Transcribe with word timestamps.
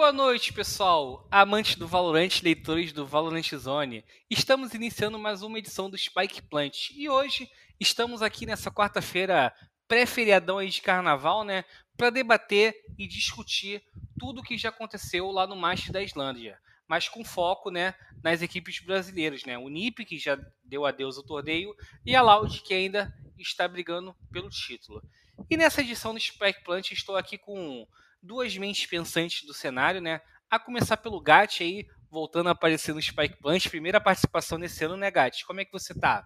Boa 0.00 0.14
noite, 0.14 0.50
pessoal, 0.54 1.28
amantes 1.30 1.76
do 1.76 1.86
Valorant, 1.86 2.40
leitores 2.42 2.90
do 2.90 3.06
Valorant 3.06 3.46
Zone. 3.54 4.02
Estamos 4.30 4.72
iniciando 4.72 5.18
mais 5.18 5.42
uma 5.42 5.58
edição 5.58 5.90
do 5.90 5.98
Spike 5.98 6.40
Plant 6.40 6.88
e 6.92 7.06
hoje 7.06 7.50
estamos 7.78 8.22
aqui 8.22 8.46
nessa 8.46 8.70
quarta-feira 8.70 9.54
pré-feriadão 9.86 10.64
de 10.64 10.80
carnaval, 10.80 11.44
né, 11.44 11.66
para 11.98 12.08
debater 12.08 12.74
e 12.98 13.06
discutir 13.06 13.82
tudo 14.18 14.40
o 14.40 14.42
que 14.42 14.56
já 14.56 14.70
aconteceu 14.70 15.30
lá 15.30 15.46
no 15.46 15.54
Master 15.54 15.92
da 15.92 16.02
Islândia, 16.02 16.58
mas 16.88 17.06
com 17.06 17.22
foco, 17.22 17.70
né, 17.70 17.94
nas 18.24 18.40
equipes 18.40 18.80
brasileiras, 18.80 19.44
né, 19.44 19.58
o 19.58 19.68
NIP 19.68 20.06
que 20.06 20.18
já 20.18 20.38
deu 20.64 20.86
adeus 20.86 21.18
ao 21.18 21.24
torneio 21.24 21.74
e 22.06 22.16
a 22.16 22.22
Loud 22.22 22.62
que 22.62 22.72
ainda 22.72 23.12
está 23.38 23.68
brigando 23.68 24.16
pelo 24.32 24.48
título. 24.48 25.02
E 25.50 25.58
nessa 25.58 25.82
edição 25.82 26.14
do 26.14 26.20
Spike 26.20 26.64
Plant 26.64 26.90
estou 26.90 27.18
aqui 27.18 27.36
com 27.36 27.86
duas 28.22 28.56
mentes 28.56 28.86
pensantes 28.86 29.46
do 29.46 29.54
cenário, 29.54 30.00
né? 30.00 30.20
A 30.50 30.58
começar 30.58 30.96
pelo 30.96 31.20
Gat 31.20 31.62
aí, 31.62 31.86
voltando 32.10 32.48
a 32.48 32.52
aparecer 32.52 32.94
no 32.94 33.00
Spike 33.00 33.40
Punch, 33.40 33.68
primeira 33.70 34.00
participação 34.00 34.58
nesse 34.58 34.84
ano, 34.84 34.96
né, 34.96 35.10
Gat? 35.10 35.44
Como 35.46 35.60
é 35.60 35.64
que 35.64 35.72
você 35.72 35.94
tá? 35.94 36.24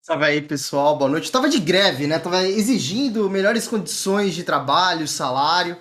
Salve 0.00 0.24
aí, 0.24 0.40
pessoal, 0.40 0.96
boa 0.96 1.10
noite. 1.10 1.30
Tava 1.30 1.48
de 1.48 1.58
greve, 1.58 2.06
né? 2.06 2.18
Tava 2.18 2.46
exigindo 2.46 3.28
melhores 3.28 3.66
condições 3.66 4.34
de 4.34 4.44
trabalho, 4.44 5.08
salário. 5.08 5.76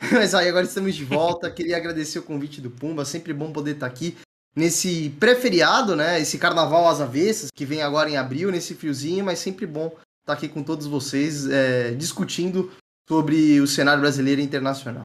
Mas 0.12 0.34
aí, 0.34 0.48
agora 0.48 0.66
estamos 0.66 0.94
de 0.94 1.04
volta. 1.04 1.50
Queria 1.52 1.76
agradecer 1.76 2.18
o 2.18 2.24
convite 2.24 2.60
do 2.60 2.70
Pumba, 2.70 3.04
sempre 3.04 3.32
bom 3.32 3.52
poder 3.52 3.74
estar 3.74 3.86
aqui 3.86 4.18
nesse 4.54 5.10
pré-feriado, 5.20 5.94
né? 5.94 6.20
Esse 6.20 6.36
carnaval 6.36 6.88
às 6.88 7.00
avessas, 7.00 7.48
que 7.54 7.64
vem 7.64 7.80
agora 7.80 8.10
em 8.10 8.16
abril, 8.16 8.50
nesse 8.50 8.74
friozinho, 8.74 9.24
mas 9.24 9.38
sempre 9.38 9.66
bom 9.66 9.96
estar 10.20 10.32
aqui 10.32 10.48
com 10.48 10.62
todos 10.62 10.86
vocês, 10.86 11.48
é, 11.48 11.92
discutindo 11.92 12.70
sobre 13.10 13.60
o 13.60 13.66
cenário 13.66 14.00
brasileiro 14.00 14.40
e 14.40 14.44
internacional. 14.44 15.02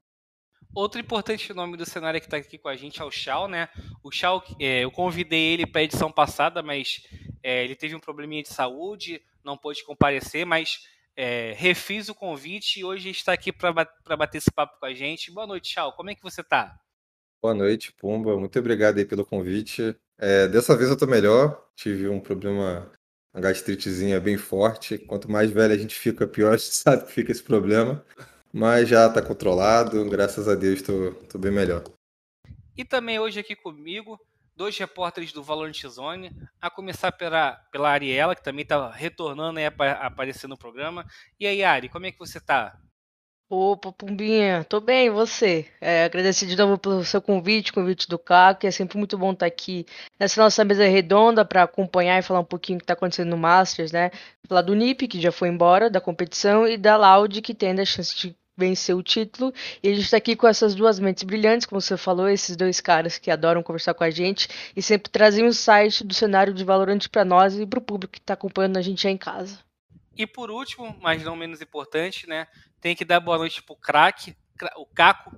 Outro 0.72 1.00
importante 1.00 1.52
nome 1.52 1.76
do 1.76 1.84
cenário 1.84 2.20
que 2.20 2.28
está 2.28 2.36
aqui 2.36 2.56
com 2.56 2.68
a 2.68 2.76
gente 2.76 3.02
é 3.02 3.04
o 3.04 3.10
Chau, 3.10 3.48
né? 3.48 3.68
O 4.00 4.12
Chau, 4.12 4.44
é, 4.60 4.84
eu 4.84 4.92
convidei 4.92 5.54
ele 5.54 5.66
para 5.66 5.80
a 5.80 5.84
edição 5.84 6.12
passada, 6.12 6.62
mas 6.62 7.02
é, 7.42 7.64
ele 7.64 7.74
teve 7.74 7.96
um 7.96 7.98
probleminha 7.98 8.44
de 8.44 8.48
saúde, 8.48 9.20
não 9.42 9.58
pôde 9.58 9.82
comparecer, 9.82 10.46
mas 10.46 10.86
é, 11.16 11.52
refiz 11.56 12.08
o 12.08 12.14
convite 12.14 12.78
e 12.78 12.84
hoje 12.84 13.10
está 13.10 13.32
aqui 13.32 13.50
para 13.52 14.16
bater 14.16 14.38
esse 14.38 14.52
papo 14.52 14.78
com 14.78 14.86
a 14.86 14.94
gente. 14.94 15.32
Boa 15.32 15.46
noite, 15.48 15.72
Chau. 15.72 15.92
Como 15.94 16.08
é 16.08 16.14
que 16.14 16.22
você 16.22 16.42
está? 16.42 16.78
Boa 17.42 17.54
noite, 17.54 17.92
Pumba. 17.92 18.38
Muito 18.38 18.56
obrigado 18.56 18.98
aí 18.98 19.04
pelo 19.04 19.26
convite. 19.26 19.96
É, 20.16 20.46
dessa 20.46 20.76
vez 20.76 20.90
eu 20.90 20.94
estou 20.94 21.08
melhor. 21.08 21.60
Tive 21.74 22.08
um 22.08 22.20
problema 22.20 22.88
uma 23.36 23.42
gastritezinha 23.42 24.18
bem 24.18 24.38
forte. 24.38 24.96
Quanto 24.96 25.30
mais 25.30 25.50
velho 25.50 25.74
a 25.74 25.76
gente 25.76 25.94
fica, 25.94 26.26
pior 26.26 26.54
a 26.54 26.56
gente 26.56 26.72
sabe 26.74 27.04
que 27.04 27.12
fica 27.12 27.30
esse 27.30 27.42
problema. 27.42 28.02
Mas 28.50 28.88
já 28.88 29.06
está 29.06 29.20
controlado, 29.20 30.02
graças 30.08 30.48
a 30.48 30.54
Deus 30.54 30.80
estou 30.80 31.38
bem 31.38 31.52
melhor. 31.52 31.84
E 32.74 32.84
também 32.84 33.18
hoje 33.18 33.38
aqui 33.38 33.54
comigo, 33.54 34.18
dois 34.56 34.76
repórteres 34.78 35.32
do 35.32 35.42
Valorant 35.42 35.86
Zone, 35.86 36.34
a 36.58 36.70
começar 36.70 37.12
pela, 37.12 37.52
pela 37.70 37.90
Ariela, 37.90 38.34
que 38.34 38.42
também 38.42 38.62
está 38.62 38.90
retornando 38.90 39.60
a 39.60 40.06
aparecer 40.06 40.48
no 40.48 40.56
programa. 40.56 41.04
E 41.38 41.46
aí, 41.46 41.62
Ari, 41.62 41.90
como 41.90 42.06
é 42.06 42.12
que 42.12 42.18
você 42.18 42.38
está? 42.38 42.78
Opa, 43.48 43.92
Pumbinha, 43.92 44.64
tô 44.64 44.80
bem, 44.80 45.06
e 45.06 45.10
você? 45.10 45.66
É, 45.80 46.04
agradecer 46.04 46.46
de 46.46 46.56
novo 46.56 46.76
pelo 46.76 47.04
seu 47.04 47.22
convite, 47.22 47.72
convite 47.72 48.08
do 48.08 48.18
Caco, 48.18 48.66
é 48.66 48.72
sempre 48.72 48.98
muito 48.98 49.16
bom 49.16 49.32
estar 49.32 49.46
aqui 49.46 49.86
nessa 50.18 50.42
nossa 50.42 50.64
mesa 50.64 50.84
redonda 50.84 51.44
para 51.44 51.62
acompanhar 51.62 52.18
e 52.18 52.22
falar 52.22 52.40
um 52.40 52.44
pouquinho 52.44 52.78
o 52.78 52.80
que 52.80 52.84
está 52.84 52.94
acontecendo 52.94 53.30
no 53.30 53.36
Masters, 53.36 53.92
né? 53.92 54.10
Falar 54.48 54.62
do 54.62 54.74
NIP, 54.74 55.06
que 55.06 55.20
já 55.20 55.30
foi 55.30 55.48
embora 55.48 55.88
da 55.88 56.00
competição, 56.00 56.66
e 56.66 56.76
da 56.76 56.96
Loud, 56.96 57.40
que 57.40 57.54
tem 57.54 57.70
a 57.80 57.84
chance 57.84 58.16
de 58.16 58.36
vencer 58.56 58.96
o 58.96 59.02
título. 59.02 59.52
E 59.80 59.90
a 59.90 59.94
gente 59.94 60.04
está 60.06 60.16
aqui 60.16 60.34
com 60.34 60.48
essas 60.48 60.74
duas 60.74 60.98
mentes 60.98 61.22
brilhantes, 61.22 61.66
como 61.66 61.80
você 61.80 61.96
falou, 61.96 62.28
esses 62.28 62.56
dois 62.56 62.80
caras 62.80 63.16
que 63.16 63.30
adoram 63.30 63.62
conversar 63.62 63.94
com 63.94 64.02
a 64.02 64.10
gente 64.10 64.48
e 64.74 64.82
sempre 64.82 65.08
trazem 65.12 65.44
um 65.44 65.52
site 65.52 66.02
do 66.02 66.14
cenário 66.14 66.52
de 66.52 66.64
Valorant 66.64 67.06
para 67.12 67.24
nós 67.24 67.56
e 67.56 67.64
para 67.64 67.78
o 67.78 67.82
público 67.82 68.14
que 68.14 68.18
está 68.18 68.34
acompanhando 68.34 68.76
a 68.76 68.82
gente 68.82 69.06
aí 69.06 69.14
em 69.14 69.18
casa. 69.18 69.65
E 70.16 70.26
por 70.26 70.50
último, 70.50 70.96
mas 71.00 71.22
não 71.22 71.36
menos 71.36 71.60
importante, 71.60 72.26
né? 72.26 72.46
Tem 72.80 72.96
que 72.96 73.04
dar 73.04 73.20
boa 73.20 73.36
noite 73.36 73.62
pro 73.62 73.76
craque, 73.76 74.34
o 74.76 74.86
Caco, 74.86 75.30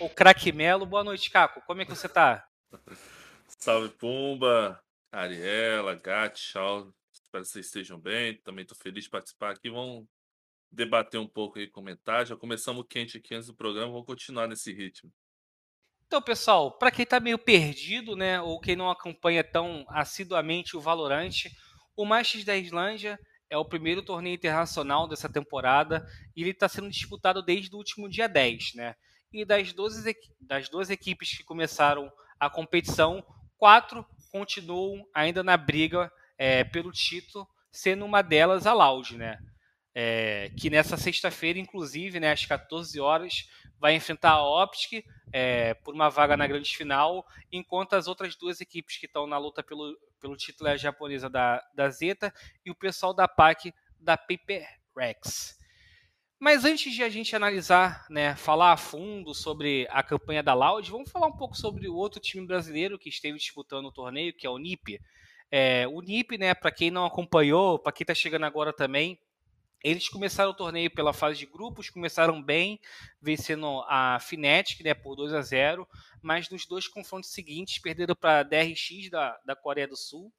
o 0.00 0.08
craque 0.08 0.50
Melo. 0.50 0.84
Boa 0.84 1.04
noite, 1.04 1.30
Caco. 1.30 1.60
Como 1.62 1.82
é 1.82 1.84
que 1.84 1.94
você 1.94 2.08
tá? 2.08 2.44
Salve, 3.46 3.90
Pumba, 3.90 4.82
Ariela, 5.12 5.94
Gat, 5.94 6.36
Shaw. 6.36 6.92
Espero 7.12 7.44
que 7.44 7.50
vocês 7.50 7.66
estejam 7.66 7.98
bem. 7.98 8.36
Também 8.38 8.64
tô 8.64 8.74
feliz 8.74 9.04
de 9.04 9.10
participar 9.10 9.52
aqui. 9.52 9.70
Vamos 9.70 10.04
debater 10.74 11.20
um 11.20 11.28
pouco 11.28 11.60
aí, 11.60 11.68
comentar. 11.68 12.26
Já 12.26 12.36
começamos 12.36 12.84
quente 12.88 13.18
aqui 13.18 13.34
antes 13.34 13.46
do 13.46 13.54
programa, 13.54 13.92
vamos 13.92 14.06
continuar 14.06 14.48
nesse 14.48 14.72
ritmo. 14.72 15.12
Então, 16.06 16.20
pessoal, 16.20 16.76
para 16.76 16.90
quem 16.90 17.04
está 17.04 17.18
meio 17.20 17.38
perdido, 17.38 18.14
né, 18.14 18.40
ou 18.40 18.60
quem 18.60 18.76
não 18.76 18.90
acompanha 18.90 19.42
tão 19.42 19.84
assiduamente 19.88 20.76
o 20.76 20.80
Valorante, 20.80 21.50
o 21.96 22.04
Masters 22.04 22.44
da 22.44 22.56
Islândia 22.56 23.18
é 23.50 23.56
o 23.56 23.64
primeiro 23.64 24.02
torneio 24.02 24.34
internacional 24.34 25.08
dessa 25.08 25.28
temporada 25.28 26.06
e 26.34 26.42
ele 26.42 26.50
está 26.50 26.68
sendo 26.68 26.90
disputado 26.90 27.42
desde 27.42 27.74
o 27.74 27.78
último 27.78 28.08
dia 28.08 28.28
10, 28.28 28.74
né? 28.74 28.94
E 29.32 29.44
das 29.44 29.72
12, 29.72 30.14
das 30.40 30.68
12 30.68 30.92
equipes 30.92 31.36
que 31.36 31.44
começaram 31.44 32.10
a 32.38 32.48
competição, 32.48 33.24
quatro 33.56 34.06
continuam 34.30 35.06
ainda 35.14 35.42
na 35.42 35.56
briga 35.56 36.10
é, 36.36 36.64
pelo 36.64 36.90
título, 36.90 37.46
sendo 37.70 38.04
uma 38.04 38.22
delas 38.22 38.66
a 38.66 38.72
Loud, 38.72 39.16
né? 39.16 39.38
É, 39.94 40.50
que 40.58 40.68
nessa 40.68 40.96
sexta-feira, 40.96 41.58
inclusive, 41.58 42.18
né, 42.18 42.32
às 42.32 42.44
14 42.44 42.98
horas, 43.00 43.48
vai 43.78 43.94
enfrentar 43.94 44.32
a 44.32 44.62
Optic 44.62 45.04
é, 45.32 45.74
por 45.74 45.94
uma 45.94 46.08
vaga 46.08 46.36
na 46.36 46.46
grande 46.46 46.76
final, 46.76 47.26
enquanto 47.52 47.94
as 47.94 48.08
outras 48.08 48.34
duas 48.34 48.60
equipes 48.60 48.96
que 48.96 49.06
estão 49.06 49.26
na 49.26 49.38
luta 49.38 49.62
pelo, 49.62 49.96
pelo 50.20 50.36
título 50.36 50.68
é 50.68 50.72
a 50.72 50.76
japonesa 50.76 51.28
da, 51.28 51.62
da 51.74 51.90
Zeta 51.90 52.32
e 52.64 52.70
o 52.70 52.74
pessoal 52.74 53.14
da 53.14 53.28
PAC 53.28 53.72
da 54.00 54.16
Paper 54.16 54.66
Rex. 54.96 55.58
Mas 56.38 56.64
antes 56.64 56.92
de 56.92 57.02
a 57.02 57.08
gente 57.08 57.34
analisar, 57.34 58.06
né, 58.10 58.36
falar 58.36 58.72
a 58.72 58.76
fundo 58.76 59.34
sobre 59.34 59.86
a 59.90 60.02
campanha 60.02 60.42
da 60.42 60.52
Loud, 60.52 60.90
vamos 60.90 61.10
falar 61.10 61.26
um 61.26 61.36
pouco 61.36 61.56
sobre 61.56 61.88
o 61.88 61.94
outro 61.94 62.20
time 62.20 62.46
brasileiro 62.46 62.98
que 62.98 63.08
esteve 63.08 63.38
disputando 63.38 63.86
o 63.86 63.92
torneio, 63.92 64.34
que 64.34 64.46
é 64.46 64.50
o 64.50 64.58
NIP. 64.58 65.00
É, 65.50 65.86
o 65.88 66.00
NIP, 66.00 66.36
né, 66.36 66.54
para 66.54 66.70
quem 66.70 66.90
não 66.90 67.06
acompanhou, 67.06 67.78
para 67.78 67.92
quem 67.92 68.04
está 68.04 68.14
chegando 68.14 68.44
agora 68.44 68.72
também, 68.72 69.18
eles 69.84 70.08
começaram 70.08 70.50
o 70.50 70.54
torneio 70.54 70.90
pela 70.90 71.12
fase 71.12 71.38
de 71.38 71.44
grupos, 71.44 71.90
começaram 71.90 72.42
bem, 72.42 72.80
vencendo 73.20 73.84
a 73.86 74.18
Fnatic 74.18 74.80
né, 74.82 74.94
por 74.94 75.14
2 75.14 75.34
a 75.34 75.42
0 75.42 75.86
mas 76.22 76.48
nos 76.48 76.64
dois 76.64 76.88
confrontos 76.88 77.30
seguintes 77.30 77.78
perderam 77.78 78.16
para 78.16 78.40
a 78.40 78.42
DRX 78.42 79.10
da, 79.10 79.38
da 79.44 79.54
Coreia 79.54 79.86
do 79.86 79.94
Sul, 79.94 80.32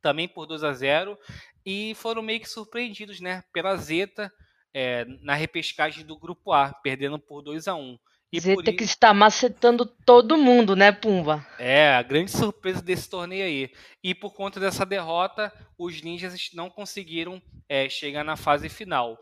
também 0.00 0.28
por 0.28 0.46
2 0.46 0.62
a 0.62 0.72
0 0.72 1.18
e 1.66 1.92
foram 1.96 2.22
meio 2.22 2.38
que 2.38 2.48
surpreendidos 2.48 3.20
né, 3.20 3.42
pela 3.52 3.76
Zeta 3.76 4.32
é, 4.72 5.04
na 5.20 5.34
repescagem 5.34 6.06
do 6.06 6.16
grupo 6.16 6.52
A, 6.52 6.72
perdendo 6.72 7.18
por 7.18 7.42
2 7.42 7.66
a 7.66 7.74
1 7.74 7.98
e 8.30 8.40
Zeta 8.40 8.72
que 8.72 8.84
está 8.84 9.14
macetando 9.14 9.86
todo 9.86 10.36
mundo, 10.36 10.76
né, 10.76 10.92
Pumba? 10.92 11.46
É, 11.58 11.94
a 11.94 12.02
grande 12.02 12.30
surpresa 12.30 12.82
desse 12.82 13.08
torneio 13.08 13.44
aí. 13.44 13.72
E 14.02 14.14
por 14.14 14.34
conta 14.34 14.60
dessa 14.60 14.84
derrota, 14.84 15.52
os 15.78 16.02
ninjas 16.02 16.50
não 16.52 16.68
conseguiram 16.68 17.42
é, 17.66 17.88
chegar 17.88 18.24
na 18.24 18.36
fase 18.36 18.68
final. 18.68 19.18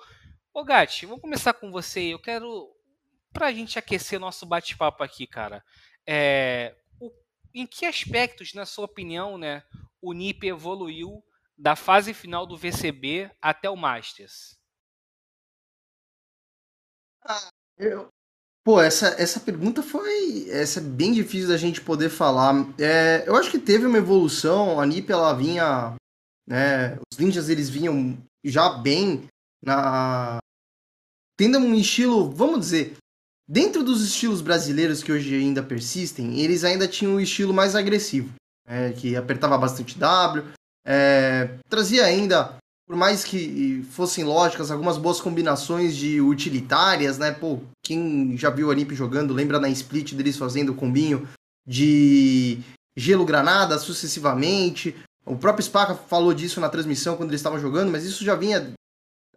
Ô 0.53 0.65
Gatti, 0.65 1.07
vamos 1.07 1.21
começar 1.21 1.53
com 1.53 1.71
você. 1.71 2.01
Eu 2.01 2.19
quero, 2.19 2.69
pra 3.33 3.53
gente 3.53 3.79
aquecer 3.79 4.19
nosso 4.19 4.45
bate-papo 4.45 5.05
aqui, 5.05 5.25
cara, 5.25 5.65
é, 6.05 6.75
o, 7.01 7.13
em 7.55 7.65
que 7.65 7.87
aspectos, 7.87 8.55
na 8.55 8.67
sua 8.67 8.87
opinião, 8.87 9.39
né, 9.39 9.63
o 10.03 10.13
NIP 10.13 10.49
evoluiu 10.49 11.23
da 11.57 11.77
fase 11.77 12.13
final 12.13 12.45
do 12.45 12.57
VCB 12.57 13.31
até 13.41 13.71
o 13.71 13.77
Masters? 13.77 14.59
Ah, 17.29 17.51
eu, 17.79 18.09
Pô, 18.67 18.81
essa, 18.81 19.15
essa 19.17 19.39
pergunta 19.39 19.81
foi. 19.81 20.51
Essa 20.51 20.81
é 20.81 20.83
bem 20.83 21.13
difícil 21.13 21.47
da 21.47 21.57
gente 21.57 21.81
poder 21.81 22.11
falar. 22.11 22.53
É, 22.81 23.23
eu 23.25 23.37
acho 23.37 23.49
que 23.49 23.61
teve 23.61 23.87
uma 23.87 23.99
evolução. 23.99 24.81
A 24.81 24.85
NiP 24.85 25.13
ela 25.13 25.33
vinha. 25.35 25.95
Né, 26.49 26.99
os 27.13 27.17
ninjas 27.17 27.49
eles 27.49 27.71
vinham 27.71 28.19
já 28.45 28.71
bem 28.71 29.29
na. 29.65 30.39
Tendo 31.39 31.59
um 31.59 31.77
estilo, 31.77 32.29
vamos 32.29 32.59
dizer, 32.59 32.97
dentro 33.49 33.85
dos 33.85 34.05
estilos 34.05 34.41
brasileiros 34.41 35.01
que 35.01 35.13
hoje 35.13 35.37
ainda 35.37 35.63
persistem, 35.63 36.41
eles 36.41 36.65
ainda 36.65 36.89
tinham 36.89 37.15
um 37.15 37.21
estilo 37.21 37.55
mais 37.55 37.77
agressivo, 37.77 38.35
é, 38.67 38.91
que 38.93 39.15
apertava 39.15 39.57
bastante 39.57 39.97
W, 39.97 40.43
é, 40.85 41.57
trazia 41.69 42.05
ainda 42.05 42.57
por 42.87 42.95
mais 42.95 43.25
que 43.25 43.85
fossem 43.91 44.23
lógicas, 44.25 44.71
algumas 44.71 44.97
boas 44.97 45.21
combinações 45.21 45.97
de 45.97 46.21
utilitárias, 46.21 47.19
né? 47.19 47.33
Pô, 47.33 47.61
quem 47.85 48.37
já 48.37 48.49
viu 48.49 48.71
a 48.71 48.75
Nip 48.75 48.95
jogando, 48.95 49.35
lembra 49.35 49.59
na 49.59 49.69
split 49.69 50.15
deles 50.15 50.37
fazendo 50.37 50.71
o 50.71 50.75
combinho 50.75 51.29
de 51.67 52.61
gelo-granada 52.97 53.77
sucessivamente. 53.79 54.95
O 55.25 55.37
próprio 55.37 55.65
Spaca 55.65 55.97
falou 55.97 56.33
disso 56.33 56.61
na 56.61 56.69
transmissão 56.69 57.17
quando 57.17 57.31
eles 57.31 57.41
estavam 57.41 57.59
jogando, 57.59 57.91
mas 57.91 58.05
isso 58.05 58.25
já 58.25 58.37
vinha 58.37 58.73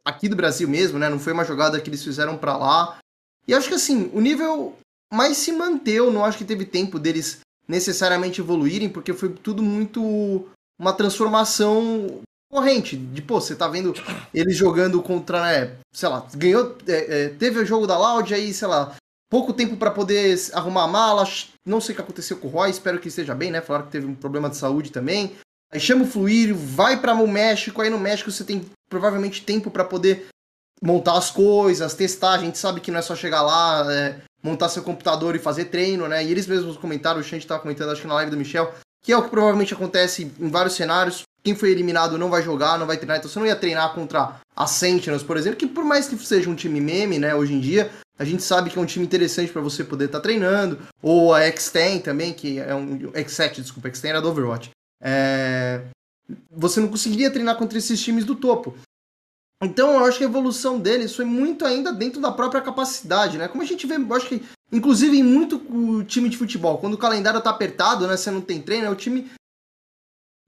aqui 0.06 0.30
do 0.30 0.36
Brasil 0.36 0.69
mesmo, 0.69 1.00
né? 1.00 1.10
Não 1.10 1.19
foi 1.19 1.34
uma 1.34 1.44
jogada 1.44 1.81
que 1.81 1.90
eles 1.90 2.04
fizeram 2.04 2.38
para 2.38 2.56
lá. 2.56 3.00
E 3.48 3.54
acho 3.54 3.68
que 3.68 3.74
assim, 3.74 4.12
o 4.13 4.22
nível 4.22 4.78
mas 5.12 5.38
se 5.38 5.51
manteve. 5.51 6.12
Não 6.12 6.24
acho 6.24 6.38
que 6.38 6.46
teve 6.46 6.66
tempo 6.66 7.00
deles 7.00 7.40
necessariamente 7.68 8.42
evoluírem, 8.42 8.90
porque 8.90 9.12
foi 9.12 9.30
tudo 9.30 9.63
muito 9.63 10.48
uma 10.80 10.94
transformação 10.94 12.22
corrente. 12.50 12.98
De, 12.98 13.22
pô, 13.22 13.40
você 13.40 13.56
tá 13.56 13.68
vendo 13.68 13.94
eles 14.34 14.56
jogando 14.56 15.01
contra, 15.01 15.42
né, 15.44 15.78
sei 15.94 16.10
lá, 16.10 16.25
ganhou, 16.34 16.78
é, 16.88 17.24
é, 17.24 17.30
teve 17.30 17.60
o 17.60 17.66
jogo 17.66 17.86
da 17.86 17.98
Loud, 17.98 18.34
aí, 18.34 18.54
sei 18.54 18.68
lá, 18.68 18.96
pouco 19.30 19.54
tempo 19.54 19.78
para 19.78 19.92
poder 19.92 20.38
arrumar 20.54 20.84
a 20.84 20.88
mala, 20.88 21.28
não 21.66 21.80
sei 21.80 21.94
o 21.94 21.96
que 21.96 22.01
aconteceu 22.01 22.38
com 22.38 22.48
o 22.48 22.51
Roy, 22.51 22.69
espero 22.69 23.00
que 23.00 23.07
esteja 23.07 23.36
bem, 23.36 23.51
né, 23.51 23.62
falaram 23.62 23.86
que 23.86 23.92
teve 23.92 24.07
um 24.07 24.16
problema 24.16 24.50
de 24.50 24.57
saúde 24.57 24.92
também. 24.92 25.36
Aí 25.72 25.80
chama 25.80 26.04
o 26.04 26.07
Fluírio, 26.07 26.57
vai 26.57 27.00
para 27.00 27.13
o 27.13 27.28
México, 27.28 27.81
aí 27.81 27.92
no 27.92 28.00
México 28.00 28.31
você 28.31 28.44
tem 28.44 28.66
provavelmente 28.90 29.44
tempo 29.44 29.69
para 29.69 29.86
poder 29.86 30.28
montar 30.81 31.16
as 31.16 31.30
coisas, 31.30 31.94
testar, 31.94 32.34
a 32.34 32.38
gente 32.40 32.57
sabe 32.57 32.81
que 32.81 32.90
não 32.90 33.00
é 33.00 33.04
só 33.04 33.16
chegar 33.16 33.44
lá, 33.44 33.86
é, 33.94 34.16
montar 34.42 34.69
seu 34.69 34.81
computador 34.81 35.36
e 35.36 35.40
fazer 35.40 35.66
treino, 35.66 36.07
né? 36.07 36.24
E 36.24 36.31
eles 36.31 36.48
mesmos 36.48 36.78
comentaram, 36.78 37.19
o 37.19 37.24
Xande 37.24 37.44
estava 37.44 37.62
comentando, 37.62 37.92
acho 37.92 38.01
que 38.01 38.07
na 38.07 38.16
live 38.16 38.31
do 38.31 38.38
Michel, 38.38 38.74
que 39.04 39.12
é 39.12 39.18
o 39.18 39.24
que 39.24 39.30
provavelmente 39.30 39.74
acontece 39.74 40.31
em 40.40 40.50
vários 40.50 40.74
cenários. 40.74 41.24
Quem 41.44 41.56
foi 41.56 41.71
eliminado 41.71 42.18
não 42.18 42.30
vai 42.30 42.41
jogar, 42.41 42.77
não 42.77 42.86
vai 42.86 42.97
treinar. 42.97 43.18
Então 43.18 43.30
você 43.30 43.39
não 43.39 43.45
ia 43.45 43.56
treinar 43.56 43.94
contra 43.94 44.39
a 44.56 44.68
Sentinels, 44.68 45.24
por 45.24 45.38
exemplo, 45.38 45.57
que 45.57 45.68
por 45.68 45.86
mais 45.86 46.07
que 46.07 46.18
seja 46.18 46.50
um 46.50 46.56
time 46.56 46.81
meme, 46.81 47.18
né, 47.18 47.33
hoje 47.33 47.53
em 47.53 47.59
dia, 47.59 47.89
a 48.18 48.25
gente 48.25 48.44
sabe 48.44 48.69
que 48.69 48.77
é 48.77 48.81
um 48.81 48.86
time 48.86 49.06
interessante 49.06 49.51
para 49.51 49.62
você 49.62 49.83
poder 49.83 50.06
estar 50.06 50.18
tá 50.18 50.24
treinando. 50.24 50.77
Ou 51.01 51.33
a 51.33 51.41
X-10 51.44 52.01
também, 52.01 52.33
que 52.33 52.59
é 52.59 52.75
um. 52.75 52.97
X7, 53.12 53.62
desculpa, 53.62 53.88
X-10 53.88 54.09
era 54.09 54.21
do 54.21 54.30
Overwatch. 54.30 54.71
É... 55.01 55.81
Você 56.51 56.81
não 56.81 56.89
conseguiria 56.89 57.31
treinar 57.31 57.56
contra 57.56 57.77
esses 57.77 58.00
times 58.01 58.25
do 58.25 58.36
topo. 58.36 58.75
Então 59.63 59.94
eu 59.94 60.06
acho 60.06 60.18
que 60.18 60.24
a 60.24 60.27
evolução 60.27 60.80
deles 60.80 61.15
foi 61.15 61.25
muito 61.25 61.65
ainda 61.65 61.91
dentro 61.91 62.21
da 62.21 62.31
própria 62.31 62.62
capacidade, 62.62 63.38
né? 63.38 63.47
Como 63.47 63.63
a 63.63 63.65
gente 63.65 63.86
vê, 63.88 63.95
eu 63.95 64.13
acho 64.13 64.27
que, 64.27 64.41
inclusive 64.71 65.18
em 65.18 65.24
muito 65.24 66.03
time 66.06 66.30
de 66.30 66.38
futebol, 66.38 66.77
quando 66.77 66.94
o 66.94 66.97
calendário 66.97 67.41
tá 67.41 67.50
apertado, 67.50 68.07
né? 68.07 68.15
Você 68.15 68.31
não 68.31 68.41
tem 68.41 68.62
treino, 68.62 68.86
é 68.86 68.89
o 68.89 68.95
time 68.95 69.30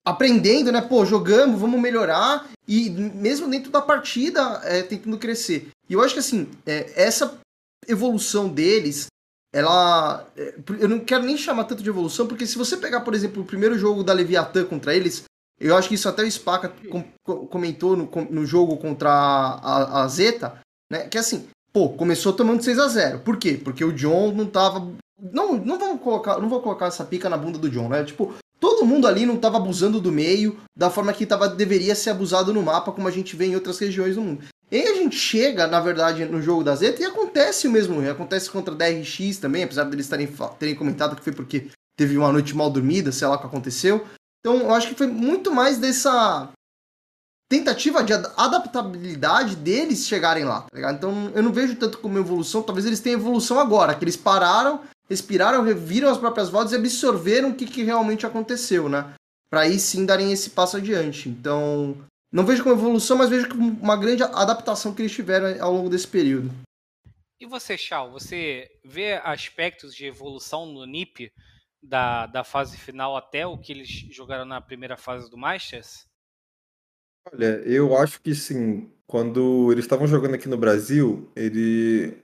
aprendendo, 0.06 0.72
né? 0.72 0.82
Pô, 0.82 1.06
jogamos, 1.06 1.60
vamos 1.60 1.80
melhorar 1.80 2.50
e 2.68 2.90
mesmo 2.90 3.50
dentro 3.50 3.72
da 3.72 3.82
partida 3.82 4.62
é, 4.64 4.82
tentando 4.82 5.18
crescer. 5.18 5.70
E 5.90 5.94
eu 5.94 6.02
acho 6.02 6.14
que 6.14 6.20
assim, 6.20 6.50
é, 6.66 6.92
essa 6.96 7.40
evolução 7.88 8.50
deles, 8.50 9.08
ela. 9.54 10.26
É, 10.36 10.56
eu 10.80 10.90
não 10.90 11.00
quero 11.00 11.24
nem 11.24 11.38
chamar 11.38 11.66
tanto 11.66 11.84
de 11.84 11.90
evolução, 11.90 12.28
porque 12.28 12.48
se 12.48 12.58
você 12.58 12.78
pegar, 12.78 13.02
por 13.02 13.14
exemplo, 13.14 13.44
o 13.44 13.46
primeiro 13.46 13.78
jogo 13.78 14.04
da 14.04 14.14
Leviathan 14.14 14.66
contra 14.66 14.96
eles, 14.96 15.24
eu 15.60 15.76
acho 15.76 15.90
que 15.90 15.96
isso 15.96 16.10
até 16.10 16.24
o 16.24 16.32
Spaca 16.32 16.74
com, 16.90 17.04
comentou 17.48 17.96
no, 17.96 18.10
no, 18.30 18.46
jogo 18.46 18.78
contra 18.78 19.12
a, 19.12 20.04
a, 20.04 20.08
Zeta, 20.08 20.60
né? 20.92 21.08
Que 21.08 21.18
assim, 21.18 21.48
pô, 21.72 21.90
começou 21.90 22.34
tomando 22.34 22.64
6 22.64 22.80
a 22.80 22.88
0 22.88 23.20
Por 23.20 23.38
quê? 23.38 23.60
Porque 23.64 23.86
o 23.86 23.94
John 23.94 24.32
não 24.32 24.48
tava. 24.48 24.92
Não, 25.20 25.54
não 25.54 25.78
vamos 25.78 26.02
colocar. 26.02 26.40
Não 26.40 26.50
vou 26.50 26.62
colocar 26.62 26.88
essa 26.88 27.06
pica 27.06 27.30
na 27.30 27.38
bunda 27.38 27.60
do 27.60 27.70
John, 27.70 27.90
né? 27.90 28.04
Tipo, 28.04 28.34
todo 28.62 28.86
mundo 28.86 29.08
ali 29.08 29.26
não 29.26 29.38
tava 29.38 29.58
abusando 29.58 30.00
do 30.00 30.12
meio 30.12 30.58
da 30.78 30.92
forma 30.92 31.12
que 31.12 31.26
tava, 31.26 31.50
deveria 31.50 31.96
ser 31.96 32.12
abusado 32.12 32.54
no 32.54 32.62
mapa, 32.62 32.92
como 32.92 33.08
a 33.08 33.12
gente 33.12 33.36
vê 33.36 33.48
em 33.48 33.56
outras 33.56 33.80
regiões 33.80 34.16
do 34.16 34.22
mundo. 34.22 34.44
E 34.72 34.78
aí 34.78 34.88
a 34.88 34.94
gente 34.94 35.18
chega, 35.18 35.68
na 35.68 35.82
verdade, 35.82 36.24
no 36.26 36.42
jogo 36.42 36.64
da 36.64 36.76
Zeta 36.76 37.02
e 37.02 37.06
acontece 37.06 37.68
o 37.68 37.72
mesmo. 37.72 38.08
Acontece 38.08 38.50
contra 38.50 38.74
a 38.74 38.78
DRX 38.78 39.38
também, 39.38 39.64
apesar 39.64 39.86
deles 39.86 40.08
terem, 40.08 40.30
terem 40.60 40.76
comentado 40.76 41.16
que 41.16 41.24
foi 41.24 41.34
porque 41.34 41.68
teve 41.98 42.18
uma 42.18 42.32
noite 42.32 42.56
mal 42.56 42.70
dormida, 42.70 43.12
sei 43.12 43.28
lá 43.28 43.36
o 43.36 43.40
que 43.40 43.48
aconteceu. 43.48 44.06
Então, 44.40 44.60
eu 44.60 44.74
acho 44.74 44.88
que 44.90 44.96
foi 44.96 45.08
muito 45.08 45.52
mais 45.52 45.78
dessa 45.78 46.50
tentativa 47.50 48.02
de 48.02 48.14
adaptabilidade 48.14 49.58
deles 49.58 50.08
chegarem 50.08 50.46
lá, 50.46 50.62
tá 50.62 50.70
ligado? 50.74 50.96
Então, 50.96 51.32
eu 51.36 51.44
não 51.44 51.52
vejo 51.52 51.76
tanto 51.76 51.98
como 51.98 52.18
evolução, 52.18 52.64
talvez 52.64 52.86
eles 52.86 53.02
tenham 53.02 53.20
evolução 53.20 53.60
agora, 53.60 53.94
que 53.94 54.06
eles 54.06 54.16
pararam, 54.16 54.80
respiraram, 55.12 55.64
reviram 55.64 56.10
as 56.10 56.18
próprias 56.18 56.50
voltas 56.50 56.72
e 56.72 56.78
absorveram 56.78 57.50
o 57.50 57.56
que, 57.56 57.66
que 57.66 57.84
realmente 57.84 58.26
aconteceu, 58.26 58.88
né? 58.88 59.14
Para 59.50 59.62
aí 59.62 59.78
sim 59.78 60.06
darem 60.06 60.32
esse 60.32 60.52
passo 60.52 60.78
adiante. 60.78 61.28
Então, 61.28 61.98
não 62.32 62.46
vejo 62.46 62.64
como 62.64 62.76
evolução, 62.76 63.18
mas 63.18 63.30
vejo 63.30 63.50
como 63.50 63.72
uma 63.72 63.98
grande 63.98 64.24
adaptação 64.24 64.96
que 64.96 65.02
eles 65.02 65.12
tiveram 65.12 65.62
ao 65.62 65.74
longo 65.74 65.90
desse 65.90 66.08
período. 66.08 66.50
E 67.42 67.46
você, 67.46 67.78
Chal, 67.78 68.10
você 68.10 68.72
vê 68.86 69.16
aspectos 69.24 69.94
de 69.94 70.06
evolução 70.06 70.66
no 70.66 70.86
NIP 70.86 71.30
da, 71.84 72.28
da 72.28 72.44
fase 72.44 72.78
final 72.78 73.18
até 73.18 73.46
o 73.46 73.58
que 73.58 73.74
eles 73.74 73.90
jogaram 73.90 74.46
na 74.46 74.62
primeira 74.62 74.96
fase 74.96 75.30
do 75.30 75.38
Masters? 75.38 76.06
Olha, 77.34 77.62
eu 77.66 77.98
acho 77.98 78.22
que 78.22 78.34
sim. 78.34 78.90
Quando 79.06 79.72
eles 79.72 79.84
estavam 79.84 80.08
jogando 80.08 80.36
aqui 80.36 80.48
no 80.48 80.58
Brasil, 80.58 81.30
ele. 81.36 82.24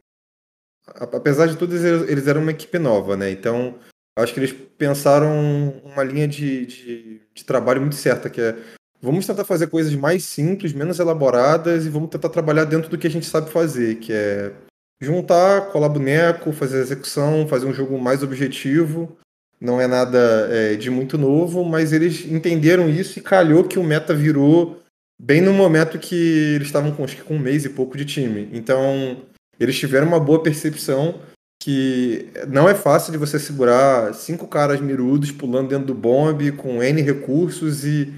Apesar 0.96 1.48
de 1.48 1.58
tudo, 1.58 1.76
eles 1.76 2.28
eram 2.28 2.42
uma 2.42 2.52
equipe 2.52 2.80
nova, 2.80 3.16
né? 3.16 3.30
Então, 3.30 3.76
acho 4.18 4.34
que 4.34 4.40
eles 4.40 4.54
pensaram 4.78 5.80
uma 5.84 6.04
linha 6.04 6.28
de, 6.28 6.66
de, 6.66 7.22
de 7.34 7.44
trabalho 7.46 7.82
muito 7.82 7.96
certa, 7.96 8.30
que 8.30 8.42
é 8.42 8.56
vamos 9.02 9.28
tentar 9.28 9.46
fazer 9.46 9.68
coisas 9.68 9.94
mais 9.94 10.24
simples, 10.24 10.74
menos 10.74 11.00
elaboradas 11.00 11.86
e 11.86 11.90
vamos 11.90 12.10
tentar 12.10 12.30
trabalhar 12.30 12.66
dentro 12.66 12.90
do 12.90 12.98
que 12.98 13.06
a 13.06 13.10
gente 13.10 13.28
sabe 13.28 13.52
fazer, 13.52 14.00
que 14.00 14.12
é 14.12 14.54
juntar, 15.00 15.70
colar 15.72 15.90
boneco, 15.90 16.52
fazer 16.52 16.80
execução, 16.80 17.48
fazer 17.48 17.68
um 17.68 17.74
jogo 17.74 18.00
mais 18.00 18.24
objetivo 18.24 19.16
não 19.60 19.82
é 19.82 19.88
nada 19.88 20.48
é, 20.52 20.76
de 20.76 20.90
muito 20.90 21.18
novo, 21.18 21.66
mas 21.66 21.92
eles 21.92 22.26
entenderam 22.26 22.90
isso 22.90 23.18
e 23.18 23.22
calhou 23.22 23.64
que 23.64 23.80
o 23.80 23.84
meta 23.84 24.14
virou 24.14 24.82
bem 25.20 25.42
no 25.42 25.52
momento 25.52 25.98
que 25.98 26.16
eles 26.56 26.68
estavam 26.68 26.92
com, 26.92 27.04
acho 27.04 27.16
que 27.16 27.24
com 27.24 27.36
um 27.36 27.40
mês 27.40 27.66
e 27.66 27.70
pouco 27.70 27.98
de 27.98 28.06
time. 28.06 28.50
Então, 28.54 29.24
eles 29.60 29.78
tiveram 29.78 30.08
uma 30.08 30.20
boa 30.20 30.42
percepção 30.42 31.20
que 31.62 32.30
não 32.48 32.70
é 32.70 32.76
fácil 32.76 33.12
de 33.12 33.18
você 33.18 33.40
segurar 33.40 34.14
cinco 34.14 34.48
caras 34.48 34.80
mirudos 34.80 35.32
pulando 35.32 35.70
dentro 35.70 35.88
do 35.88 35.94
bombe 35.96 36.52
com 36.52 36.84
N 36.84 37.02
recursos 37.02 37.84
e 37.84 38.14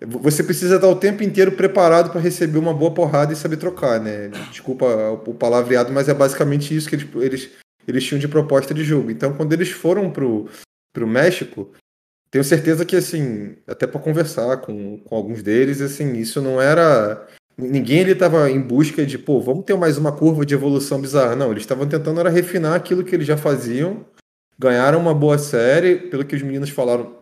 você 0.00 0.42
precisa 0.42 0.76
estar 0.76 0.88
o 0.88 0.96
tempo 0.96 1.22
inteiro 1.22 1.52
preparado 1.52 2.10
para 2.10 2.20
receber 2.20 2.58
uma 2.58 2.74
boa 2.74 2.92
porrada 2.92 3.32
e 3.32 3.36
saber 3.36 3.56
trocar, 3.56 3.98
né? 3.98 4.28
Desculpa 4.50 4.86
o 5.26 5.34
palavreado, 5.34 5.92
mas 5.92 6.08
é 6.08 6.14
basicamente 6.14 6.76
isso 6.76 6.88
que 6.88 6.96
eles, 6.96 7.08
eles, 7.16 7.50
eles 7.88 8.04
tinham 8.04 8.18
de 8.18 8.28
proposta 8.28 8.74
de 8.74 8.84
jogo. 8.84 9.10
Então, 9.10 9.32
quando 9.32 9.52
eles 9.54 9.70
foram 9.70 10.10
pro 10.10 10.48
o 10.98 11.06
México, 11.06 11.72
tenho 12.30 12.44
certeza 12.44 12.84
que, 12.84 12.96
assim, 12.96 13.56
até 13.66 13.86
para 13.86 14.00
conversar 14.00 14.58
com, 14.58 14.98
com 14.98 15.14
alguns 15.14 15.42
deles, 15.42 15.80
assim, 15.80 16.14
isso 16.14 16.40
não 16.42 16.60
era. 16.60 17.26
Ninguém 17.58 18.00
ele 18.00 18.12
estava 18.12 18.50
em 18.50 18.60
busca 18.60 19.06
de, 19.06 19.18
pô, 19.18 19.40
vamos 19.40 19.64
ter 19.64 19.74
mais 19.76 19.96
uma 19.96 20.12
curva 20.12 20.44
de 20.44 20.52
evolução 20.52 21.00
bizarra. 21.00 21.34
Não, 21.34 21.50
eles 21.50 21.62
estavam 21.62 21.88
tentando 21.88 22.20
era 22.20 22.28
refinar 22.28 22.74
aquilo 22.74 23.02
que 23.02 23.14
eles 23.14 23.26
já 23.26 23.36
faziam, 23.36 24.04
ganharam 24.58 25.00
uma 25.00 25.14
boa 25.14 25.38
série, 25.38 25.96
pelo 25.96 26.24
que 26.24 26.36
os 26.36 26.42
meninos 26.42 26.68
falaram. 26.68 27.16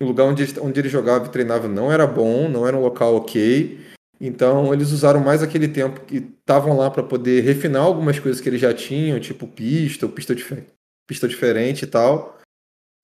O 0.00 0.04
lugar 0.04 0.24
onde 0.24 0.44
onde 0.60 0.80
eles 0.80 0.92
jogavam 0.92 1.28
e 1.28 1.30
treinavam 1.30 1.70
não 1.70 1.90
era 1.90 2.06
bom, 2.06 2.48
não 2.48 2.66
era 2.66 2.76
um 2.76 2.82
local 2.82 3.14
ok. 3.14 3.80
Então 4.20 4.72
eles 4.72 4.90
usaram 4.90 5.20
mais 5.20 5.42
aquele 5.42 5.68
tempo 5.68 6.00
que 6.00 6.16
estavam 6.16 6.76
lá 6.76 6.90
para 6.90 7.02
poder 7.02 7.42
refinar 7.42 7.82
algumas 7.82 8.18
coisas 8.18 8.40
que 8.40 8.48
eles 8.48 8.60
já 8.60 8.74
tinham, 8.74 9.18
tipo 9.20 9.46
pista, 9.46 10.06
pista, 10.08 10.34
dif 10.34 10.62
pista 11.06 11.28
diferente 11.28 11.84
e 11.84 11.86
tal. 11.86 12.33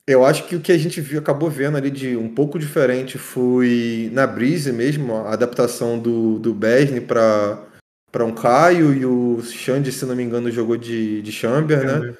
Eu 0.07 0.25
acho 0.25 0.47
que 0.47 0.57
o 0.57 0.61
que 0.61 0.73
a 0.73 0.79
gente 0.79 1.01
viu, 1.01 1.21
acabou 1.21 1.49
vendo 1.49 1.77
ali 1.77 1.91
de 1.91 2.17
um 2.17 2.35
pouco 2.35 2.59
diferente 2.59 3.17
foi 3.19 4.11
na 4.13 4.27
Breeze 4.27 4.73
mesmo, 4.73 5.15
a 5.15 5.33
adaptação 5.33 5.99
do, 5.99 6.39
do 6.39 6.55
Besne 6.55 7.01
para 7.01 7.67
para 8.11 8.25
um 8.25 8.35
Caio 8.35 8.93
e 8.93 9.07
o 9.07 9.41
Xande, 9.43 9.93
se 9.93 10.05
não 10.05 10.17
me 10.17 10.23
engano, 10.25 10.51
jogou 10.51 10.77
de, 10.77 11.23
de 11.23 11.31
Chamber, 11.31 11.85
né? 11.87 12.15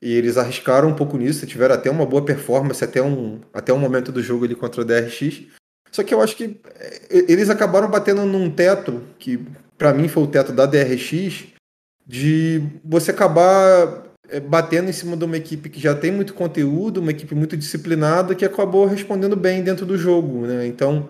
E 0.00 0.12
eles 0.12 0.36
arriscaram 0.36 0.88
um 0.88 0.94
pouco 0.94 1.16
nisso, 1.16 1.46
tiveram 1.46 1.74
até 1.74 1.90
uma 1.90 2.06
boa 2.06 2.24
performance 2.24 2.82
até 2.82 3.02
um, 3.02 3.40
até 3.52 3.72
um 3.72 3.78
momento 3.78 4.12
do 4.12 4.22
jogo 4.22 4.44
ali 4.44 4.54
contra 4.54 4.80
o 4.80 4.84
DRX. 4.84 5.42
Só 5.90 6.02
que 6.02 6.14
eu 6.14 6.20
acho 6.20 6.36
que 6.36 6.60
é, 6.74 7.08
eles 7.10 7.50
acabaram 7.50 7.88
batendo 7.88 8.24
num 8.24 8.50
teto, 8.50 9.02
que 9.18 9.44
para 9.76 9.92
mim 9.92 10.08
foi 10.08 10.22
o 10.24 10.28
teto 10.28 10.52
da 10.52 10.66
DRX, 10.66 11.46
de 12.06 12.62
você 12.84 13.10
acabar 13.10 14.07
batendo 14.48 14.90
em 14.90 14.92
cima 14.92 15.16
de 15.16 15.24
uma 15.24 15.36
equipe 15.36 15.68
que 15.68 15.80
já 15.80 15.94
tem 15.94 16.12
muito 16.12 16.34
conteúdo, 16.34 17.00
uma 17.00 17.10
equipe 17.10 17.34
muito 17.34 17.56
disciplinada 17.56 18.34
que 18.34 18.44
acabou 18.44 18.86
respondendo 18.86 19.36
bem 19.36 19.62
dentro 19.62 19.86
do 19.86 19.96
jogo, 19.96 20.46
né? 20.46 20.66
Então, 20.66 21.08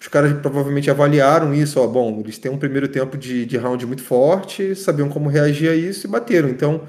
os 0.00 0.08
caras 0.08 0.32
provavelmente 0.40 0.90
avaliaram 0.90 1.54
isso, 1.54 1.80
ó, 1.80 1.86
bom, 1.86 2.20
eles 2.20 2.36
têm 2.36 2.50
um 2.50 2.58
primeiro 2.58 2.88
tempo 2.88 3.16
de, 3.16 3.46
de 3.46 3.56
round 3.56 3.86
muito 3.86 4.02
forte, 4.02 4.74
sabiam 4.74 5.08
como 5.08 5.28
reagir 5.28 5.70
a 5.70 5.74
isso 5.76 6.06
e 6.06 6.10
bateram. 6.10 6.48
Então, 6.48 6.82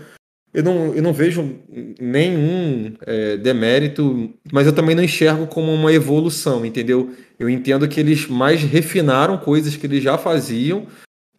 eu 0.53 0.63
não, 0.63 0.93
eu 0.93 1.01
não 1.01 1.13
vejo 1.13 1.59
nenhum 1.99 2.93
é, 3.05 3.37
demérito, 3.37 4.31
mas 4.51 4.67
eu 4.67 4.73
também 4.73 4.95
não 4.95 5.03
enxergo 5.03 5.47
como 5.47 5.71
uma 5.71 5.91
evolução, 5.91 6.63
entendeu? 6.65 7.11
Eu 7.39 7.49
entendo 7.49 7.87
que 7.87 7.99
eles 7.99 8.27
mais 8.27 8.61
refinaram 8.61 9.37
coisas 9.37 9.75
que 9.75 9.87
eles 9.87 10.03
já 10.03 10.17
faziam, 10.17 10.85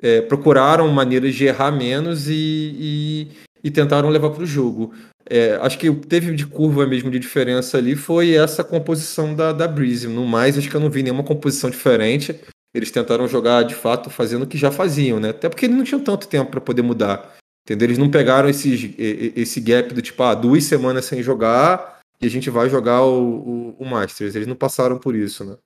é, 0.03 0.21
procuraram 0.21 0.89
maneiras 0.89 1.35
de 1.35 1.45
errar 1.45 1.71
menos 1.71 2.29
e, 2.29 2.33
e 2.35 3.29
e 3.65 3.71
tentaram 3.71 4.11
levar 4.11 4.31
para 4.31 4.43
o 4.43 4.47
jogo. 4.47 4.93
É, 5.29 5.55
acho 5.63 5.79
que 5.79 5.91
teve 5.91 6.35
de 6.35 6.47
curva 6.47 6.87
mesmo 6.87 7.11
de 7.11 7.19
diferença 7.19 7.79
ali 7.79 7.97
foi 7.97 8.35
essa 8.35 8.63
composição 8.63 9.35
da, 9.35 9.53
da 9.53 9.67
Breeze. 9.67 10.07
No 10.07 10.27
mais, 10.27 10.59
acho 10.59 10.69
que 10.69 10.77
eu 10.77 10.81
não 10.81 10.91
vi 10.91 11.03
nenhuma 11.03 11.25
composição 11.25 11.71
diferente. 11.71 12.39
Eles 12.75 12.91
tentaram 12.91 13.27
jogar 13.27 13.63
de 13.63 13.75
fato 13.75 14.11
fazendo 14.11 14.43
o 14.43 14.47
que 14.47 14.59
já 14.59 14.71
faziam, 14.71 15.19
né? 15.19 15.31
Até 15.31 15.49
porque 15.49 15.65
eles 15.65 15.77
não 15.77 15.85
tinham 15.85 16.05
tanto 16.05 16.29
tempo 16.29 16.51
para 16.51 16.61
poder 16.61 16.83
mudar. 16.83 17.37
Entendeu? 17.65 17.87
Eles 17.87 17.99
não 17.99 18.11
pegaram 18.11 18.49
esse, 18.51 18.95
esse 18.99 19.61
gap 19.61 19.95
do 19.95 20.03
tipo, 20.03 20.23
ah, 20.23 20.35
duas 20.35 20.65
semanas 20.65 21.07
sem 21.07 21.23
jogar 21.23 22.01
e 22.21 22.27
a 22.27 22.31
gente 22.31 22.51
vai 22.51 22.69
jogar 22.69 23.03
o, 23.03 23.23
o, 23.23 23.77
o 23.79 23.85
Masters. 23.87 24.35
Eles 24.35 24.47
não 24.47 24.57
passaram 24.57 24.99
por 24.99 25.15
isso, 25.15 25.45
né? 25.45 25.57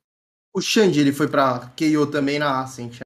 O 0.55 0.61
Xande, 0.61 1.01
ele 1.01 1.11
foi 1.11 1.27
pra 1.27 1.71
KO 1.77 2.07
também 2.07 2.39
na 2.39 2.61
Ascent. 2.61 2.99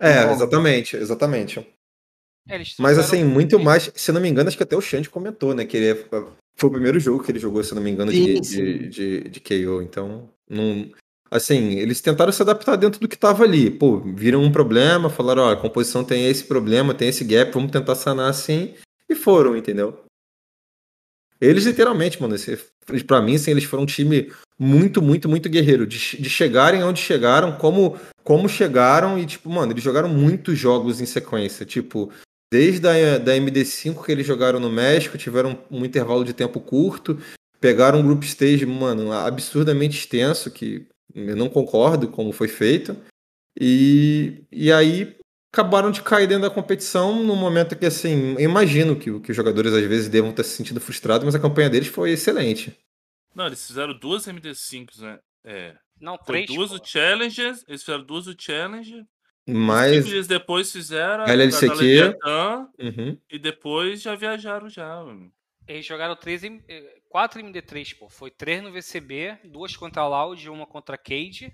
É, 0.00 0.32
exatamente, 0.32 0.96
exatamente. 0.96 1.66
É, 2.48 2.60
Mas 2.78 2.98
assim, 2.98 3.24
muito 3.24 3.58
mais, 3.58 3.90
se 3.94 4.12
não 4.12 4.20
me 4.20 4.28
engano, 4.28 4.48
acho 4.48 4.56
que 4.56 4.62
até 4.62 4.76
o 4.76 4.80
Xande 4.80 5.08
comentou, 5.08 5.54
né? 5.54 5.64
Que 5.64 5.76
ele 5.76 5.90
é, 5.90 5.94
foi 6.56 6.68
o 6.68 6.72
primeiro 6.72 6.98
jogo 6.98 7.22
que 7.22 7.30
ele 7.30 7.38
jogou, 7.38 7.62
se 7.62 7.74
não 7.74 7.82
me 7.82 7.90
engano, 7.90 8.12
de, 8.12 8.40
de, 8.40 8.88
de, 8.88 9.20
de, 9.28 9.40
KO. 9.40 9.82
Então, 9.82 10.28
não, 10.48 10.90
assim, 11.30 11.78
eles 11.78 12.00
tentaram 12.00 12.32
se 12.32 12.42
adaptar 12.42 12.76
dentro 12.76 13.00
do 13.00 13.08
que 13.08 13.14
estava 13.14 13.44
ali. 13.44 13.70
Pô, 13.70 14.00
viram 14.00 14.42
um 14.42 14.52
problema, 14.52 15.08
falaram, 15.08 15.42
ó, 15.42 15.52
a 15.52 15.56
composição 15.56 16.04
tem 16.04 16.26
esse 16.28 16.44
problema, 16.44 16.94
tem 16.94 17.08
esse 17.08 17.24
gap, 17.24 17.52
vamos 17.52 17.70
tentar 17.70 17.94
sanar 17.94 18.28
assim. 18.28 18.74
E 19.08 19.14
foram, 19.14 19.56
entendeu? 19.56 20.04
Eles 21.40 21.64
literalmente, 21.64 22.22
mano, 22.22 22.36
para 23.04 23.20
mim, 23.20 23.34
assim, 23.34 23.50
eles 23.50 23.64
foram 23.64 23.82
um 23.82 23.86
time 23.86 24.32
muito, 24.56 25.02
muito, 25.02 25.28
muito 25.28 25.48
guerreiro. 25.48 25.84
De, 25.84 25.98
de 25.98 26.30
chegarem 26.30 26.84
onde 26.84 27.00
chegaram, 27.00 27.52
como, 27.56 27.98
como 28.22 28.48
chegaram, 28.48 29.18
e, 29.18 29.26
tipo, 29.26 29.50
mano, 29.50 29.72
eles 29.72 29.82
jogaram 29.82 30.08
muitos 30.08 30.56
jogos 30.56 31.00
em 31.00 31.06
sequência. 31.06 31.66
Tipo, 31.66 32.12
Desde 32.52 32.86
a 32.86 33.16
da 33.16 33.32
MD5 33.32 34.04
que 34.04 34.12
eles 34.12 34.26
jogaram 34.26 34.60
no 34.60 34.70
México, 34.70 35.16
tiveram 35.16 35.58
um 35.70 35.86
intervalo 35.86 36.22
de 36.22 36.34
tempo 36.34 36.60
curto, 36.60 37.18
pegaram 37.58 38.00
um 38.00 38.02
group 38.02 38.24
stage, 38.24 38.66
mano, 38.66 39.10
absurdamente 39.10 39.96
extenso, 39.96 40.50
que 40.50 40.86
eu 41.14 41.34
não 41.34 41.48
concordo 41.48 42.08
como 42.08 42.30
foi 42.30 42.48
feito. 42.48 42.94
E, 43.58 44.44
e 44.52 44.70
aí 44.70 45.16
acabaram 45.50 45.90
de 45.90 46.02
cair 46.02 46.26
dentro 46.26 46.42
da 46.42 46.54
competição 46.54 47.24
no 47.24 47.34
momento 47.34 47.74
que, 47.74 47.86
assim, 47.86 48.34
eu 48.34 48.50
imagino 48.50 48.96
que, 48.96 49.18
que 49.20 49.30
os 49.30 49.36
jogadores 49.36 49.72
às 49.72 49.86
vezes 49.86 50.10
devam 50.10 50.30
ter 50.30 50.44
se 50.44 50.54
sentido 50.54 50.78
frustrados, 50.78 51.24
mas 51.24 51.34
a 51.34 51.40
campanha 51.40 51.70
deles 51.70 51.88
foi 51.88 52.10
excelente. 52.10 52.78
Não, 53.34 53.46
eles 53.46 53.66
fizeram 53.66 53.98
duas 53.98 54.26
MD5s, 54.26 55.00
né? 55.00 55.18
É. 55.42 55.74
Não, 55.98 56.18
três. 56.18 56.44
Foi 56.48 56.54
duas 56.54 56.68
pô. 56.68 56.76
o 56.76 56.84
Challenges, 56.84 57.64
eles 57.66 57.82
fizeram 57.82 58.04
duas 58.04 58.26
o 58.26 58.34
Challenge, 58.38 59.06
Mas 59.46 59.96
Cinco 59.96 60.08
dias 60.08 60.26
depois 60.26 60.70
fizeram 60.70 61.24
a 61.24 61.28
LLCQ. 61.32 62.16
uhum. 62.78 63.18
e 63.30 63.38
depois 63.38 64.00
já 64.02 64.14
viajaram 64.14 64.68
já. 64.68 65.02
mano. 65.04 65.32
Eles 65.66 65.84
jogaram 65.86 66.14
3 66.16 66.44
em, 66.44 66.62
4 67.08 67.40
MD3, 67.40 67.96
pô. 67.98 68.08
Foi 68.08 68.30
3 68.30 68.62
no 68.62 68.72
VCB, 68.72 69.38
duas 69.44 69.76
contra 69.76 70.02
a 70.02 70.08
Loud 70.08 70.44
e 70.44 70.48
uma 70.48 70.66
contra 70.66 70.94
a 70.94 70.98
Cade. 70.98 71.52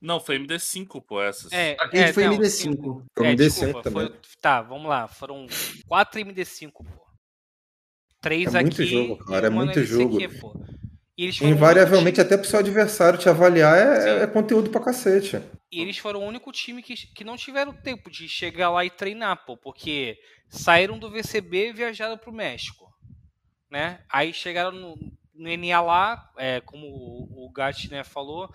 Não, 0.00 0.18
foi 0.18 0.38
MD5, 0.38 1.00
pô, 1.04 1.20
essas. 1.22 1.52
É, 1.52 1.72
A 1.72 1.88
Cade 1.88 2.12
foi 2.12 2.24
não, 2.24 2.36
MD5. 2.38 2.48
sim. 2.48 2.76
Foi 3.16 3.26
É, 3.26 3.32
MD5 3.32 3.36
desculpa, 3.36 3.82
também. 3.82 4.06
foi- 4.08 4.16
tá, 4.40 4.62
vamos 4.62 4.88
lá. 4.88 5.06
Foram 5.08 5.46
4 5.86 6.20
MD5, 6.20 6.72
pô. 6.72 6.84
3 8.20 8.54
É 8.54 8.58
aqui. 8.58 8.64
muito 8.64 8.84
jogo, 8.84 9.24
cara, 9.24 9.46
é 9.46 9.50
muito 9.50 9.82
jogo. 9.84 10.18
pô. 10.40 10.54
E 11.20 11.24
eles 11.24 11.38
Invariavelmente, 11.42 12.18
até 12.18 12.34
pro 12.34 12.48
seu 12.48 12.60
adversário 12.60 13.18
te 13.18 13.28
avaliar 13.28 13.76
é, 13.76 14.22
é 14.22 14.26
conteúdo 14.26 14.70
pra 14.70 14.80
cacete. 14.80 15.36
E 15.70 15.78
eles 15.78 15.98
foram 15.98 16.20
o 16.20 16.26
único 16.26 16.50
time 16.50 16.82
que, 16.82 16.94
que 16.94 17.22
não 17.22 17.36
tiveram 17.36 17.74
tempo 17.74 18.10
de 18.10 18.26
chegar 18.26 18.70
lá 18.70 18.86
e 18.86 18.90
treinar, 18.90 19.44
pô, 19.44 19.54
porque 19.54 20.18
saíram 20.48 20.98
do 20.98 21.10
VCB 21.10 21.68
e 21.68 21.72
viajaram 21.74 22.16
pro 22.16 22.32
México, 22.32 22.90
né? 23.70 24.00
Aí 24.08 24.32
chegaram 24.32 24.72
no, 24.72 24.96
no 25.34 25.46
NA 25.50 25.82
lá, 25.82 26.32
é, 26.38 26.62
como 26.62 26.86
o, 26.86 27.44
o 27.44 27.52
Gat 27.52 27.90
né, 27.90 28.02
falou, 28.02 28.50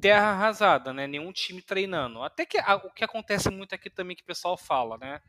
terra 0.00 0.28
arrasada, 0.28 0.92
né? 0.92 1.08
Nenhum 1.08 1.32
time 1.32 1.60
treinando. 1.60 2.22
Até 2.22 2.46
que 2.46 2.58
a- 2.58 2.76
o 2.76 2.92
que 2.92 3.02
acontece 3.02 3.50
muito 3.50 3.74
aqui 3.74 3.90
também 3.90 4.14
que 4.14 4.22
o 4.22 4.26
pessoal 4.26 4.56
fala, 4.56 4.96
né? 4.98 5.20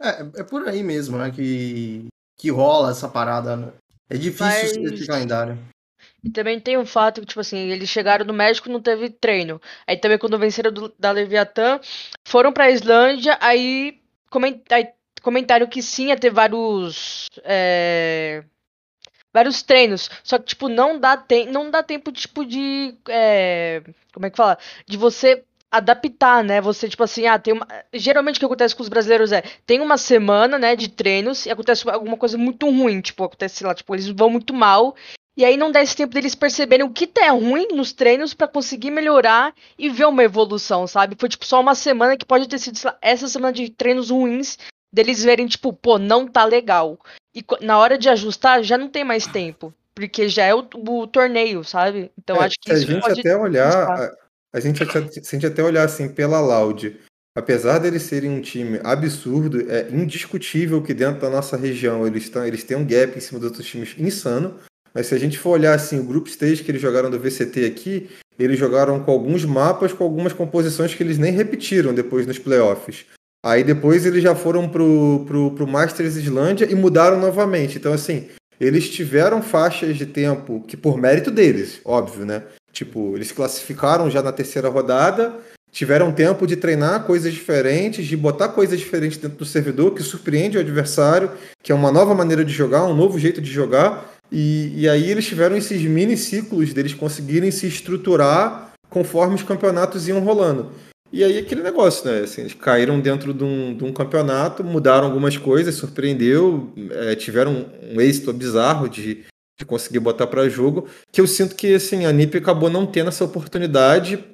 É, 0.00 0.40
é 0.40 0.44
por 0.44 0.66
aí 0.66 0.82
mesmo, 0.82 1.18
né? 1.18 1.30
Que, 1.30 2.08
que 2.40 2.50
rola 2.50 2.90
essa 2.90 3.08
parada, 3.08 3.56
né? 3.56 3.68
É 4.08 4.16
difícil 4.16 4.46
Mas- 4.46 4.92
esse 4.92 5.06
calendário. 5.06 5.58
E 6.24 6.30
também 6.30 6.58
tem 6.60 6.76
o 6.76 6.84
fato 6.86 7.20
que, 7.20 7.26
tipo 7.26 7.40
assim, 7.40 7.56
eles 7.70 7.88
chegaram 7.88 8.24
no 8.24 8.32
México 8.32 8.68
não 8.68 8.80
teve 8.80 9.08
treino. 9.10 9.60
Aí 9.86 9.96
também 9.96 10.18
quando 10.18 10.38
venceram 10.38 10.70
do- 10.72 10.92
da 10.98 11.10
Leviatã, 11.10 11.80
foram 12.26 12.52
pra 12.52 12.70
Islândia, 12.70 13.38
aí, 13.40 14.00
comen- 14.30 14.62
aí 14.70 14.88
comentaram 15.22 15.66
que 15.66 15.82
sim, 15.82 16.08
ia 16.08 16.16
ter 16.18 16.30
vários. 16.30 17.26
é, 17.44 18.42
vários 19.32 19.62
treinos. 19.62 20.10
Só 20.24 20.38
que, 20.38 20.46
tipo, 20.46 20.68
não 20.68 20.98
dá, 20.98 21.16
tem, 21.16 21.46
não 21.46 21.70
dá 21.70 21.82
tempo, 21.82 22.10
tipo, 22.12 22.44
de. 22.44 22.94
é, 23.08 23.82
como 24.12 24.26
é 24.26 24.30
que 24.30 24.36
fala? 24.36 24.58
De 24.86 24.96
você 24.96 25.44
adaptar, 25.70 26.42
né? 26.42 26.60
Você, 26.60 26.88
tipo 26.88 27.02
assim, 27.04 27.26
ah, 27.26 27.38
tem 27.38 27.54
uma. 27.54 27.66
Geralmente 27.92 28.36
o 28.36 28.38
que 28.40 28.44
acontece 28.44 28.74
com 28.74 28.82
os 28.82 28.88
brasileiros 28.88 29.32
é, 29.32 29.42
tem 29.64 29.80
uma 29.80 29.96
semana, 29.96 30.58
né, 30.58 30.74
de 30.74 30.88
treinos 30.88 31.46
e 31.46 31.50
acontece 31.50 31.88
alguma 31.88 32.16
coisa 32.16 32.36
muito 32.36 32.68
ruim. 32.68 33.00
Tipo, 33.00 33.24
acontece, 33.24 33.56
sei 33.56 33.66
lá, 33.66 33.74
tipo, 33.74 33.94
eles 33.94 34.08
vão 34.08 34.30
muito 34.30 34.52
mal. 34.52 34.94
E 35.36 35.44
aí 35.44 35.56
não 35.56 35.70
dá 35.70 35.80
esse 35.80 35.96
tempo 35.96 36.12
deles 36.12 36.34
perceberem 36.34 36.84
o 36.84 36.92
que 36.92 37.06
tá 37.06 37.30
ruim 37.30 37.68
nos 37.72 37.92
treinos 37.92 38.34
pra 38.34 38.48
conseguir 38.48 38.90
melhorar 38.90 39.54
e 39.78 39.88
ver 39.88 40.06
uma 40.06 40.24
evolução, 40.24 40.86
sabe? 40.86 41.16
Foi 41.18 41.28
tipo 41.28 41.46
só 41.46 41.60
uma 41.60 41.74
semana 41.74 42.16
que 42.16 42.26
pode 42.26 42.48
ter 42.48 42.58
sido 42.58 42.78
lá, 42.84 42.98
essa 43.00 43.28
semana 43.28 43.52
de 43.52 43.70
treinos 43.70 44.10
ruins 44.10 44.58
deles 44.92 45.22
verem 45.22 45.46
tipo, 45.46 45.72
pô, 45.72 45.98
não 45.98 46.26
tá 46.26 46.44
legal. 46.44 46.98
E 47.34 47.44
na 47.60 47.78
hora 47.78 47.96
de 47.96 48.08
ajustar 48.08 48.62
já 48.62 48.76
não 48.76 48.88
tem 48.88 49.04
mais 49.04 49.26
tempo, 49.26 49.72
porque 49.94 50.28
já 50.28 50.44
é 50.44 50.54
o, 50.54 50.66
o 50.74 51.06
torneio, 51.06 51.62
sabe? 51.62 52.10
Então 52.18 52.36
É, 52.36 52.46
acho 52.46 52.56
que 52.60 52.68
se 52.68 52.72
a 52.72 52.78
isso 52.78 52.92
gente 52.92 53.00
pode 53.00 53.20
até 53.20 53.36
olhar, 53.36 53.68
ajustar. 53.68 54.19
A, 54.52 54.60
gente 54.60 54.82
até- 54.82 55.08
se 55.08 55.20
a 55.20 55.30
gente 55.30 55.46
até 55.46 55.62
olhar 55.62 55.84
assim 55.84 56.08
pela 56.08 56.40
Loud, 56.40 56.96
apesar 57.36 57.78
deles 57.78 58.02
serem 58.02 58.30
um 58.30 58.40
time 58.40 58.80
absurdo, 58.82 59.70
é 59.70 59.88
indiscutível 59.90 60.82
que 60.82 60.94
dentro 60.94 61.20
da 61.20 61.30
nossa 61.30 61.56
região 61.56 62.06
eles 62.06 62.24
estão, 62.24 62.44
eles 62.46 62.64
têm 62.64 62.76
um 62.76 62.86
gap 62.86 63.16
em 63.16 63.20
cima 63.20 63.38
dos 63.38 63.50
outros 63.50 63.66
times 63.66 63.94
insano. 63.98 64.56
Mas 64.92 65.06
se 65.06 65.14
a 65.14 65.18
gente 65.18 65.38
for 65.38 65.50
olhar 65.50 65.74
assim 65.74 66.00
o 66.00 66.04
group 66.04 66.26
stage 66.26 66.64
que 66.64 66.70
eles 66.70 66.82
jogaram 66.82 67.10
do 67.10 67.18
VCT 67.18 67.64
aqui, 67.64 68.10
eles 68.38 68.58
jogaram 68.58 68.98
com 69.00 69.12
alguns 69.12 69.44
mapas, 69.44 69.92
com 69.92 70.02
algumas 70.02 70.32
composições 70.32 70.94
que 70.94 71.02
eles 71.02 71.18
nem 71.18 71.32
repetiram 71.32 71.94
depois 71.94 72.26
nos 72.26 72.38
playoffs. 72.38 73.06
Aí 73.44 73.62
depois 73.62 74.04
eles 74.04 74.22
já 74.22 74.34
foram 74.34 74.68
pro, 74.68 75.24
pro, 75.26 75.52
pro 75.52 75.66
Masters 75.66 76.16
Islândia 76.16 76.70
e 76.70 76.74
mudaram 76.74 77.18
novamente. 77.18 77.78
Então, 77.78 77.92
assim, 77.92 78.28
eles 78.60 78.90
tiveram 78.90 79.40
faixas 79.40 79.96
de 79.96 80.04
tempo 80.04 80.62
que, 80.66 80.76
por 80.76 80.98
mérito 80.98 81.30
deles, 81.30 81.80
óbvio, 81.84 82.26
né? 82.26 82.42
Tipo, 82.72 83.16
eles 83.16 83.32
classificaram 83.32 84.10
já 84.10 84.22
na 84.22 84.32
terceira 84.32 84.68
rodada, 84.68 85.34
tiveram 85.72 86.12
tempo 86.12 86.46
de 86.46 86.56
treinar 86.56 87.04
coisas 87.04 87.32
diferentes, 87.32 88.06
de 88.06 88.16
botar 88.16 88.48
coisas 88.48 88.78
diferentes 88.78 89.18
dentro 89.18 89.38
do 89.38 89.44
servidor 89.44 89.94
que 89.94 90.02
surpreende 90.02 90.56
o 90.56 90.60
adversário, 90.60 91.30
que 91.62 91.72
é 91.72 91.74
uma 91.74 91.92
nova 91.92 92.14
maneira 92.14 92.44
de 92.44 92.52
jogar, 92.52 92.84
um 92.84 92.94
novo 92.94 93.18
jeito 93.18 93.40
de 93.40 93.50
jogar. 93.50 94.10
E, 94.30 94.72
e 94.82 94.88
aí 94.88 95.10
eles 95.10 95.26
tiveram 95.26 95.56
esses 95.56 95.82
mini 95.82 96.16
ciclos 96.16 96.72
deles 96.72 96.94
conseguirem 96.94 97.50
se 97.50 97.66
estruturar 97.66 98.72
conforme 98.88 99.34
os 99.34 99.42
campeonatos 99.42 100.08
iam 100.08 100.20
rolando. 100.20 100.72
E 101.12 101.24
aí 101.24 101.38
aquele 101.38 101.62
negócio, 101.62 102.08
né? 102.08 102.20
Assim, 102.20 102.42
eles 102.42 102.54
caíram 102.54 103.00
dentro 103.00 103.34
de 103.34 103.42
um, 103.42 103.76
de 103.76 103.84
um 103.84 103.92
campeonato, 103.92 104.62
mudaram 104.62 105.06
algumas 105.06 105.36
coisas, 105.36 105.74
surpreendeu, 105.74 106.72
é, 106.92 107.16
tiveram 107.16 107.52
um, 107.52 107.96
um 107.96 108.00
êxito 108.00 108.32
bizarro 108.32 108.88
de, 108.88 109.24
de 109.60 109.66
conseguir 109.66 110.00
botar 110.00 110.26
para 110.26 110.48
jogo, 110.48 110.88
que 111.12 111.20
eu 111.20 111.26
sinto 111.26 111.54
que 111.54 111.74
assim, 111.74 112.06
a 112.06 112.12
NiP 112.12 112.38
acabou 112.38 112.70
não 112.70 112.86
tendo 112.86 113.08
essa 113.08 113.24
oportunidade 113.24 114.24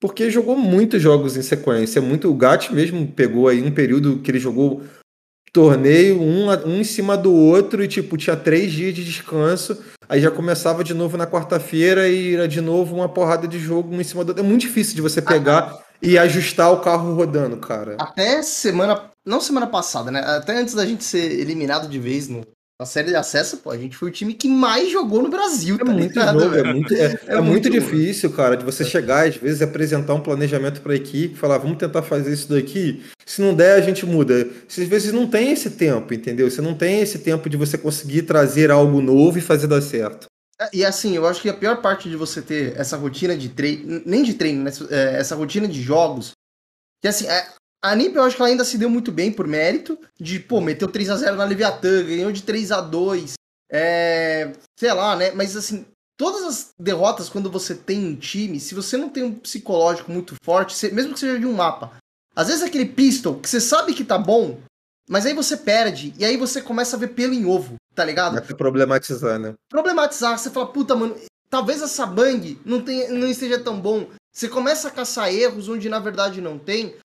porque 0.00 0.30
jogou 0.30 0.56
muitos 0.56 1.00
jogos 1.00 1.36
em 1.36 1.42
sequência. 1.42 2.02
Muito, 2.02 2.30
o 2.30 2.34
Gat 2.34 2.70
mesmo 2.72 3.06
pegou 3.06 3.48
aí 3.48 3.62
um 3.62 3.70
período 3.70 4.18
que 4.18 4.30
ele 4.30 4.38
jogou 4.38 4.82
torneio 5.52 6.20
um, 6.20 6.50
um 6.66 6.80
em 6.80 6.84
cima 6.84 7.16
do 7.16 7.32
outro 7.32 7.82
e 7.82 7.88
tipo 7.88 8.16
tinha 8.16 8.36
três 8.36 8.72
dias 8.72 8.94
de 8.94 9.04
descanso. 9.04 9.78
Aí 10.08 10.20
já 10.20 10.30
começava 10.30 10.82
de 10.82 10.92
novo 10.92 11.16
na 11.16 11.26
quarta-feira 11.26 12.08
e 12.08 12.34
era 12.34 12.48
de 12.48 12.60
novo 12.60 12.96
uma 12.96 13.08
porrada 13.08 13.46
de 13.46 13.58
jogo 13.58 13.94
um 13.94 14.00
em 14.00 14.04
cima 14.04 14.24
do 14.24 14.28
outro. 14.28 14.44
É 14.44 14.46
muito 14.46 14.62
difícil 14.62 14.94
de 14.94 15.00
você 15.00 15.22
pegar 15.22 15.78
e 16.02 16.18
ajustar 16.18 16.70
o 16.72 16.80
carro 16.80 17.14
rodando, 17.14 17.56
cara. 17.56 17.96
Até 17.98 18.42
semana. 18.42 19.10
Não 19.24 19.40
semana 19.40 19.66
passada, 19.66 20.10
né? 20.10 20.20
Até 20.20 20.58
antes 20.58 20.74
da 20.74 20.84
gente 20.84 21.02
ser 21.02 21.32
eliminado 21.40 21.88
de 21.88 21.98
vez 21.98 22.28
no, 22.28 22.42
na 22.80 22.86
série 22.86 23.08
de 23.08 23.16
acesso, 23.16 23.58
pô, 23.58 23.70
a 23.70 23.78
gente 23.78 23.96
foi 23.96 24.08
o 24.08 24.12
time 24.12 24.34
que 24.34 24.48
mais 24.48 24.90
jogou 24.90 25.22
no 25.22 25.28
Brasil, 25.28 25.76
É 25.76 25.78
tá 25.78 25.92
muito 25.92 26.18
ligado, 26.18 26.40
jogo, 26.40 26.54
é 26.56 26.72
muito, 26.72 26.94
é, 26.94 27.20
é 27.26 27.40
muito 27.40 27.44
muito 27.44 27.70
difícil, 27.70 28.32
cara, 28.32 28.56
de 28.56 28.64
você 28.64 28.84
chegar 28.84 29.28
às 29.28 29.36
vezes 29.36 29.62
apresentar 29.62 30.14
um 30.14 30.20
planejamento 30.20 30.80
para 30.80 30.92
a 30.92 30.96
equipe, 30.96 31.36
falar, 31.36 31.58
vamos 31.58 31.78
tentar 31.78 32.02
fazer 32.02 32.32
isso 32.32 32.48
daqui. 32.48 33.04
Se 33.24 33.40
não 33.40 33.54
der, 33.54 33.76
a 33.76 33.80
gente 33.80 34.04
muda. 34.04 34.48
Às 34.68 34.88
vezes 34.88 35.12
não 35.12 35.28
tem 35.28 35.52
esse 35.52 35.70
tempo, 35.70 36.12
entendeu? 36.12 36.50
Você 36.50 36.60
não 36.60 36.74
tem 36.74 37.00
esse 37.00 37.20
tempo 37.20 37.48
de 37.48 37.56
você 37.56 37.78
conseguir 37.78 38.22
trazer 38.22 38.70
algo 38.72 39.00
novo 39.00 39.38
e 39.38 39.40
fazer 39.40 39.68
dar 39.68 39.80
certo. 39.80 40.26
E 40.72 40.84
assim, 40.84 41.14
eu 41.16 41.26
acho 41.26 41.42
que 41.42 41.48
a 41.48 41.54
pior 41.54 41.80
parte 41.80 42.08
de 42.08 42.16
você 42.16 42.42
ter 42.42 42.78
essa 42.78 42.96
rotina 42.96 43.36
de 43.36 43.48
treino, 43.48 44.02
nem 44.04 44.22
de 44.22 44.34
treino, 44.34 44.62
né? 44.62 44.70
É, 44.90 45.16
Essa 45.16 45.34
rotina 45.34 45.66
de 45.66 45.80
jogos, 45.80 46.32
que 47.00 47.08
assim, 47.08 47.26
é, 47.26 47.46
a 47.84 47.94
NiP 47.94 48.16
eu 48.16 48.22
acho 48.22 48.36
que 48.36 48.42
ela 48.42 48.48
ainda 48.50 48.64
se 48.64 48.78
deu 48.78 48.88
muito 48.88 49.12
bem 49.12 49.30
por 49.30 49.46
mérito, 49.46 49.98
de, 50.18 50.40
pô, 50.40 50.60
meteu 50.60 50.88
3x0 50.88 51.36
na 51.36 51.44
Leviatã, 51.44 52.02
ganhou 52.02 52.32
de 52.32 52.42
3x2, 52.42 53.34
é, 53.70 54.52
sei 54.78 54.92
lá, 54.92 55.14
né? 55.16 55.32
Mas 55.32 55.56
assim, 55.56 55.84
todas 56.16 56.42
as 56.44 56.70
derrotas 56.80 57.28
quando 57.28 57.50
você 57.50 57.74
tem 57.74 58.04
um 58.06 58.16
time, 58.16 58.58
se 58.60 58.74
você 58.74 58.96
não 58.96 59.08
tem 59.08 59.22
um 59.22 59.34
psicológico 59.34 60.10
muito 60.10 60.34
forte, 60.44 60.74
você- 60.74 60.90
mesmo 60.90 61.12
que 61.14 61.20
seja 61.20 61.38
de 61.38 61.46
um 61.46 61.52
mapa, 61.54 61.92
Às 62.36 62.48
vezes 62.48 62.64
aquele 62.64 62.86
pistol 62.86 63.38
que 63.38 63.48
você 63.48 63.60
sabe 63.60 63.94
que 63.94 64.02
tá 64.02 64.18
bom, 64.18 64.58
mas 65.08 65.24
aí 65.24 65.32
você 65.34 65.56
perde, 65.56 66.12
e 66.18 66.24
aí 66.24 66.36
você 66.36 66.60
começa 66.60 66.96
a 66.96 66.98
ver 66.98 67.08
pelo 67.08 67.32
em 67.32 67.46
ovo, 67.46 67.76
tá 67.94 68.04
ligado? 68.04 68.34
Dá 68.34 68.42
pra 68.42 68.56
problematizar, 68.56 69.38
né? 69.38 69.54
Problematizar, 69.70 70.36
você 70.36 70.50
fala, 70.50 70.66
puta, 70.66 70.96
mano, 70.96 71.14
talvez 71.48 71.80
essa 71.80 72.04
bang 72.04 72.58
não, 72.64 72.82
tenha, 72.82 73.08
não 73.12 73.28
esteja 73.28 73.60
tão 73.60 73.78
bom. 73.80 74.08
Você 74.34 74.48
começa 74.48 74.88
a 74.88 74.90
caçar 74.90 75.32
erros 75.32 75.68
onde 75.68 75.88
na 75.88 76.00
verdade 76.00 76.40
não 76.40 76.58
tem, 76.58 76.96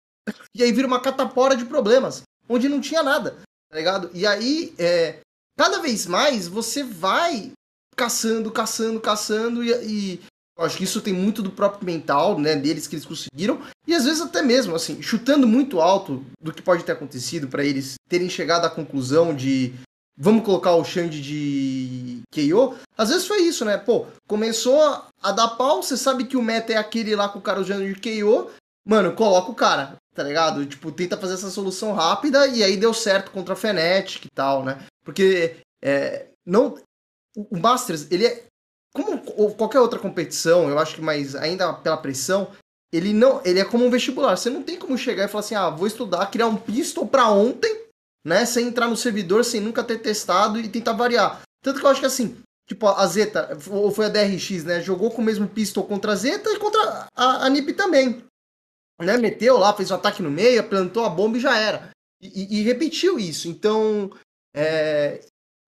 e 0.56 0.64
aí 0.64 0.72
vira 0.72 0.88
uma 0.88 1.02
catapora 1.02 1.56
de 1.56 1.66
problemas, 1.66 2.24
onde 2.48 2.70
não 2.70 2.82
tinha 2.82 3.04
nada, 3.04 3.38
tá 3.70 3.78
ligado? 3.78 4.10
E 4.14 4.26
aí, 4.26 4.74
é, 4.78 5.20
cada 5.58 5.80
vez 5.80 6.06
mais 6.06 6.48
você 6.48 6.84
vai 6.84 7.52
caçando, 7.96 8.50
caçando, 8.52 9.00
caçando, 9.00 9.64
e, 9.64 9.72
e 9.72 10.20
acho 10.58 10.78
que 10.78 10.84
isso 10.84 11.02
tem 11.02 11.14
muito 11.14 11.42
do 11.42 11.52
próprio 11.52 11.86
mental, 11.86 12.40
né, 12.40 12.56
deles 12.56 12.88
que 12.88 12.96
eles 12.96 13.06
conseguiram, 13.06 13.62
e 13.88 13.94
às 13.94 14.06
vezes 14.06 14.22
até 14.22 14.42
mesmo, 14.42 14.76
assim, 14.76 15.02
chutando 15.02 15.48
muito 15.48 15.80
alto 15.80 16.24
do 16.42 16.54
que 16.54 16.62
pode 16.62 16.84
ter 16.84 16.94
acontecido 16.94 17.48
para 17.48 17.64
eles 17.64 17.96
terem 18.08 18.30
chegado 18.30 18.66
à 18.66 18.70
conclusão 18.70 19.36
de 19.36 19.74
vamos 20.18 20.44
colocar 20.44 20.76
o 20.76 20.84
Xande 20.84 21.22
de 21.22 22.22
KO, 22.34 22.76
às 22.98 23.10
vezes 23.10 23.26
foi 23.26 23.42
isso, 23.44 23.64
né? 23.64 23.78
Pô, 23.78 24.06
começou 24.28 24.82
a 25.22 25.32
dar 25.32 25.50
pau, 25.50 25.82
você 25.82 25.96
sabe 25.96 26.26
que 26.26 26.36
o 26.36 26.42
meta 26.42 26.74
é 26.74 26.78
aquele 26.78 27.16
lá 27.16 27.30
com 27.30 27.40
o 27.40 27.42
cara 27.42 27.62
usando 27.62 27.86
de 27.86 27.96
KO, 27.96 28.50
mano, 28.86 29.14
coloca 29.14 29.50
o 29.52 29.56
cara, 29.56 29.96
tá 30.20 30.24
ligado? 30.24 30.66
Tipo, 30.66 30.92
tenta 30.92 31.16
fazer 31.16 31.36
essa 31.36 31.50
solução 31.50 31.94
rápida 31.94 32.46
e 32.46 32.62
aí 32.62 32.76
deu 32.76 32.94
certo 32.94 33.32
contra 33.32 33.54
a 33.54 33.56
Fnatic 33.56 34.26
e 34.26 34.30
tal, 34.36 34.66
né? 34.66 34.86
Porque 35.02 35.56
é, 35.82 36.28
não, 36.46 36.76
o 37.38 37.58
Masters, 37.58 38.06
ele 38.12 38.28
é 38.28 38.44
como 38.94 39.18
qualquer 39.54 39.80
outra 39.80 39.98
competição, 39.98 40.68
eu 40.68 40.78
acho 40.78 40.96
que 40.96 41.02
mais 41.02 41.36
ainda 41.36 41.72
pela 41.72 41.96
pressão, 41.96 42.52
ele 42.92 43.14
não, 43.14 43.40
ele 43.46 43.62
é 43.62 43.64
como 43.64 43.86
um 43.86 43.90
vestibular. 43.90 44.36
Você 44.36 44.50
não 44.50 44.62
tem 44.62 44.78
como 44.78 44.98
chegar 44.98 45.24
e 45.24 45.30
falar 45.30 45.40
assim: 45.40 45.56
"Ah, 45.56 45.70
vou 45.70 45.88
estudar, 45.88 46.30
criar 46.30 46.48
um 46.48 46.58
pistol 46.58 47.08
para 47.08 47.32
ontem", 47.32 47.86
né, 48.26 48.46
sem 48.46 48.68
entrar 48.68 48.90
no 48.90 48.98
servidor, 48.98 49.46
sem 49.46 49.62
nunca 49.62 49.86
ter 49.86 50.00
testado 50.00 50.60
e 50.60 50.68
tentar 50.68 50.92
variar. 50.92 51.42
Tanto 51.64 51.80
que 51.80 51.86
eu 51.86 51.90
acho 51.90 52.02
que 52.02 52.08
assim, 52.08 52.38
tipo, 52.68 52.88
a 52.88 53.08
Zeta, 53.08 53.58
ou 53.70 53.90
foi 53.90 54.08
a 54.08 54.10
DRX, 54.10 54.66
né, 54.66 54.82
jogou 54.82 55.12
com 55.12 55.22
o 55.22 55.26
mesmo 55.26 55.48
pistol 55.48 55.86
contra 55.86 56.12
a 56.12 56.16
Zeta 56.16 56.50
e 56.50 56.60
contra 56.60 57.08
a, 57.16 57.46
a 57.46 57.50
NiP 57.50 57.72
também. 57.72 58.22
Né, 59.00 59.18
meteu 59.18 59.58
lá, 59.58 59.74
fez 59.74 59.92
o 59.92 59.94
um 59.94 59.98
ataque 59.98 60.22
no 60.22 60.30
meio, 60.30 60.68
plantou 60.68 61.06
a 61.06 61.10
bomba 61.10 61.38
e 61.38 61.42
já 61.42 61.58
era. 61.58 61.90
E, 62.22 62.60
e, 62.60 62.64
repetiu 62.64 63.18
isso. 63.18 63.48
Então, 63.48 64.12
é, 64.54 65.22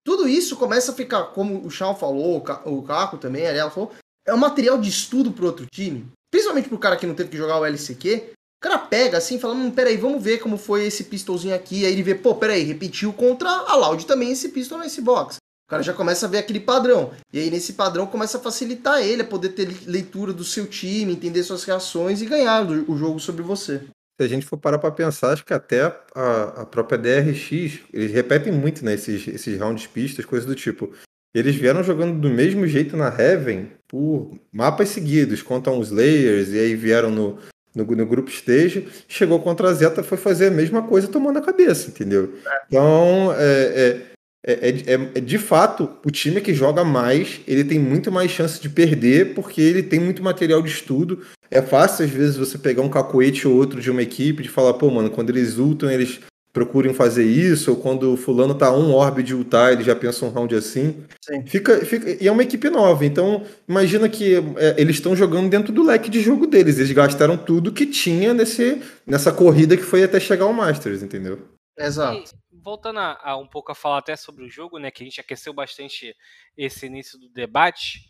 tudo 0.04 0.28
isso 0.28 0.58
começa 0.58 0.92
a 0.92 0.96
ficar, 0.96 1.24
como 1.28 1.66
o 1.66 1.70
Shawn 1.70 1.96
falou, 1.96 2.44
o 2.66 2.84
Caco 2.84 3.18
também, 3.18 3.46
a 3.46 3.52
ela 3.52 3.72
falou, 3.72 3.92
é 4.26 4.34
um 4.34 4.38
material 4.38 4.78
de 4.78 4.90
estudo 4.90 5.32
pro 5.32 5.46
outro 5.46 5.66
time. 5.66 6.12
Principalmente 6.30 6.70
pro 6.70 6.78
cara 6.78 6.98
que 6.98 7.08
não 7.08 7.16
teve 7.16 7.30
que 7.30 7.38
jogar 7.38 7.60
o 7.60 7.66
LCQ. 7.66 8.34
O 8.34 8.64
cara 8.64 8.78
pega 8.78 9.18
assim 9.18 9.40
fala, 9.40 9.54
hum, 9.54 9.72
peraí, 9.72 9.98
vamos 9.98 10.24
ver 10.24 10.40
como 10.40 10.58
foi 10.58 10.86
esse 10.86 11.06
pistolzinho 11.06 11.56
aqui. 11.56 11.86
Aí 11.86 11.92
ele 11.94 12.04
vê, 12.04 12.16
pô, 12.16 12.36
peraí, 12.36 12.64
repetiu 12.64 13.12
contra 13.14 13.50
a 13.50 13.76
Loud 13.76 14.06
também 14.06 14.32
esse 14.32 14.50
pistol 14.50 14.80
nesse 14.80 15.02
box. 15.02 15.38
O 15.72 15.76
cara 15.80 15.84
já 15.84 15.94
começa 15.94 16.26
a 16.26 16.30
ver 16.30 16.40
aquele 16.40 16.60
padrão. 16.60 17.12
E 17.32 17.40
aí 17.40 17.50
nesse 17.50 17.74
padrão 17.74 18.06
começa 18.06 18.38
a 18.38 18.42
facilitar 18.42 19.02
ele 19.02 19.22
a 19.22 19.26
poder 19.26 19.50
ter 19.50 19.70
leitura 19.88 20.34
do 20.34 20.44
seu 20.44 20.68
time, 20.68 21.14
entender 21.14 21.44
suas 21.44 21.64
reações 21.64 22.22
e 22.22 22.26
ganhar 22.26 22.70
o 22.70 22.98
jogo 22.98 23.22
sobre 23.22 23.42
você 23.42 23.82
se 24.20 24.26
a 24.26 24.28
gente 24.28 24.46
for 24.46 24.58
parar 24.58 24.78
para 24.78 24.92
pensar, 24.92 25.32
acho 25.32 25.44
que 25.44 25.54
até 25.54 25.82
a, 25.82 26.62
a, 26.62 26.66
própria 26.66 26.96
DRX, 26.96 27.80
eles 27.92 28.12
repetem 28.12 28.54
muito 28.54 28.86
né, 28.86 28.94
esses, 28.94 29.28
esses 29.28 29.60
rounds 29.60 29.88
pistas, 29.88 30.26
coisas 30.26 30.48
do 30.48 30.54
tipo. 30.54 30.92
Eles 31.34 31.56
vieram 31.56 31.82
jogando 31.82 32.20
do 32.20 32.30
mesmo 32.30 32.68
jeito 32.68 32.96
na 32.96 33.08
Heaven 33.08 33.72
por 33.88 34.38
mapas 34.52 34.90
seguidos, 34.90 35.42
contra 35.42 35.74
uns 35.74 35.90
layers, 35.90 36.50
e 36.50 36.60
aí 36.60 36.76
vieram 36.76 37.10
no, 37.10 37.40
no, 37.74 37.84
no, 37.84 38.06
grupo 38.06 38.30
stage, 38.30 38.88
chegou 39.08 39.40
contra 39.40 39.70
a 39.70 39.74
Zeta, 39.74 40.04
foi 40.04 40.20
fazer 40.20 40.48
a 40.48 40.52
mesma 40.52 40.84
coisa 40.84 41.08
tomando 41.08 41.40
a 41.40 41.42
cabeça, 41.42 41.90
entendeu? 41.90 42.36
Então, 42.68 43.34
é, 43.34 43.64
é, 43.76 44.11
é, 44.46 44.94
é, 44.94 45.20
de 45.20 45.38
fato, 45.38 45.90
o 46.04 46.10
time 46.10 46.42
que 46.42 46.54
joga 46.54 46.84
mais, 46.84 47.42
ele 47.48 47.64
tem 47.64 47.78
muito 47.78 48.12
mais 48.12 48.32
chance 48.32 48.60
de 48.60 48.70
perder, 48.70 49.34
porque 49.36 49.62
ele 49.62 49.84
tem 49.84 50.00
muito 50.00 50.24
material 50.24 50.62
de 50.62 50.70
estudo, 50.70 51.20
é 51.50 51.62
fácil, 51.62 52.06
às 52.06 52.12
vezes, 52.12 52.38
você 52.38 52.58
pegar 52.58 52.82
um 52.82 52.90
cacoete 52.90 53.48
ou 53.48 53.56
outro 53.56 53.80
de 53.80 53.92
uma 53.92 54.02
equipe 54.02 54.42
de 54.42 54.50
falar, 54.50 54.74
pô, 54.74 54.90
mano, 54.90 55.12
quando 55.12 55.30
eles 55.30 55.58
ultam, 55.58 55.92
eles 55.92 56.20
procurem 56.54 56.94
fazer 56.94 57.24
isso, 57.24 57.72
ou 57.72 57.78
quando 57.78 58.14
o 58.14 58.18
fulano 58.18 58.54
tá 58.54 58.76
um 58.76 58.92
orbe 58.94 59.24
de 59.24 59.34
ultar, 59.34 59.72
ele 59.72 59.84
já 59.84 59.96
pensa 59.96 60.26
um 60.26 60.30
round 60.30 60.54
assim. 60.56 60.98
Sim. 61.22 61.46
Fica, 61.46 61.86
fica, 61.86 62.18
e 62.22 62.28
é 62.28 62.32
uma 62.32 62.44
equipe 62.44 62.70
nova, 62.70 63.06
então 63.06 63.44
imagina 63.68 64.10
que 64.10 64.36
é, 64.58 64.76
eles 64.78 64.98
estão 64.98 65.16
jogando 65.16 65.50
dentro 65.50 65.72
do 65.72 65.84
leque 65.84 66.10
de 66.10 66.20
jogo 66.20 66.46
deles. 66.48 66.78
Eles 66.78 66.92
gastaram 66.92 67.38
tudo 67.38 67.72
que 67.72 67.86
tinha 67.86 68.34
nesse, 68.34 68.82
nessa 69.06 69.32
corrida 69.32 69.78
que 69.78 69.84
foi 69.84 70.04
até 70.04 70.20
chegar 70.20 70.46
ao 70.46 70.54
Masters, 70.54 71.02
entendeu? 71.02 71.40
Exato. 71.78 72.32
Voltando 72.62 73.00
a, 73.00 73.20
a, 73.22 73.38
um 73.38 73.48
pouco 73.48 73.72
a 73.72 73.76
falar 73.76 73.98
até 73.98 74.16
sobre 74.16 74.44
o 74.44 74.50
jogo, 74.50 74.78
né, 74.78 74.92
que 74.92 75.04
a 75.04 75.06
gente 75.06 75.20
aqueceu 75.20 75.52
bastante 75.52 76.16
esse 76.56 76.86
início 76.86 77.20
do 77.20 77.28
debate, 77.28 78.10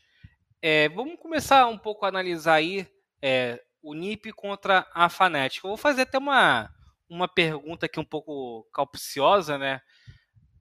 é, 0.62 0.90
vamos 0.90 1.20
começar 1.20 1.66
um 1.68 1.78
pouco 1.78 2.06
a 2.06 2.10
analisar 2.10 2.56
aí 2.56 2.88
é, 3.22 3.64
o 3.82 3.94
NIP 3.94 4.32
contra 4.34 4.88
a 4.94 5.10
Fnatic. 5.10 5.64
Eu 5.64 5.70
vou 5.70 5.78
fazer 5.78 6.02
até 6.04 6.18
uma, 6.18 6.70
uma 7.10 7.28
pergunta 7.28 7.86
aqui 7.86 8.00
um 8.00 8.06
pouco 8.06 8.68
calpiciosa, 8.74 9.58
né? 9.58 9.82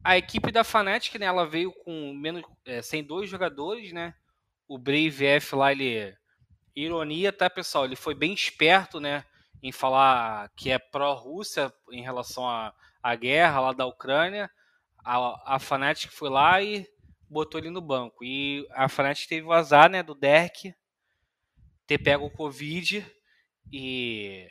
A 0.03 0.16
equipe 0.16 0.50
da 0.50 0.64
Fnatic, 0.64 1.16
né, 1.16 1.26
ela 1.26 1.46
veio 1.46 1.72
com 1.85 2.14
menos, 2.14 2.42
é, 2.64 2.81
sem 2.81 3.05
dois 3.05 3.29
jogadores, 3.29 3.92
né? 3.92 4.14
O 4.66 4.79
Brave 4.79 5.26
F 5.26 5.55
lá, 5.55 5.72
ele... 5.72 6.16
Ironia, 6.74 7.33
tá, 7.33 7.50
pessoal? 7.50 7.85
Ele 7.85 7.96
foi 7.96 8.14
bem 8.14 8.33
esperto, 8.33 9.00
né? 9.00 9.24
Em 9.62 9.72
falar 9.72 10.48
que 10.57 10.70
é 10.70 10.79
pró-Rússia 10.79 11.70
em 11.90 12.00
relação 12.00 12.48
à, 12.48 12.72
à 13.02 13.14
guerra 13.14 13.60
lá 13.60 13.72
da 13.72 13.86
Ucrânia. 13.86 14.50
A, 15.04 15.54
a 15.56 15.58
Fnatic 15.58 16.10
foi 16.10 16.28
lá 16.28 16.62
e 16.62 16.86
botou 17.28 17.60
ele 17.60 17.70
no 17.70 17.80
banco. 17.80 18.24
E 18.24 18.66
a 18.72 18.88
Fnatic 18.88 19.28
teve 19.28 19.46
o 19.46 19.52
azar, 19.52 19.90
né, 19.90 20.02
do 20.02 20.14
Derek, 20.14 20.74
ter 21.86 21.98
pego 21.98 22.26
o 22.26 22.30
Covid 22.30 23.06
e 23.72 24.48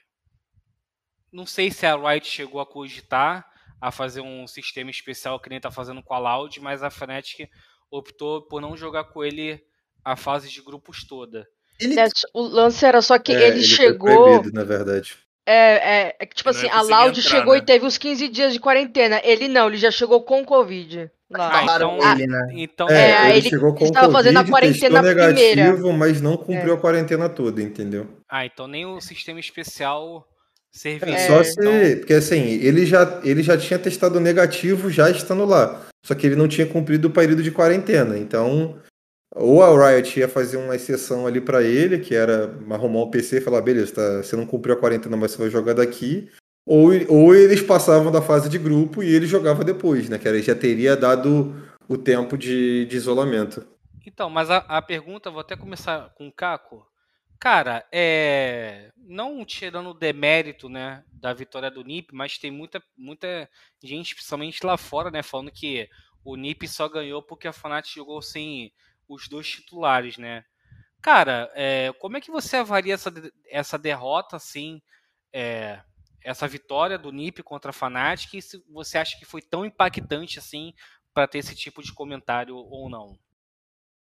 não 1.31 1.45
sei 1.45 1.69
se 1.71 1.85
a 1.85 1.95
Riot 1.95 2.27
chegou 2.27 2.59
a 2.59 2.65
cogitar 2.65 3.47
a 3.81 3.91
fazer 3.91 4.21
um 4.21 4.45
sistema 4.47 4.89
especial 4.89 5.39
que 5.39 5.49
nem 5.49 5.57
está 5.57 5.71
fazendo 5.71 6.03
com 6.03 6.13
a 6.13 6.19
Loud, 6.19 6.59
mas 6.59 6.83
a 6.83 6.89
Fnatic 6.89 7.49
optou 7.89 8.41
por 8.47 8.61
não 8.61 8.75
jogar 8.75 9.05
com 9.05 9.23
ele 9.23 9.63
a 10.03 10.15
fase 10.15 10.49
de 10.49 10.61
grupos 10.61 11.05
toda. 11.05 11.47
Ele... 11.79 11.99
É, 11.99 12.07
o 12.33 12.41
lance 12.41 12.85
era 12.85 13.01
só 13.01 13.17
que 13.17 13.31
é, 13.31 13.35
ele, 13.35 13.59
ele 13.59 13.63
chegou. 13.63 14.23
Proibido, 14.23 14.51
na 14.53 14.63
verdade. 14.63 15.17
É, 15.51 16.09
é, 16.09 16.15
é 16.19 16.25
tipo 16.27 16.47
assim, 16.47 16.69
a 16.69 16.83
Loud 16.83 17.19
entrar, 17.19 17.29
chegou 17.29 17.53
né? 17.53 17.59
e 17.59 17.61
teve 17.63 17.83
os 17.83 17.97
15 17.97 18.27
dias 18.27 18.53
de 18.53 18.59
quarentena. 18.59 19.19
Ele 19.23 19.47
não, 19.47 19.67
ele 19.67 19.77
já 19.77 19.89
chegou 19.89 20.21
com 20.21 20.45
Covid. 20.45 21.09
Lá. 21.31 21.59
Ah, 21.59 21.63
então, 21.63 21.97
ele, 22.11 22.27
né? 22.27 22.47
então 22.53 22.87
é, 22.87 23.11
é, 23.11 23.29
ele, 23.29 23.37
ele 23.39 23.49
chegou 23.49 23.73
com 23.73 23.85
estava 23.85 24.07
COVID, 24.07 24.17
fazendo 24.17 24.37
a 24.37 24.45
quarentena 24.47 25.01
negativo, 25.01 25.73
primeira. 25.73 25.97
mas 25.97 26.21
não 26.21 26.37
cumpriu 26.37 26.73
é. 26.73 26.75
a 26.75 26.79
quarentena 26.79 27.29
toda, 27.29 27.61
entendeu? 27.61 28.07
Ah, 28.29 28.45
então 28.45 28.67
nem 28.67 28.85
o 28.85 29.01
sistema 29.01 29.39
especial 29.39 30.27
serviu. 30.71 31.13
É, 31.13 31.27
só 31.27 31.43
se, 31.43 31.51
então... 31.51 31.99
porque 31.99 32.13
assim, 32.13 32.41
ele 32.41 32.85
já, 32.85 33.19
ele 33.23 33.41
já 33.41 33.57
tinha 33.57 33.79
testado 33.79 34.19
negativo 34.19 34.89
já 34.91 35.09
estando 35.09 35.45
lá, 35.45 35.81
só 36.03 36.13
que 36.13 36.27
ele 36.27 36.35
não 36.35 36.47
tinha 36.47 36.65
cumprido 36.67 37.07
o 37.07 37.11
período 37.11 37.41
de 37.41 37.51
quarentena, 37.51 38.17
então 38.17 38.79
ou 39.35 39.63
a 39.63 39.91
Riot 39.91 40.19
ia 40.19 40.27
fazer 40.27 40.57
uma 40.57 40.75
exceção 40.75 41.27
ali 41.27 41.39
para 41.39 41.61
ele, 41.61 41.99
que 41.99 42.15
era 42.15 42.55
arrumar 42.69 43.01
o 43.01 43.11
PC 43.11 43.37
e 43.37 43.41
falar, 43.41 43.61
beleza, 43.61 43.93
tá, 43.93 44.17
você 44.23 44.35
não 44.35 44.45
cumpriu 44.45 44.73
a 44.73 44.77
quarentena, 44.77 45.15
mas 45.15 45.31
você 45.31 45.37
vai 45.37 45.49
jogar 45.49 45.73
daqui, 45.73 46.29
ou, 46.65 46.89
ou 47.07 47.35
eles 47.35 47.61
passavam 47.61 48.11
da 48.11 48.21
fase 48.21 48.49
de 48.49 48.57
grupo 48.57 49.03
e 49.03 49.13
ele 49.13 49.25
jogava 49.25 49.63
depois, 49.63 50.07
né? 50.07 50.17
Que 50.17 50.27
ele 50.27 50.41
já 50.41 50.55
teria 50.55 50.95
dado 50.95 51.55
o 51.87 51.97
tempo 51.97 52.37
de, 52.37 52.85
de 52.85 52.95
isolamento. 52.95 53.65
Então, 54.05 54.29
mas 54.29 54.49
a, 54.49 54.57
a, 54.57 54.81
pergunta, 54.81 55.31
vou 55.31 55.41
até 55.41 55.55
começar 55.55 56.09
com 56.15 56.27
o 56.27 56.31
Caco. 56.31 56.85
Cara, 57.39 57.87
é, 57.91 58.91
não 58.97 59.45
tirando 59.45 59.91
o 59.91 59.93
demérito 59.93 60.67
né, 60.67 61.03
da 61.11 61.33
vitória 61.33 61.71
do 61.71 61.83
NIP, 61.83 62.13
mas 62.13 62.37
tem 62.37 62.51
muita, 62.51 62.83
muita 62.97 63.49
gente, 63.81 64.13
principalmente 64.13 64.63
lá 64.65 64.77
fora, 64.77 65.09
né, 65.09 65.23
falando 65.23 65.49
que 65.49 65.89
o 66.23 66.35
NIP 66.35 66.67
só 66.67 66.87
ganhou 66.89 67.23
porque 67.23 67.47
a 67.47 67.53
Fnatic 67.53 67.95
jogou 67.95 68.21
sem 68.21 68.73
os 69.09 69.27
dois 69.27 69.49
titulares, 69.49 70.17
né? 70.17 70.45
Cara, 71.01 71.51
é, 71.55 71.91
como 71.99 72.17
é 72.17 72.21
que 72.21 72.31
você 72.31 72.57
avalia 72.57 72.93
essa, 72.93 73.11
essa 73.49 73.77
derrota, 73.77 74.35
assim, 74.35 74.81
é, 75.33 75.81
essa 76.21 76.47
vitória 76.47 76.97
do 76.97 77.11
NIP 77.11 77.41
contra 77.41 77.71
a 77.71 77.73
Fnatic 77.73 78.33
e 78.33 78.41
se 78.41 78.63
você 78.69 78.97
acha 78.97 79.17
que 79.17 79.25
foi 79.25 79.41
tão 79.41 79.65
impactante 79.65 80.39
assim 80.39 80.73
para 81.13 81.27
ter 81.27 81.39
esse 81.39 81.55
tipo 81.55 81.81
de 81.81 81.93
comentário 81.93 82.55
ou 82.55 82.89
não? 82.89 83.17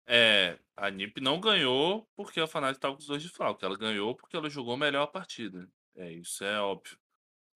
É, 0.06 0.58
a 0.76 0.90
NIP 0.90 1.20
não 1.20 1.40
ganhou 1.40 2.06
porque 2.14 2.40
a 2.40 2.46
Fnatic 2.46 2.76
estava 2.76 2.94
com 2.94 3.00
os 3.00 3.06
dois 3.06 3.22
de 3.22 3.28
falco. 3.28 3.64
Ela 3.64 3.76
ganhou 3.76 4.14
porque 4.14 4.36
ela 4.36 4.50
jogou 4.50 4.76
melhor 4.76 5.02
a 5.02 5.06
partida. 5.06 5.68
É, 5.96 6.12
isso 6.12 6.44
é 6.44 6.60
óbvio. 6.60 6.98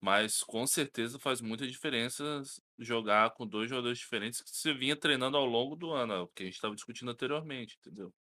Mas 0.01 0.43
com 0.43 0.65
certeza 0.67 1.19
faz 1.19 1.41
muita 1.41 1.67
diferença 1.67 2.41
jogar 2.77 3.31
com 3.31 3.47
dois 3.47 3.69
jogadores 3.69 3.97
diferentes 3.99 4.41
que 4.41 4.49
você 4.51 4.73
vinha 4.73 4.95
treinando 4.95 5.37
ao 5.37 5.45
longo 5.45 5.75
do 5.75 5.91
ano, 5.91 6.23
o 6.23 6.27
que 6.29 6.43
a 6.43 6.45
gente 6.45 6.55
estava 6.55 6.75
discutindo 6.75 7.11
anteriormente, 7.11 7.77
entendeu? 7.79 8.13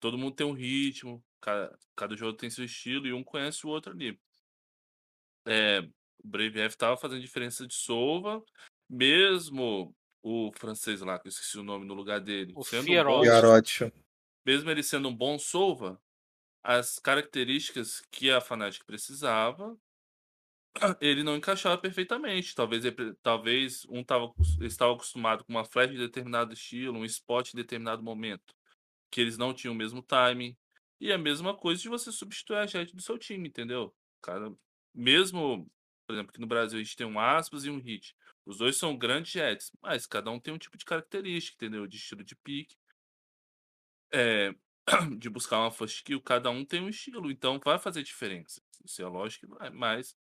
Todo 0.00 0.18
mundo 0.18 0.36
tem 0.36 0.46
um 0.46 0.52
ritmo, 0.52 1.24
cada, 1.40 1.76
cada 1.96 2.16
jogador 2.16 2.36
tem 2.38 2.50
seu 2.50 2.64
estilo 2.64 3.06
e 3.06 3.12
um 3.12 3.24
conhece 3.24 3.66
o 3.66 3.70
outro 3.70 3.92
ali. 3.92 4.18
é, 5.46 5.80
o 5.80 6.28
Brave 6.28 6.60
F 6.60 6.74
estava 6.74 6.96
fazendo 6.96 7.20
diferença 7.20 7.66
de 7.66 7.74
Sova, 7.74 8.42
mesmo 8.88 9.94
o 10.22 10.50
francês 10.56 11.00
lá, 11.00 11.18
que 11.18 11.28
eu 11.28 11.30
esqueci 11.30 11.58
o 11.58 11.62
nome 11.62 11.84
no 11.86 11.94
lugar 11.94 12.20
dele, 12.20 12.54
O 12.54 12.62
sendo 12.62 12.82
um 12.84 12.86
Fierot. 12.86 13.06
bom, 13.06 13.22
Garote. 13.22 13.92
mesmo 14.46 14.70
ele 14.70 14.82
sendo 14.82 15.08
um 15.08 15.16
bom 15.16 15.38
Sova, 15.38 16.00
as 16.62 16.98
características 16.98 18.02
que 18.10 18.30
a 18.30 18.40
Fnatic 18.40 18.84
precisava, 18.84 19.76
ele 21.00 21.22
não 21.22 21.36
encaixava 21.36 21.78
perfeitamente. 21.78 22.54
Talvez, 22.54 22.84
ele 22.84 23.14
talvez 23.22 23.84
um 23.88 24.02
tava, 24.02 24.32
estava 24.60 24.92
acostumado 24.92 25.44
com 25.44 25.52
uma 25.52 25.64
flash 25.64 25.90
de 25.90 25.98
determinado 25.98 26.52
estilo, 26.52 26.98
um 26.98 27.04
spot 27.04 27.52
em 27.52 27.56
determinado 27.56 28.02
momento, 28.02 28.54
que 29.10 29.20
eles 29.20 29.38
não 29.38 29.54
tinham 29.54 29.74
o 29.74 29.76
mesmo 29.76 30.02
timing. 30.02 30.56
E 31.00 31.12
a 31.12 31.18
mesma 31.18 31.56
coisa 31.56 31.82
de 31.82 31.88
você 31.88 32.10
substituir 32.10 32.56
a 32.56 32.66
jet 32.66 32.94
do 32.94 33.02
seu 33.02 33.18
time, 33.18 33.48
entendeu? 33.48 33.94
Cara, 34.22 34.52
mesmo, 34.94 35.70
por 36.06 36.14
exemplo, 36.14 36.32
que 36.32 36.40
no 36.40 36.46
Brasil 36.46 36.78
a 36.78 36.82
gente 36.82 36.96
tem 36.96 37.06
um 37.06 37.18
aspas 37.18 37.64
e 37.64 37.70
um 37.70 37.78
hit. 37.78 38.14
Os 38.46 38.58
dois 38.58 38.76
são 38.76 38.96
grandes 38.96 39.32
jets, 39.32 39.70
mas 39.82 40.06
cada 40.06 40.30
um 40.30 40.40
tem 40.40 40.52
um 40.54 40.58
tipo 40.58 40.76
de 40.76 40.84
característica, 40.84 41.56
entendeu? 41.56 41.86
De 41.86 41.96
estilo 41.96 42.24
de 42.24 42.36
pique. 42.36 42.76
É, 44.12 44.54
de 45.18 45.28
buscar 45.28 45.60
uma 45.60 45.70
first 45.70 46.02
kill, 46.04 46.20
cada 46.20 46.50
um 46.50 46.64
tem 46.64 46.80
um 46.80 46.88
estilo, 46.88 47.30
então 47.30 47.60
vai 47.62 47.78
fazer 47.78 48.02
diferença. 48.02 48.60
Isso 48.84 49.02
é 49.02 49.06
lógico 49.06 49.46
que 49.46 49.58
vai, 49.58 49.70
mas 49.70 50.16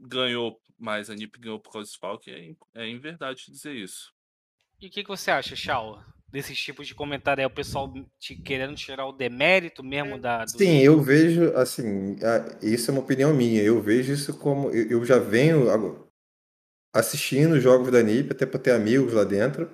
ganhou 0.00 0.58
mais, 0.78 1.08
a 1.10 1.14
NiP 1.14 1.38
ganhou 1.38 1.60
por 1.60 1.72
causa 1.72 1.90
do 1.90 1.98
Falk, 1.98 2.30
é, 2.30 2.54
é 2.74 2.86
em 2.86 2.98
verdade 2.98 3.44
dizer 3.48 3.74
isso. 3.74 4.12
E 4.80 4.88
o 4.88 4.90
que, 4.90 5.02
que 5.02 5.08
você 5.08 5.30
acha, 5.30 5.54
Shao? 5.56 6.02
Desses 6.30 6.58
tipos 6.58 6.86
de 6.88 6.94
comentário 6.96 7.40
aí, 7.42 7.46
o 7.46 7.50
pessoal 7.50 7.92
te, 8.18 8.34
querendo 8.34 8.74
tirar 8.74 9.06
o 9.06 9.12
demérito 9.12 9.84
mesmo 9.84 10.18
da. 10.18 10.44
do- 10.44 10.50
Sim, 10.58 10.78
eu 10.80 11.00
vejo, 11.00 11.54
assim, 11.56 12.16
a- 12.24 12.58
isso 12.60 12.90
é 12.90 12.92
uma 12.92 13.02
opinião 13.02 13.32
minha. 13.32 13.62
Eu 13.62 13.80
vejo 13.80 14.12
isso 14.12 14.36
como. 14.36 14.68
Eu 14.70 14.98
eu 14.98 15.04
já 15.04 15.16
venho 15.18 15.68
assistindo 16.92 17.52
os 17.54 17.62
jogos 17.62 17.90
da 17.90 18.02
NiP, 18.02 18.32
até 18.32 18.44
para 18.46 18.58
ter 18.58 18.72
amigos 18.72 19.12
lá 19.12 19.22
dentro. 19.24 19.70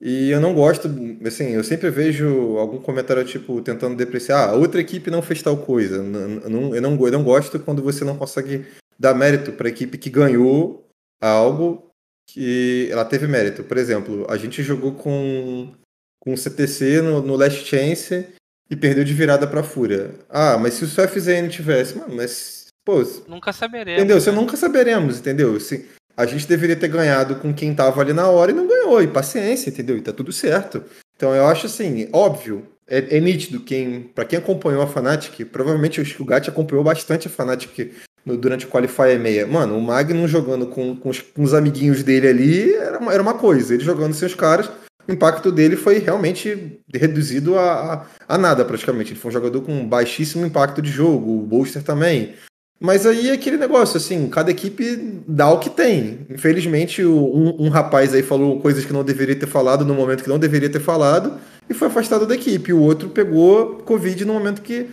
E 0.00 0.30
eu 0.30 0.40
não 0.40 0.54
gosto, 0.54 0.88
assim, 1.26 1.50
eu 1.50 1.62
sempre 1.62 1.90
vejo 1.90 2.56
algum 2.56 2.80
comentário 2.80 3.24
tipo 3.24 3.60
tentando 3.60 3.96
depreciar, 3.96 4.48
ah, 4.48 4.54
outra 4.54 4.80
equipe 4.80 5.10
não 5.10 5.20
fez 5.20 5.42
tal 5.42 5.56
coisa. 5.58 6.02
Não- 6.02 6.74
eu, 6.74 6.80
não, 6.80 7.06
eu 7.06 7.12
não 7.12 7.24
gosto 7.24 7.58
quando 7.60 7.82
você 7.82 8.04
não 8.04 8.16
consegue 8.16 8.64
dar 9.00 9.14
mérito 9.14 9.52
para 9.52 9.66
a 9.66 9.70
equipe 9.70 9.96
que 9.96 10.10
ganhou 10.10 10.86
algo 11.18 11.90
que 12.28 12.86
ela 12.90 13.04
teve 13.04 13.26
mérito. 13.26 13.64
Por 13.64 13.78
exemplo, 13.78 14.26
a 14.28 14.36
gente 14.36 14.62
jogou 14.62 14.92
com, 14.92 15.72
com 16.20 16.34
o 16.34 16.36
CTC 16.36 17.00
no, 17.00 17.22
no 17.22 17.34
Last 17.34 17.64
Chance 17.64 18.26
e 18.70 18.76
perdeu 18.76 19.02
de 19.02 19.14
virada 19.14 19.46
para 19.46 19.62
Fúria. 19.62 20.14
Ah, 20.28 20.58
mas 20.58 20.74
se 20.74 20.84
o 20.84 20.86
seu 20.86 21.08
FZN 21.08 21.48
tivesse, 21.48 21.96
mano, 21.96 22.14
mas, 22.14 22.66
pô, 22.84 23.02
Nunca 23.26 23.54
saberemos. 23.54 23.98
Entendeu? 23.98 24.20
Você 24.20 24.30
né? 24.30 24.36
nunca 24.36 24.56
saberemos, 24.56 25.18
entendeu? 25.18 25.58
Se, 25.58 25.88
a 26.14 26.26
gente 26.26 26.46
deveria 26.46 26.76
ter 26.76 26.88
ganhado 26.88 27.36
com 27.36 27.54
quem 27.54 27.74
tava 27.74 28.02
ali 28.02 28.12
na 28.12 28.28
hora 28.28 28.50
e 28.50 28.54
não 28.54 28.68
ganhou, 28.68 29.02
e 29.02 29.08
paciência, 29.08 29.70
entendeu? 29.70 29.96
E 29.96 30.02
tá 30.02 30.12
tudo 30.12 30.30
certo. 30.30 30.84
Então 31.16 31.34
eu 31.34 31.46
acho 31.46 31.66
assim, 31.66 32.08
óbvio, 32.12 32.68
é, 32.86 33.16
é 33.16 33.20
nítido 33.20 33.60
quem, 33.60 34.02
para 34.02 34.24
quem 34.24 34.38
acompanhou 34.38 34.82
a 34.82 34.86
Fnatic, 34.86 35.46
provavelmente 35.46 35.98
eu 35.98 36.04
acho 36.04 36.14
que 36.14 36.22
o 36.22 36.26
Gat 36.26 36.48
acompanhou 36.50 36.84
bastante 36.84 37.26
a 37.26 37.30
Fnatic 37.30 37.92
no- 38.24 38.36
durante 38.36 38.66
o 38.66 38.68
Qualifier 38.68 39.20
6. 39.20 39.48
Mano, 39.48 39.76
o 39.76 39.82
Magnum 39.82 40.26
jogando 40.28 40.66
com, 40.66 40.96
com, 40.96 41.08
os, 41.08 41.20
com 41.20 41.42
os 41.42 41.54
amiguinhos 41.54 42.02
dele 42.02 42.28
ali 42.28 42.74
era 42.74 42.98
uma, 42.98 43.12
era 43.12 43.22
uma 43.22 43.34
coisa, 43.34 43.74
ele 43.74 43.84
jogando 43.84 44.14
seus 44.14 44.34
caras, 44.34 44.70
o 45.08 45.12
impacto 45.12 45.50
dele 45.50 45.76
foi 45.76 45.98
realmente 45.98 46.78
reduzido 46.94 47.58
a, 47.58 48.04
a, 48.28 48.34
a 48.34 48.38
nada 48.38 48.64
praticamente. 48.64 49.12
Ele 49.12 49.20
foi 49.20 49.30
um 49.30 49.34
jogador 49.34 49.60
com 49.62 49.86
baixíssimo 49.86 50.46
impacto 50.46 50.80
de 50.80 50.90
jogo, 50.90 51.38
o 51.38 51.42
Bolster 51.46 51.82
também. 51.82 52.34
Mas 52.82 53.04
aí 53.04 53.28
é 53.28 53.32
aquele 53.32 53.58
negócio, 53.58 53.98
assim, 53.98 54.26
cada 54.30 54.50
equipe 54.50 55.22
dá 55.28 55.50
o 55.50 55.58
que 55.58 55.68
tem. 55.68 56.20
Infelizmente, 56.30 57.04
um, 57.04 57.54
um 57.58 57.68
rapaz 57.68 58.14
aí 58.14 58.22
falou 58.22 58.58
coisas 58.60 58.86
que 58.86 58.92
não 58.92 59.04
deveria 59.04 59.36
ter 59.36 59.46
falado 59.46 59.84
no 59.84 59.94
momento 59.94 60.22
que 60.22 60.30
não 60.30 60.38
deveria 60.38 60.70
ter 60.70 60.80
falado 60.80 61.38
e 61.68 61.74
foi 61.74 61.88
afastado 61.88 62.26
da 62.26 62.34
equipe. 62.34 62.72
O 62.72 62.80
outro 62.80 63.10
pegou 63.10 63.76
Covid 63.84 64.24
no 64.24 64.32
momento 64.32 64.62
que, 64.62 64.86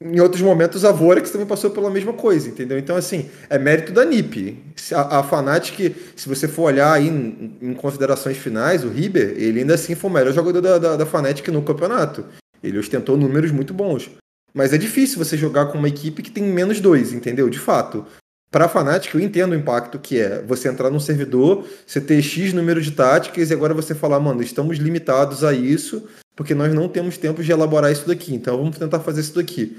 em 0.00 0.20
outros 0.20 0.42
momentos, 0.42 0.84
a 0.84 0.92
Vorax 0.92 1.30
também 1.30 1.46
passou 1.46 1.70
pela 1.70 1.90
mesma 1.90 2.12
coisa, 2.12 2.48
entendeu? 2.48 2.78
Então, 2.78 2.96
assim, 2.96 3.30
é 3.48 3.58
mérito 3.58 3.92
da 3.92 4.04
NiP. 4.04 4.58
A, 4.92 5.18
a 5.18 5.22
Fnatic, 5.22 5.94
se 6.16 6.28
você 6.28 6.48
for 6.48 6.64
olhar 6.64 6.92
aí 6.92 7.08
em, 7.08 7.56
em 7.60 7.74
considerações 7.74 8.36
finais, 8.36 8.84
o 8.84 8.88
Riber, 8.88 9.34
ele 9.36 9.60
ainda 9.60 9.74
assim 9.74 9.94
foi 9.94 10.10
o 10.10 10.12
melhor 10.12 10.32
jogador 10.32 10.60
da, 10.60 10.78
da, 10.78 10.96
da 10.96 11.06
Fnatic 11.06 11.48
no 11.48 11.62
campeonato. 11.62 12.24
Ele 12.62 12.78
ostentou 12.78 13.16
números 13.16 13.50
muito 13.50 13.72
bons. 13.72 14.10
Mas 14.52 14.72
é 14.72 14.78
difícil 14.78 15.18
você 15.18 15.36
jogar 15.36 15.66
com 15.66 15.78
uma 15.78 15.88
equipe 15.88 16.22
que 16.22 16.30
tem 16.30 16.42
menos 16.42 16.80
dois, 16.80 17.12
entendeu? 17.12 17.48
De 17.48 17.58
fato. 17.58 18.04
Para 18.50 18.64
a 18.64 18.68
Fnatic, 18.68 19.14
eu 19.14 19.20
entendo 19.20 19.52
o 19.52 19.56
impacto 19.56 19.98
que 19.98 20.18
é 20.18 20.42
você 20.42 20.68
entrar 20.68 20.90
num 20.90 20.98
servidor, 20.98 21.64
você 21.86 22.00
ter 22.00 22.20
X 22.20 22.52
número 22.52 22.82
de 22.82 22.90
táticas 22.90 23.50
e 23.50 23.54
agora 23.54 23.72
você 23.72 23.94
falar, 23.94 24.18
mano, 24.18 24.42
estamos 24.42 24.78
limitados 24.78 25.44
a 25.44 25.52
isso, 25.52 26.08
porque 26.34 26.54
nós 26.54 26.74
não 26.74 26.88
temos 26.88 27.16
tempo 27.16 27.44
de 27.44 27.52
elaborar 27.52 27.92
isso 27.92 28.08
daqui, 28.08 28.34
então 28.34 28.56
vamos 28.56 28.76
tentar 28.76 28.98
fazer 29.00 29.20
isso 29.20 29.36
daqui. 29.36 29.78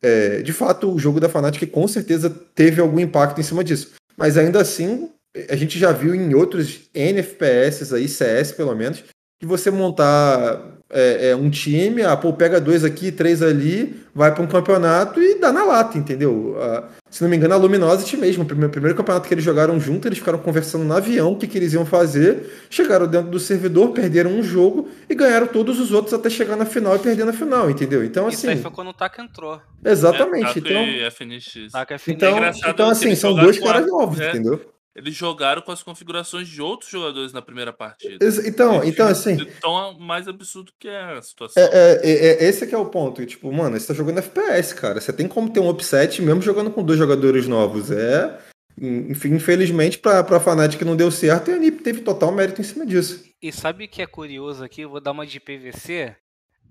É, 0.00 0.42
de 0.42 0.52
fato, 0.52 0.92
o 0.92 0.98
jogo 0.98 1.18
da 1.18 1.28
Fnatic 1.28 1.68
com 1.70 1.88
certeza 1.88 2.30
teve 2.54 2.80
algum 2.80 3.00
impacto 3.00 3.40
em 3.40 3.44
cima 3.44 3.64
disso. 3.64 3.94
Mas 4.16 4.38
ainda 4.38 4.60
assim, 4.60 5.10
a 5.48 5.56
gente 5.56 5.76
já 5.76 5.90
viu 5.90 6.14
em 6.14 6.34
outros 6.34 6.82
NFPS 6.94 7.92
aí, 7.92 8.08
CS 8.08 8.52
pelo 8.52 8.74
menos, 8.76 9.02
que 9.40 9.46
você 9.46 9.70
montar 9.70 10.74
é, 10.90 11.30
é, 11.30 11.36
um 11.36 11.50
time, 11.50 12.02
ah, 12.02 12.16
pô, 12.16 12.32
pega 12.32 12.60
dois 12.60 12.84
aqui, 12.84 13.10
três 13.10 13.42
ali, 13.42 14.00
vai 14.14 14.32
para 14.32 14.44
um 14.44 14.46
campeonato 14.46 15.20
e 15.20 15.40
dá 15.40 15.52
na 15.52 15.64
lata, 15.64 15.98
entendeu? 15.98 16.56
Ah, 16.60 16.84
se 17.10 17.22
não 17.22 17.28
me 17.28 17.36
engano, 17.36 17.54
a 17.54 17.56
Luminosity 17.56 18.16
mesmo, 18.16 18.44
o 18.44 18.46
primeiro, 18.46 18.70
primeiro 18.70 18.96
campeonato 18.96 19.26
que 19.26 19.34
eles 19.34 19.44
jogaram 19.44 19.78
junto, 19.80 20.06
eles 20.06 20.18
ficaram 20.18 20.38
conversando 20.38 20.84
no 20.84 20.94
avião 20.94 21.32
o 21.32 21.36
que, 21.36 21.48
que 21.48 21.58
eles 21.58 21.72
iam 21.72 21.84
fazer, 21.84 22.66
chegaram 22.70 23.08
dentro 23.08 23.30
do 23.30 23.40
servidor, 23.40 23.90
perderam 23.90 24.30
um 24.30 24.42
jogo 24.42 24.88
e 25.08 25.14
ganharam 25.14 25.48
todos 25.48 25.80
os 25.80 25.90
outros 25.90 26.14
até 26.14 26.30
chegar 26.30 26.56
na 26.56 26.64
final 26.64 26.94
e 26.94 26.98
perder 27.00 27.24
na 27.24 27.32
final, 27.32 27.68
entendeu? 27.68 28.04
Então, 28.04 28.28
Isso 28.28 28.46
aí 28.46 28.52
assim, 28.52 28.62
foi 28.62 28.70
quando 28.70 28.88
o 28.88 28.94
Taka 28.94 29.20
entrou. 29.20 29.60
exatamente. 29.84 30.58
É, 30.58 30.58
Então, 30.58 31.10
FNX. 31.10 31.72
Taka 31.72 31.98
final. 31.98 32.16
então, 32.16 32.36
engraçado 32.36 32.70
então 32.70 32.88
assim, 32.88 33.14
são 33.16 33.34
dois 33.34 33.58
caras 33.58 33.86
novos, 33.86 34.20
é. 34.20 34.28
entendeu? 34.28 34.73
Eles 34.96 35.14
jogaram 35.14 35.60
com 35.60 35.72
as 35.72 35.82
configurações 35.82 36.46
de 36.46 36.62
outros 36.62 36.88
jogadores 36.90 37.32
na 37.32 37.42
primeira 37.42 37.72
partida. 37.72 38.14
Então, 38.46 38.76
Eles 38.76 38.88
então 38.94 39.08
assim, 39.08 39.32
Então, 39.32 39.98
mais 39.98 40.28
absurdo 40.28 40.72
que 40.78 40.86
é 40.86 41.16
a 41.18 41.22
situação. 41.22 41.60
É, 41.60 41.66
é, 41.66 42.00
é, 42.04 42.44
é, 42.44 42.48
esse 42.48 42.64
que 42.66 42.74
é 42.74 42.78
o 42.78 42.86
ponto. 42.86 43.20
E, 43.20 43.26
tipo, 43.26 43.52
mano, 43.52 43.78
você 43.78 43.88
tá 43.88 43.94
jogando 43.94 44.18
FPS, 44.18 44.72
cara. 44.74 45.00
Você 45.00 45.12
tem 45.12 45.26
como 45.26 45.50
ter 45.50 45.58
um 45.60 45.68
upset 45.68 46.22
mesmo 46.22 46.40
jogando 46.42 46.70
com 46.70 46.84
dois 46.84 46.98
jogadores 46.98 47.48
novos. 47.48 47.90
É. 47.90 48.38
Enfim, 48.78 49.34
infelizmente, 49.34 49.98
pra, 49.98 50.22
pra 50.24 50.40
Fnatic 50.40 50.80
não 50.82 50.96
deu 50.96 51.10
certo 51.10 51.50
e 51.50 51.54
a 51.54 51.58
NiP 51.58 51.82
teve 51.82 52.00
total 52.00 52.32
mérito 52.32 52.60
em 52.60 52.64
cima 52.64 52.84
disso. 52.86 53.24
E 53.42 53.52
sabe 53.52 53.84
o 53.84 53.88
que 53.88 54.02
é 54.02 54.06
curioso 54.06 54.64
aqui? 54.64 54.82
Eu 54.82 54.90
vou 54.90 55.00
dar 55.00 55.12
uma 55.12 55.26
de 55.26 55.38
PVC. 55.40 56.14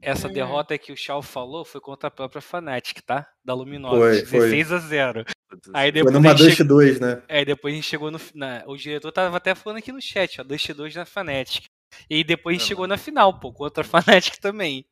Essa 0.02 0.28
Hum. 0.28 0.34
derrota 0.34 0.78
que 0.78 0.92
o 0.92 0.98
Shao 0.98 1.22
falou 1.22 1.64
foi 1.64 1.80
contra 1.80 2.08
a 2.10 2.12
própria 2.12 2.42
Fnatic, 2.42 3.00
tá? 3.06 3.26
Da 3.44 3.54
Luminosity. 3.54 4.26
Foi, 4.28 4.40
foi. 4.40 4.50
16 4.50 4.72
a 4.74 4.78
0. 4.80 5.26
Aí 5.74 5.92
Foi 5.92 5.92
depois, 5.92 6.13
numa 6.13 6.32
a 6.32 6.36
gente 6.36 6.56
chegou, 6.56 6.78
2x2, 6.78 7.00
né? 7.00 7.24
é, 7.28 7.46
depois 7.46 7.74
a 7.74 7.76
gente 7.76 7.86
chegou 7.88 8.12
no. 8.12 8.20
Na, 8.36 8.63
o 8.68 8.76
diretor 8.78 9.12
tava 9.12 9.38
até 9.38 9.54
falando 9.56 9.78
aqui 9.80 9.92
no 9.92 10.02
chat, 10.02 10.42
ó. 10.42 10.44
2x2 10.44 10.96
na 10.96 11.06
Fnatic. 11.06 11.66
E 12.10 12.24
depois 12.24 12.56
a 12.56 12.58
gente 12.58 12.66
É, 12.66 12.68
chegou 12.70 12.88
na 12.88 12.98
final, 12.98 13.39
pô, 13.39 13.52
contra 13.54 13.84
a 13.84 13.86
Fnatic 14.04 14.38
também. 14.39 14.86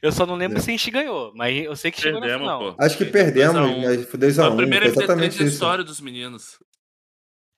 Eu 0.00 0.10
só 0.10 0.24
não 0.24 0.36
lembro 0.36 0.56
É. 0.58 0.60
se 0.60 0.70
a 0.70 0.72
gente 0.72 0.90
ganhou, 0.90 1.32
mas 1.34 1.54
eu 1.64 1.76
sei 1.76 1.90
que 1.90 2.00
chegou 2.00 2.20
na 2.20 2.26
Perdemos, 2.26 2.46
final. 2.50 2.74
pô. 2.74 2.82
Acho 2.82 2.96
que 2.96 3.04
Foi 3.04 3.12
perdemos, 3.12 3.54
2 3.54 3.64
a 3.64 3.68
1. 3.68 3.80
mas 3.82 4.08
foi 4.08 4.18
2x1. 4.20 4.34
Foi 4.34 4.44
a 4.44 4.48
Foi 4.48 4.56
primeira 4.56 4.86
MT3 4.86 4.88
exatamente 4.96 5.38
da 5.38 5.44
isso. 5.44 5.52
história 5.54 5.84
dos 5.84 6.00
meninos. 6.00 6.58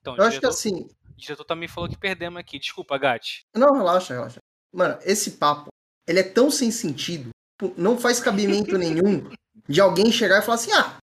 Então, 0.01 0.17
Eu 0.17 0.23
acho 0.25 0.41
que 0.41 0.41
diretor, 0.41 0.49
assim. 0.49 0.75
o 0.83 1.17
diretor 1.17 1.45
também 1.45 1.69
falou 1.69 1.89
que 1.89 1.99
perdemos 1.99 2.41
aqui. 2.41 2.59
Desculpa, 2.59 2.97
Gatti. 2.99 3.43
Não, 3.55 3.73
relaxa, 3.75 4.15
relaxa. 4.15 4.39
Mano, 4.73 4.99
esse 5.05 5.33
papo, 5.33 5.69
ele 6.09 6.21
é 6.21 6.23
tão 6.23 6.51
sem 6.51 6.71
sentido, 6.71 7.31
não 7.77 7.99
faz 7.99 8.21
cabimento 8.21 8.77
nenhum 8.79 9.29
de 9.69 9.81
alguém 9.81 10.11
chegar 10.11 10.39
e 10.39 10.43
falar 10.43 10.55
assim, 10.57 10.73
ah, 10.73 10.97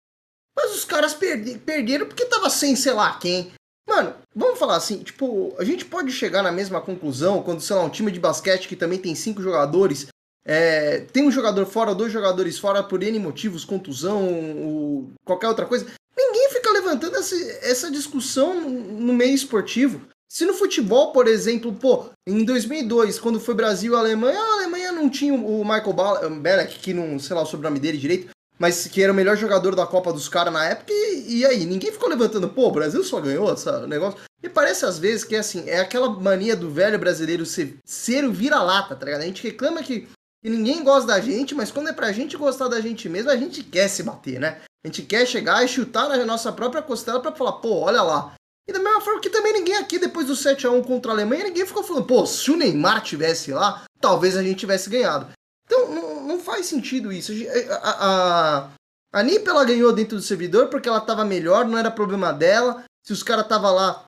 os 0.76 0.86
caras 0.86 1.14
perde- 1.14 1.58
perderam 1.60 2.06
porque 2.06 2.26
tava 2.26 2.50
sem 2.50 2.76
sei 2.76 2.94
lá 2.94 3.18
quem. 3.18 3.52
Mano, 3.88 4.14
vamos 4.36 4.58
falar 4.60 4.76
assim, 4.78 4.98
tipo, 5.04 5.54
a 5.60 5.64
gente 5.64 5.86
pode 5.86 6.12
chegar 6.12 6.42
na 6.42 6.52
mesma 6.52 6.82
conclusão 6.82 7.44
quando, 7.44 7.62
sei 7.62 7.76
lá, 7.76 7.84
um 7.84 7.90
time 7.90 8.12
de 8.12 8.20
basquete 8.20 8.68
que 8.68 8.76
também 8.76 8.98
tem 8.98 9.14
cinco 9.14 9.42
jogadores, 9.44 10.08
é, 10.44 11.02
tem 11.14 11.28
um 11.28 11.32
jogador 11.32 11.66
fora, 11.68 11.94
dois 11.94 12.12
jogadores 12.12 12.58
fora 12.58 12.82
por 12.84 13.04
N 13.04 13.20
motivos, 13.20 13.64
contusão, 13.64 14.24
o- 14.28 15.12
qualquer 15.24 15.48
outra 15.48 15.66
coisa. 15.66 15.86
Ninguém 16.18 16.50
fica 16.50 16.72
levantando 16.72 17.16
essa, 17.16 17.36
essa 17.62 17.92
discussão 17.92 18.60
no 18.70 19.14
meio 19.14 19.36
esportivo. 19.36 20.02
Se 20.28 20.46
no 20.46 20.54
futebol, 20.54 21.12
por 21.12 21.28
exemplo, 21.28 21.72
pô, 21.74 22.06
em 22.28 22.44
2002, 22.44 23.20
quando 23.20 23.40
foi 23.40 23.54
Brasil 23.54 23.94
e 23.94 23.96
Alemanha, 23.96 24.40
a 24.40 24.54
Alemanha 24.56 24.92
não 24.92 25.10
tinha 25.10 25.34
o 25.34 25.64
Michael 25.64 25.94
Belek, 26.42 26.80
que 26.80 26.94
não 26.94 27.20
sei 27.20 27.36
lá 27.36 27.44
o 27.44 27.46
sobrenome 27.46 27.80
dele 27.80 27.98
direito, 27.98 28.30
mas 28.58 28.88
que 28.88 29.02
era 29.02 29.12
o 29.12 29.16
melhor 29.16 29.38
jogador 29.38 29.76
da 29.76 29.86
Copa 29.86 30.14
dos 30.14 30.30
caras 30.30 30.54
na 30.54 30.66
época, 30.66 30.92
e, 30.94 31.40
e 31.40 31.46
aí? 31.46 31.66
Ninguém 31.66 31.92
ficou 31.92 32.10
levantando, 32.10 32.50
pô, 32.50 32.68
o 32.68 32.72
Brasil 32.72 33.04
só 33.04 33.20
ganhou 33.20 33.54
esse 33.54 33.70
negócio. 33.88 34.20
E 34.42 34.50
parece 34.50 34.86
às 34.86 34.98
vezes 34.98 35.24
que 35.24 35.36
assim, 35.36 35.68
é 35.70 35.80
aquela 35.80 36.10
mania 36.10 36.56
do 36.56 36.70
velho 36.70 37.00
brasileiro 37.00 37.46
ser, 37.46 37.78
ser 37.84 38.24
o 38.24 38.32
vira-lata, 38.32 38.96
tá 38.96 39.06
ligado? 39.06 39.22
A 39.22 39.26
gente 39.26 39.44
reclama 39.44 39.84
que, 39.84 40.08
que 40.44 40.50
ninguém 40.50 40.84
gosta 40.84 41.08
da 41.08 41.20
gente, 41.20 41.56
mas 41.56 41.72
quando 41.72 41.90
é 41.90 41.94
pra 41.94 42.12
gente 42.12 42.38
gostar 42.38 42.68
da 42.68 42.80
gente 42.80 43.10
mesmo, 43.10 43.32
a 43.32 43.38
gente 43.38 43.64
quer 43.64 43.88
se 43.88 44.04
bater, 44.04 44.40
né? 44.40 44.62
A 44.84 44.88
gente 44.88 45.02
quer 45.02 45.26
chegar 45.26 45.64
e 45.64 45.68
chutar 45.68 46.08
na 46.08 46.24
nossa 46.26 46.52
própria 46.52 46.82
costela 46.82 47.20
para 47.20 47.32
falar, 47.32 47.54
pô, 47.54 47.80
olha 47.80 48.04
lá. 48.04 48.36
E 48.68 48.74
da 48.74 48.80
mesma 48.80 49.02
forma 49.02 49.20
que 49.20 49.30
também 49.30 49.54
ninguém 49.54 49.76
aqui, 49.78 50.00
depois 50.00 50.28
do 50.28 50.34
7x1 50.34 50.86
contra 50.86 51.12
a 51.12 51.16
Alemanha, 51.16 51.46
ninguém 51.46 51.66
ficou 51.66 51.84
falando, 51.84 52.06
pô, 52.06 52.26
se 52.26 52.52
o 52.52 52.56
Neymar 52.56 53.02
tivesse 53.02 53.52
lá, 53.52 53.84
talvez 54.00 54.38
a 54.38 54.44
gente 54.44 54.60
tivesse 54.60 54.90
ganhado. 54.90 55.28
Então, 55.66 55.92
não 55.92 56.05
faz 56.46 56.68
sentido 56.68 57.12
isso. 57.12 57.34
A, 57.82 57.90
a, 57.90 58.70
a 59.12 59.24
NIP, 59.24 59.48
ela 59.48 59.66
ganhou 59.66 59.92
dentro 59.92 60.18
do 60.18 60.24
servidor 60.24 60.68
porque 60.68 60.88
ela 60.88 61.02
tava 61.02 61.26
melhor, 61.26 61.66
não 61.66 61.78
era 61.78 61.92
problema 61.92 62.32
dela. 62.32 62.84
Se 63.04 63.12
os 63.12 63.24
caras 63.24 63.48
tava 63.48 63.72
lá 63.72 64.06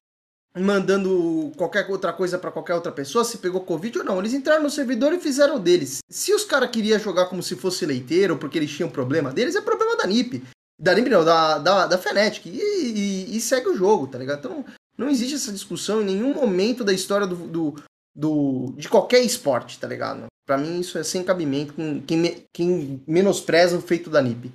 mandando 0.59 1.51
qualquer 1.55 1.89
outra 1.89 2.11
coisa 2.11 2.37
para 2.37 2.51
qualquer 2.51 2.73
outra 2.73 2.91
pessoa, 2.91 3.23
se 3.23 3.37
pegou 3.37 3.61
Covid 3.61 3.99
ou 3.99 4.05
não. 4.05 4.19
Eles 4.19 4.33
entraram 4.33 4.63
no 4.63 4.69
servidor 4.69 5.13
e 5.13 5.19
fizeram 5.19 5.59
deles. 5.59 5.99
Se 6.09 6.33
os 6.33 6.43
caras 6.43 6.69
queriam 6.71 6.99
jogar 6.99 7.27
como 7.27 7.43
se 7.43 7.55
fosse 7.55 7.85
leiteiro, 7.85 8.37
porque 8.37 8.57
eles 8.57 8.71
tinham 8.71 8.89
problema 8.89 9.31
deles, 9.31 9.55
é 9.55 9.61
problema 9.61 9.95
da 9.97 10.07
NIP. 10.07 10.43
Da 10.79 10.93
NIP 10.93 11.09
não, 11.09 11.25
da, 11.25 11.57
da, 11.57 11.87
da 11.87 11.97
Fnatic. 11.97 12.45
E, 12.45 12.59
e, 12.59 13.37
e, 13.37 13.41
segue 13.41 13.69
o 13.69 13.75
jogo, 13.75 14.07
tá 14.07 14.17
ligado? 14.17 14.39
Então 14.39 14.65
não 14.97 15.09
existe 15.09 15.35
essa 15.35 15.51
discussão 15.51 16.01
em 16.01 16.05
nenhum 16.05 16.33
momento 16.33 16.83
da 16.83 16.93
história 16.93 17.27
do, 17.27 17.35
do, 17.35 17.75
do 18.17 18.73
de 18.75 18.89
qualquer 18.89 19.21
esporte, 19.21 19.79
tá 19.79 19.87
ligado? 19.87 20.25
Para 20.43 20.57
mim 20.57 20.79
isso 20.79 20.97
é 20.97 21.03
sem 21.03 21.23
cabimento 21.23 21.73
com 21.73 22.01
quem, 22.01 22.47
quem 22.51 23.03
menospreza 23.07 23.77
o 23.77 23.81
feito 23.81 24.09
da 24.09 24.21
NIP. 24.21 24.51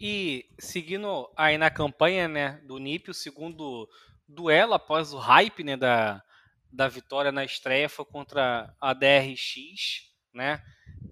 E 0.00 0.46
seguindo 0.58 1.28
aí 1.36 1.58
na 1.58 1.70
campanha 1.70 2.26
né, 2.26 2.60
do 2.64 2.78
NIP, 2.78 3.10
o 3.10 3.14
segundo 3.14 3.88
duelo 4.26 4.74
após 4.74 5.12
o 5.12 5.18
hype 5.18 5.62
né, 5.62 5.76
da, 5.76 6.22
da 6.72 6.88
vitória 6.88 7.30
na 7.30 7.44
estreia 7.44 7.88
foi 7.88 8.04
contra 8.04 8.74
a 8.80 8.92
DRX, 8.94 10.02
né? 10.32 10.62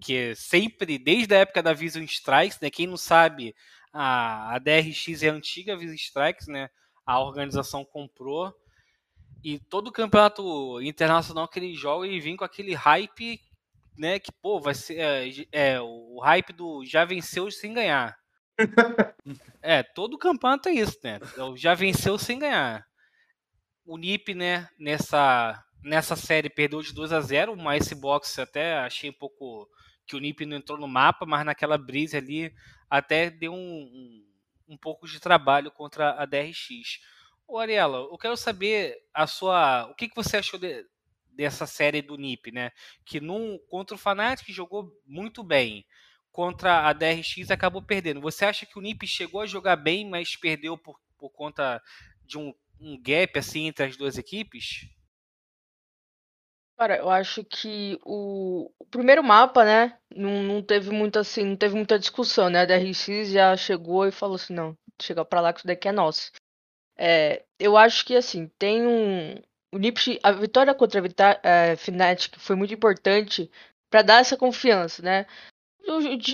Que 0.00 0.34
sempre, 0.34 0.98
desde 0.98 1.34
a 1.34 1.38
época 1.38 1.62
da 1.62 1.72
Vision 1.72 2.04
Strikes, 2.04 2.60
né? 2.60 2.70
Quem 2.70 2.86
não 2.86 2.96
sabe, 2.96 3.54
a, 3.92 4.54
a 4.54 4.58
DRX 4.58 5.22
é 5.22 5.28
a 5.28 5.32
antiga 5.32 5.76
Vision 5.76 5.94
Strikes, 5.94 6.46
né? 6.46 6.68
A 7.06 7.20
organização 7.20 7.84
comprou. 7.84 8.54
E 9.44 9.58
todo 9.58 9.92
campeonato 9.92 10.80
internacional 10.80 11.46
que 11.46 11.58
ele 11.58 11.74
joga, 11.74 12.06
ele 12.06 12.18
vem 12.18 12.36
com 12.36 12.44
aquele 12.44 12.74
hype, 12.74 13.38
né? 13.96 14.18
Que, 14.18 14.32
pô, 14.32 14.58
vai 14.58 14.74
ser. 14.74 14.98
É, 14.98 15.74
é 15.74 15.80
o 15.80 16.18
hype 16.20 16.52
do 16.54 16.84
já 16.84 17.04
venceu 17.04 17.50
sem 17.50 17.74
ganhar. 17.74 18.16
é, 19.60 19.82
todo 19.82 20.18
campeonato 20.18 20.68
é 20.68 20.72
isso, 20.72 20.98
né? 21.04 21.20
Já 21.56 21.74
venceu 21.74 22.16
sem 22.16 22.38
ganhar 22.38 22.86
o 23.84 23.98
NIP, 23.98 24.34
né, 24.34 24.68
nessa, 24.78 25.62
nessa 25.82 26.16
série 26.16 26.48
perdeu 26.48 26.80
de 26.80 26.92
2 26.92 27.12
a 27.12 27.20
0 27.20 27.56
mas 27.56 27.84
esse 27.84 27.94
box 27.94 28.38
até 28.38 28.78
achei 28.78 29.10
um 29.10 29.14
pouco 29.14 29.68
que 30.06 30.16
o 30.16 30.18
NIP 30.18 30.46
não 30.46 30.56
entrou 30.56 30.78
no 30.78 30.88
mapa, 30.88 31.26
mas 31.26 31.44
naquela 31.44 31.78
brisa 31.78 32.18
ali 32.18 32.52
até 32.88 33.30
deu 33.30 33.52
um, 33.52 33.56
um, 33.56 34.74
um 34.74 34.76
pouco 34.76 35.06
de 35.06 35.20
trabalho 35.20 35.70
contra 35.70 36.12
a 36.12 36.26
DRX. 36.26 37.00
Ô 37.46 37.58
Ariela, 37.58 37.98
eu 37.98 38.18
quero 38.18 38.36
saber 38.36 38.96
a 39.12 39.26
sua, 39.26 39.86
o 39.86 39.94
que, 39.94 40.08
que 40.08 40.16
você 40.16 40.38
achou 40.38 40.58
de, 40.58 40.84
dessa 41.28 41.66
série 41.66 42.02
do 42.02 42.16
NIP, 42.16 42.52
né? 42.52 42.70
Que 43.04 43.20
num, 43.20 43.58
contra 43.68 43.94
o 43.94 43.98
Fnatic 43.98 44.48
jogou 44.50 44.90
muito 45.06 45.42
bem, 45.42 45.84
contra 46.32 46.88
a 46.88 46.92
DRX 46.92 47.50
acabou 47.50 47.82
perdendo. 47.82 48.20
Você 48.20 48.44
acha 48.44 48.66
que 48.66 48.78
o 48.78 48.82
NIP 48.82 49.06
chegou 49.06 49.40
a 49.40 49.46
jogar 49.46 49.76
bem, 49.76 50.08
mas 50.08 50.36
perdeu 50.36 50.76
por, 50.78 50.98
por 51.18 51.30
conta 51.30 51.82
de 52.24 52.38
um 52.38 52.52
um 52.80 53.00
gap 53.00 53.38
assim 53.38 53.66
entre 53.66 53.84
as 53.84 53.96
duas 53.96 54.18
equipes? 54.18 54.86
Cara, 56.76 56.96
eu 56.98 57.08
acho 57.08 57.44
que 57.44 57.98
o, 58.04 58.70
o 58.78 58.84
primeiro 58.86 59.22
mapa, 59.22 59.64
né, 59.64 59.96
não, 60.14 60.42
não 60.42 60.62
teve 60.62 60.90
muita 60.90 61.20
assim, 61.20 61.44
não 61.44 61.56
teve 61.56 61.74
muita 61.76 61.98
discussão, 61.98 62.50
né? 62.50 62.62
A 62.62 62.64
DRX 62.64 63.30
já 63.30 63.56
chegou 63.56 64.06
e 64.06 64.12
falou 64.12 64.34
assim, 64.34 64.54
não, 64.54 64.76
chega 65.00 65.24
para 65.24 65.40
lá 65.40 65.52
que 65.52 65.60
isso 65.60 65.66
daqui 65.66 65.86
é 65.88 65.92
nosso. 65.92 66.32
É, 66.96 67.44
eu 67.58 67.76
acho 67.76 68.04
que 68.04 68.16
assim, 68.16 68.50
tem 68.58 68.86
um 68.86 69.34
o 69.74 69.78
a 70.22 70.32
vitória 70.32 70.72
contra 70.72 71.00
a 71.00 71.02
Vita, 71.02 71.40
é, 71.42 71.74
Fnatic 71.76 72.38
foi 72.38 72.54
muito 72.54 72.72
importante 72.72 73.50
para 73.90 74.02
dar 74.02 74.20
essa 74.20 74.36
confiança, 74.36 75.02
né? 75.02 75.26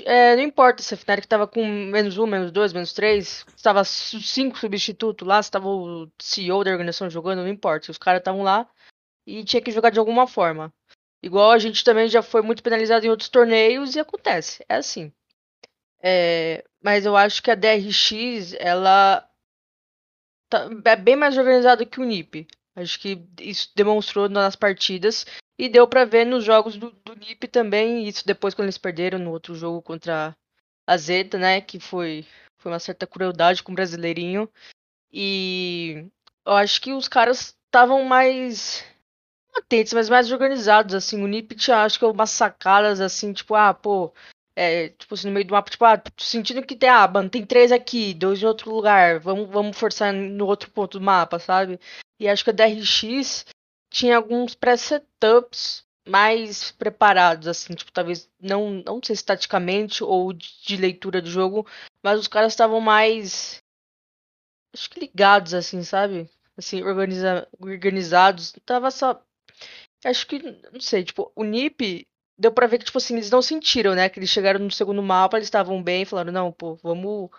É, 0.05 0.37
não 0.37 0.43
importa 0.43 0.83
se 0.83 0.95
a 0.95 0.97
Fnatic 0.97 1.27
tava 1.27 1.47
com 1.47 1.65
menos 1.67 2.19
um, 2.19 2.27
menos 2.27 2.53
dois, 2.53 2.73
menos 2.73 2.93
três, 2.93 3.45
estava 3.57 3.83
cinco 3.85 4.59
substitutos 4.59 5.27
lá, 5.27 5.43
se 5.43 5.51
tava 5.51 5.69
o 5.69 6.09
CEO 6.21 6.63
da 6.63 6.71
organização 6.71 7.11
jogando, 7.11 7.41
não 7.41 7.49
importa. 7.49 7.91
Os 7.91 7.99
caras 7.99 8.21
estavam 8.21 8.43
lá 8.43 8.69
e 9.27 9.43
tinha 9.43 9.63
que 9.63 9.73
jogar 9.73 9.91
de 9.91 9.99
alguma 9.99 10.27
forma. 10.27 10.73
Igual 11.23 11.51
a 11.51 11.59
gente 11.59 11.83
também 11.83 12.09
já 12.09 12.23
foi 12.23 12.43
muito 12.43 12.63
penalizado 12.63 13.07
em 13.07 13.11
outros 13.11 13.29
torneios 13.29 13.97
e 13.97 14.01
acontece, 14.01 14.65
é 14.69 14.77
assim. 14.77 15.13
É, 16.03 16.65
mas 16.83 17.05
eu 17.05 17.17
acho 17.17 17.43
que 17.43 17.51
a 17.51 17.55
DRX, 17.55 18.55
ela 18.59 19.29
é 20.85 20.97
bem 20.97 21.17
mais 21.17 21.37
organizada 21.37 21.87
que 21.87 22.01
o 22.01 22.05
NiP. 22.05 22.47
Acho 22.75 22.99
que 23.01 23.23
isso 23.41 23.71
demonstrou 23.75 24.29
nas 24.29 24.57
partidas 24.57 25.27
e 25.59 25.69
deu 25.69 25.87
para 25.87 26.05
ver 26.05 26.25
nos 26.25 26.45
jogos 26.45 26.77
do, 26.77 26.91
do 27.05 27.15
NiP 27.15 27.49
também, 27.49 28.09
isso 28.09 28.27
depois 28.27 28.55
quando 28.55 28.67
eles 28.67 28.79
perderam 28.79 29.19
no 29.19 29.31
outro 29.31 29.55
jogo 29.55 29.83
contra 29.83 30.35
a 30.87 30.97
Zeta, 30.97 31.39
né? 31.39 31.61
Que 31.61 31.79
foi, 31.79 32.25
foi 32.59 32.73
uma 32.73 32.79
certa 32.79 33.07
crueldade 33.07 33.63
com 33.63 33.73
o 33.73 33.75
brasileirinho. 33.75 34.49
E 35.13 36.07
eu 36.47 36.53
acho 36.55 36.81
que 36.81 36.93
os 36.93 37.09
caras 37.09 37.55
estavam 37.67 38.05
mais 38.05 38.85
atentos, 39.55 39.93
mas 39.93 40.09
mais 40.09 40.31
organizados, 40.33 40.95
assim. 40.95 41.23
O 41.23 41.27
NiP 41.27 41.55
tinha, 41.55 41.85
acho 41.85 41.99
que, 41.99 42.05
umas 42.05 42.31
sacadas, 42.31 43.01
assim, 43.01 43.33
tipo, 43.33 43.55
ah, 43.55 43.75
pô, 43.75 44.13
é, 44.61 44.91
tipo 44.91 45.15
assim, 45.15 45.29
no 45.29 45.33
meio 45.33 45.47
do 45.47 45.53
mapa, 45.53 45.71
tipo, 45.71 45.85
ah, 45.87 46.03
sentindo 46.19 46.63
que 46.63 46.77
tem, 46.77 46.91
ah, 46.91 47.09
mano, 47.09 47.31
tem 47.31 47.47
três 47.47 47.73
aqui, 47.73 48.13
dois 48.13 48.43
em 48.43 48.47
outro 48.47 48.71
lugar, 48.71 49.19
vamos, 49.19 49.49
vamos 49.49 49.79
forçar 49.79 50.13
no 50.13 50.47
outro 50.47 50.71
ponto 50.71 50.99
do 50.99 51.05
mapa, 51.05 51.39
sabe? 51.39 51.81
E 52.21 52.29
acho 52.29 52.45
que 52.45 52.51
a 52.51 52.53
DRX 52.53 53.47
tinha 53.91 54.19
alguns 54.19 54.55
pré-setups 54.55 55.83
mais 56.07 56.73
preparados, 56.73 57.49
assim, 57.49 57.75
tipo, 57.75 57.91
talvez 57.91 58.31
não, 58.39 58.83
não 58.85 59.01
sei 59.03 59.17
se 59.17 59.25
taticamente 59.25 60.05
ou 60.05 60.31
de, 60.31 60.49
de 60.63 60.77
leitura 60.77 61.23
do 61.23 61.31
jogo, 61.31 61.67
mas 62.03 62.21
os 62.21 62.29
caras 62.29 62.53
estavam 62.53 62.83
mais 62.83 63.63
acho 64.75 64.91
que 64.91 65.01
ligados, 65.01 65.55
assim, 65.55 65.83
sabe? 65.83 66.29
Assim, 66.55 66.83
organiza, 66.83 67.49
organizados. 67.59 68.53
Tava 68.67 68.91
só. 68.91 69.25
Acho 70.05 70.27
que, 70.27 70.39
não 70.71 70.81
sei, 70.81 71.03
tipo, 71.03 71.33
o 71.35 71.45
NiP 71.45 72.07
deu 72.41 72.51
pra 72.53 72.67
ver 72.67 72.79
que, 72.79 72.87
tipo 72.87 72.99
assim, 72.99 73.15
eles 73.15 73.31
não 73.31 73.43
sentiram, 73.43 73.95
né? 73.95 74.09
Que 74.09 74.19
eles 74.19 74.31
chegaram 74.31 74.59
no 74.59 74.71
segundo 74.71 75.03
mapa, 75.03 75.37
eles 75.37 75.47
estavam 75.47 75.83
bem, 75.83 76.05
falaram, 76.05 76.33
não, 76.33 76.51
pô, 76.51 76.75
vamos, 76.77 77.31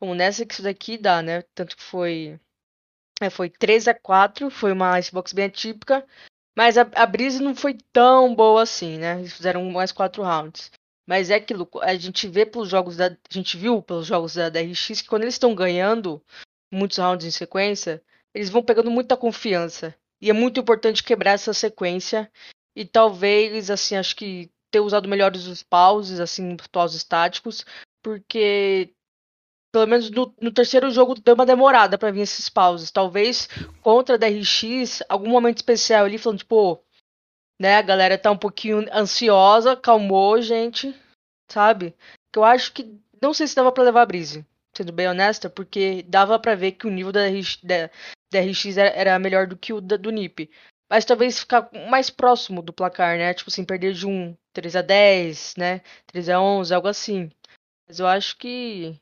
vamos 0.00 0.16
nessa 0.16 0.46
que 0.46 0.54
isso 0.54 0.62
daqui 0.62 0.96
dá, 0.96 1.20
né? 1.20 1.42
Tanto 1.54 1.76
que 1.76 1.82
foi 1.82 2.38
é, 3.20 3.30
foi 3.30 3.48
3 3.48 3.88
a 3.88 3.94
4 3.94 4.50
foi 4.50 4.72
uma 4.72 5.00
Xbox 5.00 5.32
bem 5.32 5.46
atípica. 5.46 6.06
Mas 6.56 6.78
a, 6.78 6.82
a 6.94 7.06
Breeze 7.06 7.42
não 7.42 7.54
foi 7.54 7.76
tão 7.92 8.34
boa 8.34 8.62
assim, 8.62 8.98
né? 8.98 9.18
Eles 9.18 9.32
fizeram 9.32 9.64
mais 9.70 9.90
quatro 9.90 10.22
rounds. 10.22 10.70
Mas 11.06 11.30
é 11.30 11.34
aquilo, 11.34 11.68
a 11.82 11.94
gente 11.96 12.28
vê 12.28 12.46
pelos 12.46 12.68
jogos 12.68 12.96
da. 12.96 13.06
A 13.08 13.16
gente 13.30 13.56
viu 13.56 13.82
pelos 13.82 14.06
jogos 14.06 14.34
da, 14.34 14.48
da 14.48 14.60
RX 14.60 15.02
que 15.02 15.08
quando 15.08 15.22
eles 15.22 15.34
estão 15.34 15.54
ganhando 15.54 16.22
muitos 16.72 16.98
rounds 16.98 17.26
em 17.26 17.30
sequência, 17.30 18.02
eles 18.32 18.50
vão 18.50 18.62
pegando 18.62 18.90
muita 18.90 19.16
confiança. 19.16 19.94
E 20.20 20.30
é 20.30 20.32
muito 20.32 20.60
importante 20.60 21.02
quebrar 21.02 21.32
essa 21.32 21.52
sequência. 21.52 22.30
E 22.76 22.84
talvez, 22.84 23.70
assim, 23.70 23.96
acho 23.96 24.16
que 24.16 24.50
ter 24.70 24.80
usado 24.80 25.08
melhores 25.08 25.46
os 25.46 25.62
pauses, 25.62 26.18
assim, 26.18 26.56
pauses 26.72 26.96
estáticos, 26.96 27.64
porque 28.02 28.92
pelo 29.72 29.86
menos 29.86 30.08
no, 30.10 30.32
no, 30.40 30.52
terceiro 30.52 30.88
jogo 30.90 31.16
deu 31.16 31.34
uma 31.34 31.44
demorada 31.44 31.98
para 31.98 32.12
vir 32.12 32.20
esses 32.20 32.48
pauses. 32.48 32.92
Talvez 32.92 33.48
contra 33.82 34.14
a 34.14 34.18
DRX, 34.18 35.02
algum 35.08 35.28
momento 35.28 35.58
especial 35.58 36.04
ali, 36.04 36.16
falando, 36.16 36.38
tipo, 36.38 36.80
né, 37.60 37.76
a 37.76 37.82
galera 37.82 38.16
tá 38.16 38.30
um 38.30 38.38
pouquinho 38.38 38.86
ansiosa, 38.92 39.76
calmou, 39.76 40.40
gente, 40.40 40.94
sabe? 41.50 41.94
Que 42.32 42.38
eu 42.38 42.44
acho 42.44 42.72
que 42.72 43.00
não 43.20 43.34
sei 43.34 43.46
se 43.46 43.56
dava 43.56 43.72
para 43.72 43.84
levar 43.84 44.02
a 44.02 44.06
brise, 44.06 44.46
sendo 44.76 44.92
bem 44.92 45.08
honesta, 45.08 45.48
porque 45.48 46.04
dava 46.04 46.38
para 46.38 46.54
ver 46.54 46.72
que 46.72 46.86
o 46.86 46.90
nível 46.90 47.10
da 47.10 47.28
DRX, 47.28 47.58
da, 47.62 47.90
DRX 48.32 48.76
era, 48.76 48.90
era, 48.90 49.18
melhor 49.18 49.46
do 49.46 49.56
que 49.56 49.72
o 49.72 49.80
da, 49.80 49.96
do 49.96 50.10
NiP. 50.10 50.50
Mas 50.94 51.04
talvez 51.04 51.40
ficar 51.40 51.68
mais 51.90 52.08
próximo 52.08 52.62
do 52.62 52.72
placar, 52.72 53.18
né? 53.18 53.34
Tipo 53.34 53.50
assim, 53.50 53.64
perder 53.64 53.94
de 53.94 54.06
um 54.06 54.32
3 54.52 54.76
a 54.76 54.80
10, 54.80 55.56
né? 55.56 55.80
3 56.06 56.28
a 56.28 56.40
11, 56.40 56.72
algo 56.72 56.86
assim. 56.86 57.32
Mas 57.88 57.98
eu 57.98 58.06
acho 58.06 58.38
que 58.38 58.96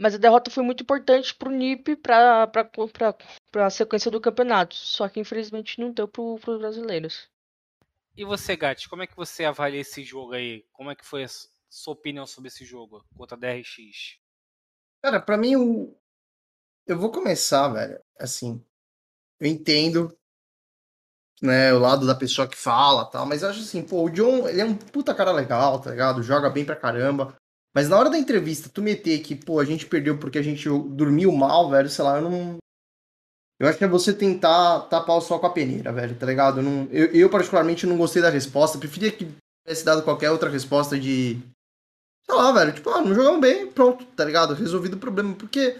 mas 0.00 0.14
a 0.14 0.18
derrota 0.18 0.50
foi 0.50 0.64
muito 0.64 0.82
importante 0.82 1.34
pro 1.34 1.50
NIP 1.50 1.96
para 1.96 2.50
a 3.56 3.68
sequência 3.68 4.10
do 4.10 4.18
campeonato. 4.18 4.74
Só 4.74 5.06
que 5.06 5.20
infelizmente 5.20 5.78
não 5.78 5.92
deu 5.92 6.08
para 6.08 6.22
os 6.22 6.40
brasileiros. 6.58 7.28
E 8.16 8.24
você, 8.24 8.56
Gatti, 8.56 8.88
como 8.88 9.02
é 9.02 9.06
que 9.06 9.14
você 9.14 9.44
avalia 9.44 9.82
esse 9.82 10.02
jogo 10.02 10.32
aí? 10.32 10.64
Como 10.72 10.90
é 10.90 10.94
que 10.94 11.04
foi 11.04 11.24
a 11.24 11.28
sua 11.68 11.92
opinião 11.92 12.26
sobre 12.26 12.48
esse 12.48 12.64
jogo 12.64 13.04
contra 13.14 13.36
a 13.36 13.38
DRX? 13.38 14.18
Cara, 15.02 15.20
para 15.20 15.36
mim 15.36 15.54
o 15.54 15.94
eu 16.86 16.98
vou 16.98 17.12
começar, 17.12 17.68
velho. 17.68 18.02
Assim, 18.18 18.64
eu 19.38 19.46
entendo 19.46 20.18
né, 21.42 21.72
o 21.72 21.78
lado 21.78 22.06
da 22.06 22.14
pessoa 22.14 22.48
que 22.48 22.56
fala, 22.56 23.04
tal, 23.04 23.26
mas 23.26 23.42
eu 23.42 23.50
acho 23.50 23.60
assim, 23.60 23.82
pô, 23.82 24.04
o 24.04 24.10
John, 24.10 24.48
ele 24.48 24.60
é 24.60 24.64
um 24.64 24.74
puta 24.74 25.14
cara 25.14 25.32
legal, 25.32 25.78
tá 25.78 25.90
ligado? 25.90 26.22
Joga 26.22 26.48
bem 26.50 26.64
pra 26.64 26.76
caramba. 26.76 27.34
Mas 27.74 27.88
na 27.88 27.98
hora 27.98 28.08
da 28.08 28.18
entrevista, 28.18 28.68
tu 28.68 28.80
meter 28.80 29.20
que, 29.20 29.34
pô, 29.34 29.58
a 29.58 29.64
gente 29.64 29.86
perdeu 29.86 30.16
porque 30.16 30.38
a 30.38 30.42
gente 30.42 30.68
dormiu 30.68 31.32
mal, 31.32 31.68
velho, 31.68 31.90
sei 31.90 32.04
lá, 32.04 32.18
eu 32.18 32.30
não. 32.30 32.56
Eu 33.58 33.68
acho 33.68 33.78
que 33.78 33.84
é 33.84 33.88
você 33.88 34.12
tentar 34.12 34.80
tapar 34.82 35.16
o 35.16 35.20
sol 35.20 35.40
com 35.40 35.46
a 35.46 35.50
peneira, 35.50 35.92
velho, 35.92 36.16
tá 36.16 36.26
ligado? 36.26 36.60
Eu, 36.60 36.62
não, 36.62 36.88
eu, 36.90 37.06
eu 37.06 37.30
particularmente, 37.30 37.86
não 37.86 37.96
gostei 37.96 38.22
da 38.22 38.30
resposta. 38.30 38.78
Preferia 38.78 39.10
que 39.10 39.28
tivesse 39.66 39.84
dado 39.84 40.02
qualquer 40.02 40.30
outra 40.30 40.48
resposta 40.48 40.98
de. 40.98 41.40
Sei 42.26 42.34
lá, 42.34 42.52
velho, 42.52 42.72
tipo, 42.72 42.90
ah, 42.90 43.02
não 43.02 43.14
jogamos 43.14 43.40
bem, 43.40 43.70
pronto, 43.70 44.04
tá 44.06 44.24
ligado? 44.24 44.54
Resolvido 44.54 44.94
o 44.94 45.00
problema. 45.00 45.34
Porque 45.34 45.76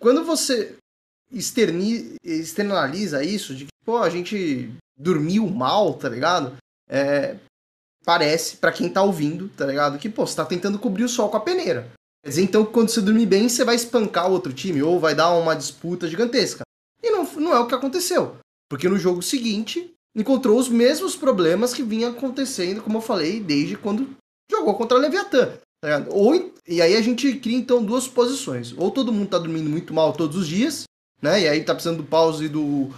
quando 0.00 0.24
você 0.24 0.76
externi, 1.32 2.14
externaliza 2.22 3.22
isso, 3.22 3.54
de 3.54 3.64
que, 3.64 3.70
pô, 3.84 3.98
a 3.98 4.10
gente 4.10 4.70
dormiu 4.98 5.46
mal, 5.46 5.94
tá 5.94 6.08
ligado? 6.08 6.56
É, 6.88 7.36
parece, 8.04 8.56
para 8.56 8.72
quem 8.72 8.88
tá 8.88 9.02
ouvindo, 9.02 9.48
tá 9.48 9.66
ligado? 9.66 9.98
Que, 9.98 10.08
pô, 10.08 10.26
você 10.26 10.36
tá 10.36 10.44
tentando 10.44 10.78
cobrir 10.78 11.04
o 11.04 11.08
sol 11.08 11.28
com 11.28 11.36
a 11.36 11.40
peneira. 11.40 11.90
Quer 12.22 12.30
dizer, 12.30 12.42
então, 12.42 12.64
quando 12.66 12.90
você 12.90 13.00
dormir 13.00 13.26
bem, 13.26 13.48
você 13.48 13.64
vai 13.64 13.74
espancar 13.74 14.28
o 14.28 14.32
outro 14.32 14.52
time, 14.52 14.82
ou 14.82 15.00
vai 15.00 15.14
dar 15.14 15.32
uma 15.32 15.54
disputa 15.54 16.08
gigantesca. 16.08 16.62
E 17.02 17.10
não, 17.10 17.24
não 17.34 17.54
é 17.54 17.60
o 17.60 17.66
que 17.66 17.74
aconteceu. 17.74 18.36
Porque 18.68 18.88
no 18.88 18.98
jogo 18.98 19.22
seguinte, 19.22 19.92
encontrou 20.14 20.58
os 20.58 20.68
mesmos 20.68 21.16
problemas 21.16 21.72
que 21.72 21.82
vinha 21.82 22.10
acontecendo, 22.10 22.82
como 22.82 22.98
eu 22.98 23.02
falei, 23.02 23.40
desde 23.40 23.76
quando 23.76 24.16
jogou 24.50 24.74
contra 24.74 24.98
a 24.98 25.00
Leviatã. 25.00 25.54
Tá 25.82 26.04
ou, 26.10 26.52
e 26.68 26.82
aí 26.82 26.94
a 26.94 27.00
gente 27.00 27.36
cria, 27.36 27.56
então, 27.56 27.82
duas 27.82 28.06
posições. 28.06 28.74
Ou 28.76 28.90
todo 28.90 29.12
mundo 29.12 29.30
tá 29.30 29.38
dormindo 29.38 29.70
muito 29.70 29.94
mal 29.94 30.12
todos 30.12 30.36
os 30.36 30.46
dias, 30.46 30.84
né? 31.20 31.42
E 31.42 31.48
aí 31.48 31.64
tá 31.64 31.74
precisando 31.74 31.98
do 31.98 32.04
pause 32.04 32.44
e 32.44 32.48
do, 32.48 32.90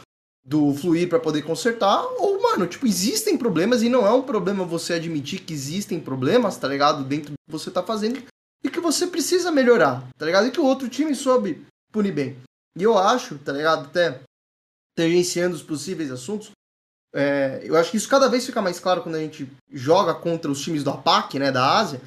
do 0.44 0.74
fluir 0.74 1.08
para 1.08 1.20
poder 1.20 1.42
consertar, 1.42 2.02
ou, 2.18 2.40
mano, 2.40 2.66
tipo, 2.66 2.87
existem 2.87 3.37
problemas 3.37 3.82
e 3.82 3.88
não 3.88 4.06
é 4.06 4.12
um 4.12 4.22
problema 4.22 4.64
você 4.64 4.94
admitir 4.94 5.40
que 5.40 5.52
existem 5.52 6.00
problemas, 6.00 6.56
tá 6.56 6.68
ligado? 6.68 7.04
Dentro 7.04 7.32
do 7.32 7.37
que 7.46 7.52
você 7.52 7.70
tá 7.70 7.82
fazendo 7.82 8.22
e 8.64 8.70
que 8.70 8.80
você 8.80 9.06
precisa 9.06 9.50
melhorar, 9.50 10.06
tá 10.16 10.26
ligado? 10.26 10.46
E 10.46 10.50
que 10.50 10.61
o 10.61 10.64
outro 10.64 10.88
time 10.88 11.14
soube 11.14 11.64
punir 11.92 12.12
bem. 12.12 12.37
E 12.76 12.82
eu 12.82 12.96
acho, 12.96 13.38
tá 13.38 13.52
ligado? 13.52 13.87
Até 13.87 14.20
tangenciando 14.96 15.56
os 15.56 15.62
possíveis 15.62 16.11
assuntos, 16.11 16.50
é, 17.14 17.61
eu 17.64 17.76
acho 17.76 17.90
que 17.90 17.96
isso 17.96 18.08
cada 18.08 18.28
vez 18.28 18.46
fica 18.46 18.62
mais 18.62 18.80
claro 18.80 19.02
quando 19.02 19.16
a 19.16 19.20
gente 19.20 19.50
joga 19.70 20.14
contra 20.14 20.50
os 20.50 20.61
times 20.61 20.82
do 20.82 20.90
APAC, 20.90 21.38
né, 21.38 21.52
da 21.52 21.78
Ásia, 21.78 22.00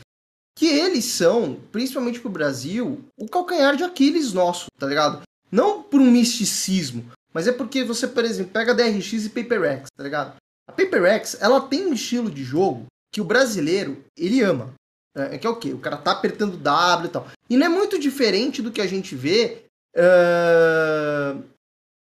que 0.58 0.66
eles 0.66 1.06
são, 1.06 1.60
principalmente 1.72 2.20
pro 2.20 2.30
Brasil, 2.30 3.04
o 3.18 3.28
calcanhar 3.28 3.76
de 3.76 3.84
Aquiles 3.84 4.34
nosso, 4.34 4.68
tá 4.80 4.88
ligado? 4.88 5.22
Não 5.56 5.82
por 5.82 6.02
um 6.02 6.12
misticismo, 6.12 7.10
mas 7.34 7.48
é 7.48 7.54
porque 7.54 7.82
você, 7.82 8.06
por 8.10 8.26
exemplo, 8.26 8.52
pega 8.52 8.74
DRX 8.74 9.26
e 9.26 9.30
PaperX, 9.30 9.88
tá 9.96 10.04
ligado? 10.04 10.36
A 10.68 10.74
PaperX, 10.74 11.38
ela 11.40 11.62
tem 11.62 11.86
um 11.86 11.94
estilo 11.94 12.30
de 12.30 12.44
jogo 12.44 12.88
que 13.10 13.22
o 13.22 13.26
brasileiro, 13.26 14.04
ele 14.18 14.42
ama. 14.42 14.74
É, 15.16 15.38
que 15.38 15.48
é 15.48 15.50
o 15.50 15.56
quê? 15.56 15.72
O 15.72 15.80
cara 15.80 15.96
tá 15.96 16.12
apertando 16.12 16.58
W 16.58 17.08
e 17.08 17.10
tal. 17.10 17.26
E 17.50 17.56
não 17.56 17.68
é 17.68 17.70
muito 17.70 17.98
diferente 17.98 18.62
do 18.62 18.70
que 18.70 18.82
a 18.82 18.86
gente 18.86 19.16
vê 19.16 19.64
uh, 19.96 21.42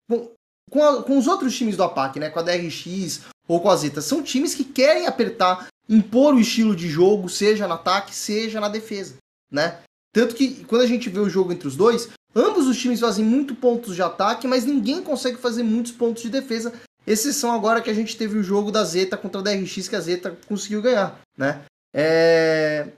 com, 0.09 0.31
com, 0.71 0.83
a, 0.83 1.03
com, 1.03 1.19
os 1.19 1.27
outros 1.27 1.55
times 1.55 1.77
do 1.77 1.83
APAC, 1.83 2.19
né? 2.19 2.31
Com 2.31 2.39
a 2.39 2.43
DRX 2.43 3.27
ou 3.47 3.61
com 3.61 3.69
a 3.69 3.77
Zeta. 3.77 4.01
São 4.01 4.23
times 4.23 4.55
que 4.55 4.65
querem 4.65 5.07
apertar, 5.07 5.69
impor 5.87 6.35
o 6.35 6.41
estilo 6.41 6.75
de 6.75 6.89
jogo, 6.89 7.29
seja 7.29 7.69
no 7.69 7.75
ataque, 7.75 8.15
seja 8.15 8.59
na 8.59 8.71
defesa, 8.71 9.17
né? 9.53 9.83
Tanto 10.15 10.35
que 10.35 10.65
quando 10.65 10.81
a 10.81 10.87
gente 10.87 11.11
vê 11.11 11.19
o 11.19 11.29
jogo 11.29 11.53
entre 11.53 11.69
os 11.69 11.77
dois, 11.77 12.09
Ambos 12.35 12.67
os 12.67 12.77
times 12.77 12.99
fazem 12.99 13.25
muito 13.25 13.55
pontos 13.55 13.95
de 13.95 14.03
ataque, 14.03 14.49
mas 14.49 14.65
ninguém 14.65 15.03
consegue 15.03 15.37
fazer 15.37 15.63
muitos 15.63 15.93
pontos 15.93 16.23
de 16.23 16.29
defesa. 16.29 16.73
Exceção 17.07 17.53
agora 17.53 17.81
que 17.81 17.91
a 17.91 17.95
gente 17.95 18.17
teve 18.17 18.37
o 18.37 18.43
jogo 18.43 18.73
da 18.73 18.83
Zeta 18.83 19.17
contra 19.17 19.41
a 19.41 19.45
DRX 19.45 19.89
que 19.89 19.95
a 19.95 20.01
Zeta 20.01 20.37
conseguiu 20.49 20.83
ganhar, 20.83 21.21
né? 21.39 21.63
É... 21.95 22.89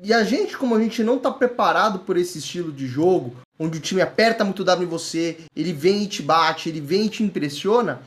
E 0.00 0.14
a 0.14 0.22
gente, 0.22 0.56
como 0.56 0.74
a 0.74 0.80
gente 0.80 1.02
não 1.02 1.16
está 1.16 1.30
preparado 1.30 1.98
por 2.00 2.16
esse 2.16 2.38
estilo 2.38 2.72
de 2.72 2.86
jogo, 2.86 3.36
onde 3.58 3.78
o 3.78 3.80
time 3.80 4.00
aperta 4.00 4.44
muito 4.44 4.64
W 4.64 4.86
em 4.86 4.90
você, 4.90 5.38
ele 5.54 5.72
vem 5.72 6.04
e 6.04 6.08
te 6.08 6.22
bate, 6.22 6.68
ele 6.68 6.80
vem 6.80 7.06
e 7.06 7.10
te 7.10 7.22
impressiona, 7.22 8.02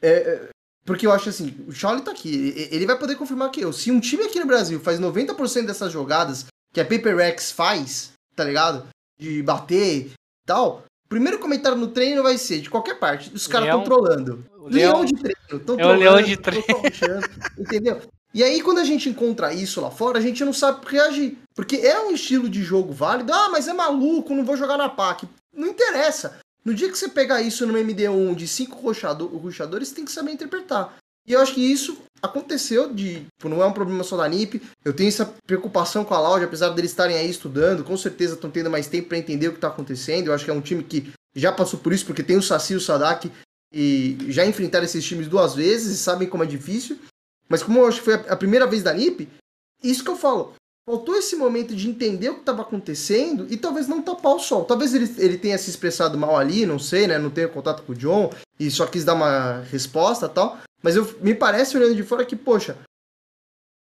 é... 0.00 0.10
é 0.10 0.48
porque 0.84 1.06
eu 1.06 1.12
acho 1.12 1.30
assim, 1.30 1.64
o 1.66 1.72
Charlie 1.72 2.04
tá 2.04 2.10
aqui, 2.10 2.68
ele 2.70 2.84
vai 2.84 2.98
poder 2.98 3.16
confirmar 3.16 3.50
que 3.50 3.62
eu. 3.62 3.72
Se 3.72 3.90
um 3.90 3.98
time 3.98 4.24
aqui 4.24 4.38
no 4.38 4.46
Brasil 4.46 4.78
faz 4.78 5.00
90% 5.00 5.64
dessas 5.64 5.90
jogadas 5.90 6.44
que 6.74 6.80
a 6.80 6.84
Paper 6.84 7.18
X 7.20 7.52
faz, 7.52 8.12
tá 8.36 8.44
ligado? 8.44 8.86
de 9.18 9.42
bater 9.42 10.06
e 10.06 10.12
tal, 10.46 10.84
primeiro 11.08 11.38
comentário 11.38 11.78
no 11.78 11.88
treino 11.88 12.22
vai 12.22 12.36
ser 12.38 12.60
de 12.60 12.70
qualquer 12.70 12.98
parte. 12.98 13.32
Os 13.34 13.46
caras 13.46 13.68
estão 13.68 13.84
trolando. 13.84 14.44
Leão, 14.66 15.02
leão, 15.02 15.04
de 15.04 15.14
treino. 15.14 15.64
Tão 15.64 15.78
é 15.78 15.86
o 15.86 15.92
leão 15.92 16.22
de 16.22 16.36
treino. 16.36 16.64
entendeu? 17.58 18.00
E 18.32 18.42
aí, 18.42 18.62
quando 18.62 18.78
a 18.78 18.84
gente 18.84 19.08
encontra 19.08 19.52
isso 19.52 19.80
lá 19.80 19.90
fora, 19.90 20.18
a 20.18 20.22
gente 20.22 20.44
não 20.44 20.52
sabe 20.52 20.84
reagir. 20.86 21.38
Porque 21.54 21.76
é 21.76 22.00
um 22.00 22.10
estilo 22.10 22.48
de 22.48 22.62
jogo 22.62 22.92
válido. 22.92 23.32
Ah, 23.32 23.48
mas 23.50 23.68
é 23.68 23.72
maluco, 23.72 24.34
não 24.34 24.44
vou 24.44 24.56
jogar 24.56 24.76
na 24.76 24.88
PAC. 24.88 25.28
Não 25.52 25.68
interessa. 25.68 26.40
No 26.64 26.74
dia 26.74 26.90
que 26.90 26.98
você 26.98 27.08
pegar 27.08 27.42
isso 27.42 27.66
no 27.66 27.74
MD1 27.74 28.34
de 28.34 28.48
cinco 28.48 28.80
ruxadores, 28.80 29.88
você 29.88 29.94
tem 29.94 30.04
que 30.04 30.10
saber 30.10 30.32
interpretar. 30.32 30.96
E 31.26 31.32
eu 31.32 31.40
acho 31.40 31.54
que 31.54 31.60
isso 31.60 31.96
aconteceu 32.22 32.92
de. 32.92 33.26
Tipo, 33.36 33.48
não 33.48 33.62
é 33.62 33.66
um 33.66 33.72
problema 33.72 34.02
só 34.02 34.16
da 34.16 34.28
NIP. 34.28 34.62
Eu 34.84 34.92
tenho 34.92 35.08
essa 35.08 35.26
preocupação 35.46 36.04
com 36.04 36.14
a 36.14 36.20
Loud, 36.20 36.44
apesar 36.44 36.70
deles 36.70 36.90
estarem 36.90 37.16
aí 37.16 37.28
estudando, 37.28 37.84
com 37.84 37.96
certeza 37.96 38.34
estão 38.34 38.50
tendo 38.50 38.70
mais 38.70 38.86
tempo 38.86 39.08
para 39.08 39.18
entender 39.18 39.48
o 39.48 39.52
que 39.52 39.58
está 39.58 39.68
acontecendo. 39.68 40.28
Eu 40.28 40.34
acho 40.34 40.44
que 40.44 40.50
é 40.50 40.54
um 40.54 40.60
time 40.60 40.82
que 40.82 41.12
já 41.34 41.52
passou 41.52 41.80
por 41.80 41.92
isso, 41.92 42.06
porque 42.06 42.22
tem 42.22 42.36
o 42.36 42.42
Saci 42.42 42.74
e 42.74 42.76
o 42.76 42.80
Sadak 42.80 43.30
e 43.72 44.16
já 44.28 44.46
enfrentaram 44.46 44.84
esses 44.84 45.04
times 45.04 45.26
duas 45.26 45.54
vezes 45.54 45.94
e 45.94 45.98
sabem 45.98 46.28
como 46.28 46.44
é 46.44 46.46
difícil. 46.46 46.98
Mas 47.48 47.62
como 47.62 47.80
eu 47.80 47.86
acho 47.86 47.98
que 47.98 48.04
foi 48.04 48.14
a 48.14 48.36
primeira 48.36 48.66
vez 48.66 48.82
da 48.82 48.94
NIP, 48.94 49.28
isso 49.82 50.04
que 50.04 50.10
eu 50.10 50.16
falo. 50.16 50.54
Faltou 50.86 51.16
esse 51.16 51.34
momento 51.34 51.74
de 51.74 51.88
entender 51.88 52.28
o 52.28 52.34
que 52.34 52.40
estava 52.40 52.60
acontecendo 52.60 53.46
e 53.50 53.56
talvez 53.56 53.88
não 53.88 54.02
tapar 54.02 54.34
o 54.34 54.38
sol. 54.38 54.64
Talvez 54.64 54.94
ele, 54.94 55.12
ele 55.18 55.38
tenha 55.38 55.56
se 55.56 55.70
expressado 55.70 56.18
mal 56.18 56.36
ali, 56.36 56.66
não 56.66 56.78
sei, 56.78 57.06
né? 57.06 57.18
Não 57.18 57.30
tenha 57.30 57.48
contato 57.48 57.82
com 57.82 57.92
o 57.92 57.96
John 57.96 58.30
e 58.60 58.70
só 58.70 58.86
quis 58.86 59.02
dar 59.02 59.14
uma 59.14 59.62
resposta 59.62 60.28
tal. 60.28 60.58
Mas 60.84 60.96
eu, 60.96 61.18
me 61.22 61.34
parece, 61.34 61.78
olhando 61.78 61.94
de 61.94 62.02
fora, 62.02 62.26
que, 62.26 62.36
poxa, 62.36 62.76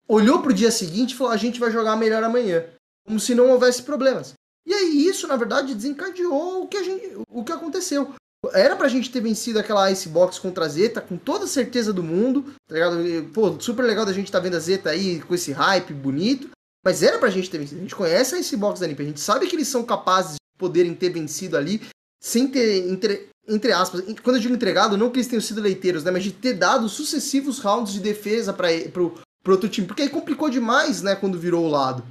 olhou 0.06 0.40
pro 0.40 0.54
dia 0.54 0.70
seguinte 0.70 1.10
e 1.10 1.16
falou: 1.16 1.32
a 1.32 1.36
gente 1.36 1.58
vai 1.58 1.72
jogar 1.72 1.96
melhor 1.96 2.22
amanhã. 2.22 2.64
Como 3.04 3.18
se 3.18 3.34
não 3.34 3.50
houvesse 3.50 3.82
problemas. 3.82 4.34
E 4.64 4.72
aí 4.72 5.04
isso, 5.04 5.26
na 5.26 5.36
verdade, 5.36 5.74
desencadeou 5.74 6.62
o 6.62 6.68
que, 6.68 6.76
a 6.76 6.82
gente, 6.84 7.18
o 7.28 7.42
que 7.42 7.50
aconteceu. 7.50 8.14
Era 8.52 8.76
pra 8.76 8.88
gente 8.88 9.10
ter 9.10 9.20
vencido 9.20 9.58
aquela 9.58 9.90
Icebox 9.90 10.38
contra 10.38 10.66
a 10.66 10.68
Zeta 10.68 11.00
com 11.00 11.16
toda 11.16 11.48
certeza 11.48 11.92
do 11.92 12.04
mundo, 12.04 12.54
tá 12.68 12.74
ligado? 12.74 12.96
Pô, 13.34 13.60
super 13.60 13.82
legal 13.82 14.06
da 14.06 14.12
gente 14.12 14.30
tá 14.30 14.38
vendo 14.38 14.56
a 14.56 14.60
Zeta 14.60 14.90
aí 14.90 15.20
com 15.20 15.34
esse 15.34 15.50
hype 15.50 15.92
bonito, 15.92 16.50
mas 16.84 17.02
era 17.02 17.18
pra 17.18 17.30
gente 17.30 17.50
ter 17.50 17.58
vencido. 17.58 17.80
A 17.80 17.82
gente 17.82 17.96
conhece 17.96 18.34
a 18.34 18.38
Icebox 18.38 18.78
da 18.78 18.86
NIP, 18.86 19.02
a 19.02 19.06
gente 19.06 19.20
sabe 19.20 19.48
que 19.48 19.56
eles 19.56 19.66
são 19.66 19.84
capazes 19.84 20.34
de 20.34 20.58
poderem 20.58 20.94
ter 20.94 21.10
vencido 21.10 21.56
ali 21.56 21.80
sem 22.22 22.46
ter 22.46 22.88
entre, 22.88 23.28
entre 23.48 23.72
aspas, 23.72 24.02
quando 24.22 24.36
eu 24.36 24.42
digo 24.42 24.54
entregado, 24.54 24.96
não 24.96 25.10
que 25.10 25.18
eles 25.18 25.28
tenham 25.28 25.40
sido 25.40 25.60
leiteiros, 25.60 26.02
né, 26.04 26.10
mas 26.10 26.24
de 26.24 26.32
ter 26.32 26.54
dado 26.54 26.88
sucessivos 26.88 27.58
rounds 27.58 27.92
de 27.92 28.00
defesa 28.00 28.52
para 28.52 28.68
pro, 28.92 29.14
pro 29.42 29.52
outro 29.52 29.68
time, 29.68 29.86
porque 29.86 30.02
aí 30.02 30.08
complicou 30.08 30.50
demais, 30.50 31.02
né, 31.02 31.14
quando 31.14 31.38
virou 31.38 31.64
o 31.64 31.70
lado. 31.70 32.04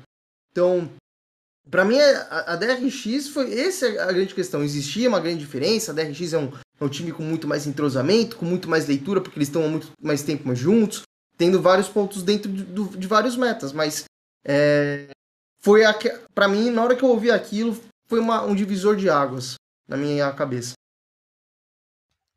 Então, 0.52 0.90
para 1.70 1.84
mim 1.84 2.00
a, 2.00 2.54
a 2.54 2.56
DRX 2.56 3.28
foi 3.30 3.54
essa 3.60 3.88
é 3.88 4.00
a 4.00 4.12
grande 4.12 4.34
questão. 4.34 4.64
Existia 4.64 5.10
uma 5.10 5.20
grande 5.20 5.40
diferença, 5.40 5.92
a 5.92 5.96
DRX 5.96 6.34
é 6.34 6.38
um, 6.38 6.52
é 6.80 6.86
um 6.86 6.90
time 6.90 7.12
com 7.12 7.24
muito 7.24 7.48
mais 7.48 7.68
entrosamento, 7.68 8.38
com 8.38 8.46
muito 8.46 8.70
mais 8.70 8.88
leitura, 8.88 9.20
porque 9.20 9.38
eles 9.38 9.50
estão 9.50 9.66
há 9.66 9.68
muito 9.68 9.92
mais 10.02 10.24
tempo 10.24 10.56
juntos, 10.56 11.02
tendo 11.38 11.62
vários 11.62 11.90
pontos 11.90 12.24
dentro 12.24 12.52
de, 12.52 12.64
de, 12.64 12.98
de 12.98 13.08
vários 13.08 13.36
metas, 13.36 13.74
mas 13.74 14.06
é, 14.46 15.08
foi 15.60 15.82
para 16.34 16.48
mim 16.48 16.70
na 16.70 16.84
hora 16.84 16.96
que 16.96 17.04
eu 17.04 17.10
ouvi 17.10 17.32
aquilo 17.32 17.76
foi 18.08 18.20
uma, 18.20 18.44
um 18.44 18.56
divisor 18.56 18.96
de 18.96 19.10
águas 19.10 19.56
na 19.88 19.98
minha 19.98 20.32
cabeça. 20.32 20.74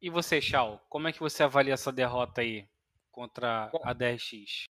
E 0.01 0.09
você, 0.09 0.41
Shao, 0.41 0.81
como 0.89 1.09
é 1.09 1.13
que 1.13 1.21
você 1.21 1.43
avalia 1.43 1.75
essa 1.75 1.91
derrota 1.91 2.41
aí 2.41 2.65
contra 3.11 3.69
Bom, 3.73 3.81
a 3.83 3.93
DRX? 3.93 4.65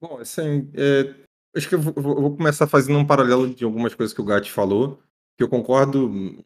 Bom, 0.00 0.18
assim, 0.18 0.70
é, 0.74 1.14
acho 1.54 1.68
que 1.68 1.74
eu 1.74 1.80
vou, 1.80 1.92
vou, 1.92 2.36
começar 2.36 2.66
fazendo 2.66 2.98
um 2.98 3.06
paralelo 3.06 3.52
de 3.54 3.62
algumas 3.62 3.94
coisas 3.94 4.14
que 4.14 4.20
o 4.22 4.24
Gatti 4.24 4.50
falou, 4.50 5.02
que 5.36 5.44
eu 5.44 5.48
concordo 5.48 6.42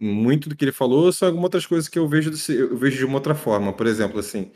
muito 0.00 0.48
do 0.48 0.54
que 0.54 0.64
ele 0.64 0.72
falou, 0.72 1.12
só 1.12 1.26
algumas 1.26 1.44
outras 1.44 1.66
coisas 1.66 1.88
que 1.88 1.98
eu 1.98 2.06
vejo, 2.06 2.30
eu 2.52 2.76
vejo 2.76 2.98
de 2.98 3.04
uma 3.04 3.14
outra 3.14 3.34
forma. 3.34 3.72
Por 3.72 3.86
exemplo, 3.86 4.20
assim, 4.20 4.52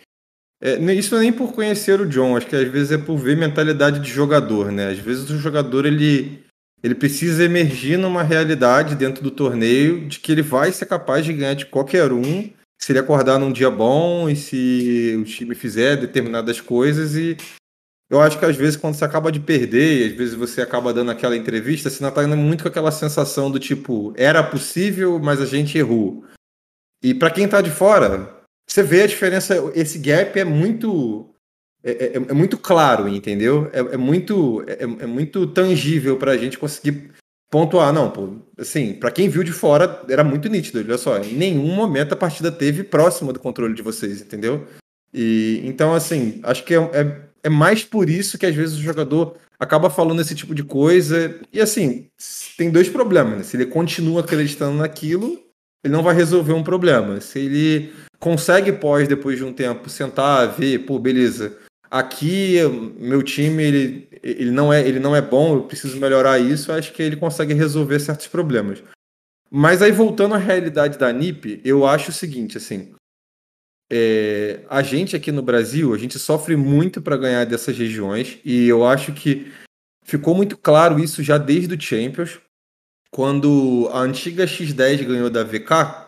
é, 0.63 0.77
isso 0.95 1.15
não 1.15 1.21
é 1.21 1.25
nem 1.25 1.33
por 1.33 1.53
conhecer 1.53 2.01
o 2.01 2.09
John, 2.09 2.37
acho 2.37 2.47
que 2.47 2.55
às 2.55 2.69
vezes 2.69 2.93
é 2.93 2.99
por 2.99 3.17
ver 3.17 3.37
mentalidade 3.37 4.01
de 4.01 4.09
jogador, 4.09 4.71
né? 4.71 4.91
Às 4.91 4.99
vezes 4.99 5.29
o 5.31 5.39
jogador 5.39 5.85
ele, 5.85 6.45
ele 6.83 6.95
precisa 6.95 7.43
emergir 7.43 7.99
numa 7.99 8.23
realidade 8.23 8.95
dentro 8.95 9.23
do 9.23 9.31
torneio 9.31 10.07
de 10.07 10.21
que 10.21 10.31
ele 10.31 10.43
vai 10.43 10.71
ser 10.71 10.87
capaz 10.87 11.25
de 11.25 11.33
ganhar 11.33 11.55
de 11.55 11.67
qualquer 11.67 12.13
um 12.13 12.51
se 12.81 12.93
ele 12.93 12.99
acordar 12.99 13.39
num 13.39 13.53
dia 13.53 13.71
bom 13.71 14.29
e 14.29 14.37
se 14.37 15.17
o 15.21 15.25
time 15.25 15.55
fizer 15.55 15.97
determinadas 15.97 16.61
coisas 16.61 17.15
e 17.17 17.37
eu 18.09 18.21
acho 18.21 18.39
que 18.39 18.45
às 18.45 18.57
vezes 18.57 18.77
quando 18.77 18.95
você 18.95 19.05
acaba 19.05 19.33
de 19.33 19.41
perder, 19.41 20.03
e 20.03 20.13
às 20.13 20.17
vezes 20.17 20.35
você 20.35 20.63
acaba 20.63 20.95
dando 20.95 21.11
aquela 21.11 21.37
entrevista, 21.37 21.91
você 21.91 22.03
não 22.03 22.11
tá 22.13 22.23
indo 22.23 22.37
muito 22.37 22.63
com 22.63 22.69
aquela 22.69 22.93
sensação 22.93 23.51
do 23.51 23.59
tipo, 23.59 24.15
era 24.17 24.45
possível, 24.45 25.19
mas 25.19 25.41
a 25.41 25.47
gente 25.47 25.77
errou. 25.77 26.25
E 27.03 27.13
para 27.13 27.31
quem 27.31 27.49
tá 27.49 27.61
de 27.61 27.71
fora, 27.71 28.43
você 28.69 28.83
vê 28.83 29.03
a 29.03 29.07
diferença, 29.07 29.57
esse 29.75 29.99
gap 29.99 30.39
é 30.39 30.45
muito 30.45 31.35
é, 31.83 31.91
é, 31.91 32.17
é 32.17 32.33
muito 32.33 32.59
claro, 32.59 33.09
entendeu? 33.09 33.71
É, 33.73 33.79
é 33.79 33.97
muito, 33.97 34.65
é, 34.67 34.83
é 34.83 35.07
muito 35.07 35.47
tangível 35.47 36.17
para 36.17 36.33
a 36.33 36.37
gente 36.37 36.59
conseguir 36.59 37.13
pontuar. 37.51 37.93
Não, 37.93 38.11
pô, 38.11 38.35
assim, 38.59 38.95
para 38.95 39.11
quem 39.11 39.29
viu 39.29 39.43
de 39.43 39.53
fora, 39.53 40.03
era 40.09 40.25
muito 40.25 40.49
nítido. 40.49 40.79
Olha 40.79 40.99
só, 40.99 41.19
em 41.19 41.35
nenhum 41.35 41.75
momento 41.75 42.13
a 42.13 42.17
partida 42.17 42.51
teve 42.51 42.85
próximo 42.85 43.33
do 43.33 43.41
controle 43.41 43.75
de 43.75 43.83
vocês, 43.83 44.21
entendeu? 44.21 44.67
E 45.13 45.63
então, 45.65 45.95
assim, 45.95 46.41
acho 46.43 46.65
que 46.65 46.75
é, 46.75 46.79
é, 46.79 47.21
é 47.45 47.49
mais 47.49 47.85
por 47.85 48.11
isso 48.11 48.39
que 48.39 48.47
às 48.47 48.55
vezes 48.55 48.77
o 48.77 48.83
jogador 48.83 49.37
acaba 49.59 49.89
falando 49.89 50.21
esse 50.21 50.35
tipo 50.35 50.55
de 50.55 50.63
coisa. 50.63 51.39
E 51.53 51.61
assim, 51.61 52.09
tem 52.57 52.71
dois 52.71 52.89
problemas. 52.89 53.39
Né? 53.39 53.43
Se 53.43 53.57
ele 53.57 53.67
continua 53.67 54.21
acreditando 54.21 54.77
naquilo, 54.77 55.41
ele 55.85 55.95
não 55.95 56.03
vai 56.03 56.15
resolver 56.15 56.53
um 56.53 56.63
problema. 56.63 57.21
Se 57.21 57.39
ele 57.39 57.93
consegue 58.19 58.73
pós, 58.73 59.09
depois 59.09 59.39
de 59.39 59.45
um 59.45 59.53
tempo, 59.53 59.89
sentar, 59.89 60.49
ver, 60.49 60.81
pô, 60.81 60.99
beleza, 60.99 61.57
aqui 61.91 62.59
meu 62.99 63.23
time 63.23 63.63
ele, 63.63 64.09
ele, 64.23 64.51
não 64.51 64.73
é, 64.73 64.87
ele 64.87 64.99
não 64.99 65.15
é 65.15 65.23
bom, 65.23 65.55
eu 65.55 65.63
preciso 65.63 65.99
melhorar 65.99 66.39
isso, 66.39 66.73
acho 66.73 66.93
que 66.93 67.03
ele 67.03 67.17
consegue 67.17 67.55
resolver 67.55 68.01
certos 68.01 68.27
problemas. 68.27 68.83
Mas 69.51 69.81
aí 69.83 69.93
voltando 69.93 70.35
à 70.35 70.39
realidade 70.39 70.99
da 70.99 71.13
NIP, 71.13 71.61
eu 71.65 71.87
acho 71.87 72.11
o 72.11 72.15
seguinte, 72.15 72.59
assim, 72.59 72.93
é, 73.91 74.65
a 74.69 74.83
gente 74.83 75.15
aqui 75.15 75.31
no 75.31 75.43
Brasil, 75.43 75.95
a 75.95 75.99
gente 75.99 76.19
sofre 76.19 76.57
muito 76.57 77.01
para 77.01 77.17
ganhar 77.17 77.45
dessas 77.45 77.77
regiões 77.77 78.39
e 78.45 78.67
eu 78.67 78.85
acho 78.85 79.13
que 79.13 79.53
ficou 80.03 80.35
muito 80.35 80.57
claro 80.57 80.99
isso 80.99 81.23
já 81.23 81.39
desde 81.39 81.75
o 81.75 81.81
Champions, 81.81 82.41
quando 83.11 83.89
a 83.93 84.01
antiga 84.01 84.45
X10 84.45 85.05
ganhou 85.05 85.31
da 85.31 85.45
VK, 85.45 86.06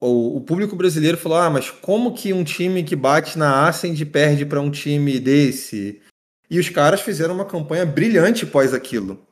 o, 0.00 0.36
o 0.36 0.40
público 0.40 0.76
brasileiro 0.76 1.16
falou: 1.16 1.38
ah, 1.38 1.50
mas 1.50 1.70
como 1.70 2.14
que 2.14 2.32
um 2.32 2.44
time 2.44 2.84
que 2.84 2.96
bate 2.96 3.38
na 3.38 3.66
Ascend 3.66 4.04
perde 4.06 4.44
para 4.44 4.60
um 4.60 4.70
time 4.70 5.18
desse? 5.18 6.00
E 6.48 6.60
os 6.60 6.68
caras 6.68 7.00
fizeram 7.00 7.34
uma 7.34 7.44
campanha 7.44 7.84
brilhante 7.84 8.46
pós 8.46 8.72
aquilo. 8.72 9.26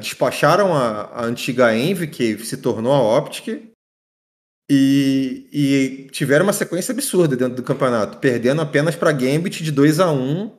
Despacharam 0.00 0.74
a, 0.74 1.02
a, 1.02 1.24
antiga 1.24 1.76
Envy, 1.76 2.08
que 2.08 2.38
se 2.44 2.56
tornou 2.56 2.92
a 2.92 3.18
Optic, 3.18 3.72
e, 4.68 5.48
e, 5.52 6.08
tiveram 6.10 6.44
uma 6.44 6.52
sequência 6.52 6.92
absurda 6.92 7.36
dentro 7.36 7.54
do 7.54 7.62
campeonato, 7.62 8.18
perdendo 8.18 8.60
apenas 8.60 8.96
para 8.96 9.12
Gambit 9.12 9.62
de 9.62 9.70
2 9.70 10.00
a 10.00 10.10
1 10.10 10.50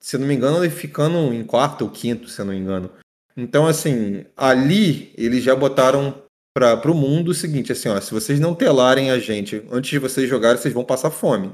se 0.00 0.16
não 0.16 0.26
me 0.26 0.34
engano, 0.34 0.62
ele 0.62 0.70
ficando 0.70 1.32
em 1.32 1.44
quarto 1.44 1.82
ou 1.82 1.90
quinto, 1.90 2.28
se 2.28 2.38
não 2.40 2.52
me 2.52 2.58
engano. 2.58 2.90
Então, 3.36 3.66
assim, 3.66 4.24
ali 4.36 5.12
eles 5.16 5.42
já 5.42 5.54
botaram 5.54 6.22
para 6.58 6.90
o 6.90 6.94
mundo 6.94 7.28
o 7.28 7.34
seguinte, 7.34 7.72
assim, 7.72 7.88
ó, 7.88 8.00
se 8.00 8.12
vocês 8.12 8.40
não 8.40 8.54
telarem 8.54 9.10
a 9.10 9.18
gente 9.18 9.62
antes 9.70 9.90
de 9.90 9.98
vocês 9.98 10.28
jogarem, 10.28 10.60
vocês 10.60 10.74
vão 10.74 10.84
passar 10.84 11.10
fome. 11.10 11.52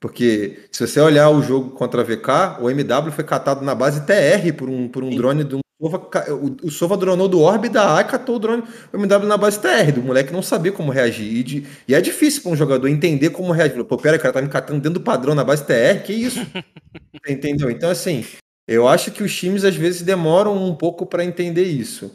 Porque 0.00 0.60
se 0.72 0.86
você 0.86 0.98
olhar 0.98 1.28
o 1.28 1.42
jogo 1.42 1.70
contra 1.70 2.00
a 2.00 2.04
VK, 2.04 2.62
o 2.62 2.70
MW 2.70 3.12
foi 3.12 3.24
catado 3.24 3.62
na 3.62 3.74
base 3.74 4.06
TR 4.06 4.52
por 4.56 4.68
um, 4.68 4.88
por 4.88 5.04
um 5.04 5.10
drone 5.10 5.44
do 5.44 5.60
Sova, 5.80 6.10
o, 6.32 6.66
o 6.66 6.70
Sova 6.70 6.96
dronou 6.96 7.28
do 7.28 7.40
orb 7.40 7.68
da 7.68 7.96
A 7.96 8.00
e 8.00 8.04
catou 8.04 8.36
o 8.36 8.38
drone 8.38 8.62
o 8.92 8.96
MW 8.96 9.26
na 9.26 9.36
base 9.36 9.60
TR, 9.60 9.92
do 9.94 10.02
moleque 10.02 10.32
não 10.32 10.42
sabia 10.42 10.72
como 10.72 10.90
reagir. 10.90 11.26
E, 11.26 11.42
de, 11.42 11.66
e 11.86 11.94
é 11.94 12.00
difícil 12.00 12.42
para 12.42 12.52
um 12.52 12.56
jogador 12.56 12.88
entender 12.88 13.30
como 13.30 13.52
reagir. 13.52 13.82
Pô, 13.84 13.96
pera, 13.96 14.18
cara 14.18 14.32
tá 14.32 14.42
me 14.42 14.48
catando 14.48 14.80
dentro 14.80 15.00
do 15.00 15.04
padrão 15.04 15.34
na 15.34 15.44
base 15.44 15.64
TR, 15.64 16.02
que 16.04 16.12
isso? 16.12 16.40
Entendeu? 17.28 17.70
Então, 17.70 17.90
assim, 17.90 18.24
eu 18.68 18.86
acho 18.86 19.10
que 19.10 19.22
os 19.22 19.34
times 19.34 19.64
às 19.64 19.74
vezes 19.74 20.02
demoram 20.02 20.56
um 20.56 20.74
pouco 20.74 21.04
para 21.04 21.24
entender 21.24 21.64
isso. 21.64 22.14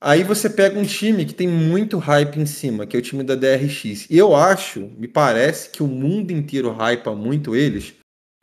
Aí 0.00 0.22
você 0.22 0.48
pega 0.48 0.78
um 0.78 0.84
time 0.84 1.24
que 1.24 1.34
tem 1.34 1.48
muito 1.48 1.98
hype 1.98 2.38
em 2.38 2.46
cima, 2.46 2.86
que 2.86 2.96
é 2.96 3.00
o 3.00 3.02
time 3.02 3.24
da 3.24 3.34
DRX. 3.34 4.06
E 4.08 4.16
eu 4.16 4.34
acho, 4.36 4.92
me 4.96 5.08
parece 5.08 5.70
que 5.70 5.82
o 5.82 5.88
mundo 5.88 6.30
inteiro 6.30 6.70
hypa 6.70 7.14
muito 7.16 7.56
eles, 7.56 7.94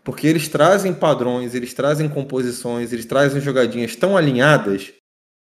porque 0.04 0.28
eles 0.28 0.50
trazem 0.50 0.94
padrões, 0.94 1.56
eles 1.56 1.74
trazem 1.74 2.10
composições, 2.10 2.92
eles 2.92 3.06
trazem 3.06 3.42
jogadinhas 3.42 3.96
tão 3.96 4.18
alinhadas 4.18 4.94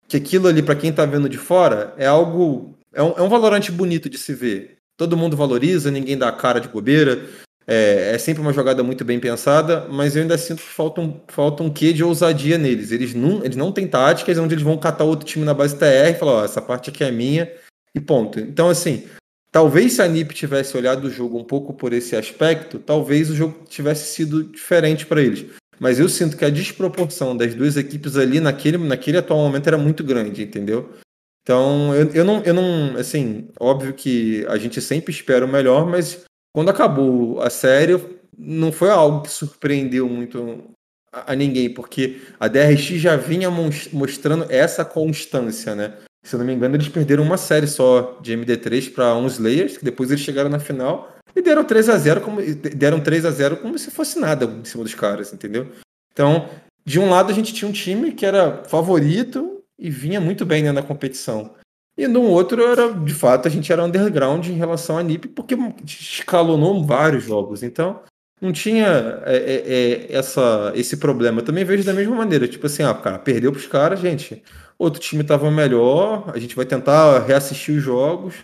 que 0.07 0.15
aquilo 0.15 0.47
ali, 0.47 0.61
para 0.61 0.75
quem 0.75 0.91
está 0.91 1.05
vendo 1.05 1.27
de 1.27 1.37
fora, 1.37 1.95
é 1.97 2.05
algo. 2.05 2.77
É 2.93 3.01
um, 3.01 3.13
é 3.13 3.21
um 3.23 3.29
valorante 3.29 3.71
bonito 3.71 4.07
de 4.07 4.19
se 4.19 4.33
ver. 4.33 4.77
Todo 4.95 5.17
mundo 5.17 5.35
valoriza, 5.35 5.89
ninguém 5.89 6.15
dá 6.15 6.31
cara 6.31 6.59
de 6.59 6.67
bobeira. 6.67 7.27
É, 7.65 8.11
é, 8.13 8.17
sempre 8.17 8.41
uma 8.41 8.51
jogada 8.51 8.83
muito 8.83 9.05
bem 9.05 9.19
pensada, 9.19 9.87
mas 9.89 10.15
eu 10.15 10.21
ainda 10.21 10.37
sinto 10.37 10.61
que 10.61 10.67
falta 10.67 10.99
um, 10.99 11.19
falta 11.27 11.63
um 11.63 11.69
quê 11.69 11.93
de 11.93 12.03
ousadia 12.03 12.57
neles. 12.57 12.91
Eles 12.91 13.13
não, 13.13 13.43
eles 13.43 13.55
não 13.55 13.71
têm 13.71 13.87
táticas 13.87 14.37
onde 14.37 14.53
eles 14.53 14.63
vão 14.63 14.77
catar 14.77 15.05
outro 15.05 15.25
time 15.25 15.45
na 15.45 15.53
base 15.53 15.77
TR 15.77 16.11
e 16.11 16.13
falar, 16.15 16.33
ó, 16.33 16.45
essa 16.45 16.61
parte 16.61 16.89
aqui 16.89 17.03
é 17.03 17.11
minha 17.11 17.49
e 17.95 18.01
ponto. 18.01 18.39
Então, 18.39 18.69
assim, 18.69 19.07
talvez 19.51 19.93
se 19.93 20.01
a 20.01 20.07
NiP 20.07 20.33
tivesse 20.33 20.75
olhado 20.75 21.05
o 21.05 21.09
jogo 21.09 21.37
um 21.37 21.43
pouco 21.43 21.73
por 21.73 21.93
esse 21.93 22.15
aspecto, 22.15 22.79
talvez 22.79 23.29
o 23.29 23.35
jogo 23.35 23.63
tivesse 23.69 24.13
sido 24.13 24.43
diferente 24.43 25.05
para 25.05 25.21
eles. 25.21 25.45
Mas 25.79 25.99
eu 25.99 26.09
sinto 26.09 26.37
que 26.37 26.45
a 26.45 26.49
desproporção 26.49 27.35
das 27.35 27.55
duas 27.55 27.77
equipes 27.77 28.17
ali 28.17 28.39
naquele, 28.39 28.77
naquele 28.77 29.17
atual 29.17 29.39
momento 29.39 29.67
era 29.67 29.77
muito 29.77 30.03
grande, 30.03 30.43
entendeu? 30.43 30.93
Então, 31.41 31.93
eu, 31.93 32.09
eu, 32.11 32.25
não, 32.25 32.41
eu 32.43 32.53
não. 32.53 32.97
Assim, 32.97 33.49
óbvio 33.59 33.93
que 33.93 34.45
a 34.47 34.57
gente 34.57 34.81
sempre 34.81 35.11
espera 35.11 35.45
o 35.45 35.47
melhor, 35.47 35.85
mas 35.85 36.23
quando 36.53 36.69
acabou 36.69 37.41
a 37.41 37.49
série, 37.49 37.99
não 38.37 38.71
foi 38.71 38.89
algo 38.89 39.21
que 39.21 39.29
surpreendeu 39.29 40.07
muito 40.07 40.63
a, 41.11 41.33
a 41.33 41.35
ninguém, 41.35 41.73
porque 41.73 42.21
a 42.39 42.47
DRX 42.47 42.83
já 42.99 43.15
vinha 43.15 43.49
mostrando 43.91 44.45
essa 44.49 44.85
constância, 44.85 45.75
né? 45.75 45.97
Se 46.23 46.35
eu 46.35 46.39
não 46.39 46.45
me 46.45 46.53
engano, 46.53 46.75
eles 46.75 46.87
perderam 46.87 47.23
uma 47.23 47.37
série 47.37 47.67
só 47.67 48.17
de 48.21 48.37
MD3 48.37 48.93
para 48.93 49.15
uns 49.15 49.33
Slayers, 49.33 49.77
que 49.77 49.83
depois 49.83 50.09
eles 50.09 50.23
chegaram 50.23 50.49
na 50.49 50.59
final 50.59 51.13
e 51.35 51.41
deram 51.41 51.65
3 51.65 51.89
a 51.89 51.97
0 51.97 52.21
como 52.21 52.41
deram 52.75 53.01
3 53.01 53.25
a 53.25 53.31
0 53.31 53.57
como 53.57 53.77
se 53.77 53.91
fosse 53.91 54.19
nada 54.19 54.45
em 54.45 54.63
cima 54.63 54.83
dos 54.83 54.95
caras, 54.95 55.33
entendeu? 55.33 55.67
Então, 56.13 56.47
de 56.85 56.99
um 56.99 57.09
lado 57.09 57.31
a 57.31 57.33
gente 57.33 57.53
tinha 57.53 57.67
um 57.67 57.73
time 57.73 58.13
que 58.13 58.25
era 58.25 58.63
favorito 58.65 59.61
e 59.77 59.89
vinha 59.89 60.21
muito 60.21 60.45
bem 60.45 60.63
né, 60.63 60.71
na 60.71 60.83
competição. 60.83 61.55
E 61.97 62.07
no 62.07 62.23
outro 62.23 62.63
era, 62.63 62.91
de 62.91 63.13
fato, 63.13 63.47
a 63.47 63.51
gente 63.51 63.71
era 63.71 63.83
underground 63.83 64.47
em 64.47 64.53
relação 64.53 64.97
à 64.97 65.03
NIP, 65.03 65.27
porque 65.27 65.55
escalonou 65.85 66.83
vários 66.83 67.23
jogos. 67.23 67.61
Então, 67.61 67.99
não 68.41 68.51
tinha 68.51 69.21
é, 69.25 69.37
é, 69.37 69.73
é, 70.11 70.15
essa, 70.17 70.73
esse 70.75 70.97
problema. 70.97 71.39
Eu 71.39 71.45
também 71.45 71.63
vejo 71.63 71.83
da 71.83 71.93
mesma 71.93 72.15
maneira. 72.15 72.47
Tipo 72.47 72.65
assim, 72.65 72.83
ah, 72.83 72.93
cara, 72.93 73.19
perdeu 73.19 73.51
pros 73.51 73.67
caras, 73.67 73.99
gente. 73.99 74.43
Outro 74.77 74.99
time 74.99 75.21
estava 75.21 75.49
melhor, 75.49 76.31
a 76.33 76.39
gente 76.39 76.55
vai 76.55 76.65
tentar 76.65 77.19
reassistir 77.19 77.77
os 77.77 77.83
jogos, 77.83 78.35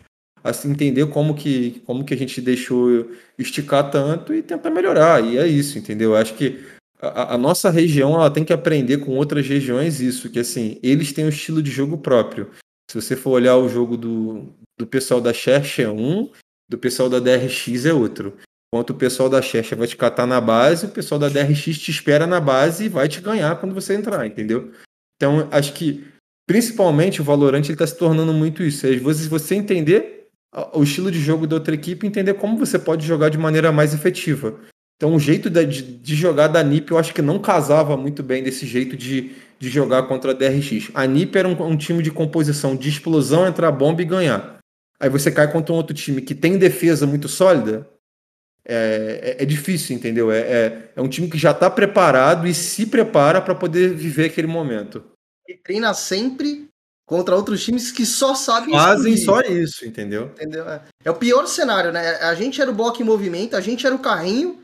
assim, 0.43 0.71
entender 0.71 1.07
como 1.07 1.33
que, 1.33 1.81
como 1.85 2.05
que 2.05 2.13
a 2.13 2.17
gente 2.17 2.39
deixou 2.39 3.09
esticar 3.37 3.89
tanto 3.89 4.33
e 4.33 4.41
tentar 4.43 4.69
melhorar. 4.69 5.23
E 5.23 5.37
é 5.37 5.47
isso, 5.47 5.77
entendeu? 5.77 6.11
Eu 6.11 6.17
acho 6.17 6.35
que 6.35 6.63
a, 7.01 7.33
a, 7.33 7.37
nossa 7.37 7.69
região 7.69 8.13
ela 8.13 8.29
tem 8.29 8.45
que 8.45 8.53
aprender 8.53 8.99
com 8.99 9.17
outras 9.17 9.47
regiões 9.47 9.99
isso, 9.99 10.29
que 10.29 10.39
assim, 10.39 10.77
eles 10.83 11.11
têm 11.11 11.25
um 11.25 11.29
estilo 11.29 11.61
de 11.63 11.71
jogo 11.71 11.97
próprio. 11.97 12.51
Se 12.89 12.99
você 12.99 13.15
for 13.15 13.31
olhar 13.31 13.55
o 13.55 13.69
jogo 13.69 13.95
do, 13.95 14.47
do 14.77 14.87
pessoal 14.87 15.21
da 15.21 15.31
Cherche 15.31 15.83
é 15.83 15.89
um, 15.89 16.29
do 16.67 16.77
pessoal 16.77 17.07
da 17.07 17.19
DRX 17.19 17.85
é 17.85 17.93
outro. 17.93 18.35
Enquanto 18.73 18.89
o 18.89 18.95
pessoal 18.95 19.29
da 19.29 19.41
Cherche 19.41 19.75
vai 19.75 19.87
te 19.87 19.95
catar 19.95 20.25
na 20.25 20.41
base, 20.41 20.87
o 20.87 20.89
pessoal 20.89 21.19
da 21.19 21.29
DRX 21.29 21.77
te 21.77 21.91
espera 21.91 22.25
na 22.25 22.39
base 22.39 22.85
e 22.85 22.89
vai 22.89 23.07
te 23.07 23.21
ganhar 23.21 23.55
quando 23.59 23.75
você 23.75 23.93
entrar, 23.93 24.25
entendeu? 24.25 24.71
Então, 25.15 25.47
acho 25.51 25.73
que 25.73 26.03
principalmente 26.47 27.21
o 27.21 27.23
Valorant 27.23 27.67
está 27.69 27.85
se 27.85 27.95
tornando 27.95 28.33
muito 28.33 28.63
isso. 28.63 28.87
Às 28.87 28.95
vezes 28.95 29.27
você 29.27 29.53
entender 29.53 30.27
o 30.73 30.81
estilo 30.81 31.11
de 31.11 31.19
jogo 31.19 31.45
da 31.45 31.57
outra 31.57 31.75
equipe 31.75 32.07
entender 32.07 32.33
como 32.33 32.57
você 32.57 32.79
pode 32.79 33.05
jogar 33.05 33.29
de 33.29 33.37
maneira 33.37 33.71
mais 33.71 33.93
efetiva. 33.93 34.59
Então, 34.95 35.13
o 35.13 35.19
jeito 35.19 35.47
de, 35.47 35.65
de, 35.65 36.15
jogar 36.15 36.47
da 36.47 36.63
NiP 36.63 36.91
eu 36.91 36.97
acho 36.97 37.13
que 37.13 37.21
não 37.21 37.39
casava 37.39 37.95
muito 37.95 38.23
bem 38.23 38.43
desse 38.43 38.65
jeito 38.65 38.97
de, 38.97 39.31
de 39.59 39.69
jogar 39.69 40.03
contra 40.03 40.31
a 40.31 40.33
DRX. 40.33 40.89
A 40.93 41.05
NiP 41.05 41.37
era 41.37 41.47
um, 41.47 41.63
um, 41.63 41.77
time 41.77 42.01
de 42.01 42.09
composição 42.09 42.75
de 42.75 42.87
explosão, 42.87 43.45
entrar 43.45 43.71
bomba 43.71 44.01
e 44.01 44.05
ganhar. 44.05 44.57
Aí 44.99 45.09
você 45.09 45.29
cai 45.31 45.51
contra 45.51 45.73
um 45.73 45.77
outro 45.77 45.93
time 45.93 46.21
que 46.21 46.33
tem 46.33 46.57
defesa 46.57 47.05
muito 47.05 47.27
sólida. 47.27 47.87
É, 48.65 49.37
é, 49.39 49.43
é 49.43 49.45
difícil, 49.45 49.95
entendeu? 49.95 50.31
É, 50.31 50.39
é, 50.39 50.91
é, 50.95 51.01
um 51.01 51.07
time 51.07 51.29
que 51.29 51.37
já 51.37 51.51
está 51.51 51.69
preparado 51.69 52.47
e 52.47 52.53
se 52.53 52.85
prepara 52.85 53.41
para 53.41 53.55
poder 53.55 53.93
viver 53.93 54.25
aquele 54.25 54.47
momento. 54.47 55.03
E 55.47 55.55
treina 55.55 55.93
sempre 55.93 56.69
contra 57.05 57.35
outros 57.35 57.63
times 57.63 57.91
que 57.91 58.05
só 58.05 58.35
sabem 58.35 58.75
Fazem 58.75 59.17
só 59.17 59.41
isso, 59.41 59.85
entendeu? 59.85 60.31
entendeu? 60.35 60.69
É. 60.69 60.81
é 61.05 61.09
o 61.09 61.15
pior 61.15 61.47
cenário, 61.47 61.91
né? 61.91 62.17
A 62.17 62.35
gente 62.35 62.61
era 62.61 62.69
o 62.69 62.73
bloco 62.73 63.01
em 63.01 63.05
movimento, 63.05 63.55
a 63.55 63.61
gente 63.61 63.85
era 63.85 63.95
o 63.95 63.99
carrinho, 63.99 64.61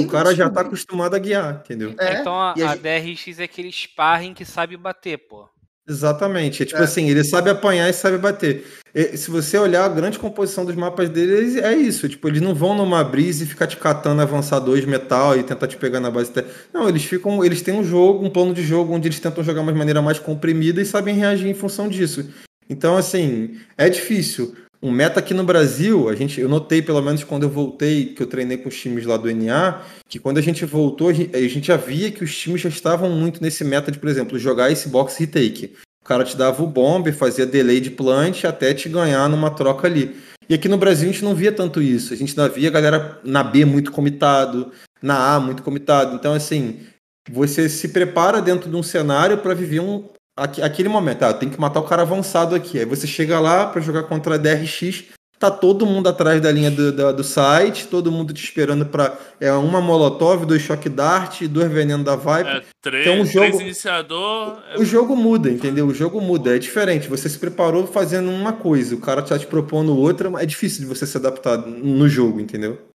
o 0.00 0.08
cara 0.08 0.34
já 0.34 0.48
tá 0.50 0.62
acostumado 0.62 1.14
a 1.14 1.18
guiar, 1.18 1.62
entendeu? 1.64 1.94
É, 1.98 2.20
então 2.20 2.34
a, 2.34 2.52
a, 2.52 2.72
a 2.72 2.74
DRX 2.74 3.38
é 3.38 3.44
aquele 3.44 3.70
sparring 3.70 4.34
que 4.34 4.44
sabe 4.44 4.76
bater, 4.76 5.18
pô. 5.18 5.48
Exatamente. 5.86 6.62
É 6.62 6.66
tipo 6.66 6.80
é. 6.80 6.84
assim, 6.84 7.10
ele 7.10 7.22
sabe 7.22 7.50
apanhar 7.50 7.88
e 7.88 7.92
sabe 7.92 8.16
bater. 8.16 8.64
E, 8.94 9.16
se 9.16 9.30
você 9.30 9.58
olhar 9.58 9.84
a 9.84 9.88
grande 9.88 10.18
composição 10.18 10.64
dos 10.64 10.74
mapas 10.74 11.10
deles, 11.10 11.56
é 11.56 11.74
isso. 11.74 12.08
Tipo, 12.08 12.28
eles 12.28 12.40
não 12.40 12.54
vão 12.54 12.74
numa 12.74 13.04
brisa 13.04 13.44
e 13.44 13.46
ficar 13.46 13.66
te 13.66 13.76
catando 13.76 14.22
avançador 14.22 14.80
de 14.80 14.86
metal 14.86 15.36
e 15.36 15.42
tentar 15.42 15.66
te 15.66 15.76
pegar 15.76 16.00
na 16.00 16.10
base. 16.10 16.32
Não, 16.72 16.88
eles 16.88 17.04
ficam. 17.04 17.44
Eles 17.44 17.60
têm 17.60 17.74
um 17.74 17.84
jogo, 17.84 18.24
um 18.24 18.30
plano 18.30 18.54
de 18.54 18.62
jogo 18.62 18.94
onde 18.94 19.08
eles 19.08 19.20
tentam 19.20 19.44
jogar 19.44 19.62
de 19.64 19.78
maneira 19.78 20.00
mais 20.00 20.18
comprimida 20.18 20.80
e 20.80 20.86
sabem 20.86 21.16
reagir 21.16 21.48
em 21.48 21.54
função 21.54 21.88
disso. 21.88 22.30
Então, 22.68 22.96
assim, 22.96 23.60
é 23.76 23.90
difícil. 23.90 24.56
Um 24.84 24.90
meta 24.90 25.18
aqui 25.18 25.32
no 25.32 25.44
Brasil, 25.44 26.10
a 26.10 26.14
gente, 26.14 26.38
eu 26.38 26.46
notei 26.46 26.82
pelo 26.82 27.00
menos 27.00 27.24
quando 27.24 27.44
eu 27.44 27.48
voltei, 27.48 28.04
que 28.04 28.22
eu 28.22 28.26
treinei 28.26 28.58
com 28.58 28.68
os 28.68 28.78
times 28.78 29.06
lá 29.06 29.16
do 29.16 29.34
NA, 29.34 29.80
que 30.06 30.18
quando 30.18 30.36
a 30.36 30.42
gente 30.42 30.66
voltou, 30.66 31.08
a 31.08 31.12
gente, 31.14 31.68
já 31.68 31.76
via 31.78 32.10
que 32.10 32.22
os 32.22 32.36
times 32.36 32.60
já 32.60 32.68
estavam 32.68 33.08
muito 33.08 33.42
nesse 33.42 33.64
meta 33.64 33.90
de, 33.90 33.98
por 33.98 34.10
exemplo, 34.10 34.38
jogar 34.38 34.70
esse 34.70 34.90
box 34.90 35.16
retake. 35.16 35.72
O 36.02 36.04
cara 36.04 36.22
te 36.22 36.36
dava 36.36 36.62
o 36.62 36.66
bomb, 36.66 37.10
fazia 37.12 37.46
delay 37.46 37.80
de 37.80 37.90
plant 37.90 38.44
até 38.44 38.74
te 38.74 38.90
ganhar 38.90 39.26
numa 39.30 39.48
troca 39.48 39.88
ali. 39.88 40.14
E 40.50 40.52
aqui 40.52 40.68
no 40.68 40.76
Brasil 40.76 41.08
a 41.08 41.12
gente 41.12 41.24
não 41.24 41.34
via 41.34 41.50
tanto 41.50 41.80
isso. 41.80 42.12
A 42.12 42.16
gente 42.16 42.36
não 42.36 42.46
via 42.50 42.68
a 42.68 42.72
galera 42.72 43.20
na 43.24 43.42
B 43.42 43.64
muito 43.64 43.90
comitado, 43.90 44.70
na 45.00 45.34
A 45.34 45.40
muito 45.40 45.62
comitado. 45.62 46.14
Então, 46.14 46.34
assim, 46.34 46.80
você 47.30 47.70
se 47.70 47.88
prepara 47.88 48.42
dentro 48.42 48.68
de 48.68 48.76
um 48.76 48.82
cenário 48.82 49.38
para 49.38 49.54
viver 49.54 49.80
um, 49.80 50.04
aquele 50.36 50.88
momento. 50.88 51.22
Ah, 51.22 51.34
tem 51.34 51.48
que 51.48 51.60
matar 51.60 51.80
o 51.80 51.84
cara 51.84 52.02
avançado 52.02 52.54
aqui. 52.54 52.78
Aí 52.78 52.84
você 52.84 53.06
chega 53.06 53.40
lá 53.40 53.66
para 53.66 53.80
jogar 53.80 54.04
contra 54.04 54.34
a 54.34 54.38
DRX, 54.38 55.04
tá 55.38 55.50
todo 55.50 55.86
mundo 55.86 56.08
atrás 56.08 56.40
da 56.40 56.50
linha 56.50 56.70
do, 56.70 56.92
do, 56.92 57.12
do 57.12 57.24
site, 57.24 57.88
todo 57.88 58.10
mundo 58.10 58.32
te 58.32 58.42
esperando 58.42 58.86
para 58.86 59.18
é 59.40 59.52
uma 59.52 59.80
molotov, 59.80 60.46
dois 60.46 60.62
choque 60.62 60.88
dart, 60.88 61.42
dois 61.42 61.70
veneno 61.70 62.02
da 62.02 62.16
Viper. 62.16 62.46
É, 62.46 62.64
três, 62.80 63.06
então, 63.06 63.20
o 63.20 63.26
jogo, 63.26 63.46
três 63.46 63.60
iniciador. 63.60 64.62
É... 64.70 64.78
O 64.78 64.84
jogo 64.84 65.14
muda, 65.14 65.50
entendeu? 65.50 65.86
O 65.86 65.94
jogo 65.94 66.20
muda, 66.20 66.56
é 66.56 66.58
diferente. 66.58 67.08
Você 67.08 67.28
se 67.28 67.38
preparou 67.38 67.86
fazendo 67.86 68.30
uma 68.30 68.52
coisa, 68.52 68.94
o 68.94 69.00
cara 69.00 69.22
tá 69.22 69.38
te 69.38 69.46
propondo 69.46 69.96
outra, 69.96 70.30
é 70.40 70.46
difícil 70.46 70.80
de 70.80 70.86
você 70.86 71.06
se 71.06 71.16
adaptar 71.16 71.58
no 71.58 72.08
jogo, 72.08 72.40
entendeu? 72.40 72.88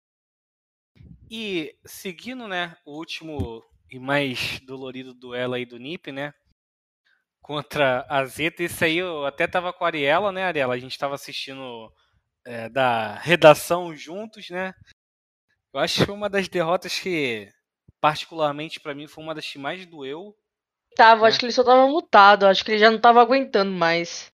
E 1.31 1.75
seguindo, 1.85 2.49
né, 2.49 2.75
o 2.87 2.97
último 2.97 3.63
e 3.91 3.99
mais 3.99 4.61
dolorido 4.67 5.13
duelo 5.13 5.55
aí 5.55 5.67
do 5.67 5.79
NiP, 5.79 6.13
né? 6.13 6.33
Contra 7.49 8.05
a 8.11 8.27
Zeta. 8.27 8.63
Isso 8.63 8.85
aí 8.85 8.99
eu 8.99 9.25
até 9.25 9.47
tava 9.47 9.73
com 9.73 9.83
a 9.83 9.87
Ariela, 9.87 10.31
né, 10.31 10.45
Ariela? 10.45 10.75
A 10.75 10.79
gente 10.79 10.99
tava 10.99 11.15
assistindo 11.15 11.91
é, 12.45 12.69
da 12.69 13.15
redação 13.15 13.97
juntos, 13.97 14.51
né? 14.51 14.75
Eu 15.73 15.81
acho 15.81 16.01
que 16.01 16.05
foi 16.05 16.15
uma 16.15 16.29
das 16.29 16.47
derrotas 16.47 16.99
que, 16.99 17.51
particularmente 18.03 18.79
para 18.79 18.95
mim, 18.95 19.07
foi 19.07 19.25
uma 19.25 19.35
das 19.35 19.51
que 19.51 19.59
mais 19.59 19.87
doeu. 19.87 20.37
Tava, 20.95 21.23
né? 21.23 21.29
acho 21.29 21.39
que 21.39 21.47
ele 21.47 21.53
só 21.53 21.65
tava 21.65 21.87
mutado, 21.87 22.45
acho 22.45 22.63
que 22.63 22.73
ele 22.73 22.81
já 22.81 22.91
não 22.91 23.01
tava 23.01 23.23
aguentando 23.23 23.73
mais. 23.73 24.31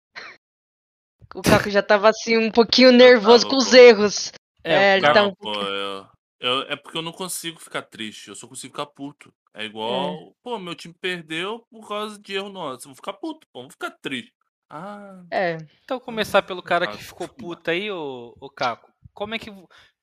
O 1.36 1.41
Caco 1.68 1.70
já 1.70 1.84
tava 1.84 2.07
assim 2.07 2.38
um 2.38 2.49
pouquinho 2.49 2.93
nervoso 2.93 3.45
com 3.45 3.57
os 3.57 3.74
erros. 3.74 4.32
É, 4.64 4.74
é 4.74 4.97
ele 4.97 5.14
tava 5.14 5.28
um 5.28 5.36
pô, 5.36 5.53
eu, 5.53 6.07
eu, 6.39 6.62
é 6.62 6.78
porque 6.78 6.97
eu 6.97 7.01
não 7.01 7.12
consigo 7.12 7.59
ficar 7.59 7.82
triste, 7.82 8.30
eu 8.30 8.36
só 8.36 8.47
consigo 8.47 8.72
ficar 8.72 8.86
puto. 8.86 9.34
É 9.54 9.66
igual, 9.66 10.14
é. 10.14 10.32
pô, 10.41 10.58
meu 10.58 10.76
time 10.76 10.93
perdeu 10.93 11.60
por 11.70 11.88
causa 11.88 12.20
de 12.20 12.34
erro 12.34 12.49
nosso. 12.49 12.88
Vou 12.88 12.95
ficar 12.95 13.14
puto, 13.14 13.47
pô, 13.52 13.62
vou 13.62 13.72
ficar 13.72 13.91
triste. 13.91 14.34
Ah. 14.70 15.24
É. 15.30 15.58
Então 15.84 15.99
começar 15.99 16.41
pelo 16.41 16.64
cara 16.64 16.88
que 16.88 17.04
ficou 17.04 17.28
puto 17.28 17.70
aí, 17.70 17.91
o, 17.91 18.36
o 18.39 18.49
Caco. 18.49 18.91
Como 19.14 19.36
é 19.36 19.39
que 19.39 19.52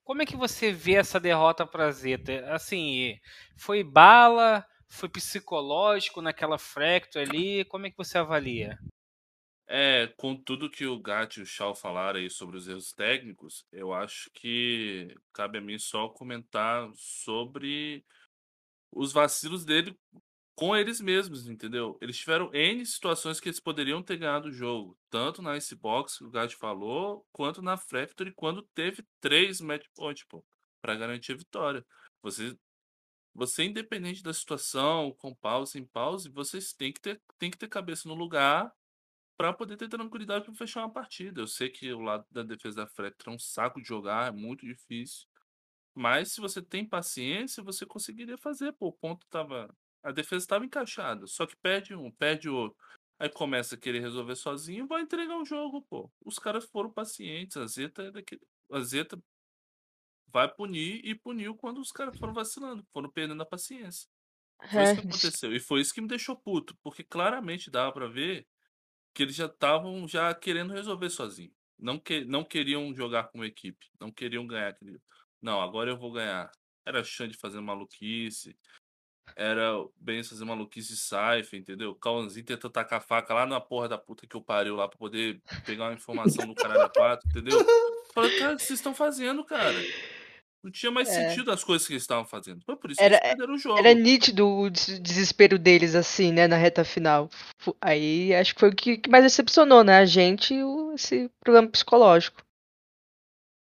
como 0.04 0.22
é 0.22 0.26
que 0.26 0.36
você 0.36 0.72
vê 0.72 0.94
essa 0.94 1.20
derrota 1.20 1.66
pra 1.66 1.90
Zeta? 1.90 2.50
Assim, 2.52 3.18
foi 3.58 3.84
bala, 3.84 4.66
foi 4.88 5.06
psicológico 5.06 6.22
naquela 6.22 6.56
fracture 6.56 7.22
ali, 7.22 7.64
como 7.66 7.86
é 7.86 7.90
que 7.90 7.96
você 7.96 8.16
avalia? 8.16 8.78
É, 9.66 10.06
com 10.16 10.34
tudo 10.34 10.70
que 10.70 10.86
o 10.86 10.98
Gat 10.98 11.36
e 11.36 11.42
o 11.42 11.46
Shaw 11.46 11.74
falaram 11.74 12.18
aí 12.18 12.30
sobre 12.30 12.56
os 12.56 12.66
erros 12.66 12.90
técnicos, 12.94 13.66
eu 13.70 13.92
acho 13.92 14.30
que 14.32 15.14
cabe 15.30 15.58
a 15.58 15.60
mim 15.60 15.78
só 15.78 16.08
comentar 16.08 16.88
sobre 16.94 18.02
os 18.92 19.12
vacilos 19.12 19.64
dele 19.64 19.96
com 20.58 20.74
eles 20.74 21.00
mesmos, 21.00 21.46
entendeu? 21.46 21.96
Eles 22.00 22.18
tiveram 22.18 22.52
N 22.52 22.84
situações 22.84 23.38
que 23.38 23.48
eles 23.48 23.60
poderiam 23.60 24.02
ter 24.02 24.16
ganhado 24.16 24.48
o 24.48 24.52
jogo, 24.52 24.98
tanto 25.08 25.40
na 25.40 25.56
Icebox, 25.56 26.18
que 26.18 26.24
o 26.24 26.30
Gad 26.30 26.52
falou, 26.54 27.24
quanto 27.30 27.62
na 27.62 27.76
Factory, 27.76 28.32
quando 28.34 28.62
teve 28.74 29.06
três 29.20 29.60
match 29.60 29.86
points, 29.94 30.24
pô, 30.28 30.44
pra 30.82 30.96
garantir 30.96 31.32
a 31.32 31.36
vitória. 31.36 31.86
Você, 32.22 32.58
você 33.32 33.62
independente 33.62 34.20
da 34.20 34.34
situação, 34.34 35.14
com 35.18 35.32
pause, 35.32 35.70
sem 35.72 35.86
pause, 35.86 36.28
vocês 36.28 36.72
têm 36.72 36.92
que 36.92 37.00
ter, 37.00 37.22
têm 37.38 37.52
que 37.52 37.58
ter 37.58 37.68
cabeça 37.68 38.08
no 38.08 38.16
lugar 38.16 38.72
para 39.36 39.52
poder 39.52 39.76
ter 39.76 39.88
tranquilidade 39.88 40.44
para 40.44 40.54
fechar 40.54 40.80
uma 40.80 40.92
partida. 40.92 41.40
Eu 41.40 41.46
sei 41.46 41.70
que 41.70 41.92
o 41.92 42.00
lado 42.00 42.26
da 42.32 42.42
defesa 42.42 42.78
da 42.78 42.86
Factory 42.88 43.30
é 43.30 43.30
um 43.30 43.38
saco 43.38 43.80
de 43.80 43.86
jogar, 43.86 44.26
é 44.26 44.32
muito 44.32 44.66
difícil. 44.66 45.28
Mas 45.98 46.32
se 46.32 46.40
você 46.40 46.62
tem 46.62 46.88
paciência, 46.88 47.60
você 47.60 47.84
conseguiria 47.84 48.38
fazer. 48.38 48.72
Pô, 48.74 48.86
o 48.86 48.92
ponto 48.92 49.26
tava 49.28 49.68
a 50.00 50.12
defesa 50.12 50.44
estava 50.44 50.64
encaixada, 50.64 51.26
só 51.26 51.44
que 51.44 51.56
perde 51.56 51.92
um, 51.92 52.08
perde 52.12 52.48
outro. 52.48 52.78
Aí 53.18 53.28
começa 53.28 53.74
a 53.74 53.78
querer 53.78 53.98
resolver 53.98 54.36
sozinho 54.36 54.86
vai 54.86 55.02
entregar 55.02 55.36
o 55.36 55.44
jogo, 55.44 55.82
pô. 55.82 56.08
Os 56.24 56.38
caras 56.38 56.64
foram 56.66 56.88
pacientes. 56.88 57.56
A 57.56 57.66
Zeta 57.66 58.04
é 58.04 58.10
daquele. 58.12 58.40
A 58.70 58.80
Zeta 58.80 59.20
vai 60.28 60.48
punir 60.48 61.00
e 61.04 61.16
puniu 61.16 61.56
quando 61.56 61.80
os 61.80 61.90
caras 61.90 62.16
foram 62.16 62.32
vacilando, 62.32 62.86
foram 62.92 63.10
perdendo 63.10 63.42
a 63.42 63.46
paciência. 63.46 64.08
Foi 64.70 64.82
isso 64.84 64.94
que 64.94 65.08
aconteceu. 65.08 65.52
E 65.52 65.58
foi 65.58 65.80
isso 65.80 65.92
que 65.92 66.00
me 66.00 66.06
deixou 66.06 66.36
puto, 66.36 66.76
porque 66.80 67.02
claramente 67.02 67.72
dava 67.72 67.90
para 67.90 68.06
ver 68.06 68.46
que 69.12 69.24
eles 69.24 69.34
já 69.34 69.46
estavam 69.46 70.06
já 70.06 70.32
querendo 70.32 70.72
resolver 70.72 71.10
sozinho. 71.10 71.52
Não, 71.76 71.98
que, 71.98 72.24
não 72.24 72.44
queriam 72.44 72.94
jogar 72.94 73.24
como 73.24 73.44
equipe, 73.44 73.84
não 74.00 74.12
queriam 74.12 74.46
ganhar 74.46 74.68
aquele. 74.68 75.00
Não, 75.40 75.60
agora 75.60 75.90
eu 75.90 75.96
vou 75.96 76.12
ganhar. 76.12 76.50
Era 76.86 77.04
chance 77.04 77.32
de 77.32 77.38
fazer 77.38 77.60
maluquice, 77.60 78.56
era 79.36 79.72
bem 79.96 80.22
fazer 80.22 80.44
maluquice 80.44 80.94
de 80.94 80.96
Saifa, 80.96 81.56
entendeu? 81.56 81.94
Cauãzinho 81.94 82.44
tentando 82.44 82.72
tacar 82.72 82.98
a 82.98 83.02
faca 83.02 83.34
lá 83.34 83.46
na 83.46 83.60
porra 83.60 83.88
da 83.88 83.98
puta 83.98 84.26
que 84.26 84.34
eu 84.34 84.42
pariu 84.42 84.76
lá 84.76 84.88
pra 84.88 84.98
poder 84.98 85.40
pegar 85.64 85.84
uma 85.84 85.94
informação 85.94 86.46
no 86.46 86.54
caralho 86.54 86.90
4, 86.90 87.28
entendeu? 87.28 87.58
Falei, 88.12 88.38
cara, 88.38 88.54
o 88.54 88.56
que 88.56 88.64
vocês 88.64 88.78
estão 88.78 88.94
fazendo, 88.94 89.44
cara? 89.44 89.76
Não 90.62 90.72
tinha 90.72 90.90
mais 90.90 91.08
é. 91.08 91.28
sentido 91.28 91.52
as 91.52 91.62
coisas 91.62 91.86
que 91.86 91.92
eles 91.92 92.02
estavam 92.02 92.24
fazendo. 92.24 92.64
Foi 92.64 92.74
por 92.76 92.90
isso 92.90 93.00
era, 93.00 93.18
que 93.18 93.26
eles 93.26 93.36
perderam 93.36 93.54
o 93.54 93.58
jogo. 93.58 93.78
Era 93.78 93.94
nítido 93.94 94.48
o 94.48 94.70
desespero 94.70 95.58
deles, 95.58 95.94
assim, 95.94 96.32
né, 96.32 96.48
na 96.48 96.56
reta 96.56 96.84
final. 96.84 97.30
Aí 97.80 98.34
acho 98.34 98.54
que 98.54 98.60
foi 98.60 98.70
o 98.70 98.74
que 98.74 99.00
mais 99.08 99.22
decepcionou, 99.22 99.84
né? 99.84 99.98
A 99.98 100.04
gente 100.04 100.54
e 100.54 100.60
esse 100.94 101.30
problema 101.40 101.68
psicológico. 101.68 102.42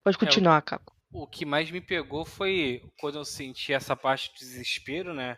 Pode 0.03 0.17
continuar, 0.17 0.57
é, 0.57 0.61
Caco. 0.61 0.96
O 1.21 1.27
que 1.27 1.45
mais 1.45 1.69
me 1.71 1.81
pegou 1.81 2.23
foi 2.25 2.81
quando 2.99 3.17
eu 3.17 3.25
senti 3.25 3.73
essa 3.73 3.95
parte 3.95 4.31
de 4.33 4.39
desespero, 4.39 5.13
né? 5.13 5.37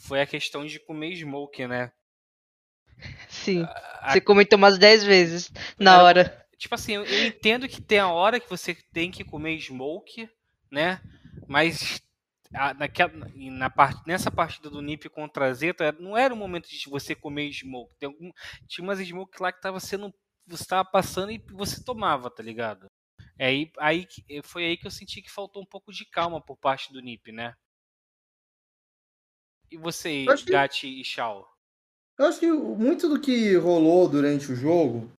foi 0.00 0.20
a 0.20 0.26
questão 0.26 0.64
de 0.64 0.80
comer 0.80 1.14
smoke, 1.14 1.66
né? 1.66 1.92
Sim. 3.28 3.62
A... 3.62 4.12
Você 4.12 4.20
comentou 4.20 4.56
umas 4.56 4.78
10 4.78 5.04
vezes 5.04 5.52
na 5.78 5.94
Era, 5.94 6.02
hora. 6.02 6.46
Tipo 6.58 6.74
assim, 6.74 6.92
eu, 6.92 7.04
eu 7.04 7.26
entendo 7.26 7.68
que 7.68 7.80
tem 7.80 7.98
a 7.98 8.08
hora 8.08 8.40
que 8.40 8.48
você 8.48 8.74
tem 8.92 9.10
que 9.10 9.24
comer 9.24 9.58
smoke, 9.60 10.28
né? 10.70 11.00
Mas 11.46 12.02
a, 12.54 12.74
naquela, 12.74 13.12
na 13.34 13.70
part, 13.70 14.02
nessa 14.06 14.30
partida 14.30 14.68
do 14.68 14.82
NiP 14.82 15.08
contra 15.08 15.46
a 15.46 15.52
Zeta, 15.52 15.92
não 15.92 16.16
era 16.16 16.34
o 16.34 16.36
momento 16.36 16.68
de 16.68 16.88
você 16.88 17.14
comer 17.14 17.52
smoke. 17.52 17.94
Tem 17.98 18.08
algum, 18.08 18.30
tinha 18.66 18.84
umas 18.84 18.98
smoke 18.98 19.40
lá 19.40 19.52
que 19.52 19.60
tava 19.60 19.80
sendo. 19.80 20.12
Você 20.46 20.64
tava 20.64 20.84
passando 20.84 21.30
e 21.30 21.38
você 21.52 21.82
tomava, 21.82 22.30
tá 22.30 22.42
ligado? 22.42 22.86
É 23.40 23.46
aí, 23.46 23.72
aí, 23.78 24.06
foi 24.44 24.66
aí 24.66 24.76
que 24.76 24.86
eu 24.86 24.90
senti 24.90 25.22
que 25.22 25.30
faltou 25.30 25.62
um 25.62 25.66
pouco 25.66 25.90
de 25.90 26.04
calma 26.04 26.44
por 26.44 26.58
parte 26.58 26.92
do 26.92 27.00
NiP, 27.00 27.32
né? 27.32 27.56
E 29.70 29.78
você, 29.78 30.26
que... 30.26 30.52
Gatti 30.52 31.00
e 31.00 31.02
Shao? 31.02 31.50
Eu 32.18 32.26
acho 32.26 32.38
que 32.38 32.52
muito 32.52 33.08
do 33.08 33.18
que 33.18 33.56
rolou 33.56 34.06
durante 34.06 34.52
o 34.52 34.54
jogo. 34.54 35.10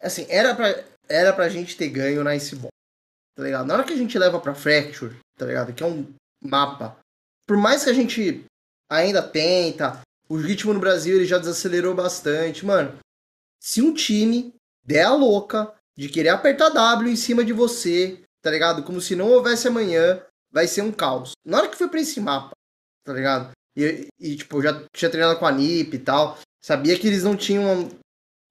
Assim, 0.00 0.24
era 0.30 0.56
pra, 0.56 0.68
era 1.10 1.30
pra 1.34 1.50
gente 1.50 1.76
ter 1.76 1.90
ganho 1.90 2.24
na 2.24 2.34
Iceball. 2.34 2.70
Tá 3.36 3.42
ligado? 3.42 3.66
Na 3.66 3.74
hora 3.74 3.84
que 3.84 3.92
a 3.92 3.96
gente 3.96 4.18
leva 4.18 4.40
pra 4.40 4.54
Fracture, 4.54 5.14
tá 5.36 5.44
ligado? 5.44 5.74
Que 5.74 5.82
é 5.82 5.86
um 5.86 6.10
mapa. 6.42 6.98
Por 7.46 7.58
mais 7.58 7.84
que 7.84 7.90
a 7.90 7.94
gente 7.94 8.46
ainda 8.90 9.22
tenta, 9.22 10.00
o 10.26 10.38
ritmo 10.38 10.72
no 10.72 10.80
Brasil 10.80 11.16
ele 11.16 11.26
já 11.26 11.36
desacelerou 11.36 11.94
bastante. 11.94 12.64
Mano, 12.64 12.98
se 13.60 13.82
um 13.82 13.92
time 13.92 14.54
der 14.82 15.04
a 15.04 15.14
louca 15.14 15.78
de 15.96 16.08
querer 16.08 16.30
apertar 16.30 16.70
W 16.70 17.10
em 17.10 17.16
cima 17.16 17.44
de 17.44 17.52
você, 17.52 18.22
tá 18.42 18.50
ligado? 18.50 18.82
Como 18.82 19.00
se 19.00 19.14
não 19.14 19.30
houvesse 19.30 19.68
amanhã, 19.68 20.22
vai 20.50 20.66
ser 20.66 20.82
um 20.82 20.92
caos. 20.92 21.32
Na 21.44 21.58
hora 21.58 21.68
que 21.68 21.76
foi 21.76 21.88
pra 21.88 22.00
esse 22.00 22.20
mapa, 22.20 22.52
tá 23.04 23.12
ligado? 23.12 23.52
E, 23.76 24.08
e 24.20 24.36
tipo, 24.36 24.62
já 24.62 24.84
tinha 24.94 25.10
treinado 25.10 25.38
com 25.38 25.46
a 25.46 25.52
NIP 25.52 25.94
e 25.94 25.98
tal. 25.98 26.38
Sabia 26.62 26.98
que 26.98 27.06
eles 27.06 27.24
não 27.24 27.36
tinham. 27.36 27.88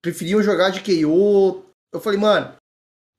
Preferiam 0.01 0.41
jogar 0.41 0.69
de 0.71 0.81
KO. 0.81 1.63
Eu 1.93 1.99
falei, 1.99 2.19
mano, 2.19 2.55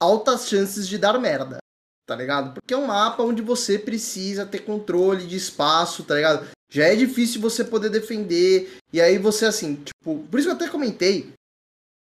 altas 0.01 0.49
chances 0.49 0.89
de 0.89 0.99
dar 0.99 1.19
merda, 1.19 1.59
tá 2.07 2.17
ligado? 2.17 2.55
Porque 2.55 2.75
é 2.75 2.77
um 2.77 2.87
mapa 2.87 3.23
onde 3.23 3.41
você 3.41 3.79
precisa 3.79 4.45
ter 4.45 4.61
controle 4.61 5.27
de 5.27 5.37
espaço, 5.37 6.05
tá 6.05 6.17
ligado? 6.17 6.49
Já 6.71 6.87
é 6.87 6.97
difícil 6.97 7.41
você 7.41 7.63
poder 7.63 7.91
defender. 7.91 8.77
E 8.93 9.01
aí 9.01 9.19
você, 9.19 9.47
assim, 9.47 9.77
tipo. 9.77 10.27
Por 10.29 10.39
isso 10.39 10.49
que 10.49 10.53
eu 10.53 10.57
até 10.57 10.69
comentei 10.69 11.33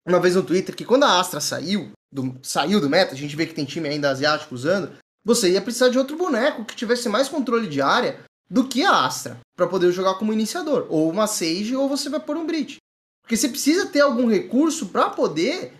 uma 0.06 0.20
vez 0.20 0.36
no 0.36 0.44
Twitter 0.44 0.76
que 0.76 0.86
quando 0.86 1.04
a 1.04 1.20
Astra 1.20 1.40
saiu 1.40 1.92
do, 2.12 2.38
saiu 2.44 2.80
do 2.80 2.90
meta, 2.90 3.14
a 3.14 3.18
gente 3.18 3.36
vê 3.36 3.46
que 3.46 3.54
tem 3.54 3.66
time 3.66 3.90
ainda 3.90 4.10
asiático 4.10 4.54
usando, 4.54 4.92
você 5.24 5.52
ia 5.52 5.62
precisar 5.62 5.90
de 5.90 5.98
outro 5.98 6.16
boneco 6.16 6.64
que 6.64 6.76
tivesse 6.76 7.10
mais 7.10 7.28
controle 7.28 7.68
de 7.68 7.82
área 7.82 8.24
do 8.50 8.68
que 8.68 8.84
a 8.84 9.06
Astra 9.06 9.40
para 9.56 9.68
poder 9.68 9.92
jogar 9.92 10.16
como 10.16 10.32
iniciador. 10.32 10.86
Ou 10.90 11.10
uma 11.10 11.28
Sage 11.28 11.76
ou 11.76 11.90
você 11.90 12.10
vai 12.10 12.20
pôr 12.20 12.38
um 12.38 12.46
Brit. 12.46 12.78
Porque 13.24 13.36
você 13.36 13.50
precisa 13.50 13.88
ter 13.88 14.02
algum 14.02 14.30
recurso 14.30 14.88
para 14.88 15.10
poder 15.10 15.74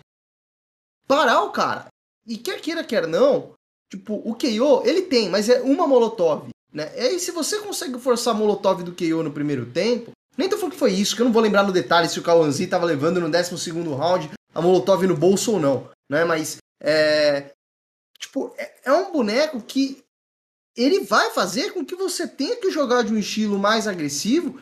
parar 1.06 1.42
o 1.42 1.50
cara. 1.50 1.86
E 2.26 2.36
quer 2.36 2.60
queira, 2.60 2.82
quer 2.82 3.06
não, 3.06 3.52
tipo, 3.88 4.14
o 4.14 4.34
KO, 4.34 4.82
ele 4.84 5.02
tem, 5.02 5.28
mas 5.28 5.48
é 5.48 5.62
uma 5.62 5.86
Molotov, 5.86 6.48
né? 6.72 6.92
E 6.96 7.00
aí, 7.00 7.20
se 7.20 7.30
você 7.30 7.60
consegue 7.60 8.00
forçar 8.00 8.34
a 8.34 8.36
Molotov 8.36 8.82
do 8.82 8.92
KO 8.92 9.22
no 9.22 9.30
primeiro 9.30 9.66
tempo, 9.66 10.10
nem 10.36 10.48
tô 10.48 10.56
falando 10.56 10.72
que 10.72 10.78
foi 10.78 10.92
isso, 10.92 11.14
que 11.14 11.22
eu 11.22 11.26
não 11.26 11.32
vou 11.32 11.42
lembrar 11.42 11.62
no 11.62 11.72
detalhe 11.72 12.08
se 12.08 12.18
o 12.18 12.22
Kawanzi 12.22 12.66
tava 12.66 12.84
levando 12.84 13.20
no 13.20 13.30
12 13.30 13.70
round 13.70 14.30
a 14.54 14.60
Molotov 14.60 15.06
no 15.06 15.16
bolso 15.16 15.52
ou 15.52 15.60
não, 15.60 15.90
né? 16.10 16.24
Mas, 16.24 16.58
é... 16.80 17.50
Tipo, 18.18 18.54
é, 18.56 18.74
é 18.84 18.92
um 18.92 19.12
boneco 19.12 19.60
que 19.60 20.02
ele 20.76 21.00
vai 21.00 21.30
fazer 21.30 21.72
com 21.72 21.84
que 21.84 21.94
você 21.94 22.26
tenha 22.26 22.56
que 22.56 22.70
jogar 22.70 23.02
de 23.02 23.12
um 23.12 23.18
estilo 23.18 23.58
mais 23.58 23.86
agressivo 23.86 24.60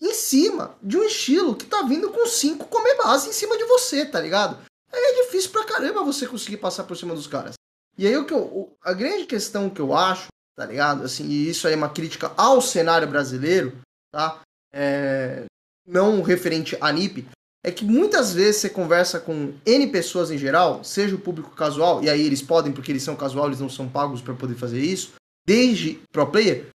em 0.00 0.14
cima 0.14 0.76
de 0.82 0.96
um 0.96 1.04
estilo 1.04 1.54
que 1.54 1.66
tá 1.66 1.82
vindo 1.82 2.10
com 2.10 2.26
5 2.26 2.66
comer 2.66 2.96
base 2.96 3.28
em 3.28 3.32
cima 3.32 3.56
de 3.56 3.64
você, 3.64 4.04
tá 4.04 4.20
ligado? 4.20 4.58
Aí 4.92 5.00
é 5.00 5.24
difícil 5.24 5.50
pra 5.50 5.64
caramba 5.64 6.02
você 6.02 6.26
conseguir 6.26 6.56
passar 6.56 6.84
por 6.84 6.96
cima 6.96 7.14
dos 7.14 7.28
caras. 7.28 7.54
E 7.96 8.06
aí 8.06 8.16
o 8.16 8.26
que 8.26 8.34
eu, 8.34 8.76
a 8.82 8.92
grande 8.92 9.26
questão 9.26 9.70
que 9.70 9.80
eu 9.80 9.94
acho, 9.94 10.26
tá 10.56 10.66
ligado? 10.66 11.04
Assim, 11.04 11.24
e 11.26 11.48
isso 11.48 11.66
aí 11.66 11.74
é 11.74 11.76
uma 11.76 11.88
crítica 11.88 12.32
ao 12.36 12.60
cenário 12.60 13.06
brasileiro, 13.06 13.80
tá? 14.10 14.40
É, 14.74 15.44
não 15.86 16.22
referente 16.22 16.76
à 16.80 16.92
NIP, 16.92 17.26
é 17.64 17.70
que 17.70 17.84
muitas 17.84 18.32
vezes 18.34 18.60
você 18.60 18.70
conversa 18.70 19.20
com 19.20 19.54
N 19.64 19.86
pessoas 19.88 20.30
em 20.30 20.38
geral, 20.38 20.82
seja 20.82 21.14
o 21.14 21.20
público 21.20 21.50
casual, 21.50 22.02
e 22.02 22.10
aí 22.10 22.24
eles 22.24 22.42
podem, 22.42 22.72
porque 22.72 22.90
eles 22.90 23.02
são 23.02 23.14
casual, 23.14 23.46
eles 23.46 23.60
não 23.60 23.68
são 23.68 23.88
pagos 23.88 24.20
para 24.20 24.34
poder 24.34 24.54
fazer 24.54 24.80
isso, 24.80 25.12
desde 25.46 26.00
pro 26.10 26.26
player, 26.26 26.66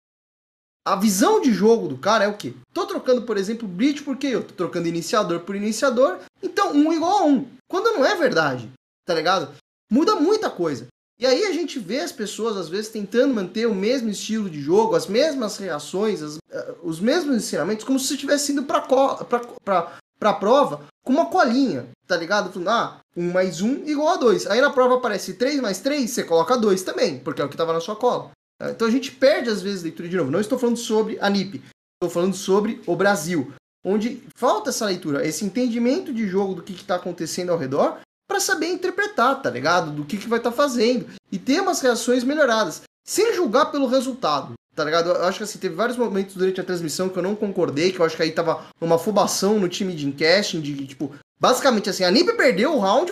a 0.86 0.94
visão 0.94 1.40
de 1.40 1.52
jogo 1.52 1.88
do 1.88 1.98
cara 1.98 2.26
é 2.26 2.28
o 2.28 2.36
quê? 2.36 2.54
Tô 2.72 2.86
trocando, 2.86 3.22
por 3.22 3.36
exemplo, 3.36 3.66
Breach 3.66 4.04
porque 4.04 4.28
eu 4.28 4.44
tô 4.44 4.54
trocando 4.54 4.86
iniciador 4.86 5.40
por 5.40 5.56
iniciador, 5.56 6.20
então 6.40 6.72
um 6.72 6.92
igual 6.92 7.18
a 7.18 7.24
um. 7.24 7.44
Quando 7.68 7.92
não 7.92 8.06
é 8.06 8.14
verdade, 8.14 8.70
tá 9.04 9.12
ligado? 9.12 9.52
Muda 9.90 10.14
muita 10.14 10.48
coisa. 10.48 10.86
E 11.18 11.26
aí 11.26 11.44
a 11.46 11.52
gente 11.52 11.80
vê 11.80 11.98
as 11.98 12.12
pessoas, 12.12 12.56
às 12.56 12.68
vezes, 12.68 12.90
tentando 12.90 13.34
manter 13.34 13.66
o 13.66 13.74
mesmo 13.74 14.10
estilo 14.10 14.48
de 14.48 14.60
jogo, 14.60 14.94
as 14.94 15.08
mesmas 15.08 15.56
reações, 15.56 16.22
as, 16.22 16.38
os 16.86 17.00
mesmos 17.00 17.36
ensinamentos, 17.36 17.84
como 17.84 17.98
se 17.98 18.14
estivesse 18.14 18.52
indo 18.52 18.62
pra, 18.62 18.80
pra 18.80 20.32
prova 20.34 20.84
com 21.04 21.12
uma 21.12 21.26
colinha, 21.26 21.88
tá 22.06 22.16
ligado? 22.16 22.52
Falando, 22.52 22.68
ah, 22.68 23.00
um 23.16 23.32
mais 23.32 23.60
um 23.60 23.84
igual 23.84 24.14
a 24.14 24.16
dois. 24.16 24.46
Aí 24.46 24.60
na 24.60 24.70
prova 24.70 24.96
aparece 24.96 25.34
3 25.34 25.60
mais 25.60 25.80
3, 25.80 26.08
você 26.08 26.22
coloca 26.22 26.56
2 26.56 26.84
também, 26.84 27.18
porque 27.18 27.42
é 27.42 27.44
o 27.44 27.48
que 27.48 27.56
tava 27.56 27.72
na 27.72 27.80
sua 27.80 27.96
cola. 27.96 28.30
Então 28.62 28.86
a 28.86 28.90
gente 28.90 29.10
perde 29.10 29.50
às 29.50 29.60
vezes 29.60 29.80
a 29.80 29.84
leitura 29.84 30.08
de 30.08 30.16
novo. 30.16 30.30
Não 30.30 30.40
estou 30.40 30.58
falando 30.58 30.76
sobre 30.76 31.18
a 31.20 31.28
NIP, 31.28 31.60
estou 31.94 32.08
falando 32.08 32.36
sobre 32.36 32.80
o 32.86 32.94
Brasil, 32.94 33.52
onde 33.84 34.22
falta 34.36 34.70
essa 34.70 34.86
leitura, 34.86 35.26
esse 35.26 35.44
entendimento 35.44 36.14
de 36.14 36.28
jogo 36.28 36.54
do 36.54 36.62
que 36.62 36.72
está 36.72 36.94
acontecendo 36.94 37.50
ao 37.50 37.58
redor 37.58 37.98
para 38.28 38.38
saber 38.38 38.68
interpretar, 38.68 39.42
tá 39.42 39.50
ligado? 39.50 39.90
Do 39.90 40.04
que, 40.04 40.16
que 40.16 40.28
vai 40.28 40.38
estar 40.38 40.50
tá 40.50 40.56
fazendo 40.56 41.06
e 41.32 41.38
ter 41.38 41.60
umas 41.60 41.80
reações 41.80 42.22
melhoradas, 42.22 42.82
sem 43.04 43.34
julgar 43.34 43.72
pelo 43.72 43.86
resultado, 43.86 44.54
tá 44.76 44.84
ligado? 44.84 45.08
Eu 45.08 45.24
acho 45.24 45.38
que 45.38 45.44
assim, 45.44 45.58
teve 45.58 45.74
vários 45.74 45.96
momentos 45.96 46.36
durante 46.36 46.60
a 46.60 46.64
transmissão 46.64 47.08
que 47.08 47.18
eu 47.18 47.22
não 47.22 47.34
concordei, 47.34 47.90
que 47.90 47.98
eu 47.98 48.04
acho 48.04 48.14
que 48.14 48.22
aí 48.22 48.30
tava 48.30 48.66
uma 48.78 48.96
afobação 48.96 49.58
no 49.58 49.68
time 49.68 49.94
de 49.94 50.06
encasting, 50.06 50.60
de 50.60 50.86
tipo, 50.86 51.14
basicamente 51.40 51.88
assim, 51.88 52.04
a 52.04 52.10
NIP 52.10 52.34
perdeu 52.34 52.74
o 52.74 52.78
round, 52.78 53.10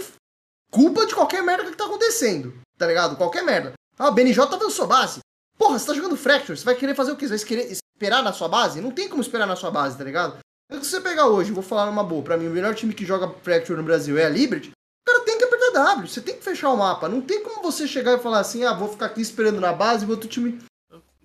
culpa 0.71 1.07
de 1.07 1.15
qualquer 1.15 1.43
merda 1.43 1.71
que 1.71 1.77
tá 1.77 1.87
acontecendo, 1.87 2.53
tá 2.77 2.87
ligado? 2.87 3.17
Qualquer 3.17 3.43
merda. 3.43 3.73
Ah, 3.99 4.11
o 4.11 4.13
BNJ 4.13 4.43
avançou 4.43 4.87
base. 4.87 5.21
Porra, 5.57 5.79
você 5.79 5.87
tá 5.87 5.95
jogando 5.95 6.17
Fracture, 6.17 6.57
você 6.59 6.65
vai 6.65 6.75
querer 6.75 6.95
fazer 6.95 7.13
o 7.13 7.17
quê? 7.17 7.27
Você 7.27 7.39
vai 7.39 7.47
querer 7.47 7.73
esperar 7.73 8.23
na 8.23 8.33
sua 8.33 8.49
base? 8.49 8.81
Não 8.81 8.91
tem 8.91 9.09
como 9.09 9.23
esperar 9.23 9.47
na 9.47 9.57
sua 9.57 9.71
base, 9.71 9.97
tá 9.97 10.05
ligado? 10.05 10.39
Se 10.71 10.79
você 10.91 11.01
pegar 11.01 11.29
hoje, 11.29 11.53
vou 11.53 11.63
falar 11.63 11.87
numa 11.87 12.05
boa, 12.05 12.23
pra 12.23 12.37
mim 12.37 12.49
o 12.49 12.51
melhor 12.51 12.75
time 12.75 12.93
que 12.93 13.07
joga 13.07 13.33
Fracture 13.43 13.79
no 13.79 13.85
Brasil 13.85 14.19
é 14.19 14.27
a 14.27 14.29
Liberty, 14.29 14.71
o 14.71 15.11
cara 15.11 15.25
tem 15.25 15.39
que 15.39 15.45
apertar 15.45 15.95
W, 15.95 16.09
você 16.09 16.21
tem 16.21 16.37
que 16.37 16.45
fechar 16.45 16.71
o 16.71 16.77
mapa. 16.77 17.09
Não 17.09 17.21
tem 17.21 17.43
como 17.43 17.63
você 17.63 17.87
chegar 17.87 18.19
e 18.19 18.23
falar 18.23 18.41
assim, 18.41 18.65
ah, 18.65 18.75
vou 18.75 18.89
ficar 18.89 19.07
aqui 19.07 19.21
esperando 19.21 19.61
na 19.61 19.73
base 19.73 20.05
e 20.05 20.09
o 20.09 20.11
outro 20.11 20.29
time. 20.29 20.61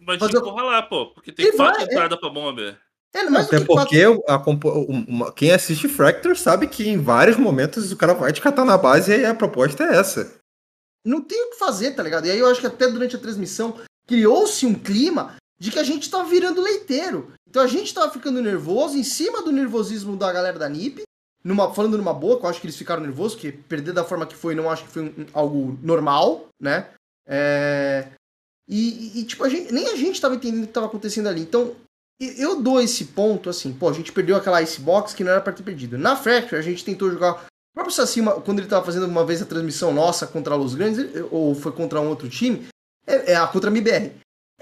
Mas 0.05 0.19
fazer... 0.19 0.41
que 0.41 0.49
lá, 0.49 0.81
pô, 0.81 1.07
porque 1.07 1.31
tem 1.31 1.55
quatro 1.55 1.83
entradas 1.83 2.17
é... 2.17 2.19
pra 2.19 2.29
bomba. 2.29 2.77
É, 3.13 3.21
Até 3.21 3.59
porque 3.61 4.05
quatro... 4.05 4.23
a, 4.27 5.31
quem 5.31 5.51
assiste 5.51 5.87
Fracture 5.87 6.35
sabe 6.35 6.67
que 6.67 6.87
em 6.87 7.01
vários 7.01 7.37
momentos 7.37 7.91
o 7.91 7.97
cara 7.97 8.13
vai 8.13 8.31
te 8.31 8.41
catar 8.41 8.63
na 8.63 8.77
base 8.77 9.11
e 9.11 9.25
a 9.25 9.33
proposta 9.33 9.83
é 9.83 9.97
essa. 9.97 10.37
Não 11.03 11.21
tem 11.21 11.43
o 11.43 11.49
que 11.51 11.57
fazer, 11.57 11.91
tá 11.91 12.03
ligado? 12.03 12.27
E 12.27 12.31
aí 12.31 12.39
eu 12.39 12.47
acho 12.47 12.61
que 12.61 12.67
até 12.67 12.87
durante 12.87 13.15
a 13.15 13.19
transmissão 13.19 13.79
criou-se 14.07 14.65
um 14.65 14.75
clima 14.75 15.35
de 15.59 15.71
que 15.71 15.79
a 15.79 15.83
gente 15.83 16.03
estava 16.03 16.29
virando 16.29 16.61
leiteiro. 16.61 17.33
Então 17.47 17.63
a 17.63 17.67
gente 17.67 17.87
estava 17.87 18.11
ficando 18.11 18.41
nervoso, 18.41 18.97
em 18.97 19.03
cima 19.03 19.41
do 19.41 19.51
nervosismo 19.51 20.15
da 20.15 20.31
galera 20.31 20.59
da 20.59 20.69
NIP, 20.69 21.01
numa, 21.43 21.73
falando 21.73 21.97
numa 21.97 22.13
boa, 22.13 22.39
que 22.39 22.45
eu 22.45 22.49
acho 22.49 22.61
que 22.61 22.67
eles 22.67 22.77
ficaram 22.77 23.01
nervosos, 23.01 23.33
porque 23.33 23.51
perder 23.51 23.93
da 23.93 24.03
forma 24.03 24.25
que 24.25 24.35
foi, 24.35 24.53
não 24.53 24.69
acho 24.69 24.83
que 24.83 24.91
foi 24.91 25.03
um, 25.03 25.25
algo 25.33 25.77
normal, 25.81 26.47
né? 26.59 26.89
É... 27.25 28.07
E, 28.69 29.19
e, 29.19 29.23
tipo, 29.23 29.43
a 29.43 29.49
gente, 29.49 29.73
nem 29.73 29.87
a 29.87 29.95
gente 29.95 30.13
estava 30.13 30.35
entendendo 30.35 30.61
o 30.61 30.65
que 30.65 30.69
estava 30.69 30.85
acontecendo 30.85 31.27
ali. 31.27 31.41
Então, 31.41 31.75
eu 32.19 32.61
dou 32.61 32.79
esse 32.79 33.05
ponto, 33.05 33.49
assim, 33.49 33.73
pô, 33.73 33.89
a 33.89 33.93
gente 33.93 34.11
perdeu 34.11 34.35
aquela 34.35 34.61
Icebox 34.61 35.13
que 35.13 35.23
não 35.23 35.31
era 35.31 35.41
para 35.41 35.53
ter 35.53 35.63
perdido. 35.63 35.97
Na 35.97 36.15
Fracture, 36.15 36.59
a 36.59 36.61
gente 36.61 36.85
tentou 36.85 37.09
jogar. 37.09 37.33
O 37.33 37.73
próprio 37.73 37.95
Saci, 37.95 38.21
quando 38.45 38.59
ele 38.59 38.67
estava 38.67 38.85
fazendo 38.85 39.07
uma 39.07 39.25
vez 39.25 39.41
a 39.41 39.45
transmissão 39.45 39.91
nossa 39.91 40.27
contra 40.27 40.55
os 40.55 40.75
grandes, 40.75 41.05
ou 41.31 41.55
foi 41.55 41.71
contra 41.71 41.99
um 41.99 42.09
outro 42.09 42.29
time, 42.29 42.67
é, 43.07 43.31
é 43.31 43.35
a 43.35 43.47
contra 43.47 43.69
a 43.69 43.73
MBR. 43.73 44.11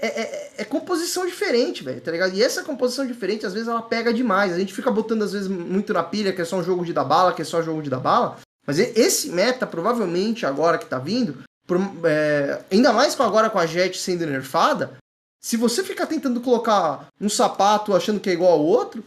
É, 0.00 0.06
é, 0.06 0.52
é, 0.58 0.64
composição 0.64 1.26
diferente, 1.26 1.82
velho, 1.82 2.00
tá 2.00 2.12
ligado? 2.12 2.32
E 2.32 2.42
essa 2.42 2.62
composição 2.62 3.04
diferente, 3.04 3.44
às 3.44 3.52
vezes, 3.52 3.68
ela 3.68 3.82
pega 3.82 4.14
demais. 4.14 4.52
A 4.52 4.58
gente 4.58 4.72
fica 4.72 4.90
botando, 4.90 5.22
às 5.22 5.32
vezes, 5.32 5.48
muito 5.48 5.92
na 5.92 6.04
pilha 6.04 6.32
que 6.32 6.40
é 6.40 6.44
só 6.44 6.56
um 6.56 6.62
jogo 6.62 6.84
de 6.84 6.92
dar 6.92 7.04
bala, 7.04 7.34
que 7.34 7.42
é 7.42 7.44
só 7.44 7.58
um 7.58 7.64
jogo 7.64 7.82
de 7.82 7.90
dar 7.90 7.98
bala. 7.98 8.38
Mas 8.64 8.78
esse 8.78 9.30
meta, 9.30 9.66
provavelmente, 9.66 10.46
agora 10.46 10.78
que 10.78 10.86
tá 10.86 10.98
vindo, 10.98 11.42
por, 11.68 11.78
é, 12.04 12.64
ainda 12.72 12.92
mais 12.94 13.14
com 13.14 13.22
agora 13.22 13.50
com 13.50 13.58
a 13.58 13.66
Jet 13.66 13.96
sendo 13.98 14.26
nerfada, 14.26 14.96
se 15.40 15.56
você 15.56 15.84
ficar 15.84 16.06
tentando 16.06 16.40
colocar 16.40 17.08
um 17.20 17.28
sapato 17.28 17.94
achando 17.94 18.18
que 18.18 18.30
é 18.30 18.32
igual 18.32 18.52
ao 18.52 18.64
outro, 18.64 19.04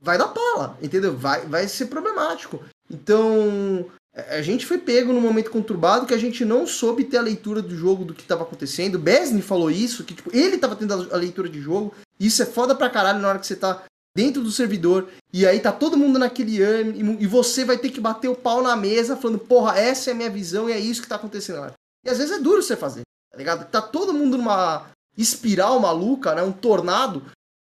vai 0.00 0.16
dar 0.16 0.28
pala, 0.28 0.76
entendeu? 0.82 1.16
Vai, 1.16 1.46
vai 1.46 1.68
ser 1.68 1.86
problemático. 1.86 2.64
Então, 2.90 3.86
a 4.14 4.40
gente 4.40 4.64
foi 4.64 4.78
pego 4.78 5.12
num 5.12 5.20
momento 5.20 5.50
conturbado 5.50 6.06
que 6.06 6.14
a 6.14 6.18
gente 6.18 6.44
não 6.44 6.66
soube 6.66 7.04
ter 7.04 7.18
a 7.18 7.22
leitura 7.22 7.60
do 7.60 7.76
jogo 7.76 8.06
do 8.06 8.14
que 8.14 8.22
estava 8.22 8.42
acontecendo. 8.42 8.94
O 8.94 8.98
Besney 8.98 9.42
falou 9.42 9.70
isso, 9.70 10.02
que 10.02 10.14
tipo, 10.14 10.34
ele 10.34 10.56
estava 10.56 10.74
tendo 10.74 10.94
a 11.12 11.16
leitura 11.16 11.48
de 11.48 11.60
jogo. 11.60 11.94
Isso 12.18 12.42
é 12.42 12.46
foda 12.46 12.74
pra 12.74 12.90
caralho 12.90 13.20
na 13.20 13.28
hora 13.28 13.38
que 13.38 13.46
você 13.46 13.54
tá 13.54 13.84
dentro 14.16 14.42
do 14.42 14.50
servidor 14.50 15.08
e 15.32 15.46
aí 15.46 15.60
tá 15.60 15.70
todo 15.70 15.96
mundo 15.96 16.18
naquele 16.18 16.60
ano 16.60 17.20
e 17.20 17.26
você 17.26 17.64
vai 17.64 17.78
ter 17.78 17.90
que 17.90 18.00
bater 18.00 18.28
o 18.28 18.34
pau 18.34 18.62
na 18.62 18.74
mesa 18.74 19.16
falando, 19.16 19.38
porra, 19.38 19.78
essa 19.78 20.10
é 20.10 20.12
a 20.12 20.16
minha 20.16 20.30
visão 20.30 20.68
e 20.68 20.72
é 20.72 20.80
isso 20.80 21.02
que 21.02 21.08
tá 21.08 21.14
acontecendo. 21.14 21.72
Às 22.08 22.18
vezes 22.18 22.32
é 22.32 22.40
duro 22.40 22.62
você 22.62 22.76
fazer, 22.76 23.02
tá 23.30 23.38
ligado? 23.38 23.70
Tá 23.70 23.80
todo 23.80 24.14
mundo 24.14 24.36
numa 24.36 24.86
espiral 25.16 25.78
maluca, 25.80 26.34
né? 26.34 26.42
Um 26.42 26.52
tornado, 26.52 27.24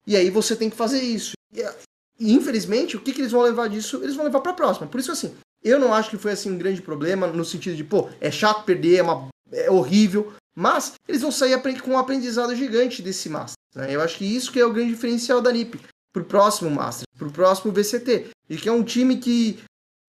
e 0.07 0.15
aí 0.15 0.29
você 0.29 0.55
tem 0.55 0.69
que 0.69 0.75
fazer 0.75 1.01
isso. 1.01 1.33
E, 1.53 1.61
e 2.19 2.33
infelizmente, 2.33 2.95
o 2.95 3.01
que, 3.01 3.13
que 3.13 3.21
eles 3.21 3.31
vão 3.31 3.41
levar 3.41 3.67
disso? 3.67 4.01
Eles 4.03 4.15
vão 4.15 4.25
levar 4.25 4.41
pra 4.41 4.53
próxima. 4.53 4.87
Por 4.87 4.99
isso, 4.99 5.11
assim, 5.11 5.35
eu 5.63 5.79
não 5.79 5.93
acho 5.93 6.09
que 6.09 6.17
foi 6.17 6.31
assim 6.31 6.51
um 6.51 6.57
grande 6.57 6.81
problema, 6.81 7.27
no 7.27 7.45
sentido 7.45 7.75
de, 7.75 7.83
pô, 7.83 8.09
é 8.19 8.31
chato 8.31 8.63
perder, 8.63 8.97
é, 8.97 9.03
uma, 9.03 9.27
é 9.51 9.69
horrível, 9.69 10.33
mas 10.55 10.93
eles 11.07 11.21
vão 11.21 11.31
sair 11.31 11.59
com 11.81 11.91
um 11.91 11.97
aprendizado 11.97 12.55
gigante 12.55 13.01
desse 13.01 13.29
Master. 13.29 13.55
Né? 13.75 13.95
Eu 13.95 14.01
acho 14.01 14.17
que 14.17 14.25
isso 14.25 14.51
que 14.51 14.59
é 14.59 14.65
o 14.65 14.73
grande 14.73 14.91
diferencial 14.91 15.41
da 15.41 15.51
NiP 15.51 15.79
pro 16.11 16.25
próximo 16.25 16.69
Master, 16.69 17.05
pro 17.17 17.31
próximo 17.31 17.71
VCT. 17.71 18.29
E 18.49 18.57
que 18.57 18.67
é 18.67 18.71
um 18.71 18.83
time 18.83 19.17
que, 19.17 19.59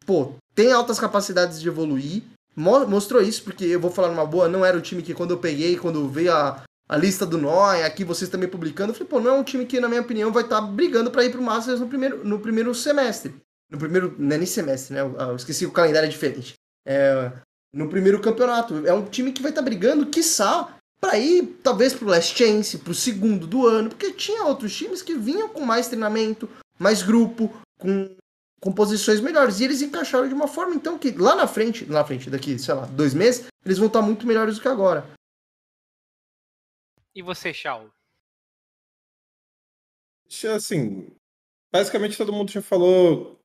pô, 0.04 0.34
tem 0.54 0.72
altas 0.72 0.98
capacidades 0.98 1.60
de 1.60 1.68
evoluir, 1.68 2.22
mostrou 2.54 3.22
isso, 3.22 3.42
porque 3.42 3.64
eu 3.64 3.80
vou 3.80 3.90
falar 3.90 4.08
numa 4.08 4.26
boa, 4.26 4.48
não 4.48 4.64
era 4.64 4.76
o 4.76 4.82
time 4.82 5.02
que 5.02 5.14
quando 5.14 5.32
eu 5.32 5.38
peguei, 5.38 5.76
quando 5.76 6.08
veio 6.08 6.32
a, 6.32 6.62
a 6.88 6.96
lista 6.96 7.24
do 7.24 7.38
Noi, 7.38 7.82
aqui 7.82 8.04
vocês 8.04 8.30
também 8.30 8.48
publicando, 8.48 8.90
eu 8.90 8.94
falei, 8.94 9.08
pô, 9.08 9.20
não 9.20 9.30
é 9.30 9.38
um 9.38 9.44
time 9.44 9.66
que, 9.66 9.80
na 9.80 9.88
minha 9.88 10.00
opinião, 10.00 10.32
vai 10.32 10.42
estar 10.42 10.60
tá 10.60 10.66
brigando 10.66 11.10
para 11.10 11.24
ir 11.24 11.30
pro 11.30 11.42
Masters 11.42 11.80
no 11.80 11.88
primeiro, 11.88 12.24
no 12.24 12.38
primeiro 12.38 12.74
semestre 12.74 13.34
no 13.72 13.78
primeiro, 13.78 14.14
não 14.18 14.36
é 14.36 14.38
nem 14.38 14.46
semestre, 14.46 14.94
né? 14.94 15.00
Eu 15.00 15.34
esqueci 15.34 15.64
o 15.64 15.72
calendário 15.72 16.06
é 16.06 16.10
diferente. 16.10 16.54
É, 16.86 17.32
no 17.74 17.88
primeiro 17.88 18.20
campeonato. 18.20 18.86
É 18.86 18.92
um 18.92 19.06
time 19.06 19.32
que 19.32 19.40
vai 19.40 19.50
estar 19.50 19.62
tá 19.62 19.64
brigando, 19.64 20.06
quiçá, 20.06 20.76
para 21.00 21.18
ir 21.18 21.58
talvez 21.62 21.94
pro 21.94 22.06
Last 22.06 22.36
Chance, 22.36 22.78
pro 22.78 22.94
segundo 22.94 23.46
do 23.46 23.66
ano, 23.66 23.88
porque 23.88 24.12
tinha 24.12 24.44
outros 24.44 24.76
times 24.76 25.00
que 25.00 25.14
vinham 25.14 25.48
com 25.48 25.64
mais 25.64 25.88
treinamento, 25.88 26.48
mais 26.78 27.02
grupo, 27.02 27.50
com 27.80 28.14
composições 28.62 29.20
melhores. 29.20 29.58
E 29.58 29.64
eles 29.64 29.82
encaixaram 29.82 30.28
de 30.28 30.34
uma 30.34 30.46
forma, 30.46 30.74
então, 30.74 30.98
que 30.98 31.10
lá 31.10 31.34
na 31.34 31.48
frente, 31.48 31.84
na 31.84 32.04
frente, 32.04 32.30
daqui, 32.30 32.58
sei 32.58 32.74
lá, 32.74 32.86
dois 32.86 33.12
meses, 33.12 33.46
eles 33.64 33.78
vão 33.78 33.88
estar 33.88 34.00
muito 34.00 34.26
melhores 34.26 34.54
do 34.54 34.62
que 34.62 34.68
agora. 34.68 35.04
E 37.14 37.20
você, 37.20 37.52
Shaul? 37.52 37.90
Assim, 40.54 41.14
basicamente 41.70 42.16
todo 42.16 42.32
mundo 42.32 42.50
já 42.50 42.62
falou 42.62 43.38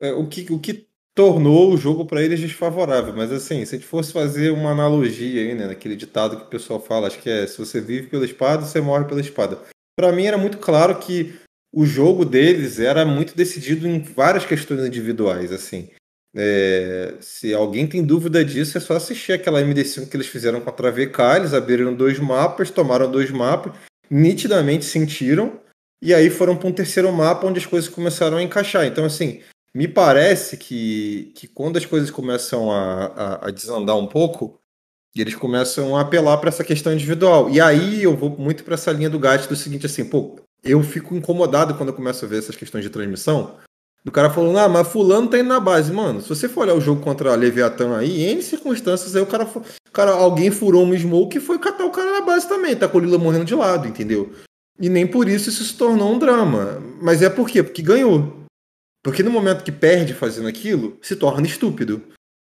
é, 0.00 0.12
o, 0.12 0.28
que, 0.28 0.52
o 0.52 0.58
que 0.58 0.88
tornou 1.14 1.72
o 1.72 1.76
jogo 1.76 2.04
para 2.04 2.22
eles 2.22 2.40
desfavorável. 2.40 3.14
Mas 3.14 3.30
assim, 3.30 3.64
se 3.64 3.76
a 3.76 3.78
gente 3.78 3.88
fosse 3.88 4.12
fazer 4.12 4.50
uma 4.50 4.70
analogia 4.70 5.40
aí, 5.42 5.54
né, 5.54 5.68
naquele 5.68 5.94
ditado 5.94 6.36
que 6.36 6.44
o 6.44 6.50
pessoal 6.50 6.80
fala, 6.80 7.06
acho 7.06 7.20
que 7.20 7.30
é 7.30 7.46
se 7.46 7.58
você 7.58 7.80
vive 7.80 8.08
pela 8.08 8.24
espada, 8.24 8.64
você 8.64 8.80
morre 8.80 9.04
pela 9.04 9.20
espada. 9.20 9.62
Para 9.96 10.10
mim 10.10 10.24
era 10.24 10.38
muito 10.38 10.58
claro 10.58 10.98
que 10.98 11.38
o 11.72 11.84
jogo 11.84 12.24
deles 12.24 12.78
era 12.80 13.04
muito 13.04 13.36
decidido 13.36 13.86
em 13.86 14.00
várias 14.00 14.44
questões 14.44 14.84
individuais, 14.84 15.52
assim. 15.52 15.90
É, 16.34 17.16
se 17.20 17.52
alguém 17.54 17.86
tem 17.86 18.04
dúvida 18.04 18.44
disso, 18.44 18.78
é 18.78 18.80
só 18.80 18.96
assistir 18.96 19.32
aquela 19.32 19.60
MD5 19.60 20.08
que 20.08 20.16
eles 20.16 20.26
fizeram 20.26 20.60
contra 20.60 20.88
a 20.88 20.90
VK. 20.90 21.36
Eles 21.36 21.54
abriram 21.54 21.94
dois 21.94 22.18
mapas, 22.18 22.70
tomaram 22.70 23.10
dois 23.10 23.30
mapas, 23.30 23.72
nitidamente 24.10 24.84
sentiram, 24.84 25.60
e 26.00 26.14
aí 26.14 26.30
foram 26.30 26.56
para 26.56 26.68
um 26.68 26.72
terceiro 26.72 27.12
mapa 27.12 27.46
onde 27.46 27.58
as 27.58 27.66
coisas 27.66 27.88
começaram 27.90 28.36
a 28.36 28.42
encaixar. 28.42 28.86
Então, 28.86 29.04
assim, 29.04 29.42
me 29.74 29.88
parece 29.88 30.56
que, 30.56 31.32
que 31.34 31.46
quando 31.46 31.76
as 31.76 31.84
coisas 31.84 32.10
começam 32.10 32.70
a, 32.70 33.06
a, 33.06 33.48
a 33.48 33.50
desandar 33.50 33.96
um 33.96 34.06
pouco, 34.06 34.58
eles 35.16 35.34
começam 35.34 35.96
a 35.96 36.02
apelar 36.02 36.38
para 36.38 36.48
essa 36.48 36.64
questão 36.64 36.92
individual. 36.92 37.50
E 37.50 37.60
aí 37.60 38.02
eu 38.02 38.16
vou 38.16 38.30
muito 38.38 38.64
para 38.64 38.74
essa 38.74 38.92
linha 38.92 39.10
do 39.10 39.18
gato 39.18 39.48
do 39.48 39.56
seguinte, 39.56 39.86
assim, 39.86 40.04
pô, 40.04 40.38
eu 40.62 40.82
fico 40.82 41.14
incomodado 41.14 41.74
quando 41.74 41.90
eu 41.90 41.94
começo 41.94 42.24
a 42.24 42.28
ver 42.28 42.38
essas 42.38 42.56
questões 42.56 42.84
de 42.84 42.90
transmissão, 42.90 43.56
do 44.04 44.12
cara 44.12 44.30
falando, 44.30 44.58
ah, 44.58 44.68
mas 44.68 44.88
fulano 44.88 45.28
tá 45.28 45.38
indo 45.38 45.48
na 45.48 45.60
base. 45.60 45.92
Mano, 45.92 46.20
se 46.20 46.28
você 46.28 46.48
for 46.48 46.62
olhar 46.62 46.74
o 46.74 46.80
jogo 46.80 47.02
contra 47.02 47.32
a 47.32 47.36
Leviathan 47.36 47.96
aí, 47.96 48.24
em 48.24 48.40
circunstâncias 48.40 49.14
aí 49.14 49.22
o 49.22 49.26
cara, 49.26 49.46
cara 49.92 50.12
alguém 50.12 50.50
furou 50.50 50.84
um 50.84 50.96
smoke 50.96 51.38
e 51.38 51.40
foi 51.40 51.58
catar 51.58 51.84
o 51.84 51.90
cara 51.90 52.12
na 52.12 52.20
base 52.20 52.48
também, 52.48 52.76
tá 52.76 52.88
com 52.88 52.98
o 52.98 53.00
Lila 53.00 53.18
morrendo 53.18 53.44
de 53.44 53.54
lado, 53.54 53.86
entendeu? 53.86 54.32
E 54.80 54.88
nem 54.88 55.06
por 55.06 55.28
isso 55.28 55.48
isso 55.48 55.64
se 55.64 55.74
tornou 55.74 56.12
um 56.12 56.18
drama. 56.18 56.80
Mas 57.02 57.22
é 57.22 57.28
por 57.28 57.48
quê? 57.48 57.62
Porque 57.62 57.82
ganhou. 57.82 58.44
Porque 59.02 59.22
no 59.22 59.30
momento 59.30 59.64
que 59.64 59.72
perde 59.72 60.14
fazendo 60.14 60.48
aquilo, 60.48 60.98
se 61.02 61.16
torna 61.16 61.46
estúpido. 61.46 62.02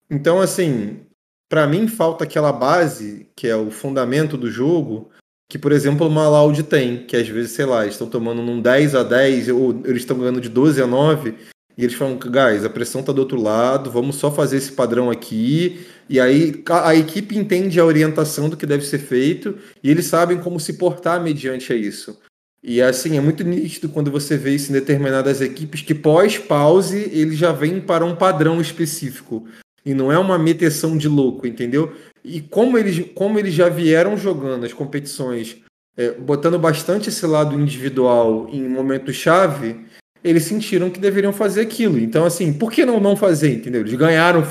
Então, 0.09 0.41
assim, 0.41 1.01
para 1.49 1.67
mim 1.67 1.89
falta 1.89 2.25
aquela 2.25 2.53
base, 2.53 3.29
que 3.35 3.49
é 3.49 3.57
o 3.57 3.71
fundamento 3.71 4.37
do 4.37 4.51
jogo, 4.51 5.11
que, 5.51 5.59
por 5.59 5.73
exemplo, 5.73 6.07
uma 6.07 6.29
Loud 6.29 6.63
tem, 6.63 6.99
que 6.99 7.17
às 7.17 7.29
vezes, 7.29 7.51
sei 7.51 7.65
lá, 7.65 7.85
estão 7.85 8.07
tomando 8.07 8.41
num 8.41 8.63
10 8.63 8.95
a 8.95 9.03
10 9.03 9.49
ou 9.49 9.83
eles 9.85 10.03
estão 10.03 10.17
ganhando 10.17 10.41
de 10.41 10.49
12 10.49 10.81
a 10.81 10.87
9 10.87 11.35
e 11.77 11.83
eles 11.83 11.97
falam, 11.97 12.17
guys, 12.17 12.65
a 12.65 12.71
pressão 12.71 13.03
tá 13.03 13.11
do 13.11 13.19
outro 13.19 13.43
lado, 13.43 13.91
vamos 13.91 14.15
só 14.15 14.31
fazer 14.31 14.59
esse 14.59 14.71
padrão 14.71 15.11
aqui. 15.11 15.81
E 16.09 16.21
aí 16.21 16.63
a, 16.69 16.91
a 16.91 16.95
equipe 16.95 17.37
entende 17.37 17.81
a 17.81 17.85
orientação 17.85 18.49
do 18.49 18.57
que 18.57 18.65
deve 18.65 18.87
ser 18.87 18.99
feito 18.99 19.59
e 19.83 19.91
eles 19.91 20.07
sabem 20.07 20.39
como 20.39 20.61
se 20.61 20.75
portar 20.75 21.21
mediante 21.21 21.73
a 21.73 21.77
isso. 21.77 22.17
E 22.63 22.81
assim, 22.81 23.17
é 23.17 23.21
muito 23.21 23.43
nítido 23.43 23.89
quando 23.89 24.09
você 24.09 24.37
vê 24.37 24.55
isso 24.55 24.71
em 24.71 24.75
determinadas 24.75 25.41
equipes 25.41 25.83
que 25.83 25.97
pós-pause 25.97 26.97
eles 27.13 27.37
já 27.37 27.51
vêm 27.51 27.81
para 27.81 28.05
um 28.05 28.15
padrão 28.15 28.61
específico. 28.61 29.49
E 29.85 29.95
não 29.95 30.13
é 30.13 30.19
uma 30.19 30.39
meteção 30.39 30.97
de 30.97 31.09
louco, 31.09 31.47
entendeu? 31.47 31.95
E 32.23 32.41
como 32.41 32.77
eles, 32.77 33.11
como 33.15 33.39
eles 33.39 33.55
já 33.55 33.69
vieram 33.69 34.17
jogando 34.17 34.67
as 34.67 34.73
competições, 34.73 35.57
é, 35.97 36.13
botando 36.13 36.59
bastante 36.59 37.09
esse 37.09 37.27
lado 37.27 37.59
individual 37.59 38.49
em 38.53 38.69
momentos-chave, 38.69 39.85
eles 40.23 40.45
sentiram 40.45 40.91
que 40.91 41.01
deveriam 41.01 41.33
fazer 41.33 41.63
aquilo. 41.63 41.99
Então, 41.99 42.25
assim, 42.25 42.53
por 42.53 42.71
que 42.71 42.85
não 42.85 43.01
não 43.01 43.17
fazer, 43.17 43.55
entendeu? 43.55 43.81
Eles 43.81 43.95
ganharam, 43.95 44.47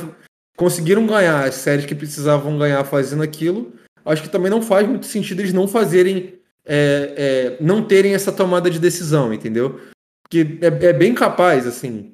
conseguiram 0.57 1.05
ganhar 1.05 1.47
as 1.47 1.55
séries 1.55 1.85
que 1.85 1.95
precisavam 1.95 2.57
ganhar 2.57 2.83
fazendo 2.83 3.23
aquilo. 3.23 3.73
Acho 4.03 4.23
que 4.23 4.29
também 4.29 4.49
não 4.49 4.61
faz 4.61 4.87
muito 4.87 5.05
sentido 5.05 5.41
eles 5.41 5.53
não 5.53 5.67
fazerem, 5.67 6.39
é, 6.65 7.13
é, 7.59 7.63
não 7.63 7.83
terem 7.83 8.15
essa 8.15 8.31
tomada 8.31 8.69
de 8.69 8.79
decisão, 8.79 9.33
entendeu? 9.33 9.79
Porque 10.23 10.57
é, 10.61 10.67
é 10.67 10.93
bem 10.93 11.13
capaz, 11.13 11.67
assim, 11.67 12.13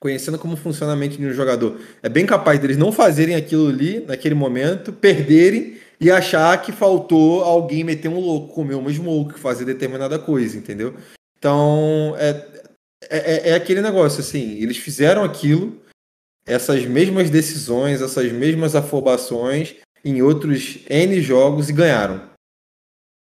conhecendo 0.00 0.38
como 0.38 0.56
funciona 0.56 0.94
a 0.94 0.96
mente 0.96 1.18
de 1.18 1.26
um 1.26 1.32
jogador, 1.32 1.78
é 2.02 2.08
bem 2.08 2.24
capaz 2.24 2.58
deles 2.58 2.78
não 2.78 2.90
fazerem 2.90 3.34
aquilo 3.36 3.68
ali 3.68 4.00
naquele 4.00 4.34
momento, 4.34 4.92
perderem 4.92 5.76
e 6.00 6.10
achar 6.10 6.60
que 6.62 6.72
faltou 6.72 7.44
alguém 7.44 7.84
meter 7.84 8.08
um 8.08 8.18
louco, 8.18 8.54
comer 8.54 8.74
uma 8.74 8.90
smoke, 8.90 9.38
fazer 9.38 9.66
determinada 9.66 10.18
coisa, 10.18 10.56
entendeu? 10.56 10.94
Então, 11.38 12.14
é, 12.18 12.30
é, 13.10 13.18
é, 13.18 13.48
é 13.50 13.54
aquele 13.54 13.82
negócio, 13.82 14.20
assim, 14.20 14.54
eles 14.54 14.78
fizeram 14.78 15.22
aquilo, 15.22 15.78
essas 16.46 16.86
mesmas 16.86 17.28
decisões, 17.28 18.00
essas 18.00 18.32
mesmas 18.32 18.74
afobações 18.74 19.76
em 20.02 20.22
outros 20.22 20.78
N 20.88 21.20
jogos 21.20 21.68
e 21.68 21.74
ganharam. 21.74 22.30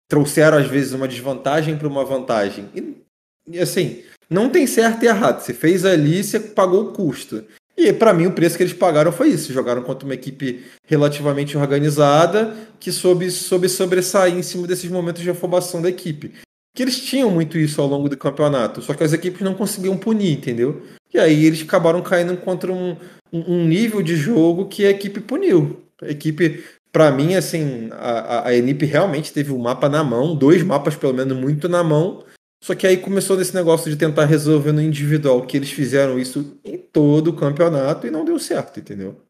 Trouxeram, 0.08 0.58
às 0.58 0.68
vezes, 0.68 0.92
uma 0.92 1.08
desvantagem 1.08 1.76
para 1.76 1.88
uma 1.88 2.04
vantagem. 2.04 2.68
E, 2.74 3.02
e 3.48 3.58
assim, 3.58 4.04
não 4.32 4.48
tem 4.48 4.66
certo 4.66 5.04
e 5.04 5.06
errado. 5.06 5.40
Você 5.40 5.54
fez 5.54 5.84
ali, 5.84 6.24
você 6.24 6.40
pagou 6.40 6.84
o 6.84 6.92
custo. 6.92 7.44
E 7.76 7.92
para 7.92 8.12
mim 8.12 8.26
o 8.26 8.32
preço 8.32 8.56
que 8.56 8.62
eles 8.62 8.72
pagaram 8.72 9.12
foi 9.12 9.28
isso. 9.28 9.52
Jogaram 9.52 9.82
contra 9.82 10.04
uma 10.06 10.14
equipe 10.14 10.64
relativamente 10.86 11.56
organizada 11.56 12.54
que 12.78 12.92
soube, 12.92 13.30
soube 13.30 13.68
sobressair 13.68 14.36
em 14.36 14.42
cima 14.42 14.66
desses 14.66 14.90
momentos 14.90 15.22
de 15.22 15.30
afobação 15.30 15.80
da 15.80 15.88
equipe. 15.88 16.32
Que 16.74 16.82
eles 16.82 16.98
tinham 17.00 17.30
muito 17.30 17.58
isso 17.58 17.80
ao 17.80 17.86
longo 17.86 18.08
do 18.08 18.16
campeonato, 18.16 18.80
só 18.80 18.94
que 18.94 19.04
as 19.04 19.12
equipes 19.12 19.42
não 19.42 19.52
conseguiam 19.52 19.96
punir, 19.96 20.32
entendeu? 20.32 20.82
E 21.12 21.18
aí 21.18 21.44
eles 21.44 21.60
acabaram 21.62 22.00
caindo 22.00 22.34
contra 22.38 22.72
um, 22.72 22.96
um 23.30 23.66
nível 23.66 24.00
de 24.00 24.16
jogo 24.16 24.68
que 24.68 24.86
a 24.86 24.90
equipe 24.90 25.20
puniu. 25.20 25.82
A 26.00 26.08
equipe, 26.08 26.64
para 26.90 27.10
mim, 27.10 27.34
assim, 27.34 27.90
a, 27.92 28.48
a 28.48 28.56
Enip 28.56 28.86
realmente 28.86 29.32
teve 29.32 29.52
o 29.52 29.56
um 29.56 29.58
mapa 29.58 29.86
na 29.86 30.02
mão, 30.02 30.34
dois 30.34 30.62
mapas 30.62 30.96
pelo 30.96 31.12
menos 31.12 31.36
muito 31.36 31.68
na 31.68 31.84
mão, 31.84 32.24
só 32.62 32.76
que 32.76 32.86
aí 32.86 32.96
começou 32.96 33.36
nesse 33.36 33.52
negócio 33.52 33.90
de 33.90 33.96
tentar 33.96 34.24
resolver 34.24 34.70
no 34.70 34.80
individual, 34.80 35.44
que 35.44 35.56
eles 35.56 35.72
fizeram 35.72 36.16
isso 36.16 36.60
em 36.64 36.78
todo 36.78 37.28
o 37.28 37.36
campeonato 37.36 38.06
e 38.06 38.10
não 38.10 38.24
deu 38.24 38.38
certo, 38.38 38.78
entendeu? 38.78 39.20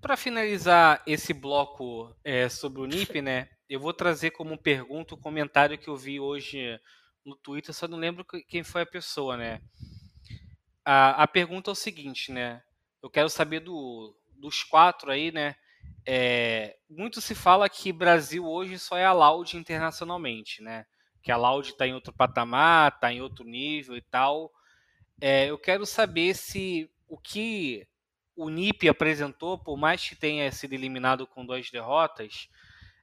Para 0.00 0.16
finalizar 0.16 1.02
esse 1.04 1.34
bloco 1.34 2.14
é, 2.22 2.48
sobre 2.48 2.80
o 2.80 2.86
NIP, 2.86 3.20
né, 3.20 3.48
eu 3.68 3.80
vou 3.80 3.92
trazer 3.92 4.30
como 4.30 4.56
pergunta 4.56 5.14
o 5.14 5.18
comentário 5.18 5.76
que 5.76 5.88
eu 5.88 5.96
vi 5.96 6.20
hoje 6.20 6.78
no 7.26 7.34
Twitter, 7.34 7.74
só 7.74 7.88
não 7.88 7.98
lembro 7.98 8.24
quem 8.48 8.62
foi 8.62 8.82
a 8.82 8.86
pessoa, 8.86 9.36
né? 9.36 9.60
A, 10.84 11.24
a 11.24 11.26
pergunta 11.26 11.68
é 11.68 11.72
o 11.72 11.74
seguinte, 11.74 12.30
né? 12.30 12.62
Eu 13.02 13.10
quero 13.10 13.28
saber 13.28 13.58
do, 13.58 14.16
dos 14.36 14.62
quatro 14.62 15.10
aí, 15.10 15.32
né? 15.32 15.56
É, 16.06 16.76
muito 16.88 17.20
se 17.20 17.34
fala 17.34 17.68
que 17.68 17.92
Brasil 17.92 18.46
hoje 18.46 18.78
só 18.78 18.96
é 18.96 19.04
a 19.04 19.12
Loud 19.12 19.56
internacionalmente, 19.56 20.62
né? 20.62 20.86
Que 21.22 21.30
a 21.30 21.36
Loud 21.36 21.68
está 21.68 21.86
em 21.86 21.94
outro 21.94 22.12
patamar, 22.12 22.92
está 22.92 23.12
em 23.12 23.20
outro 23.20 23.44
nível 23.44 23.96
e 23.96 24.02
tal. 24.02 24.52
É, 25.20 25.46
eu 25.46 25.58
quero 25.58 25.86
saber 25.86 26.34
se 26.34 26.90
o 27.08 27.16
que 27.16 27.86
o 28.34 28.48
NIP 28.48 28.88
apresentou, 28.88 29.58
por 29.58 29.76
mais 29.76 30.08
que 30.08 30.16
tenha 30.16 30.50
sido 30.50 30.72
eliminado 30.72 31.26
com 31.26 31.46
duas 31.46 31.70
derrotas, 31.70 32.48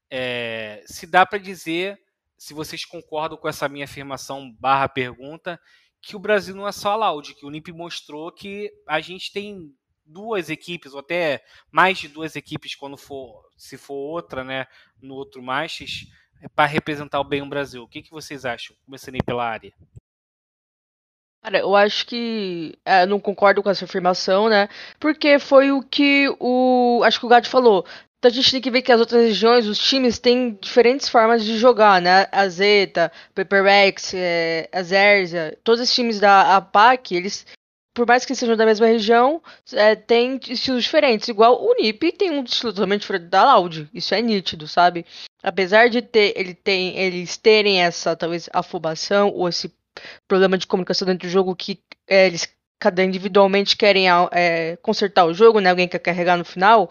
é, 0.09 0.83
se 0.85 1.05
dá 1.05 1.25
para 1.25 1.37
dizer, 1.37 1.99
se 2.37 2.53
vocês 2.53 2.83
concordam 2.83 3.37
com 3.37 3.47
essa 3.47 3.69
minha 3.69 3.85
afirmação 3.85 4.51
barra 4.59 4.89
pergunta, 4.89 5.59
que 6.01 6.15
o 6.15 6.19
Brasil 6.19 6.55
não 6.55 6.67
é 6.67 6.71
só 6.71 6.91
a 6.91 6.95
Loud, 6.95 7.35
que 7.35 7.45
o 7.45 7.49
NIP 7.49 7.71
mostrou 7.71 8.31
que 8.31 8.71
a 8.87 8.99
gente 8.99 9.31
tem 9.31 9.73
duas 10.05 10.49
equipes, 10.49 10.93
ou 10.93 10.99
até 10.99 11.43
mais 11.71 11.99
de 11.99 12.07
duas 12.07 12.35
equipes 12.35 12.75
quando 12.75 12.97
for, 12.97 13.47
se 13.55 13.77
for 13.77 13.93
outra, 13.93 14.43
né, 14.43 14.65
no 15.01 15.13
outro 15.13 15.41
Masters, 15.41 16.07
para 16.55 16.65
representar 16.65 17.23
bem 17.23 17.41
o 17.41 17.49
Brasil. 17.49 17.83
O 17.83 17.87
que, 17.87 18.01
que 18.01 18.11
vocês 18.11 18.45
acham? 18.45 18.75
Começando 18.85 19.15
aí 19.15 19.23
pela 19.23 19.43
área. 19.43 19.73
Cara, 21.41 21.59
eu 21.59 21.75
acho 21.75 22.05
que. 22.05 22.77
É, 22.85 23.05
não 23.05 23.19
concordo 23.19 23.63
com 23.63 23.69
essa 23.69 23.85
afirmação, 23.85 24.49
né? 24.49 24.67
Porque 24.99 25.39
foi 25.39 25.71
o 25.71 25.81
que 25.81 26.27
o. 26.39 27.01
Acho 27.03 27.19
que 27.19 27.25
o 27.25 27.29
Gato 27.29 27.49
falou. 27.49 27.85
Então 28.17 28.29
a 28.29 28.33
gente 28.33 28.51
tem 28.51 28.61
que 28.61 28.69
ver 28.69 28.81
que 28.81 28.91
as 28.91 28.99
outras 28.99 29.21
regiões, 29.21 29.65
os 29.65 29.79
times 29.79 30.19
têm 30.19 30.57
diferentes 30.61 31.07
formas 31.07 31.43
de 31.43 31.57
jogar, 31.57 32.01
né? 32.01 32.27
A 32.31 32.49
Zeta, 32.49 33.09
Paperback, 33.33 34.01
é, 34.13 34.69
a 34.73 34.83
Zerza, 34.83 35.57
todos 35.63 35.79
os 35.79 35.93
times 35.93 36.19
da 36.19 36.57
APAC, 36.57 37.15
eles 37.15 37.45
por 37.93 38.07
mais 38.07 38.23
que 38.23 38.33
sejam 38.33 38.55
da 38.55 38.65
mesma 38.65 38.87
região, 38.87 39.41
é, 39.73 39.95
tem 39.95 40.39
estilos 40.47 40.83
diferentes. 40.83 41.27
Igual 41.27 41.61
o 41.61 41.73
NIP 41.73 42.13
tem 42.13 42.31
um 42.31 42.43
estilo 42.43 42.71
totalmente 42.71 43.01
diferente 43.01 43.25
da 43.25 43.55
Loud. 43.55 43.89
Isso 43.93 44.13
é 44.15 44.21
nítido, 44.21 44.67
sabe? 44.67 45.05
Apesar 45.41 45.89
de 45.89 46.01
ter, 46.01 46.33
ele 46.35 46.53
tem, 46.53 46.97
eles 46.97 47.37
terem 47.37 47.81
essa, 47.81 48.15
talvez, 48.15 48.49
afobação 48.53 49.29
ou 49.29 49.47
esse 49.47 49.73
problema 50.27 50.57
de 50.57 50.67
comunicação 50.67 51.05
dentro 51.05 51.27
do 51.27 51.31
jogo 51.31 51.55
que 51.55 51.81
é, 52.07 52.27
eles 52.27 52.47
cada 52.79 53.03
individualmente 53.03 53.75
querem 53.75 54.05
é, 54.31 54.77
consertar 54.77 55.25
o 55.25 55.33
jogo, 55.33 55.59
né? 55.59 55.69
Alguém 55.69 55.87
quer 55.87 55.99
carregar 55.99 56.37
no 56.37 56.45
final. 56.45 56.89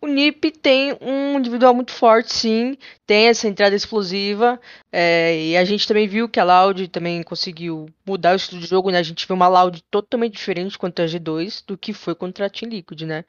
O 0.00 0.06
NiP 0.06 0.52
tem 0.52 0.96
um 1.00 1.38
individual 1.38 1.74
muito 1.74 1.90
forte, 1.90 2.32
sim, 2.32 2.78
tem 3.04 3.26
essa 3.26 3.48
entrada 3.48 3.74
explosiva, 3.74 4.60
é, 4.92 5.36
e 5.36 5.56
a 5.56 5.64
gente 5.64 5.88
também 5.88 6.06
viu 6.06 6.28
que 6.28 6.38
a 6.38 6.44
Loud 6.44 6.86
também 6.86 7.20
conseguiu 7.24 7.86
mudar 8.06 8.32
o 8.32 8.36
estilo 8.36 8.60
de 8.60 8.68
jogo, 8.68 8.90
né? 8.90 8.98
A 8.98 9.02
gente 9.02 9.26
viu 9.26 9.34
uma 9.34 9.48
Loud 9.48 9.82
totalmente 9.90 10.34
diferente 10.34 10.78
contra 10.78 11.04
a 11.04 11.08
G2 11.08 11.64
do 11.66 11.76
que 11.76 11.92
foi 11.92 12.14
contra 12.14 12.46
a 12.46 12.50
Team 12.50 12.70
Liquid, 12.70 13.02
né? 13.02 13.24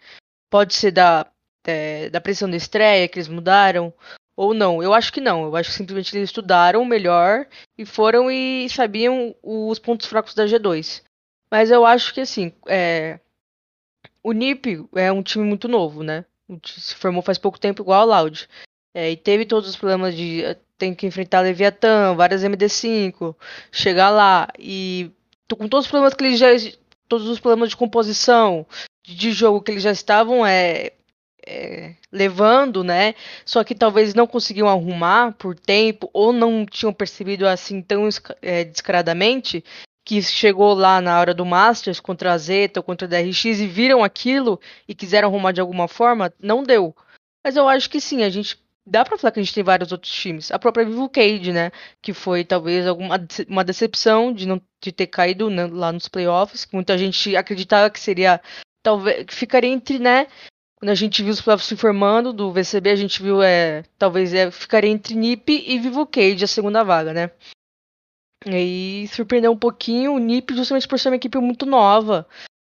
Pode 0.48 0.76
ser 0.76 0.92
da, 0.92 1.26
é, 1.66 2.08
da 2.12 2.22
pressão 2.22 2.50
da 2.50 2.56
estreia 2.56 3.08
que 3.08 3.18
eles 3.18 3.28
mudaram, 3.28 3.92
ou 4.40 4.54
não. 4.54 4.82
Eu 4.82 4.94
acho 4.94 5.12
que 5.12 5.20
não, 5.20 5.44
eu 5.44 5.56
acho 5.58 5.70
que 5.70 5.76
simplesmente 5.76 6.16
eles 6.16 6.30
estudaram 6.30 6.86
melhor 6.86 7.46
e 7.78 7.86
foram 7.86 8.32
e 8.32 8.70
sabiam 8.70 9.36
os 9.44 9.78
pontos 9.80 10.08
fracos 10.08 10.34
da 10.34 10.46
G2. 10.46 11.04
Mas 11.52 11.70
eu 11.70 11.86
acho 11.86 12.14
que, 12.14 12.22
assim, 12.22 12.54
é... 12.66 13.20
o 14.24 14.32
NiP 14.32 14.88
é 14.96 15.12
um 15.12 15.22
time 15.22 15.44
muito 15.44 15.68
novo, 15.68 16.04
né? 16.04 16.24
se 16.64 16.96
formou 16.96 17.22
faz 17.22 17.38
pouco 17.38 17.60
tempo 17.60 17.82
igual 17.82 18.00
a 18.00 18.22
Loud. 18.22 18.48
É, 18.96 19.12
e 19.12 19.18
teve 19.18 19.46
todos 19.46 19.70
os 19.70 19.76
problemas 19.76 20.16
de 20.16 20.46
eh, 20.46 20.58
tem 20.78 20.96
que 20.96 21.06
enfrentar 21.06 21.42
Leviatã, 21.42 22.16
várias 22.16 22.42
MD5, 22.42 23.36
chegar 23.72 24.10
lá 24.10 24.48
e 24.58 25.12
com 25.52 25.68
todos 25.68 25.86
os 25.86 25.92
problemas 25.92 26.14
que 26.14 26.24
eles 26.24 26.40
já 26.40 26.48
todos 27.10 27.28
os 27.28 27.40
problemas 27.40 27.70
de 27.70 27.78
composição, 27.78 28.66
de 29.06 29.32
jogo 29.32 29.62
que 29.62 29.72
eles 29.72 29.84
já 29.84 29.92
estavam 29.92 30.46
é, 30.46 30.94
é, 31.50 31.96
levando, 32.12 32.84
né? 32.84 33.16
Só 33.44 33.64
que 33.64 33.74
talvez 33.74 34.14
não 34.14 34.28
conseguiam 34.28 34.70
arrumar 34.70 35.34
por 35.34 35.56
tempo 35.56 36.10
ou 36.14 36.32
não 36.32 36.66
tinham 36.66 36.94
percebido 36.94 37.48
assim 37.48 37.82
tão 37.82 38.08
é, 38.42 38.64
descaradamente 38.64 39.64
que 40.06 40.22
chegou 40.22 40.74
lá 40.74 41.02
na 41.02 41.20
hora 41.20 41.34
do 41.34 41.46
Masters 41.46 42.00
contra 42.00 42.34
a 42.34 42.38
Zeta 42.38 42.80
ou 42.80 42.84
contra 42.84 43.08
a 43.08 43.10
DRX 43.10 43.46
e 43.46 43.68
viram 43.68 44.04
aquilo 44.04 44.60
e 44.88 44.94
quiseram 44.94 45.28
arrumar 45.28 45.52
de 45.52 45.62
alguma 45.62 45.88
forma, 45.88 46.34
não 46.40 46.64
deu. 46.64 46.96
Mas 47.44 47.56
eu 47.56 47.68
acho 47.68 47.90
que 47.90 48.00
sim, 48.00 48.24
a 48.24 48.30
gente 48.30 48.60
dá 48.86 49.06
pra 49.06 49.18
falar 49.18 49.32
que 49.32 49.40
a 49.40 49.44
gente 49.44 49.54
tem 49.54 49.64
vários 49.64 49.92
outros 49.92 50.12
times. 50.12 50.52
A 50.52 50.60
própria 50.60 50.86
Vivo 50.86 51.10
Cade, 51.10 51.52
né? 51.52 51.72
Que 52.02 52.14
foi 52.14 52.44
talvez 52.44 52.88
alguma 52.88 53.20
uma 53.48 53.64
decepção 53.64 54.34
de 54.34 54.48
não 54.48 54.62
de 54.82 54.92
ter 54.92 55.08
caído 55.08 55.50
né, 55.50 55.68
lá 55.68 55.92
nos 55.92 56.08
playoffs. 56.08 56.66
Que 56.66 56.76
muita 56.76 56.98
gente 56.98 57.36
acreditava 57.36 57.90
que 57.90 58.00
seria. 58.00 58.42
Talvez. 58.82 59.26
Que 59.26 59.36
ficaria 59.36 59.70
entre, 59.70 60.00
né? 60.00 60.28
Quando 60.80 60.92
a 60.92 60.96
gente 60.96 61.22
viu 61.22 61.34
os 61.34 61.42
playoffs 61.42 61.68
se 61.68 61.76
formando 61.76 62.32
do 62.32 62.54
VCB, 62.54 62.90
a 62.90 62.96
gente 62.96 63.22
viu. 63.22 63.44
É, 63.44 63.84
talvez 63.98 64.34
é, 64.34 64.50
ficaria 64.50 64.90
entre 64.90 65.14
NIP 65.14 65.66
e 65.68 65.78
Vivo 65.78 66.08
Cade, 66.08 66.46
a 66.46 66.48
segunda 66.48 66.84
vaga, 66.84 67.14
né? 67.14 67.32
E 68.46 69.06
surpreendeu 69.10 69.52
um 69.52 69.58
pouquinho 69.58 70.14
o 70.14 70.20
NIP 70.20 70.56
justamente 70.56 70.88
por 70.88 70.98
ser 70.98 71.10
uma 71.10 71.18
equipe 71.18 71.38
muito 71.40 71.66
nova. 71.66 72.26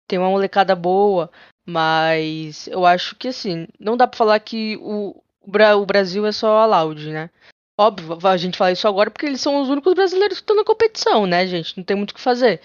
Tem 0.07 0.19
uma 0.19 0.29
molecada 0.29 0.75
boa. 0.75 1.31
Mas 1.65 2.67
eu 2.67 2.85
acho 2.85 3.15
que 3.15 3.29
assim, 3.29 3.67
não 3.79 3.95
dá 3.95 4.07
pra 4.07 4.17
falar 4.17 4.39
que 4.39 4.77
o, 4.81 5.21
o 5.41 5.85
Brasil 5.85 6.25
é 6.25 6.31
só 6.31 6.57
a 6.57 6.65
Loud, 6.65 7.09
né? 7.09 7.29
Óbvio, 7.79 8.19
a 8.27 8.37
gente 8.37 8.57
fala 8.57 8.71
isso 8.73 8.87
agora 8.87 9.09
porque 9.09 9.25
eles 9.25 9.41
são 9.41 9.61
os 9.61 9.69
únicos 9.69 9.93
brasileiros 9.93 10.37
que 10.37 10.43
estão 10.43 10.55
na 10.55 10.65
competição, 10.65 11.25
né, 11.25 11.47
gente? 11.47 11.77
Não 11.77 11.83
tem 11.83 11.95
muito 11.95 12.11
o 12.11 12.15
que 12.15 12.21
fazer. 12.21 12.61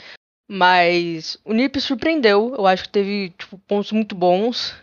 Mas 0.49 1.39
o 1.45 1.53
NIP 1.53 1.81
surpreendeu. 1.81 2.55
Eu 2.57 2.67
acho 2.67 2.85
que 2.85 2.89
teve 2.89 3.31
tipo, 3.39 3.59
pontos 3.59 3.93
muito 3.93 4.15
bons. 4.15 4.75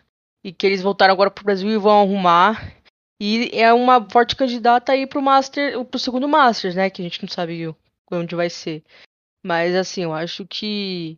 E 0.44 0.52
que 0.52 0.66
eles 0.66 0.82
voltaram 0.82 1.14
agora 1.14 1.32
pro 1.32 1.46
Brasil 1.46 1.70
e 1.70 1.78
vão 1.78 2.02
arrumar. 2.02 2.74
E 3.20 3.50
é 3.54 3.72
uma 3.74 4.08
forte 4.10 4.36
candidata 4.36 4.91
aí 4.91 5.08
pro 5.08 5.22
Master, 5.22 5.84
pro 5.86 6.00
segundo 6.00 6.28
Masters, 6.28 6.76
né? 6.76 6.89
Que 6.89 7.02
a 7.02 7.06
gente 7.06 7.22
não 7.22 7.30
sabe 7.30 7.74
onde 8.12 8.36
vai 8.36 8.50
ser. 8.50 8.84
Mas 9.46 9.76
assim, 9.76 10.04
eu 10.04 10.14
acho 10.14 10.46
que. 10.46 11.18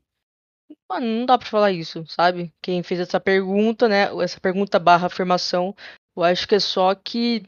Mano, 0.89 1.05
não 1.05 1.25
dá 1.25 1.37
pra 1.37 1.47
falar 1.47 1.71
isso, 1.71 2.05
sabe? 2.07 2.53
Quem 2.61 2.83
fez 2.83 2.99
essa 2.99 3.19
pergunta, 3.19 3.87
né? 3.87 4.09
Essa 4.21 4.39
pergunta 4.39 4.79
barra 4.79 5.07
afirmação 5.07 5.75
eu 6.15 6.23
acho 6.23 6.47
que 6.47 6.55
é 6.55 6.59
só 6.59 6.95
que 6.95 7.43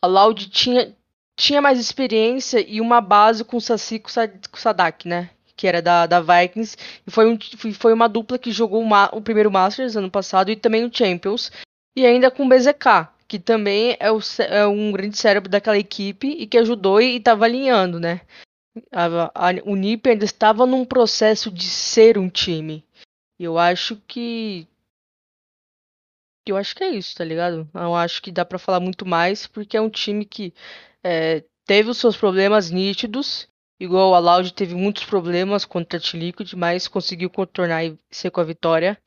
a 0.00 0.06
Loud 0.06 0.48
tinha, 0.48 0.96
tinha 1.36 1.60
mais 1.60 1.78
experiência 1.78 2.60
e 2.60 2.80
uma 2.80 3.00
base 3.00 3.44
com 3.44 3.56
o 3.56 3.60
Saci 3.60 3.98
com 3.98 4.08
o 4.08 4.58
Sadak, 4.58 5.08
né? 5.08 5.30
Que 5.56 5.66
era 5.66 5.80
da, 5.80 6.06
da 6.06 6.20
Vikings. 6.20 6.76
E 7.06 7.10
foi, 7.10 7.26
um, 7.26 7.38
foi 7.72 7.92
uma 7.92 8.08
dupla 8.08 8.38
que 8.38 8.52
jogou 8.52 8.84
o 9.12 9.20
primeiro 9.20 9.50
Masters 9.50 9.96
ano 9.96 10.10
passado 10.10 10.50
e 10.50 10.56
também 10.56 10.84
o 10.84 10.94
Champions. 10.94 11.50
E 11.96 12.04
ainda 12.04 12.30
com 12.30 12.44
o 12.44 12.48
BZK, 12.48 13.08
que 13.26 13.38
também 13.38 13.96
é, 13.98 14.12
o, 14.12 14.18
é 14.48 14.66
um 14.66 14.92
grande 14.92 15.16
cérebro 15.16 15.50
daquela 15.50 15.78
equipe 15.78 16.28
e 16.28 16.46
que 16.46 16.58
ajudou 16.58 17.00
e 17.00 17.16
estava 17.16 17.44
alinhando, 17.44 17.98
né? 17.98 18.20
A, 18.92 19.06
a, 19.34 19.50
o 19.64 19.74
NiP 19.74 20.10
ainda 20.10 20.24
estava 20.24 20.66
num 20.66 20.84
processo 20.84 21.50
de 21.50 21.64
ser 21.64 22.18
um 22.18 22.28
time. 22.28 22.84
E 23.38 23.44
eu 23.44 23.58
acho 23.58 23.96
que 24.06 24.68
eu 26.46 26.56
acho 26.56 26.76
que 26.76 26.84
é 26.84 26.90
isso, 26.90 27.16
tá 27.16 27.24
ligado? 27.24 27.68
Eu 27.74 27.94
acho 27.94 28.22
que 28.22 28.30
dá 28.30 28.44
para 28.44 28.58
falar 28.58 28.78
muito 28.78 29.04
mais, 29.04 29.46
porque 29.46 29.76
é 29.76 29.80
um 29.80 29.90
time 29.90 30.24
que 30.24 30.54
é, 31.02 31.42
teve 31.64 31.90
os 31.90 31.98
seus 31.98 32.16
problemas 32.16 32.70
nítidos, 32.70 33.48
igual 33.78 34.14
a 34.14 34.18
Loud 34.18 34.52
teve 34.52 34.74
muitos 34.74 35.04
problemas 35.04 35.64
contra 35.64 35.98
a 35.98 36.02
T-Liquid, 36.02 36.54
mas 36.54 36.88
conseguiu 36.88 37.30
contornar 37.30 37.84
e 37.84 37.98
ser 38.10 38.30
com 38.30 38.40
a 38.40 38.44
vitória. 38.44 38.98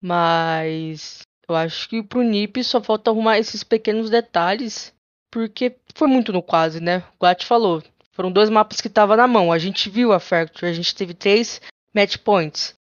Mas 0.00 1.22
eu 1.48 1.54
acho 1.54 1.88
que 1.88 2.02
pro 2.02 2.22
NiP 2.22 2.64
só 2.64 2.80
falta 2.80 3.10
arrumar 3.10 3.38
esses 3.38 3.62
pequenos 3.62 4.10
detalhes, 4.10 4.94
porque 5.30 5.76
foi 5.94 6.08
muito 6.08 6.32
no 6.32 6.42
quase, 6.42 6.80
né? 6.80 7.04
O 7.18 7.24
Gat 7.24 7.44
falou, 7.44 7.82
foram 8.12 8.30
dois 8.30 8.50
mapas 8.50 8.80
que 8.80 8.88
estavam 8.88 9.16
na 9.16 9.26
mão. 9.26 9.52
A 9.52 9.58
gente 9.58 9.88
viu 9.88 10.12
a 10.12 10.20
Factory, 10.20 10.70
a 10.70 10.74
gente 10.74 10.94
teve 10.94 11.14
três 11.14 11.60
match 11.94 12.16
points. 12.18 12.74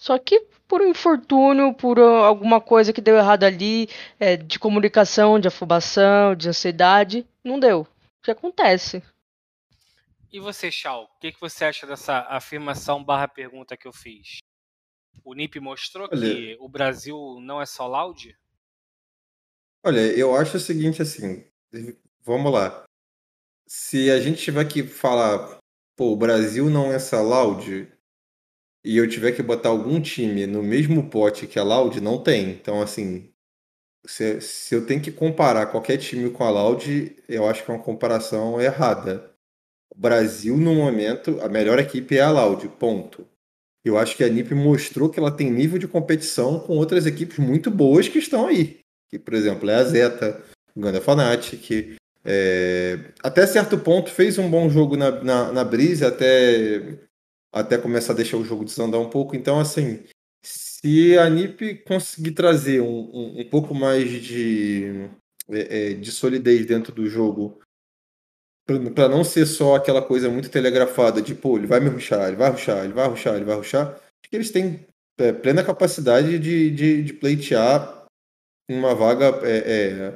Só 0.00 0.18
que 0.18 0.46
por 0.66 0.80
um 0.80 0.88
infortúnio, 0.88 1.74
por 1.74 1.98
alguma 1.98 2.60
coisa 2.60 2.92
que 2.92 3.00
deu 3.00 3.16
errado 3.16 3.44
ali, 3.44 3.88
é, 4.18 4.36
de 4.36 4.58
comunicação, 4.58 5.38
de 5.38 5.48
afobação, 5.48 6.34
de 6.34 6.48
ansiedade, 6.48 7.26
não 7.44 7.60
deu. 7.60 7.82
O 7.82 8.24
que 8.24 8.30
acontece? 8.30 9.02
E 10.32 10.40
você, 10.40 10.70
Chal, 10.70 11.04
o 11.04 11.18
que, 11.20 11.30
que 11.30 11.40
você 11.40 11.66
acha 11.66 11.86
dessa 11.86 12.20
afirmação 12.20 13.04
barra 13.04 13.28
pergunta 13.28 13.76
que 13.76 13.86
eu 13.86 13.92
fiz? 13.92 14.38
O 15.22 15.34
NIP 15.34 15.60
mostrou 15.60 16.08
Olha, 16.10 16.20
que 16.20 16.56
o 16.58 16.68
Brasil 16.68 17.38
não 17.40 17.60
é 17.60 17.66
só 17.66 17.86
loud? 17.86 18.34
Olha, 19.84 20.00
eu 20.18 20.34
acho 20.34 20.56
o 20.56 20.60
seguinte 20.60 21.02
assim, 21.02 21.46
vamos 22.22 22.50
lá. 22.50 22.84
Se 23.66 24.10
a 24.10 24.18
gente 24.20 24.42
tiver 24.42 24.64
que 24.66 24.84
falar, 24.84 25.58
pô, 25.94 26.12
o 26.12 26.16
Brasil 26.16 26.70
não 26.70 26.90
é 26.90 26.98
só 26.98 27.20
loud, 27.20 27.92
e 28.84 28.96
eu 28.96 29.08
tiver 29.08 29.32
que 29.32 29.42
botar 29.42 29.68
algum 29.68 30.00
time 30.00 30.46
no 30.46 30.62
mesmo 30.62 31.08
pote 31.08 31.46
que 31.46 31.58
a 31.58 31.62
Loud, 31.62 32.00
não 32.00 32.22
tem. 32.22 32.50
Então, 32.50 32.82
assim, 32.82 33.32
se, 34.04 34.40
se 34.40 34.74
eu 34.74 34.86
tenho 34.86 35.00
que 35.00 35.12
comparar 35.12 35.66
qualquer 35.66 35.98
time 35.98 36.30
com 36.30 36.42
a 36.44 36.50
Loud, 36.50 37.16
eu 37.28 37.48
acho 37.48 37.64
que 37.64 37.70
é 37.70 37.74
uma 37.74 37.82
comparação 37.82 38.60
errada. 38.60 39.31
O 39.94 40.00
Brasil, 40.00 40.56
no 40.56 40.74
momento, 40.74 41.38
a 41.42 41.48
melhor 41.48 41.78
equipe 41.78 42.16
é 42.16 42.22
a 42.22 42.30
Loud, 42.30 42.66
ponto. 42.78 43.26
Eu 43.84 43.98
acho 43.98 44.16
que 44.16 44.24
a 44.24 44.28
NiP 44.28 44.54
mostrou 44.54 45.10
que 45.10 45.18
ela 45.18 45.30
tem 45.30 45.50
nível 45.50 45.78
de 45.78 45.86
competição 45.86 46.60
com 46.60 46.76
outras 46.76 47.04
equipes 47.04 47.38
muito 47.38 47.70
boas 47.70 48.08
que 48.08 48.18
estão 48.18 48.46
aí. 48.46 48.80
Que, 49.10 49.18
por 49.18 49.34
exemplo, 49.34 49.68
é 49.68 49.74
a 49.74 49.84
Zeta, 49.84 50.42
o 50.74 50.80
Ganda 50.80 51.00
Fnatic, 51.00 51.98
é... 52.24 52.98
até 53.22 53.46
certo 53.46 53.76
ponto 53.78 54.10
fez 54.10 54.38
um 54.38 54.48
bom 54.48 54.70
jogo 54.70 54.96
na, 54.96 55.22
na, 55.22 55.52
na 55.52 55.64
Breeze, 55.64 56.04
até 56.04 56.98
até 57.52 57.76
começar 57.76 58.14
a 58.14 58.16
deixar 58.16 58.38
o 58.38 58.44
jogo 58.44 58.64
desandar 58.64 58.98
um 58.98 59.10
pouco. 59.10 59.36
Então, 59.36 59.60
assim, 59.60 60.04
se 60.42 61.18
a 61.18 61.28
NiP 61.28 61.82
conseguir 61.86 62.32
trazer 62.32 62.80
um, 62.80 63.10
um, 63.12 63.40
um 63.40 63.48
pouco 63.50 63.74
mais 63.74 64.10
de, 64.10 65.10
é, 65.50 65.90
é 65.90 65.94
de 65.94 66.10
solidez 66.10 66.64
dentro 66.64 66.94
do 66.94 67.06
jogo, 67.06 67.60
para 68.94 69.08
não 69.08 69.24
ser 69.24 69.46
só 69.46 69.76
aquela 69.76 70.02
coisa 70.02 70.28
muito 70.28 70.50
telegrafada 70.50 71.20
de, 71.20 71.34
pô, 71.34 71.56
ele 71.56 71.66
vai 71.66 71.80
me 71.80 71.88
ruxar, 71.88 72.28
ele 72.28 72.36
vai 72.36 72.50
ruxar, 72.50 72.84
ele 72.84 72.92
vai 72.92 73.08
ruxar, 73.08 73.34
ele 73.34 73.44
vai 73.44 73.56
ruxar, 73.56 73.88
acho 73.88 74.30
que 74.30 74.36
eles 74.36 74.50
têm 74.50 74.80
é, 75.18 75.32
plena 75.32 75.64
capacidade 75.64 76.38
de, 76.38 76.70
de, 76.70 77.02
de 77.02 77.12
pleitear 77.12 78.06
uma 78.70 78.94
vaga 78.94 79.40
é, 79.42 79.56
é, 79.56 80.14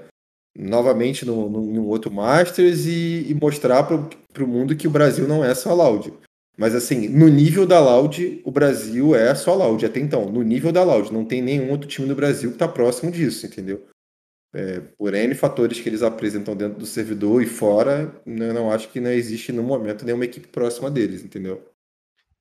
novamente 0.58 1.24
no, 1.24 1.48
no, 1.48 1.86
outro 1.86 2.10
Masters 2.10 2.86
e, 2.86 3.26
e 3.28 3.34
mostrar 3.34 3.82
para 3.84 4.44
o 4.44 4.46
mundo 4.46 4.76
que 4.76 4.86
o 4.86 4.90
Brasil 4.90 5.28
não 5.28 5.44
é 5.44 5.54
só 5.54 5.74
Loud. 5.74 6.12
Mas 6.56 6.74
assim, 6.74 7.08
no 7.08 7.28
nível 7.28 7.66
da 7.66 7.78
Loud, 7.78 8.40
o 8.44 8.50
Brasil 8.50 9.14
é 9.14 9.34
só 9.34 9.54
Loud 9.54 9.84
até 9.84 10.00
então. 10.00 10.30
No 10.30 10.42
nível 10.42 10.72
da 10.72 10.82
Loud, 10.82 11.12
não 11.12 11.24
tem 11.24 11.42
nenhum 11.42 11.70
outro 11.70 11.86
time 11.86 12.08
do 12.08 12.14
Brasil 12.14 12.50
que 12.50 12.56
está 12.56 12.66
próximo 12.66 13.10
disso, 13.10 13.46
entendeu? 13.46 13.86
É, 14.56 14.80
por 14.80 15.12
N 15.12 15.34
fatores 15.34 15.78
que 15.78 15.86
eles 15.86 16.02
apresentam 16.02 16.56
dentro 16.56 16.78
do 16.78 16.86
servidor 16.86 17.42
e 17.42 17.46
fora, 17.46 18.22
eu 18.24 18.54
não 18.54 18.72
acho 18.72 18.90
que 18.90 18.98
não 18.98 19.10
existe 19.10 19.52
no 19.52 19.62
momento 19.62 20.02
nenhuma 20.02 20.24
equipe 20.24 20.48
próxima 20.48 20.90
deles, 20.90 21.22
entendeu? 21.22 21.70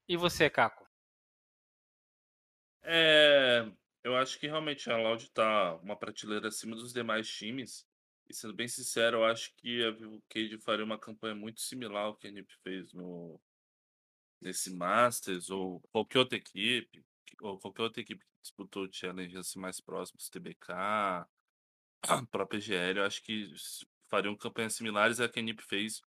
E 0.07 0.16
você, 0.16 0.49
Caco? 0.49 0.88
É, 2.84 3.70
eu 4.01 4.16
acho 4.16 4.39
que 4.39 4.47
realmente 4.47 4.89
a 4.89 4.95
Loud 4.95 5.24
está 5.24 5.76
uma 5.84 5.97
prateleira 5.97 6.47
acima 6.47 6.74
dos 6.74 6.93
demais 6.93 7.28
times. 7.28 7.86
E 8.30 8.34
sendo 8.34 8.53
bem 8.53 8.70
sincero, 8.70 9.18
eu 9.18 9.26
acho 9.26 9.53
que 9.57 9.84
a 9.84 9.91
Vivo 9.91 10.24
Cage 10.30 10.57
faria 10.59 10.86
uma 10.86 10.97
campanha 10.97 11.36
muito 11.36 11.59
similar 11.59 12.05
ao 12.05 12.16
que 12.16 12.30
a 12.30 12.32
NiP 12.32 12.53
fez 12.63 12.93
no, 12.93 13.38
nesse 14.39 14.74
Masters 14.74 15.49
ou 15.49 15.82
qualquer 15.91 16.20
outra 16.20 16.38
equipe, 16.38 17.03
ou 17.41 17.59
qualquer 17.59 17.82
outra 17.82 18.01
equipe 18.01 18.24
que 18.24 18.41
disputou 18.41 18.86
o 18.86 18.89
Challenge 18.89 19.38
assim, 19.38 19.59
mais 19.59 19.82
próximos, 19.82 20.30
TBK, 20.30 21.28
a 22.08 22.26
própria 22.26 22.60
GL, 22.60 22.99
eu 22.99 23.06
acho 23.06 23.22
que 23.22 23.51
fariam 24.08 24.36
campanhas 24.36 24.74
similares 24.74 25.20
à 25.20 25.28
que 25.28 25.39
a 25.39 25.41
NiP 25.41 25.64
fez 25.64 26.01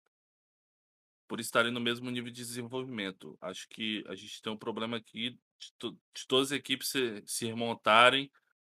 por 1.26 1.40
estarem 1.40 1.70
no 1.70 1.80
mesmo 1.80 2.10
nível 2.10 2.30
de 2.30 2.40
desenvolvimento. 2.40 3.36
Acho 3.40 3.68
que 3.68 4.02
a 4.08 4.14
gente 4.14 4.40
tem 4.40 4.52
um 4.52 4.56
problema 4.56 4.96
aqui 4.96 5.38
de, 5.58 5.72
to 5.78 5.92
de 6.14 6.26
todas 6.26 6.52
as 6.52 6.58
equipes 6.58 6.88
se, 6.88 7.22
se 7.26 7.46
remontarem 7.46 8.30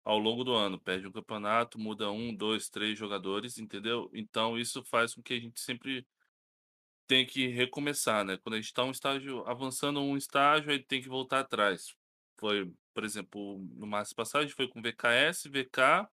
ao 0.04 0.18
longo 0.18 0.44
do 0.44 0.54
ano. 0.54 0.80
Perde 0.80 1.08
um 1.08 1.12
campeonato, 1.12 1.78
muda 1.78 2.12
um, 2.12 2.36
dois, 2.36 2.70
três 2.70 2.98
jogadores, 2.98 3.60
entendeu? 3.60 4.10
Então 4.14 4.58
isso 4.58 4.84
faz 4.84 5.14
com 5.14 5.22
que 5.22 5.34
a 5.36 5.40
gente 5.40 5.60
sempre 5.60 6.08
tem 7.06 7.26
que 7.26 7.48
recomeçar, 7.48 8.24
né? 8.26 8.38
Quando 8.38 8.56
a 8.56 8.58
gente 8.58 8.68
está 8.68 8.84
um 8.84 8.92
estágio 8.92 9.44
avançando 9.48 10.00
um 10.00 10.18
estágio, 10.18 10.72
aí 10.72 10.80
tem 10.80 11.02
que 11.02 11.10
voltar 11.10 11.40
atrás. 11.42 11.96
Foi, 12.38 12.72
por 12.94 13.04
exemplo, 13.04 13.60
no 13.76 13.86
Márcio 13.86 14.16
Passagem 14.16 14.54
foi 14.56 14.68
com 14.68 14.82
VKS, 14.82 15.46
VK 15.46 16.08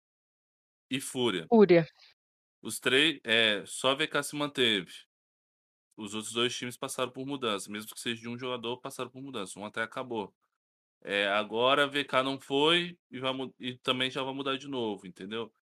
e 0.90 1.00
Fúria. 1.00 1.46
Fúria. 1.48 1.88
Os 2.62 2.80
três, 2.80 3.20
é, 3.24 3.64
só 3.66 3.94
VK 3.96 4.24
se 4.24 4.36
manteve. 4.36 4.92
Os 5.96 6.14
outros 6.14 6.34
dois 6.34 6.56
times 6.56 6.78
passaram 6.78 7.12
por 7.12 7.26
mudança, 7.26 7.72
mesmo 7.72 7.94
que 7.94 8.00
seja 8.00 8.22
de 8.22 8.30
um 8.30 8.38
jogador, 8.38 8.78
passaram 8.78 9.10
por 9.10 9.22
mudança. 9.22 9.60
Um 9.60 9.66
até 9.66 9.82
acabou. 9.82 10.34
É, 11.02 11.28
agora 11.28 11.84
a 11.84 11.88
VK 11.88 12.24
não 12.24 12.40
foi 12.40 12.98
e, 13.12 13.20
vai, 13.20 13.34
e 13.60 13.78
também 13.80 14.10
já 14.10 14.24
vai 14.24 14.34
mudar 14.34 14.58
de 14.58 14.68
novo, 14.68 15.06
entendeu? 15.06 15.54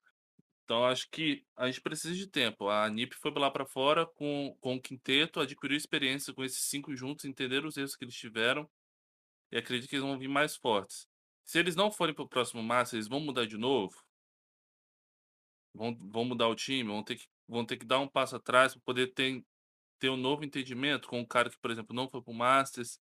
Então 0.64 0.86
acho 0.86 1.10
que 1.10 1.44
a 1.58 1.66
gente 1.66 1.82
precisa 1.82 2.16
de 2.16 2.28
tempo. 2.28 2.70
A 2.70 2.90
NIP 2.90 3.16
foi 3.16 3.32
lá 3.32 3.50
para 3.50 3.66
fora 3.66 4.06
com, 4.06 4.56
com 4.62 4.76
o 4.76 4.82
quinteto, 4.82 5.40
adquiriu 5.40 5.76
experiência 5.76 6.34
com 6.34 6.44
esses 6.44 6.64
cinco 6.64 6.96
juntos, 6.96 7.26
entenderam 7.26 7.68
os 7.68 7.76
erros 7.76 7.96
que 7.96 8.06
eles 8.06 8.16
tiveram 8.16 8.70
e 9.52 9.58
acredito 9.58 9.90
que 9.90 9.96
eles 9.96 10.06
vão 10.06 10.18
vir 10.18 10.30
mais 10.30 10.56
fortes. 10.56 11.10
Se 11.44 11.60
eles 11.60 11.76
não 11.76 11.92
forem 11.92 12.16
para 12.16 12.24
o 12.24 12.30
próximo 12.30 12.64
Master, 12.64 12.98
eles 12.98 13.10
vão 13.10 13.20
mudar 13.20 13.46
de 13.46 13.58
novo? 13.58 14.02
Vão, 15.74 15.96
vão 15.96 16.26
mudar 16.26 16.48
o 16.48 16.56
time? 16.56 16.90
Vão 16.90 17.04
ter 17.04 17.16
que, 17.18 17.28
vão 17.48 17.66
ter 17.66 17.78
que 17.78 17.86
dar 17.86 18.00
um 18.00 18.08
passo 18.08 18.36
atrás 18.36 18.74
para 18.74 18.82
poder 18.84 19.08
ter, 19.14 19.44
ter 20.00 20.10
um 20.10 20.18
novo 20.18 20.44
entendimento 20.44 21.08
com 21.08 21.20
um 21.20 21.26
cara 21.26 21.50
que, 21.50 21.58
por 21.60 21.72
exemplo, 21.72 21.96
não 21.96 22.10
foi 22.10 22.22
para 22.22 22.32
o 22.32 22.36
Masters, 22.36 23.00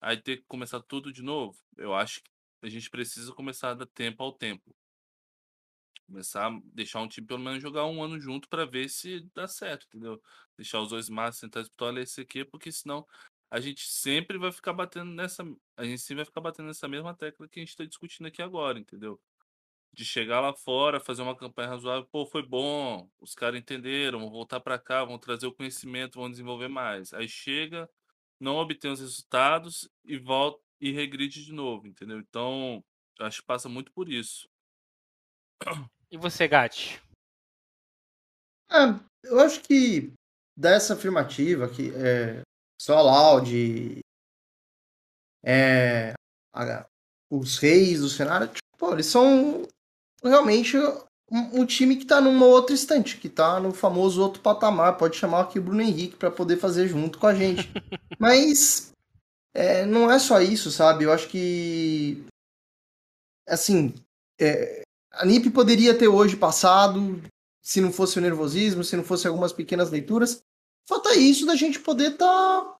aí 0.00 0.16
ter 0.16 0.38
que 0.38 0.44
começar 0.46 0.80
tudo 0.82 1.12
de 1.12 1.22
novo? 1.22 1.58
Eu 1.76 1.94
acho 1.94 2.22
que 2.22 2.30
a 2.62 2.68
gente 2.68 2.90
precisa 2.90 3.32
começar 3.32 3.70
a 3.70 3.74
dar 3.74 3.86
tempo 3.86 4.22
ao 4.22 4.32
tempo. 4.32 4.74
Começar 6.06 6.48
a 6.48 6.60
deixar 6.64 7.00
um 7.00 7.08
time 7.08 7.26
pelo 7.26 7.38
menos 7.40 7.62
jogar 7.62 7.86
um 7.86 8.02
ano 8.02 8.18
junto 8.18 8.48
para 8.48 8.66
ver 8.66 8.88
se 8.88 9.20
dá 9.34 9.46
certo, 9.46 9.86
entendeu? 9.86 10.20
Deixar 10.56 10.80
os 10.80 10.88
dois 10.88 11.08
Masters 11.08 11.40
tentar 11.40 11.60
disputar 11.60 11.88
a 11.88 11.92
LCQ, 11.92 12.44
porque 12.46 12.72
senão 12.72 13.06
a 13.50 13.60
gente 13.60 13.88
sempre 13.88 14.38
vai 14.38 14.52
ficar 14.52 14.72
batendo 14.72 15.10
nessa. 15.12 15.44
A 15.76 15.84
gente 15.84 15.98
sempre 16.00 16.16
vai 16.16 16.24
ficar 16.24 16.40
batendo 16.40 16.66
nessa 16.66 16.88
mesma 16.88 17.14
tecla 17.14 17.48
que 17.48 17.60
a 17.60 17.62
gente 17.62 17.70
está 17.70 17.84
discutindo 17.84 18.26
aqui 18.26 18.42
agora, 18.42 18.78
entendeu? 18.78 19.20
De 19.92 20.04
chegar 20.04 20.40
lá 20.40 20.54
fora, 20.54 21.00
fazer 21.00 21.22
uma 21.22 21.36
campanha 21.36 21.68
razoável, 21.68 22.06
pô, 22.10 22.24
foi 22.24 22.46
bom, 22.46 23.08
os 23.20 23.34
caras 23.34 23.58
entenderam, 23.58 24.20
vão 24.20 24.30
voltar 24.30 24.60
para 24.60 24.78
cá, 24.78 25.04
vão 25.04 25.18
trazer 25.18 25.46
o 25.46 25.52
conhecimento, 25.52 26.20
vão 26.20 26.30
desenvolver 26.30 26.68
mais. 26.68 27.12
Aí 27.12 27.28
chega, 27.28 27.90
não 28.38 28.56
obtém 28.56 28.90
os 28.90 29.00
resultados 29.00 29.90
e 30.04 30.16
volta 30.16 30.60
e 30.80 30.92
regride 30.92 31.44
de 31.44 31.52
novo, 31.52 31.86
entendeu? 31.86 32.18
Então, 32.18 32.82
acho 33.20 33.40
que 33.40 33.46
passa 33.46 33.68
muito 33.68 33.92
por 33.92 34.08
isso. 34.08 34.48
E 36.10 36.16
você, 36.16 36.48
Gatti? 36.48 37.02
É, 38.70 39.28
eu 39.28 39.40
acho 39.40 39.60
que 39.62 40.12
dessa 40.56 40.94
afirmativa 40.94 41.68
que 41.68 41.92
é, 41.94 42.42
só 42.80 43.02
Loud, 43.02 44.00
é, 45.44 46.12
a, 46.54 46.86
os 47.30 47.58
reis 47.58 48.00
do 48.00 48.08
cenário, 48.08 48.48
tipo, 48.48 48.78
pô, 48.78 48.92
eles 48.92 49.06
são 49.06 49.66
realmente 50.22 50.76
um, 51.30 51.60
um, 51.60 51.66
time 51.66 51.96
que 51.96 52.04
tá 52.04 52.20
numa 52.20 52.46
outra 52.46 52.74
estante, 52.74 53.16
que 53.16 53.28
tá 53.28 53.60
no 53.60 53.72
famoso 53.72 54.20
outro 54.20 54.42
patamar. 54.42 54.96
Pode 54.96 55.16
chamar 55.16 55.42
aqui 55.42 55.58
o 55.58 55.62
Bruno 55.62 55.82
Henrique 55.82 56.16
para 56.16 56.30
poder 56.30 56.56
fazer 56.56 56.88
junto 56.88 57.18
com 57.18 57.26
a 57.26 57.34
gente. 57.34 57.70
Mas 58.18 58.92
é, 59.54 59.86
não 59.86 60.10
é 60.10 60.18
só 60.18 60.40
isso, 60.40 60.70
sabe? 60.70 61.04
Eu 61.04 61.12
acho 61.12 61.28
que. 61.28 62.24
Assim. 63.48 63.94
É, 64.40 64.82
a 65.12 65.24
NIP 65.24 65.50
poderia 65.50 65.96
ter 65.96 66.08
hoje 66.08 66.36
passado, 66.36 67.20
se 67.60 67.80
não 67.80 67.92
fosse 67.92 68.18
o 68.18 68.22
nervosismo, 68.22 68.84
se 68.84 68.96
não 68.96 69.04
fosse 69.04 69.26
algumas 69.26 69.52
pequenas 69.52 69.90
leituras. 69.90 70.40
Falta 70.88 71.14
isso 71.14 71.46
da 71.46 71.54
gente 71.54 71.78
poder 71.80 72.16
tá 72.16 72.76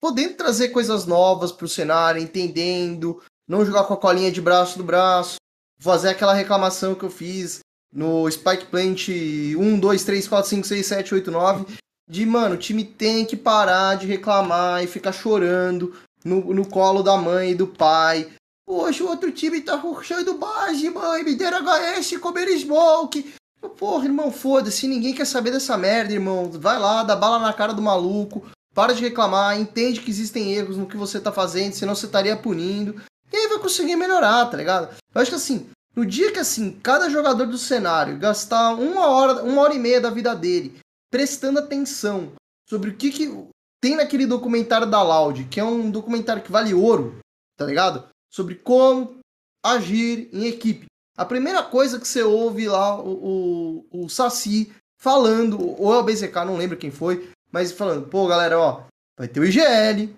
podendo 0.00 0.34
trazer 0.36 0.68
coisas 0.68 1.06
novas 1.06 1.50
para 1.50 1.64
o 1.64 1.68
cenário, 1.68 2.20
entendendo, 2.20 3.22
não 3.48 3.64
jogar 3.64 3.84
com 3.84 3.94
a 3.94 3.96
colinha 3.96 4.30
de 4.30 4.40
braço 4.40 4.76
do 4.76 4.84
braço, 4.84 5.36
fazer 5.78 6.10
aquela 6.10 6.34
reclamação 6.34 6.94
que 6.94 7.04
eu 7.04 7.10
fiz 7.10 7.60
no 7.92 8.30
Spike 8.30 8.66
Plant 8.66 9.08
1, 9.08 9.78
2, 9.78 10.04
3, 10.04 10.28
4, 10.28 10.50
5, 10.50 10.66
6, 10.66 10.86
7, 10.86 11.14
8, 11.14 11.30
9, 11.30 11.66
de, 12.08 12.26
mano, 12.26 12.56
o 12.56 12.58
time 12.58 12.84
tem 12.84 13.24
que 13.24 13.36
parar 13.36 13.96
de 13.96 14.06
reclamar 14.06 14.82
e 14.82 14.86
ficar 14.86 15.12
chorando 15.12 15.94
no, 16.24 16.52
no 16.52 16.66
colo 16.66 17.02
da 17.02 17.16
mãe 17.16 17.52
e 17.52 17.54
do 17.54 17.66
pai. 17.66 18.30
Poxa, 18.66 19.04
o 19.04 19.08
outro 19.08 19.30
time 19.30 19.60
tá 19.60 19.76
ruxando 19.76 20.38
base, 20.38 20.88
mãe, 20.90 21.22
me 21.22 21.34
deram 21.34 21.62
HS, 21.62 22.16
comer 22.18 22.48
smoke. 22.58 23.34
Porra, 23.78 24.04
irmão, 24.04 24.30
foda-se, 24.30 24.86
ninguém 24.86 25.14
quer 25.14 25.26
saber 25.26 25.50
dessa 25.50 25.76
merda, 25.76 26.12
irmão. 26.12 26.50
Vai 26.50 26.78
lá, 26.78 27.02
dá 27.02 27.16
bala 27.16 27.38
na 27.38 27.52
cara 27.52 27.72
do 27.72 27.80
maluco, 27.80 28.44
para 28.74 28.92
de 28.92 29.02
reclamar, 29.02 29.58
entende 29.58 30.00
que 30.00 30.10
existem 30.10 30.52
erros 30.52 30.76
no 30.76 30.86
que 30.86 30.96
você 30.96 31.20
tá 31.20 31.32
fazendo, 31.32 31.74
senão 31.74 31.94
você 31.94 32.06
estaria 32.06 32.36
punindo. 32.36 33.00
E 33.34 33.36
aí 33.36 33.48
vai 33.48 33.58
conseguir 33.58 33.96
melhorar, 33.96 34.46
tá 34.46 34.56
ligado? 34.56 34.94
Eu 35.12 35.20
acho 35.20 35.28
que 35.28 35.34
assim, 35.34 35.68
no 35.92 36.06
dia 36.06 36.30
que 36.30 36.38
assim, 36.38 36.78
cada 36.78 37.10
jogador 37.10 37.46
do 37.46 37.58
cenário 37.58 38.16
gastar 38.16 38.74
uma 38.74 39.08
hora, 39.08 39.42
uma 39.42 39.60
hora 39.60 39.74
e 39.74 39.78
meia 39.80 40.00
da 40.00 40.08
vida 40.08 40.36
dele 40.36 40.78
prestando 41.10 41.58
atenção 41.58 42.32
sobre 42.70 42.90
o 42.90 42.96
que, 42.96 43.10
que 43.10 43.48
tem 43.82 43.96
naquele 43.96 44.24
documentário 44.24 44.88
da 44.88 45.02
Loud, 45.02 45.46
que 45.46 45.58
é 45.58 45.64
um 45.64 45.90
documentário 45.90 46.44
que 46.44 46.52
vale 46.52 46.72
ouro, 46.72 47.18
tá 47.56 47.66
ligado? 47.66 48.08
Sobre 48.32 48.54
como 48.54 49.18
agir 49.64 50.28
em 50.32 50.46
equipe. 50.46 50.86
A 51.18 51.24
primeira 51.24 51.60
coisa 51.64 51.98
que 51.98 52.06
você 52.06 52.22
ouve 52.22 52.68
lá 52.68 53.00
o, 53.00 53.82
o, 53.90 54.04
o 54.04 54.08
Saci 54.08 54.72
falando, 54.96 55.60
ou 55.60 55.92
é 55.92 55.98
o 55.98 56.04
BZK, 56.04 56.36
não 56.46 56.56
lembro 56.56 56.76
quem 56.76 56.92
foi, 56.92 57.28
mas 57.50 57.72
falando, 57.72 58.06
pô, 58.08 58.28
galera, 58.28 58.60
ó, 58.60 58.84
vai 59.18 59.26
ter 59.26 59.40
o 59.40 59.44
IGL, 59.44 60.14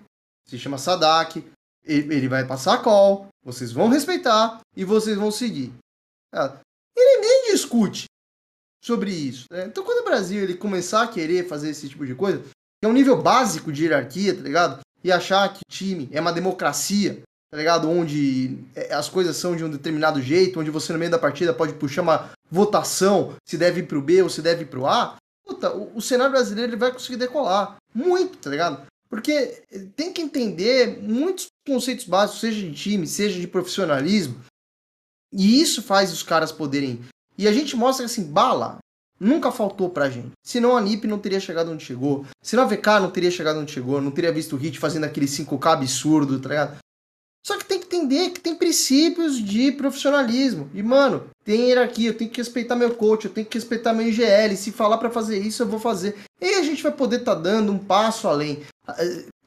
se 0.47 0.59
chama 0.59 0.77
Sadak, 0.77 1.43
ele 1.87 2.27
vai 2.27 2.45
passar 2.45 2.75
a 2.75 2.77
call, 2.77 3.27
vocês 3.43 3.71
vão 3.71 3.87
respeitar 3.87 4.59
e 4.75 4.83
vocês 4.83 5.17
vão 5.17 5.31
seguir. 5.31 5.73
Ah, 6.33 6.57
e 6.95 7.15
ninguém 7.15 7.51
discute 7.51 8.05
sobre 8.83 9.11
isso. 9.11 9.45
Né? 9.51 9.65
Então, 9.65 9.83
quando 9.83 10.01
o 10.01 10.05
Brasil 10.05 10.43
ele 10.43 10.55
começar 10.55 11.03
a 11.03 11.07
querer 11.07 11.47
fazer 11.47 11.69
esse 11.69 11.89
tipo 11.89 12.05
de 12.05 12.15
coisa, 12.15 12.39
que 12.39 12.85
é 12.85 12.87
um 12.87 12.93
nível 12.93 13.21
básico 13.21 13.71
de 13.71 13.83
hierarquia, 13.83 14.35
tá 14.35 14.41
ligado? 14.41 14.79
E 15.03 15.11
achar 15.11 15.51
que 15.53 15.61
time 15.69 16.09
é 16.11 16.19
uma 16.19 16.33
democracia, 16.33 17.21
tá 17.49 17.57
ligado? 17.57 17.89
Onde 17.89 18.57
é, 18.75 18.93
as 18.93 19.09
coisas 19.09 19.37
são 19.37 19.55
de 19.55 19.63
um 19.63 19.69
determinado 19.69 20.21
jeito, 20.21 20.59
onde 20.59 20.71
você 20.71 20.91
no 20.93 20.99
meio 20.99 21.11
da 21.11 21.19
partida 21.19 21.53
pode 21.53 21.73
puxar 21.73 22.01
uma 22.01 22.29
votação 22.49 23.35
se 23.45 23.57
deve 23.57 23.81
ir 23.81 23.87
pro 23.87 24.01
B 24.01 24.21
ou 24.21 24.29
se 24.29 24.41
deve 24.41 24.63
ir 24.63 24.67
pro 24.67 24.85
A. 24.85 25.17
Puta, 25.45 25.73
o, 25.73 25.97
o 25.97 26.01
cenário 26.01 26.33
brasileiro 26.33 26.71
ele 26.71 26.79
vai 26.79 26.91
conseguir 26.91 27.17
decolar. 27.17 27.77
Muito, 27.93 28.37
tá 28.37 28.49
ligado? 28.49 28.85
Porque 29.09 29.63
tem 29.95 30.11
que 30.11 30.21
entender 30.21 31.01
muitos 31.01 31.47
conceitos 31.67 32.05
básicos, 32.05 32.41
seja 32.41 32.61
de 32.61 32.73
time, 32.73 33.05
seja 33.05 33.39
de 33.39 33.47
profissionalismo. 33.47 34.43
E 35.31 35.61
isso 35.61 35.83
faz 35.83 36.11
os 36.11 36.23
caras 36.23 36.51
poderem. 36.51 37.01
E 37.37 37.47
a 37.47 37.53
gente 37.53 37.75
mostra 37.75 38.05
assim, 38.05 38.23
bala 38.23 38.79
nunca 39.19 39.51
faltou 39.51 39.89
pra 39.89 40.09
gente. 40.09 40.31
Senão 40.43 40.77
a 40.77 40.81
NIP 40.81 41.07
não 41.07 41.19
teria 41.19 41.39
chegado 41.39 41.71
onde 41.71 41.83
chegou. 41.83 42.25
Senão 42.41 42.63
a 42.63 42.67
VK 42.67 42.99
não 43.01 43.11
teria 43.11 43.31
chegado 43.31 43.59
onde 43.59 43.71
chegou. 43.71 44.01
Não 44.01 44.11
teria 44.11 44.31
visto 44.31 44.53
o 44.53 44.57
Hit 44.57 44.79
fazendo 44.79 45.05
aquele 45.05 45.25
5K 45.25 45.73
absurdo, 45.73 46.39
tá 46.39 46.49
ligado? 46.49 46.77
Só 47.45 47.57
que 47.57 47.65
tem 47.65 47.79
que 47.79 47.85
entender 47.85 48.31
que 48.31 48.41
tem 48.41 48.55
princípios 48.55 49.39
de 49.39 49.71
profissionalismo. 49.71 50.69
E, 50.73 50.83
mano, 50.83 51.29
tem 51.45 51.69
hierarquia, 51.69 52.09
eu 52.09 52.17
tenho 52.17 52.29
que 52.29 52.41
respeitar 52.41 52.75
meu 52.75 52.93
coach, 52.93 53.25
eu 53.25 53.31
tenho 53.31 53.47
que 53.47 53.57
respeitar 53.57 53.93
meu 53.93 54.07
IGL. 54.07 54.55
Se 54.57 54.71
falar 54.71 54.97
para 54.97 55.09
fazer 55.09 55.39
isso, 55.39 55.63
eu 55.63 55.67
vou 55.67 55.79
fazer. 55.79 56.17
E 56.41 56.55
a 56.55 56.63
gente 56.63 56.83
vai 56.83 56.91
poder 56.91 57.19
estar 57.19 57.35
tá 57.35 57.41
dando 57.41 57.71
um 57.71 57.79
passo 57.79 58.27
além. 58.27 58.63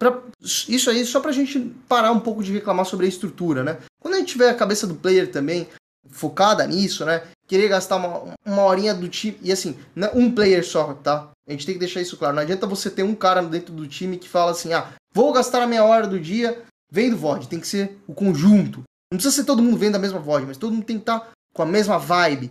Pra, 0.01 0.19
isso 0.41 0.89
aí 0.89 1.05
só 1.05 1.21
pra 1.21 1.31
gente 1.31 1.61
parar 1.87 2.11
um 2.11 2.21
pouco 2.21 2.43
de 2.43 2.55
reclamar 2.55 2.87
sobre 2.87 3.05
a 3.05 3.09
estrutura, 3.09 3.63
né? 3.63 3.79
Quando 4.01 4.15
a 4.15 4.17
gente 4.17 4.33
tiver 4.33 4.49
a 4.49 4.55
cabeça 4.55 4.87
do 4.87 4.95
player 4.95 5.31
também 5.31 5.69
focada 6.09 6.67
nisso, 6.67 7.05
né? 7.05 7.23
Querer 7.47 7.69
gastar 7.69 7.97
uma, 7.97 8.35
uma 8.47 8.63
horinha 8.63 8.95
do 8.95 9.11
time. 9.11 9.37
E 9.43 9.53
assim, 9.53 9.77
é 9.95 10.11
um 10.15 10.35
player 10.35 10.65
só, 10.65 10.95
tá? 10.95 11.29
A 11.47 11.53
gente 11.53 11.67
tem 11.67 11.75
que 11.75 11.81
deixar 11.81 12.01
isso 12.01 12.17
claro. 12.17 12.35
Não 12.35 12.43
adianta 12.43 12.67
você 12.67 12.89
ter 12.89 13.03
um 13.03 13.15
cara 13.15 13.43
dentro 13.43 13.75
do 13.75 13.87
time 13.87 14.17
que 14.17 14.27
fala 14.27 14.53
assim: 14.53 14.73
ah, 14.73 14.91
vou 15.15 15.35
gastar 15.35 15.61
a 15.61 15.67
minha 15.67 15.85
hora 15.85 16.07
do 16.07 16.19
dia 16.19 16.63
vendo 16.91 17.19
VOD. 17.19 17.49
Tem 17.49 17.61
que 17.61 17.69
ser 17.69 17.99
o 18.07 18.15
conjunto. 18.15 18.83
Não 19.13 19.19
precisa 19.19 19.37
ser 19.37 19.45
todo 19.45 19.63
mundo 19.63 19.77
vendo 19.77 19.97
a 19.97 19.99
mesma 19.99 20.19
VOD, 20.19 20.47
mas 20.47 20.57
todo 20.57 20.73
mundo 20.73 20.87
tem 20.87 20.97
que 20.97 21.03
estar 21.03 21.21
tá 21.21 21.29
com 21.55 21.63
a 21.63 21.67
mesma 21.67 21.99
vibe, 21.99 22.51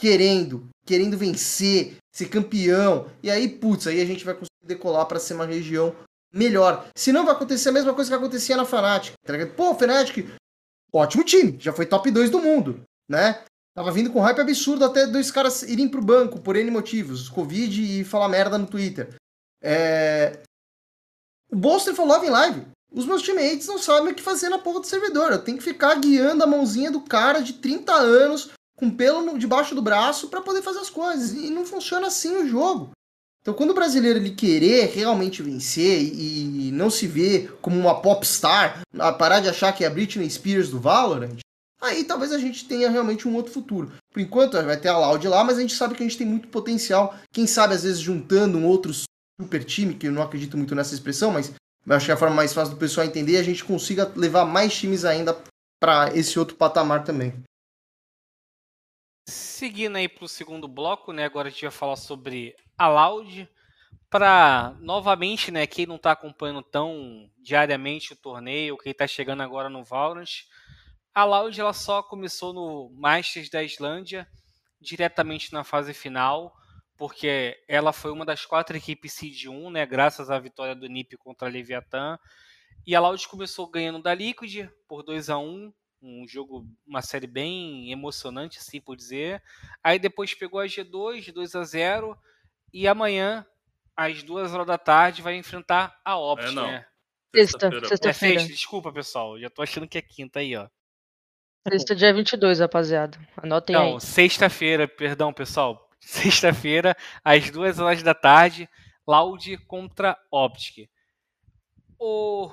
querendo, 0.00 0.66
querendo 0.86 1.18
vencer, 1.18 1.96
ser 2.10 2.30
campeão. 2.30 3.06
E 3.22 3.30
aí, 3.30 3.48
putz, 3.48 3.86
aí 3.86 4.00
a 4.00 4.06
gente 4.06 4.24
vai 4.24 4.32
conseguir 4.32 4.64
decolar 4.64 5.04
para 5.04 5.20
ser 5.20 5.34
uma 5.34 5.44
região 5.44 5.94
melhor. 6.32 6.88
Se 6.96 7.12
não 7.12 7.24
vai 7.24 7.34
acontecer 7.34 7.68
a 7.68 7.72
mesma 7.72 7.94
coisa 7.94 8.10
que 8.10 8.16
acontecia 8.16 8.56
na 8.56 8.64
Fnatic. 8.64 9.14
Tá 9.24 9.34
Pô, 9.56 9.74
Fnatic, 9.74 10.28
ótimo 10.92 11.24
time, 11.24 11.56
já 11.58 11.72
foi 11.72 11.86
top 11.86 12.10
2 12.10 12.30
do 12.30 12.40
mundo, 12.40 12.82
né? 13.08 13.42
Tava 13.74 13.92
vindo 13.92 14.10
com 14.10 14.20
hype 14.20 14.40
absurdo 14.40 14.86
até 14.86 15.06
dois 15.06 15.30
caras 15.30 15.62
irem 15.62 15.86
pro 15.86 16.00
banco 16.00 16.40
por 16.40 16.56
N 16.56 16.70
motivos, 16.70 17.28
Covid 17.28 18.00
e 18.00 18.04
falar 18.04 18.28
merda 18.28 18.56
no 18.56 18.66
Twitter. 18.66 19.14
É... 19.62 20.40
O 21.52 21.56
Bolster 21.56 21.94
falou 21.94 22.24
em 22.24 22.30
live. 22.30 22.66
Os 22.90 23.04
meus 23.04 23.22
teammates 23.22 23.66
não 23.66 23.78
sabem 23.78 24.12
o 24.12 24.14
que 24.14 24.22
fazer 24.22 24.48
na 24.48 24.58
porra 24.58 24.80
do 24.80 24.86
servidor. 24.86 25.30
Eu 25.30 25.42
tenho 25.42 25.58
que 25.58 25.64
ficar 25.64 25.94
guiando 25.96 26.42
a 26.42 26.46
mãozinha 26.46 26.90
do 26.90 27.02
cara 27.02 27.40
de 27.40 27.54
30 27.54 27.92
anos 27.92 28.50
com 28.76 28.90
pelo 28.90 29.38
debaixo 29.38 29.74
do 29.74 29.82
braço 29.82 30.28
para 30.28 30.40
poder 30.40 30.62
fazer 30.62 30.78
as 30.78 30.88
coisas. 30.88 31.32
E 31.32 31.50
não 31.50 31.66
funciona 31.66 32.06
assim 32.06 32.34
o 32.34 32.48
jogo. 32.48 32.92
Então, 33.46 33.54
quando 33.54 33.70
o 33.70 33.74
brasileiro 33.74 34.18
ele 34.18 34.34
querer 34.34 34.86
realmente 34.86 35.40
vencer 35.40 36.02
e, 36.02 36.66
e 36.66 36.72
não 36.72 36.90
se 36.90 37.06
ver 37.06 37.56
como 37.62 37.78
uma 37.78 38.02
popstar, 38.02 38.80
parar 39.16 39.38
de 39.38 39.48
achar 39.48 39.72
que 39.72 39.84
é 39.84 39.86
a 39.86 39.90
Britney 39.90 40.28
Spears 40.28 40.68
do 40.68 40.80
Valorant, 40.80 41.38
aí 41.80 42.02
talvez 42.02 42.32
a 42.32 42.38
gente 42.40 42.66
tenha 42.66 42.90
realmente 42.90 43.28
um 43.28 43.36
outro 43.36 43.52
futuro. 43.52 43.92
Por 44.12 44.18
enquanto, 44.18 44.60
vai 44.64 44.76
ter 44.76 44.88
a 44.88 44.98
Loud 44.98 45.28
lá, 45.28 45.44
mas 45.44 45.58
a 45.58 45.60
gente 45.60 45.74
sabe 45.74 45.94
que 45.94 46.02
a 46.02 46.06
gente 46.06 46.18
tem 46.18 46.26
muito 46.26 46.48
potencial. 46.48 47.14
Quem 47.32 47.46
sabe, 47.46 47.74
às 47.74 47.84
vezes, 47.84 48.00
juntando 48.00 48.58
um 48.58 48.66
outro 48.66 48.92
super 49.40 49.62
time, 49.62 49.94
que 49.94 50.08
eu 50.08 50.12
não 50.12 50.22
acredito 50.22 50.56
muito 50.56 50.74
nessa 50.74 50.94
expressão, 50.94 51.30
mas 51.30 51.52
acho 51.88 52.04
que 52.04 52.10
é 52.10 52.14
a 52.14 52.18
forma 52.18 52.34
mais 52.34 52.52
fácil 52.52 52.74
do 52.74 52.80
pessoal 52.80 53.06
entender 53.06 53.36
a 53.36 53.44
gente 53.44 53.64
consiga 53.64 54.12
levar 54.16 54.44
mais 54.44 54.76
times 54.76 55.04
ainda 55.04 55.40
para 55.80 56.10
esse 56.16 56.36
outro 56.36 56.56
patamar 56.56 57.04
também. 57.04 57.32
Seguindo 59.28 59.94
aí 59.94 60.08
para 60.08 60.24
o 60.24 60.28
segundo 60.28 60.66
bloco, 60.66 61.12
né? 61.12 61.24
Agora 61.24 61.46
a 61.46 61.50
gente 61.52 61.62
vai 61.62 61.70
falar 61.70 61.94
sobre 61.94 62.56
a 62.76 62.88
Loud. 62.88 63.48
Para 64.08 64.76
novamente, 64.80 65.50
né? 65.50 65.66
Quem 65.66 65.84
não 65.84 65.96
está 65.96 66.12
acompanhando 66.12 66.62
tão 66.62 67.28
diariamente 67.38 68.12
o 68.12 68.16
torneio, 68.16 68.78
quem 68.78 68.92
está 68.92 69.06
chegando 69.06 69.42
agora 69.42 69.68
no 69.68 69.82
Valorant, 69.82 70.44
a 71.12 71.24
Loud 71.24 71.60
ela 71.60 71.72
só 71.72 72.02
começou 72.02 72.52
no 72.52 72.90
Masters 72.94 73.50
da 73.50 73.64
Islândia, 73.64 74.28
diretamente 74.80 75.52
na 75.52 75.64
fase 75.64 75.92
final, 75.92 76.54
porque 76.96 77.58
ela 77.66 77.92
foi 77.92 78.12
uma 78.12 78.24
das 78.24 78.46
quatro 78.46 78.76
equipes 78.76 79.12
Seed 79.14 79.46
1, 79.46 79.70
né? 79.70 79.84
Graças 79.84 80.30
à 80.30 80.38
vitória 80.38 80.74
do 80.74 80.86
NiP 80.86 81.16
contra 81.16 81.48
a 81.48 81.50
Leviathan. 81.50 82.18
E 82.86 82.94
a 82.94 83.00
Loud 83.00 83.26
começou 83.28 83.66
ganhando 83.66 84.00
da 84.00 84.14
Liquid 84.14 84.68
por 84.86 85.02
2 85.02 85.30
a 85.30 85.38
1 85.38 85.72
um 86.02 86.28
jogo, 86.28 86.66
uma 86.86 87.02
série 87.02 87.26
bem 87.26 87.90
emocionante, 87.90 88.58
assim 88.58 88.80
por 88.80 88.96
dizer. 88.96 89.42
Aí 89.82 89.98
depois 89.98 90.34
pegou 90.34 90.60
a 90.60 90.66
G2, 90.66 91.32
2 91.32 91.54
a 91.54 91.64
0 91.64 92.16
e 92.72 92.86
amanhã, 92.88 93.46
às 93.96 94.22
2 94.22 94.52
horas 94.54 94.66
da 94.66 94.78
tarde, 94.78 95.22
vai 95.22 95.36
enfrentar 95.36 95.98
a 96.04 96.16
Opt, 96.18 96.46
É, 96.46 96.50
não. 96.50 96.66
né? 96.70 96.86
Sexta, 97.34 97.58
Sexta-feira. 97.58 97.86
É 97.86 97.88
sexta-feira. 97.88 98.40
sexta, 98.40 98.54
desculpa, 98.54 98.92
pessoal. 98.92 99.38
Já 99.38 99.50
tô 99.50 99.62
achando 99.62 99.88
que 99.88 99.98
é 99.98 100.02
quinta 100.02 100.38
aí, 100.40 100.56
ó. 100.56 100.68
Sexta, 101.68 101.94
dia 101.96 102.14
22, 102.14 102.60
rapaziada. 102.60 103.18
Anotem 103.36 103.74
Então, 103.76 103.94
aí. 103.94 104.00
sexta-feira, 104.00 104.86
perdão, 104.88 105.32
pessoal. 105.32 105.90
Sexta-feira, 106.00 106.96
às 107.24 107.50
2 107.50 107.78
horas 107.80 108.02
da 108.02 108.14
tarde, 108.14 108.68
Loud 109.06 109.56
contra 109.66 110.16
Optic. 110.30 110.88
Ô, 111.98 112.50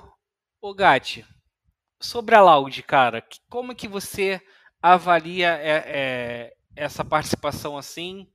ô 0.61 0.73
Gatti, 0.73 1.25
sobre 2.01 2.35
a 2.35 2.41
Loud, 2.41 2.81
cara, 2.83 3.21
que- 3.21 3.39
como 3.49 3.75
que 3.75 3.87
você 3.87 4.41
avalia 4.81 5.49
é, 5.57 5.83
é, 5.85 6.53
essa 6.75 7.03
participação 7.05 7.77
assim? 7.77 8.27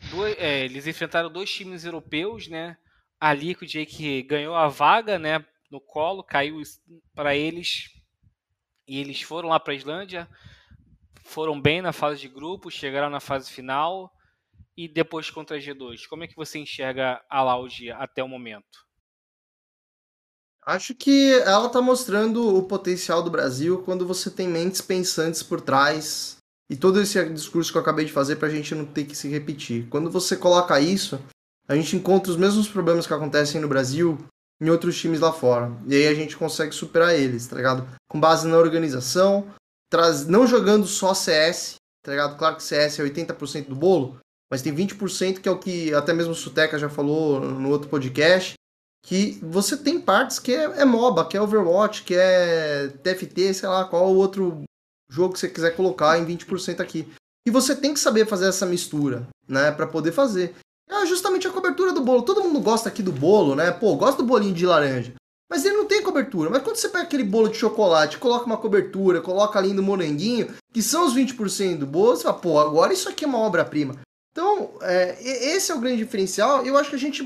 Doi- 0.00 0.36
é, 0.38 0.64
eles 0.64 0.86
enfrentaram 0.86 1.30
dois 1.30 1.50
times 1.50 1.84
europeus, 1.84 2.48
né? 2.48 2.76
A 3.20 3.32
Liquid 3.32 3.74
aí 3.76 3.86
que 3.86 4.22
ganhou 4.22 4.54
a 4.54 4.68
vaga, 4.68 5.18
né? 5.18 5.44
No 5.70 5.80
colo, 5.80 6.22
caiu 6.22 6.60
para 7.14 7.36
eles 7.36 7.90
e 8.86 8.98
eles 9.00 9.22
foram 9.22 9.48
lá 9.50 9.60
para 9.60 9.72
a 9.72 9.76
Islândia, 9.76 10.28
foram 11.24 11.60
bem 11.60 11.82
na 11.82 11.92
fase 11.92 12.20
de 12.20 12.28
grupos, 12.28 12.74
chegaram 12.74 13.10
na 13.10 13.20
fase 13.20 13.50
final 13.52 14.12
e 14.76 14.88
depois 14.88 15.30
contra 15.30 15.56
a 15.56 15.60
G2. 15.60 16.06
Como 16.06 16.24
é 16.24 16.28
que 16.28 16.36
você 16.36 16.58
enxerga 16.58 17.24
a 17.30 17.42
Loud 17.42 17.90
até 17.92 18.22
o 18.22 18.28
momento? 18.28 18.86
Acho 20.64 20.94
que 20.94 21.32
ela 21.40 21.68
tá 21.68 21.80
mostrando 21.80 22.56
o 22.56 22.62
potencial 22.62 23.22
do 23.24 23.30
Brasil 23.30 23.82
quando 23.82 24.06
você 24.06 24.30
tem 24.30 24.46
mentes 24.46 24.80
pensantes 24.80 25.42
por 25.42 25.60
trás 25.60 26.37
e 26.70 26.76
todo 26.76 27.00
esse 27.00 27.22
discurso 27.30 27.72
que 27.72 27.78
eu 27.78 27.82
acabei 27.82 28.04
de 28.04 28.12
fazer 28.12 28.36
pra 28.36 28.48
gente 28.48 28.74
não 28.74 28.84
ter 28.84 29.04
que 29.04 29.16
se 29.16 29.28
repetir. 29.28 29.86
Quando 29.88 30.10
você 30.10 30.36
coloca 30.36 30.78
isso, 30.80 31.18
a 31.66 31.74
gente 31.74 31.96
encontra 31.96 32.30
os 32.30 32.36
mesmos 32.36 32.68
problemas 32.68 33.06
que 33.06 33.14
acontecem 33.14 33.60
no 33.60 33.68
Brasil 33.68 34.18
em 34.60 34.68
outros 34.68 34.98
times 34.98 35.20
lá 35.20 35.32
fora. 35.32 35.72
E 35.86 35.94
aí 35.94 36.06
a 36.06 36.14
gente 36.14 36.36
consegue 36.36 36.74
superar 36.74 37.14
eles, 37.14 37.46
tá 37.46 37.56
ligado? 37.56 37.88
Com 38.10 38.20
base 38.20 38.46
na 38.46 38.58
organização, 38.58 39.46
traz, 39.90 40.26
não 40.26 40.46
jogando 40.46 40.86
só 40.86 41.14
CS, 41.14 41.76
tá 42.02 42.10
ligado? 42.10 42.36
Claro 42.36 42.56
que 42.56 42.62
CS 42.62 42.98
é 42.98 43.04
80% 43.04 43.68
do 43.68 43.76
bolo, 43.76 44.18
mas 44.50 44.62
tem 44.62 44.74
20% 44.74 45.40
que 45.40 45.48
é 45.48 45.52
o 45.52 45.58
que 45.58 45.94
até 45.94 46.12
mesmo 46.12 46.32
o 46.32 46.36
Suteca 46.36 46.78
já 46.78 46.88
falou 46.88 47.40
no 47.40 47.70
outro 47.70 47.88
podcast, 47.88 48.54
que 49.06 49.38
você 49.42 49.76
tem 49.76 50.00
partes 50.00 50.38
que 50.38 50.52
é, 50.52 50.64
é 50.80 50.84
MOBA, 50.84 51.26
que 51.26 51.36
é 51.36 51.40
Overwatch, 51.40 52.02
que 52.02 52.14
é 52.14 52.88
TFT, 53.02 53.54
sei 53.54 53.68
lá, 53.68 53.84
qual 53.84 54.14
outro 54.14 54.64
jogo 55.10 55.32
que 55.32 55.40
você 55.40 55.48
quiser 55.48 55.74
colocar 55.74 56.18
em 56.18 56.26
20% 56.26 56.80
aqui. 56.80 57.06
E 57.46 57.50
você 57.50 57.74
tem 57.74 57.94
que 57.94 58.00
saber 58.00 58.26
fazer 58.26 58.46
essa 58.48 58.66
mistura, 58.66 59.26
né, 59.48 59.70
Pra 59.70 59.86
poder 59.86 60.12
fazer. 60.12 60.54
É 60.90 61.06
justamente 61.06 61.46
a 61.46 61.50
cobertura 61.50 61.92
do 61.92 62.00
bolo. 62.00 62.22
Todo 62.22 62.42
mundo 62.42 62.60
gosta 62.60 62.88
aqui 62.88 63.02
do 63.02 63.12
bolo, 63.12 63.54
né? 63.54 63.70
Pô, 63.70 63.94
gosta 63.94 64.22
do 64.22 64.26
bolinho 64.26 64.54
de 64.54 64.64
laranja. 64.64 65.12
Mas 65.50 65.64
ele 65.64 65.76
não 65.76 65.86
tem 65.86 66.02
cobertura. 66.02 66.50
Mas 66.50 66.62
quando 66.62 66.76
você 66.76 66.88
pega 66.88 67.04
aquele 67.04 67.24
bolo 67.24 67.48
de 67.48 67.56
chocolate, 67.56 68.18
coloca 68.18 68.46
uma 68.46 68.56
cobertura, 68.56 69.20
coloca 69.20 69.58
ali 69.58 69.72
no 69.72 69.82
moranguinho, 69.82 70.54
que 70.72 70.82
são 70.82 71.06
os 71.06 71.14
20% 71.14 71.78
do 71.78 71.86
bolo, 71.86 72.16
você 72.16 72.24
fala, 72.24 72.38
pô, 72.38 72.58
agora 72.58 72.92
isso 72.92 73.08
aqui 73.08 73.24
é 73.24 73.28
uma 73.28 73.38
obra-prima. 73.38 73.96
Então, 74.32 74.70
é, 74.82 75.22
esse 75.22 75.72
é 75.72 75.74
o 75.74 75.80
grande 75.80 75.98
diferencial. 75.98 76.64
Eu 76.64 76.76
acho 76.76 76.90
que 76.90 76.96
a 76.96 76.98
gente, 76.98 77.22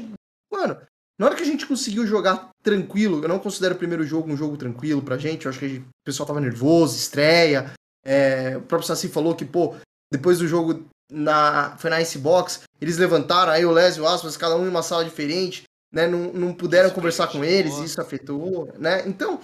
mano, 0.53 0.77
na 1.23 1.29
hora 1.29 1.37
que 1.37 1.43
a 1.45 1.47
gente 1.47 1.67
conseguiu 1.67 2.05
jogar 2.05 2.51
tranquilo, 2.65 3.23
eu 3.23 3.29
não 3.29 3.39
considero 3.39 3.77
o 3.77 3.79
primeiro 3.79 4.03
jogo 4.05 4.29
um 4.29 4.37
jogo 4.37 4.57
tranquilo 4.57 5.01
pra 5.01 5.17
gente. 5.17 5.47
Eu 5.47 5.51
acho 5.51 5.59
que 5.61 5.69
gente- 5.69 5.83
o 5.83 6.05
pessoal 6.05 6.27
tava 6.27 6.41
nervoso, 6.41 6.97
estreia. 6.97 7.73
É, 8.05 8.57
o 8.57 8.63
próprio 8.63 8.89
Saci 8.89 9.09
falou 9.09 9.33
que, 9.33 9.45
pô, 9.45 9.77
depois 10.13 10.41
do 10.41 10.49
jogo 10.49 10.85
na, 11.09 11.77
foi 11.79 11.91
na 11.91 12.01
Icebox, 12.01 12.63
eles 12.81 12.99
levantaram, 12.99 13.53
aí 13.53 13.65
o 13.65 13.71
Les 13.71 13.97
e 13.97 14.01
o 14.01 14.07
Aspas, 14.09 14.37
cada 14.37 14.57
um 14.57 14.65
em 14.65 14.69
uma 14.69 14.83
sala 14.83 15.05
diferente, 15.05 15.63
né? 15.95 16.09
Não, 16.09 16.33
não 16.33 16.53
puderam 16.53 16.87
Isso 16.87 16.95
conversar 16.97 17.29
com 17.29 17.45
eles, 17.45 17.79
isso 17.79 18.01
afetou, 18.01 18.73
né? 18.77 19.07
Então, 19.07 19.39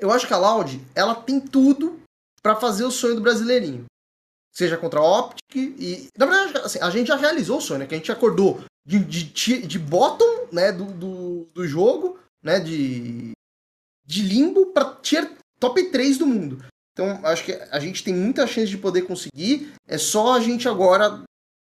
eu 0.00 0.10
acho 0.10 0.26
que 0.26 0.34
a 0.34 0.38
Loud, 0.38 0.84
ela 0.92 1.14
tem 1.14 1.38
tudo 1.40 2.00
pra 2.42 2.56
fazer 2.56 2.82
o 2.84 2.90
sonho 2.90 3.14
do 3.14 3.20
brasileirinho. 3.20 3.84
Seja 4.52 4.76
contra 4.76 4.98
a 4.98 5.18
Optic 5.20 5.54
e. 5.54 6.08
Na 6.18 6.26
verdade, 6.26 6.58
assim, 6.66 6.80
a 6.80 6.90
gente 6.90 7.06
já 7.06 7.14
realizou 7.14 7.58
o 7.58 7.60
sonho, 7.60 7.78
né? 7.78 7.86
Que 7.86 7.94
a 7.94 7.98
gente 7.98 8.10
acordou 8.10 8.60
de, 8.84 8.98
de, 8.98 9.66
de 9.66 9.78
bottom, 9.78 10.48
né? 10.52 10.72
Do, 10.72 10.84
do, 10.84 11.46
do 11.54 11.66
jogo, 11.66 12.18
né? 12.42 12.58
De, 12.60 13.32
de 14.04 14.22
limbo 14.22 14.66
pra 14.66 14.94
tier 14.96 15.30
top 15.60 15.82
3 15.90 16.18
do 16.18 16.26
mundo. 16.26 16.64
Então, 16.92 17.20
acho 17.24 17.44
que 17.44 17.52
a 17.52 17.78
gente 17.78 18.02
tem 18.02 18.12
muita 18.12 18.46
chance 18.46 18.68
de 18.68 18.78
poder 18.78 19.02
conseguir. 19.02 19.72
É 19.86 19.96
só 19.96 20.34
a 20.34 20.40
gente 20.40 20.68
agora, 20.68 21.22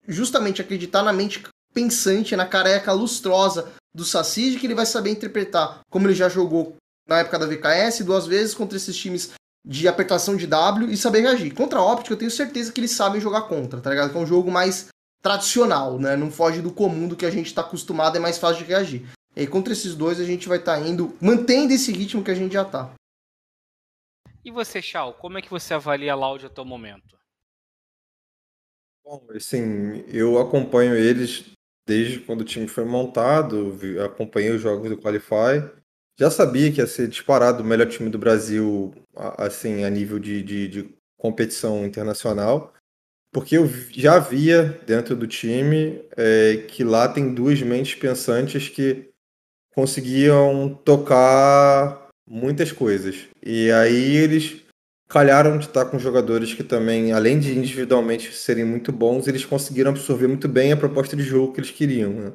justamente, 0.08 0.62
acreditar 0.62 1.04
na 1.04 1.12
mente 1.12 1.44
pensante, 1.74 2.36
na 2.36 2.46
careca 2.46 2.94
lustrosa 2.94 3.74
do 3.94 4.06
Saci, 4.06 4.58
que 4.58 4.66
ele 4.66 4.76
vai 4.76 4.86
saber 4.86 5.12
interpretar, 5.12 5.82
como 5.90 6.08
ele 6.08 6.16
já 6.16 6.30
jogou 6.30 6.76
na 7.08 7.20
época 7.20 7.40
da 7.40 7.46
VKS, 7.46 8.04
duas 8.06 8.26
vezes 8.26 8.54
contra 8.54 8.78
esses 8.78 8.96
times 8.96 9.32
de 9.66 9.88
apertação 9.88 10.36
de 10.36 10.48
W 10.48 10.90
e 10.90 10.98
saber 10.98 11.22
reagir. 11.22 11.54
Contra 11.54 11.80
a 11.80 11.92
Optic, 11.92 12.12
eu 12.12 12.18
tenho 12.18 12.32
certeza 12.32 12.72
que 12.72 12.80
eles 12.80 12.92
sabem 12.92 13.20
jogar 13.20 13.44
contra, 13.44 13.82
tá 13.82 13.90
ligado? 13.90 14.12
Que 14.12 14.18
é 14.18 14.22
um 14.22 14.26
jogo 14.26 14.50
mais 14.50 14.88
tradicional, 15.22 16.00
né? 16.00 16.16
Não 16.16 16.32
foge 16.32 16.62
do 16.62 16.72
comum 16.72 17.08
do 17.08 17.16
que 17.16 17.26
a 17.26 17.32
gente 17.32 17.54
tá 17.54 17.62
acostumado, 17.62 18.18
é 18.18 18.20
mais 18.20 18.38
fácil 18.38 18.64
de 18.64 18.70
reagir. 18.70 19.08
E 19.36 19.42
aí, 19.42 19.48
contra 19.48 19.74
esses 19.74 19.94
dois, 19.96 20.20
a 20.20 20.24
gente 20.24 20.48
vai 20.48 20.58
estar 20.58 20.80
indo, 20.86 21.16
mantendo 21.22 21.74
esse 21.74 21.92
ritmo 21.92 22.24
que 22.24 22.32
a 22.32 22.36
gente 22.36 22.54
já 22.54 22.66
tá. 22.66 22.94
E 24.44 24.52
você, 24.52 24.82
Shao, 24.82 25.14
como 25.14 25.38
é 25.38 25.42
que 25.42 25.50
você 25.50 25.74
avalia 25.74 26.14
a 26.14 26.16
Loud 26.16 26.46
até 26.46 26.62
o 26.62 26.66
momento? 26.66 27.18
Bom, 29.04 29.26
assim, 29.36 30.04
eu 30.08 30.40
acompanho 30.40 30.96
eles 30.96 31.46
desde 31.88 32.20
quando 32.20 32.42
o 32.42 32.46
time 32.46 32.68
foi 32.68 32.84
montado, 32.84 33.78
acompanhei 34.04 34.52
os 34.52 34.62
jogos 34.62 34.90
do 34.90 34.98
Qualify. 34.98 35.64
Já 36.20 36.30
sabia 36.30 36.72
que 36.72 36.82
ia 36.82 36.88
ser 36.88 37.08
disparado 37.08 37.64
o 37.64 37.66
melhor 37.66 37.88
time 37.88 38.10
do 38.10 38.18
Brasil, 38.18 38.94
a- 39.16 39.46
assim, 39.46 39.84
a 39.86 39.90
nível 39.90 40.20
de, 40.20 40.44
de, 40.44 40.68
de 40.68 40.98
competição 41.18 41.86
internacional, 41.86 42.74
porque 43.32 43.58
eu 43.58 43.68
já 43.92 44.20
via 44.20 44.80
dentro 44.86 45.16
do 45.16 45.28
time 45.28 46.02
é, 46.16 46.66
que 46.68 46.84
lá 46.84 47.08
tem 47.08 47.34
duas 47.34 47.62
mentes 47.62 47.96
pensantes 47.96 48.70
que 48.70 49.10
conseguiam 49.74 50.74
tocar 50.84 52.08
muitas 52.28 52.72
coisas. 52.72 53.28
E 53.46 53.72
aí 53.72 54.16
eles 54.18 54.64
calharam 55.08 55.58
de 55.58 55.68
estar 55.68 55.86
com 55.86 56.00
jogadores 56.00 56.54
que 56.54 56.64
também, 56.64 57.14
além 57.14 57.40
de 57.40 57.58
individualmente 57.58 58.34
serem 58.34 58.66
muito 58.66 58.92
bons, 58.92 59.28
eles 59.28 59.46
conseguiram 59.46 59.92
absorver 59.92 60.28
muito 60.28 60.48
bem 60.48 60.72
a 60.72 60.78
proposta 60.78 61.16
de 61.16 61.24
jogo 61.24 61.54
que 61.54 61.60
eles 61.60 61.72
queriam. 61.72 62.12
né? 62.12 62.34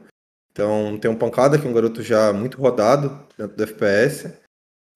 Então 0.52 0.98
tem 0.98 1.10
um 1.10 1.16
Pancada, 1.16 1.58
que 1.58 1.66
é 1.66 1.70
um 1.70 1.74
garoto 1.74 2.02
já 2.02 2.32
muito 2.32 2.58
rodado 2.60 3.26
dentro 3.36 3.56
do 3.56 3.62
FPS. 3.62 4.32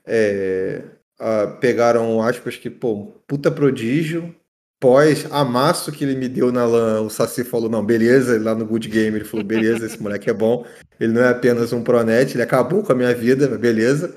É, 0.05 0.83
ah, 1.19 1.57
pegaram 1.61 2.23
aspas 2.23 2.57
que, 2.57 2.71
pô, 2.71 3.07
puta 3.27 3.51
prodígio. 3.51 4.35
Pós 4.79 5.27
amasso 5.31 5.91
que 5.91 6.05
ele 6.05 6.15
me 6.15 6.29
deu 6.29 6.53
na 6.53 6.67
LAN, 6.67 7.01
o 7.01 7.11
Saci 7.11 7.43
falou, 7.45 7.71
não, 7.71 7.85
beleza, 7.85 8.39
lá 8.39 8.55
no 8.55 8.67
Good 8.67 8.89
Game 8.89 9.17
ele 9.17 9.25
falou, 9.25 9.45
beleza, 9.45 9.87
esse 9.87 10.03
moleque 10.03 10.29
é 10.29 10.35
bom. 10.35 10.67
Ele 11.01 11.15
não 11.15 11.23
é 11.23 11.31
apenas 11.31 11.73
um 11.73 11.83
pronet, 11.83 12.35
ele 12.35 12.43
acabou 12.43 12.83
com 12.83 12.93
a 12.93 12.95
minha 12.95 13.15
vida, 13.15 13.49
mas 13.49 13.59
beleza. 13.59 14.15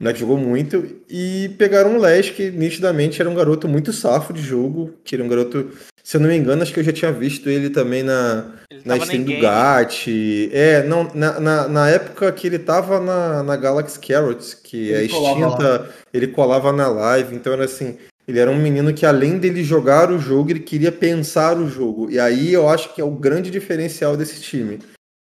O 0.00 0.02
moleque 0.02 0.18
jogou 0.18 0.36
muito. 0.36 0.84
E 1.08 1.54
pegaram 1.56 1.92
um 1.92 2.00
Les 2.00 2.30
que 2.30 2.50
nitidamente 2.50 3.20
era 3.20 3.30
um 3.30 3.34
garoto 3.34 3.68
muito 3.68 3.92
safo 3.92 4.32
de 4.32 4.42
jogo, 4.42 4.92
que 5.04 5.14
era 5.14 5.22
um 5.22 5.28
garoto, 5.28 5.70
se 6.02 6.16
eu 6.16 6.20
não 6.20 6.28
me 6.28 6.36
engano, 6.36 6.62
acho 6.62 6.74
que 6.74 6.80
eu 6.80 6.84
já 6.84 6.92
tinha 6.92 7.12
visto 7.12 7.48
ele 7.48 7.70
também 7.70 8.02
na, 8.02 8.54
Ele 8.68 8.82
na 8.84 8.96
stream 8.96 9.22
do. 9.22 9.40
Gat. 9.40 10.08
É, 10.52 10.82
não, 10.82 11.08
na, 11.14 11.38
na, 11.38 11.68
na 11.68 11.88
época 11.88 12.32
que 12.32 12.48
ele 12.48 12.58
tava 12.58 12.98
na, 12.98 13.44
na 13.44 13.54
Galaxy 13.54 14.00
Carrots, 14.00 14.52
que 14.52 14.88
Ele 14.88 15.06
é 15.06 15.08
colava 15.08 15.40
extinta, 15.40 15.90
ele 16.12 16.26
colava 16.26 16.72
na 16.72 16.88
live, 16.88 17.36
então 17.36 17.52
era 17.52 17.66
assim, 17.66 17.96
ele 18.26 18.38
era 18.38 18.50
um 18.50 18.60
menino 18.60 18.94
que 18.94 19.04
além 19.04 19.38
dele 19.38 19.64
jogar 19.64 20.10
o 20.10 20.18
jogo, 20.18 20.50
ele 20.50 20.60
queria 20.60 20.92
pensar 20.92 21.58
o 21.58 21.68
jogo. 21.68 22.10
E 22.10 22.18
aí 22.18 22.52
eu 22.52 22.68
acho 22.68 22.94
que 22.94 23.00
é 23.00 23.04
o 23.04 23.10
grande 23.10 23.50
diferencial 23.50 24.16
desse 24.16 24.40
time. 24.40 24.78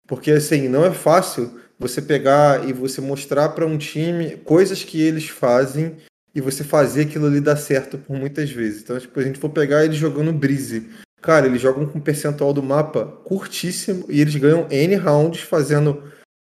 Porque 0.06 0.31
assim, 0.31 0.69
não 0.69 0.85
é 0.85 0.93
fácil 0.93 1.59
você 1.78 2.02
pegar 2.02 2.69
e 2.69 2.73
você 2.73 3.01
mostrar 3.01 3.51
para 3.51 3.66
um 3.66 3.78
time 3.78 4.36
coisas 4.39 4.85
que 4.85 5.01
eles 5.01 5.28
fazem 5.28 5.97
e 6.35 6.40
você 6.40 6.62
fazer 6.62 7.02
aquilo 7.02 7.27
ali 7.27 7.40
dar 7.40 7.56
certo 7.56 7.98
por 7.98 8.16
muitas 8.16 8.51
vezes. 8.51 8.82
Então, 8.82 8.98
tipo, 8.98 9.19
a 9.19 9.23
gente 9.23 9.39
for 9.39 9.51
pegar 9.51 9.85
eles 9.85 9.97
jogando 9.97 10.32
Breeze. 10.32 10.89
Cara, 11.20 11.47
eles 11.47 11.60
jogam 11.60 11.86
com 11.86 11.98
um 11.98 12.02
percentual 12.02 12.52
do 12.52 12.62
mapa 12.62 13.06
curtíssimo 13.24 14.05
e 14.09 14.20
eles 14.20 14.35
ganham 14.36 14.66
N 14.70 14.97
rounds 14.97 15.40
fazendo 15.43 16.02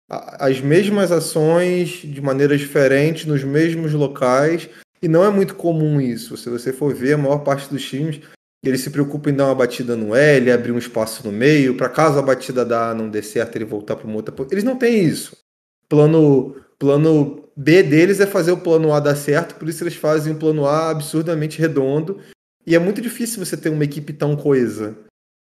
as 0.10 0.60
mesmas 0.60 1.12
ações 1.12 2.02
de 2.04 2.22
maneiras 2.22 2.60
diferentes, 2.60 3.26
nos 3.26 3.44
mesmos 3.44 3.94
locais. 3.94 4.70
E 5.02 5.08
não 5.08 5.24
é 5.24 5.30
muito 5.30 5.56
comum 5.56 6.00
isso. 6.02 6.36
Se 6.38 6.50
você 6.50 6.74
for 6.74 6.94
ver, 6.94 7.14
a 7.14 7.18
maior 7.18 7.40
parte 7.40 7.70
dos 7.70 7.84
times 7.84 8.22
eles 8.64 8.82
se 8.82 8.90
preocupam 8.90 9.30
em 9.30 9.36
dar 9.36 9.46
uma 9.46 9.56
batida 9.56 9.96
no 9.96 10.14
L, 10.14 10.52
abrir 10.52 10.72
um 10.72 10.78
espaço 10.78 11.26
no 11.26 11.32
meio, 11.32 11.78
para 11.78 11.88
caso 11.88 12.20
a 12.20 12.22
batida 12.22 12.66
da 12.66 12.94
não 12.94 13.10
dê 13.10 13.22
certo, 13.22 13.56
ele 13.56 13.66
voltar 13.66 13.96
para 13.96 14.06
uma 14.06 14.18
outra. 14.18 14.36
Eles 14.52 14.64
não 14.64 14.76
têm 14.76 15.06
isso. 15.06 15.38
Plano, 15.88 16.56
plano 16.78 17.50
B 17.56 17.82
deles 17.82 18.20
é 18.20 18.26
fazer 18.26 18.52
o 18.52 18.58
plano 18.58 18.94
A 18.94 19.00
dar 19.00 19.16
certo, 19.16 19.56
por 19.56 19.70
isso 19.70 19.84
eles 19.84 19.96
fazem 19.96 20.34
o 20.34 20.38
plano 20.38 20.66
A 20.66 20.90
absurdamente 20.90 21.60
redondo. 21.60 22.20
E 22.68 22.76
é 22.76 22.80
muito 22.80 23.02
difícil 23.02 23.44
você 23.44 23.56
ter 23.56 23.70
uma 23.70 23.84
equipe 23.84 24.12
tão 24.12 24.36
coesa. 24.36 24.98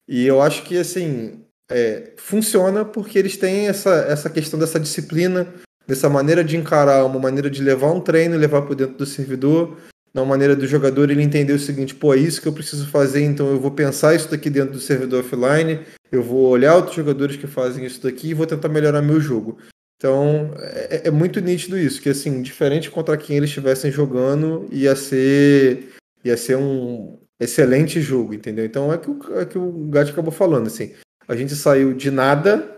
E 0.07 0.25
eu 0.25 0.41
acho 0.41 0.63
que, 0.63 0.77
assim, 0.77 1.45
é, 1.69 2.13
funciona 2.17 2.83
porque 2.85 3.19
eles 3.19 3.37
têm 3.37 3.67
essa, 3.67 3.93
essa 4.09 4.29
questão 4.29 4.57
dessa 4.57 4.79
disciplina, 4.79 5.53
dessa 5.89 6.07
maneira 6.07 6.43
de 6.43 6.55
encarar, 6.55 7.03
uma 7.03 7.19
maneira 7.19 7.49
de 7.49 7.63
levar 7.63 7.91
um 7.91 7.99
treino 7.99 8.35
e 8.35 8.37
levar 8.37 8.61
para 8.61 8.75
dentro 8.75 8.95
do 8.95 9.07
servidor 9.07 9.75
na 10.13 10.23
maneira 10.23 10.55
do 10.55 10.67
jogador 10.67 11.09
ele 11.09 11.23
entender 11.23 11.53
o 11.53 11.59
seguinte, 11.59 11.95
pô, 11.95 12.13
é 12.13 12.17
isso 12.17 12.41
que 12.41 12.47
eu 12.47 12.53
preciso 12.53 12.87
fazer, 12.87 13.23
então 13.23 13.49
eu 13.49 13.59
vou 13.59 13.71
pensar 13.71 14.13
isso 14.13 14.29
daqui 14.29 14.49
dentro 14.49 14.73
do 14.73 14.79
servidor 14.79 15.23
offline, 15.23 15.79
eu 16.11 16.21
vou 16.21 16.47
olhar 16.47 16.75
outros 16.75 16.95
jogadores 16.95 17.37
que 17.37 17.47
fazem 17.47 17.85
isso 17.85 18.01
daqui 18.03 18.29
e 18.29 18.33
vou 18.35 18.45
tentar 18.45 18.69
melhorar 18.69 19.01
meu 19.01 19.19
jogo. 19.19 19.57
Então 19.97 20.51
é, 20.57 21.07
é 21.07 21.11
muito 21.11 21.39
nítido 21.39 21.77
isso, 21.77 22.01
que 22.01 22.09
assim, 22.09 22.41
diferente 22.41 22.91
contra 22.91 23.17
quem 23.17 23.37
eles 23.37 23.49
estivessem 23.49 23.91
jogando, 23.91 24.67
ia 24.71 24.95
ser 24.95 25.89
ia 26.23 26.37
ser 26.37 26.55
um 26.55 27.19
excelente 27.39 27.99
jogo, 27.99 28.33
entendeu? 28.35 28.65
Então 28.65 28.93
é 28.93 28.97
que 28.97 29.09
o, 29.09 29.39
é 29.39 29.45
que 29.45 29.57
o 29.57 29.71
Gato 29.89 30.11
acabou 30.11 30.31
falando, 30.31 30.67
assim, 30.67 30.93
a 31.27 31.35
gente 31.35 31.55
saiu 31.55 31.93
de 31.93 32.11
nada 32.11 32.77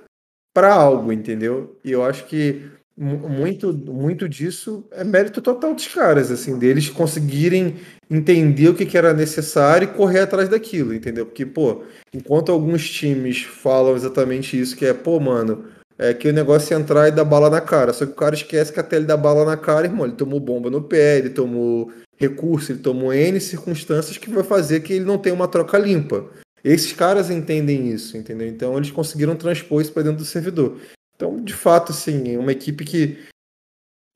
para 0.54 0.74
algo, 0.74 1.12
entendeu? 1.12 1.80
E 1.84 1.92
eu 1.92 2.04
acho 2.04 2.26
que 2.26 2.70
muito, 2.98 3.74
muito 3.74 4.28
disso 4.28 4.86
é 4.92 5.04
mérito 5.04 5.42
total 5.42 5.74
dos 5.74 5.88
caras, 5.88 6.30
assim, 6.30 6.58
deles 6.60 6.90
conseguirem 6.90 7.76
entender 8.10 8.70
o 8.70 8.76
que, 8.76 8.86
que 8.86 8.98
era 8.98 9.14
necessário 9.14 9.86
e 9.86 9.94
correr 9.96 10.20
atrás 10.20 10.50
daquilo, 10.50 10.94
entendeu? 10.94 11.26
Porque, 11.26 11.46
pô, 11.46 11.84
enquanto 12.14 12.52
alguns 12.52 12.90
times 12.90 13.44
falam 13.44 13.96
exatamente 13.96 14.60
isso, 14.60 14.76
que 14.76 14.86
é, 14.86 14.94
pô, 14.94 15.20
mano, 15.20 15.66
é 15.98 16.14
que 16.14 16.28
o 16.28 16.34
negócio 16.34 16.74
é 16.74 16.80
entrar 16.80 17.08
e 17.08 17.12
dar 17.12 17.24
bala 17.24 17.50
na 17.50 17.62
cara. 17.62 17.94
Só 17.94 18.06
que 18.06 18.12
o 18.12 18.16
cara 18.16 18.36
esquece 18.36 18.74
que 18.74 18.80
até 18.80 18.96
ele 18.96 19.06
dar 19.06 19.18
bala 19.18 19.46
na 19.46 19.56
cara, 19.56 19.86
irmão, 19.86 20.06
ele 20.06 20.16
tomou 20.16 20.40
bomba 20.40 20.70
no 20.70 20.82
pé, 20.82 21.20
ele 21.20 21.30
tomou 21.30 21.92
recurso, 22.18 22.72
ele 22.72 22.80
tomou 22.80 23.14
N 23.14 23.40
circunstâncias 23.40 24.18
que 24.18 24.30
vai 24.30 24.44
fazer 24.44 24.82
que 24.82 24.94
ele 24.94 25.06
não 25.06 25.18
tenha 25.18 25.36
uma 25.36 25.48
troca 25.48 25.78
limpa. 25.78 26.26
Esses 26.64 26.94
caras 26.94 27.30
entendem 27.30 27.90
isso, 27.90 28.18
entendeu? 28.18 28.48
Então 28.48 28.78
eles 28.78 28.92
conseguiram 28.92 29.36
transpor 29.36 29.82
isso 29.82 29.92
para 29.92 30.04
dentro 30.04 30.20
do 30.20 30.26
servidor. 30.26 30.78
Então, 31.22 31.40
de 31.40 31.54
fato, 31.54 31.92
assim, 31.92 32.34
é 32.34 32.40
uma 32.40 32.52
equipe 32.52 32.84
que, 32.84 33.20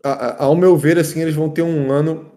ao 0.03 0.56
meu 0.56 0.76
ver, 0.76 0.98
assim, 0.98 1.22
eles 1.22 1.36
vão 1.36 1.52
ter 1.52 1.61
um 1.61 1.91
ano 1.91 2.32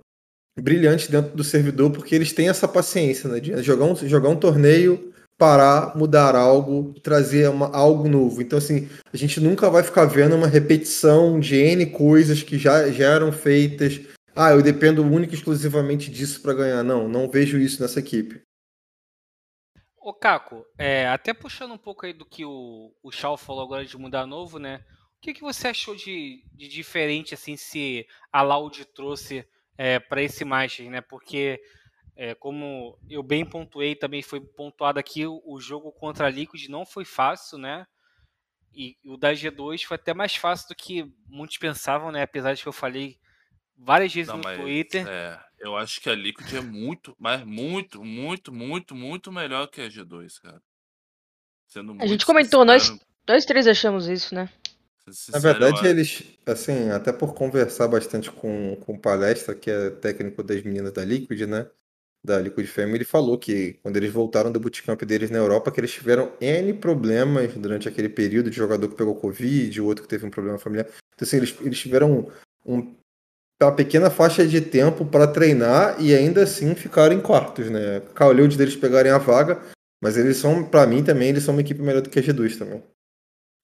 brilhante 0.61 1.11
dentro 1.11 1.35
do 1.35 1.43
servidor, 1.43 1.91
porque 1.91 2.15
eles 2.15 2.35
têm 2.35 2.51
essa 2.51 2.69
paciência, 2.69 3.31
né? 3.31 3.41
De 3.41 3.63
jogar 3.63 3.87
um, 3.87 3.97
jogar 3.97 4.29
um 4.29 4.37
torneio, 4.37 5.11
parar, 5.39 5.97
mudar 5.97 6.37
algo, 6.37 6.93
trazer 7.03 7.49
uma, 7.49 7.75
algo 7.75 8.11
novo. 8.11 8.43
Então, 8.43 8.59
assim, 8.59 8.91
a 9.11 9.17
gente 9.17 9.41
nunca 9.41 9.71
vai 9.71 9.83
ficar 9.83 10.05
vendo 10.05 10.37
uma 10.37 10.47
repetição 10.47 11.41
de 11.41 11.57
N 11.57 11.87
coisas 11.87 12.43
que 12.43 12.59
já, 12.59 12.91
já 12.91 13.07
eram 13.07 13.33
feitas. 13.33 14.03
Ah, 14.37 14.51
eu 14.51 14.61
dependo 14.61 15.03
única 15.03 15.33
e 15.33 15.39
exclusivamente 15.39 16.11
disso 16.11 16.43
para 16.43 16.53
ganhar. 16.53 16.83
Não, 16.85 17.09
não 17.09 17.31
vejo 17.31 17.57
isso 17.57 17.81
nessa 17.81 18.01
equipe. 18.01 18.43
Ô, 20.09 20.15
Caco, 20.15 20.65
é, 20.79 21.07
até 21.07 21.35
puxando 21.35 21.75
um 21.75 21.77
pouco 21.77 22.07
aí 22.07 22.15
do 22.15 22.25
que 22.25 22.43
o, 22.43 22.97
o 23.03 23.13
Shaw 23.13 23.37
falou 23.37 23.63
agora 23.63 23.85
de 23.85 23.99
mudar 23.99 24.25
novo, 24.25 24.59
né? 24.59 24.83
O 25.19 25.21
que, 25.21 25.35
que 25.35 25.43
você 25.43 25.69
achou 25.69 25.95
de, 25.95 26.43
de 26.55 26.67
diferente, 26.67 27.35
assim, 27.35 27.59
se 27.59 28.07
a 28.33 28.41
Loud 28.41 28.87
trouxe 28.87 29.47
é, 29.77 29.99
para 29.99 30.23
esse 30.23 30.47
Masters, 30.47 30.89
né? 30.89 31.03
Porque, 31.03 31.63
é, 32.17 32.35
como 32.35 32.99
eu 33.07 33.23
bem 33.23 33.45
pontuei, 33.45 33.95
também 33.95 34.23
foi 34.23 34.41
pontuado 34.41 34.99
aqui, 34.99 35.27
o, 35.27 35.43
o 35.45 35.61
jogo 35.61 35.93
contra 35.93 36.27
a 36.27 36.31
Liquid 36.31 36.69
não 36.69 36.87
foi 36.87 37.05
fácil, 37.05 37.59
né? 37.59 37.87
E 38.73 38.97
o 39.05 39.19
da 39.19 39.35
G2 39.35 39.85
foi 39.85 39.97
até 39.97 40.15
mais 40.15 40.35
fácil 40.35 40.69
do 40.69 40.75
que 40.75 41.05
muitos 41.27 41.59
pensavam, 41.59 42.11
né? 42.11 42.23
Apesar 42.23 42.55
de 42.55 42.63
que 42.63 42.69
eu 42.69 42.73
falei 42.73 43.19
várias 43.77 44.15
vezes 44.15 44.29
não, 44.29 44.39
no 44.39 44.45
mas, 44.45 44.59
Twitter. 44.59 45.07
É, 45.07 45.39
eu 45.61 45.77
acho 45.77 46.01
que 46.01 46.09
a 46.09 46.15
Liquid 46.15 46.53
é 46.55 46.61
muito, 46.61 47.15
mas 47.19 47.45
muito, 47.45 48.05
muito, 48.05 48.53
muito, 48.53 48.95
muito 48.95 49.33
melhor 49.33 49.67
que 49.69 49.81
a 49.81 49.89
G2, 49.89 50.41
cara. 50.41 50.61
Sendo 51.67 51.97
a 52.01 52.07
gente 52.07 52.25
comentou, 52.25 52.65
nós, 52.65 52.97
nós 53.27 53.45
três 53.45 53.67
achamos 53.67 54.09
isso, 54.09 54.35
né? 54.35 54.49
Na 55.33 55.39
verdade, 55.39 55.87
eles, 55.87 56.23
assim, 56.47 56.91
até 56.91 57.13
por 57.13 57.35
conversar 57.35 57.89
bastante 57.89 58.31
com, 58.31 58.77
com 58.77 58.95
o 58.95 58.99
Palestra, 58.99 59.55
que 59.55 59.71
é 59.71 59.91
técnico 59.91 60.43
das 60.43 60.63
meninas 60.63 60.93
da 60.93 61.05
Liquid, 61.05 61.41
né? 61.43 61.67
Da 62.25 62.41
Liquid 62.41 62.67
Family, 62.67 62.97
ele 62.97 63.05
falou 63.05 63.39
que 63.39 63.75
quando 63.83 63.97
eles 63.97 64.13
voltaram 64.13 64.53
do 64.53 64.61
bootcamp 64.61 65.01
deles 65.03 65.31
na 65.31 65.39
Europa, 65.39 65.71
que 65.71 65.81
eles 65.81 65.93
tiveram 65.93 66.33
N 66.41 66.75
problemas 66.75 67.55
durante 67.55 67.89
aquele 67.89 68.09
período 68.09 68.51
de 68.51 68.57
jogador 68.57 68.89
que 68.89 68.97
pegou 68.97 69.15
Covid, 69.15 69.81
o 69.81 69.87
outro 69.87 70.03
que 70.03 70.09
teve 70.09 70.27
um 70.27 70.31
problema 70.31 70.59
familiar. 70.59 70.87
Então, 71.15 71.27
assim, 71.27 71.37
eles, 71.37 71.57
eles 71.61 71.79
tiveram 71.79 72.31
um, 72.67 72.95
uma 73.67 73.75
pequena 73.75 74.09
faixa 74.09 74.47
de 74.47 74.61
tempo 74.61 75.05
para 75.05 75.27
treinar 75.27 75.97
e 75.99 76.15
ainda 76.15 76.45
assim 76.45 76.75
ficar 76.75 77.11
em 77.13 77.21
quartos, 77.21 77.69
né? 77.71 78.01
Calhou 78.15 78.47
de 78.47 78.57
deles 78.57 78.77
pegarem 78.77 79.11
a 79.11 79.19
vaga, 79.19 79.59
mas 80.01 80.17
eles 80.17 80.37
são, 80.37 80.63
para 80.63 80.87
mim 80.87 81.03
também, 81.03 81.31
eles 81.31 81.43
são 81.43 81.55
uma 81.55 81.61
equipe 81.61 81.83
melhor 81.83 82.03
do 82.03 82.09
que 82.09 82.19
a 82.19 82.23
G2 82.23 82.57
também. 82.57 82.83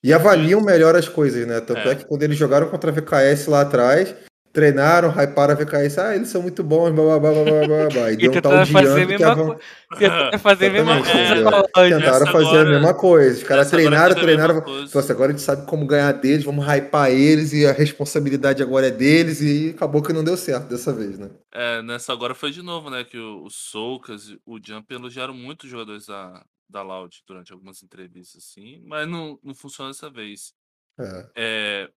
E 0.03 0.13
avaliam 0.13 0.61
melhor 0.61 0.97
as 0.97 1.09
coisas, 1.09 1.47
né? 1.47 1.61
Tanto 1.61 1.89
é, 1.89 1.93
é 1.93 1.95
que 1.95 2.05
quando 2.05 2.23
eles 2.23 2.37
jogaram 2.37 2.69
contra 2.69 2.91
a 2.91 2.95
VKS 2.95 3.47
lá 3.47 3.61
atrás, 3.63 4.15
treinaram, 4.55 5.11
hyparam 5.11 5.53
a 5.53 5.57
VKS, 5.57 5.99
ah, 5.99 6.15
eles 6.15 6.29
são 6.29 6.41
muito 6.41 6.63
bons, 6.63 6.93
blá 6.93 7.19
blá 7.19 7.33
blá 7.33 7.45
blá 7.45 7.67
blá 7.67 7.89
blá. 7.89 8.11
E, 8.13 8.15
e 8.15 8.17
deu 8.17 8.33
um 8.33 8.41
tal 8.41 8.65
de 8.65 8.71
fazer 8.71 9.17
que 9.17 9.25
a 9.25 9.35
van... 9.35 9.59
Tentaram 9.99 10.39
fazer 10.39 10.67
a 10.67 10.73
mesma 10.73 11.03
coisa. 11.03 11.99
Tentaram 11.99 12.27
fazer 12.27 12.59
a 12.59 12.65
mesma 12.65 12.95
coisa. 12.95 13.37
Os 13.37 13.43
caras 13.43 13.69
treinaram, 13.69 14.15
treinaram. 14.15 14.59
Então, 14.59 15.01
assim, 15.01 15.13
agora 15.13 15.33
a 15.33 15.33
gente 15.33 15.43
sabe 15.43 15.67
como 15.67 15.85
ganhar 15.85 16.13
deles, 16.13 16.45
vamos 16.45 16.65
hypar 16.65 17.11
eles 17.11 17.53
e 17.53 17.67
a 17.67 17.73
responsabilidade 17.73 18.63
agora 18.63 18.87
é 18.87 18.91
deles 18.93 19.41
e 19.41 19.71
acabou 19.75 20.01
que 20.01 20.13
não 20.13 20.23
deu 20.23 20.37
certo 20.37 20.69
dessa 20.69 20.93
vez, 20.93 21.19
né? 21.19 21.31
É, 21.53 21.83
nessa 21.83 22.13
agora 22.13 22.33
foi 22.33 22.53
de 22.53 22.63
novo, 22.63 22.91
né? 22.91 23.03
Que 23.03 23.19
o, 23.19 23.43
o 23.43 23.51
Soukas, 23.51 24.37
o 24.47 24.61
Jump 24.65 24.95
elogiaram 24.95 25.35
muito 25.35 25.65
os 25.65 25.71
jogadores 25.71 26.07
da, 26.07 26.45
da 26.71 26.81
Loud 26.81 27.25
durante 27.27 27.53
algumas 27.53 27.83
entrevistas, 27.83 28.45
assim, 28.45 28.81
mas 28.87 29.09
não, 29.09 29.37
não 29.43 29.55
funciona 29.55 29.91
dessa 29.91 30.09
vez. 30.09 30.55
É. 30.97 31.27
é 31.35 31.91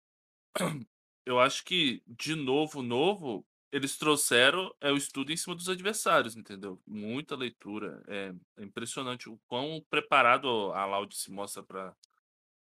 eu 1.25 1.39
acho 1.39 1.63
que, 1.65 2.03
de 2.07 2.35
novo, 2.35 2.81
novo, 2.81 3.45
eles 3.71 3.97
trouxeram 3.97 4.73
é, 4.79 4.91
o 4.91 4.95
estudo 4.97 5.31
em 5.33 5.37
cima 5.37 5.55
dos 5.55 5.67
adversários, 5.67 6.35
entendeu? 6.35 6.81
Muita 6.85 7.35
leitura. 7.35 8.01
É, 8.07 8.33
é 8.57 8.63
impressionante 8.63 9.29
o 9.29 9.37
quão 9.47 9.83
preparado 9.89 10.47
a 10.73 10.85
Loud 10.85 11.15
se 11.15 11.31
mostra 11.31 11.63
para 11.63 11.93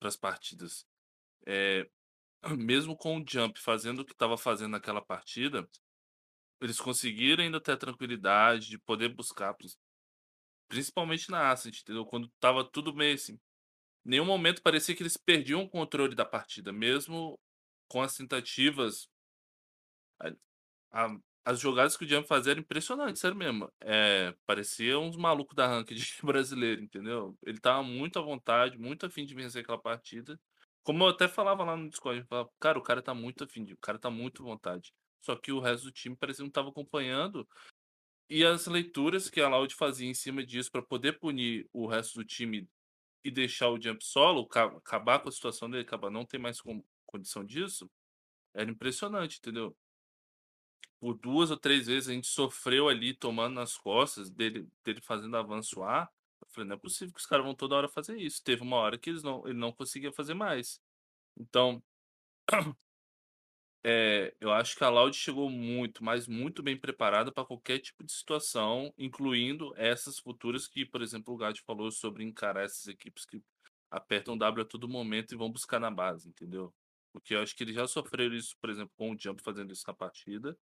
as 0.01 0.16
partidas. 0.16 0.86
É, 1.47 1.89
mesmo 2.56 2.97
com 2.97 3.18
o 3.18 3.24
Jump 3.28 3.60
fazendo 3.60 4.01
o 4.01 4.05
que 4.05 4.12
estava 4.12 4.39
fazendo 4.39 4.72
naquela 4.72 5.02
partida, 5.02 5.68
eles 6.60 6.80
conseguiram 6.80 7.43
ainda 7.43 7.60
ter 7.60 7.72
a 7.72 7.76
tranquilidade 7.76 8.68
de 8.68 8.78
poder 8.78 9.09
buscar, 9.09 9.55
principalmente 10.68 11.30
na 11.30 11.51
Ascent, 11.51 11.80
entendeu? 11.80 12.06
Quando 12.06 12.28
estava 12.28 12.64
tudo 12.64 12.94
meio 12.94 13.14
assim. 13.14 13.39
Nenhum 14.05 14.24
momento 14.24 14.62
parecia 14.62 14.94
que 14.97 15.02
eles 15.02 15.16
perdiam 15.16 15.62
o 15.62 15.68
controle 15.68 16.14
da 16.14 16.24
partida, 16.24 16.72
mesmo 16.72 17.39
com 17.93 18.01
as 18.01 18.16
tentativas. 18.16 19.06
A, 20.19 20.32
a, 20.93 21.16
as 21.44 21.60
jogadas 21.60 21.94
que 21.94 22.06
o 22.06 22.09
Jump 22.09 22.27
fazia 22.27 22.52
eram 22.52 22.62
impressionantes, 22.62 23.20
sério 23.20 23.36
mesmo. 23.36 23.70
É, 23.81 24.35
parecia 24.47 24.98
uns 24.98 25.14
malucos 25.14 25.55
da 25.55 25.66
ranked 25.66 26.01
brasileiro, 26.24 26.82
entendeu? 26.82 27.36
Ele 27.43 27.60
tava 27.60 27.82
muito 27.82 28.19
à 28.19 28.23
vontade, 28.23 28.78
muito 28.78 29.05
afim 29.05 29.27
de 29.27 29.35
vencer 29.35 29.62
aquela 29.62 29.78
partida. 29.78 30.40
Como 30.82 31.05
eu 31.05 31.09
até 31.09 31.28
falava 31.28 31.64
lá 31.64 31.77
no 31.77 31.90
Discord, 31.90 32.24
falava, 32.24 32.51
cara, 32.59 32.78
o 32.78 32.82
cara 32.82 33.02
tá 33.02 33.12
muito 33.12 33.44
afim, 33.44 33.70
o 33.73 33.77
cara 33.77 33.98
tá 33.98 34.10
muito 34.10 34.43
à 34.43 34.47
vontade. 34.47 34.94
Só 35.20 35.36
que 35.36 35.52
o 35.52 35.60
resto 35.60 35.85
do 35.85 35.93
time 35.93 36.16
parecia 36.16 36.43
que 36.43 36.47
não 36.47 36.51
tava 36.51 36.70
acompanhando. 36.70 37.47
E 38.28 38.43
as 38.43 38.66
leituras 38.66 39.28
que 39.28 39.40
a 39.40 39.48
Loud 39.48 39.74
fazia 39.74 40.09
em 40.09 40.14
cima 40.14 40.44
disso 40.44 40.73
para 40.73 40.82
poder 40.82 41.19
punir 41.19 41.69
o 41.73 41.86
resto 41.86 42.14
do 42.14 42.24
time 42.24 42.66
e 43.23 43.31
deixar 43.31 43.69
o 43.69 43.81
Jump 43.81 44.02
solo, 44.02 44.48
acabar 44.51 45.19
com 45.20 45.28
a 45.28 45.32
situação 45.32 45.70
dele, 45.70 45.82
acabar 45.82 46.10
não 46.10 46.24
ter 46.24 46.39
mais 46.39 46.59
condição 47.12 47.44
disso, 47.44 47.90
era 48.55 48.70
impressionante, 48.70 49.39
entendeu? 49.39 49.76
Por 51.01 51.18
duas 51.18 51.51
ou 51.51 51.56
três 51.56 51.86
vezes 51.86 52.09
a 52.09 52.12
gente 52.12 52.28
sofreu 52.28 52.89
ali 52.89 53.14
tomando 53.14 53.55
nas 53.55 53.76
costas 53.76 54.30
dele, 54.30 54.68
dele 54.84 55.01
fazendo 55.01 55.36
avanço 55.36 55.82
A. 55.82 56.09
Eu 56.40 56.48
falei, 56.51 56.68
não 56.68 56.76
é 56.76 56.78
possível 56.78 57.12
que 57.14 57.20
os 57.20 57.26
caras 57.26 57.44
vão 57.44 57.55
toda 57.55 57.74
hora 57.74 57.89
fazer 57.89 58.16
isso. 58.18 58.43
Teve 58.43 58.62
uma 58.62 58.76
hora 58.76 58.98
que 58.98 59.10
eles 59.10 59.22
não, 59.22 59.47
ele 59.47 59.59
não 59.59 59.72
conseguia 59.72 60.12
fazer 60.12 60.34
mais. 60.34 60.80
Então, 61.36 61.82
é, 63.84 64.32
eu 64.40 64.52
acho 64.52 64.76
que 64.76 64.84
a 64.84 64.89
Loud 64.89 65.16
chegou 65.16 65.51
muito, 65.51 66.05
mas 66.05 66.28
muito 66.28 66.62
bem 66.62 66.76
preparada 66.76 67.32
para 67.32 67.44
qualquer 67.44 67.80
tipo 67.80 68.05
de 68.05 68.12
situação, 68.12 68.93
incluindo 68.97 69.74
essas 69.76 70.18
futuras 70.18 70.68
que, 70.68 70.86
por 70.86 71.02
exemplo, 71.02 71.34
o 71.34 71.36
Gad 71.36 71.59
falou 71.66 71.90
sobre 71.90 72.24
encarar 72.24 72.64
essas 72.64 72.86
equipes 72.86 73.24
que 73.24 73.43
apertam 73.90 74.39
W 74.39 74.62
a 74.62 74.68
todo 74.68 74.89
momento 74.89 75.34
e 75.34 75.36
vão 75.36 75.51
buscar 75.51 75.80
na 75.80 75.90
base, 75.90 76.28
entendeu? 76.28 76.72
Porque 77.12 77.34
eu 77.34 77.43
acho 77.43 77.55
que 77.55 77.62
eles 77.64 77.74
já 77.74 77.86
sofreram 77.86 78.34
isso, 78.34 78.56
por 78.60 78.70
exemplo, 78.70 78.93
com 78.97 79.12
o 79.12 79.16
Jump 79.18 79.43
fazendo 79.43 79.72
isso 79.72 79.84
na 79.86 79.94
partida. 79.94 80.56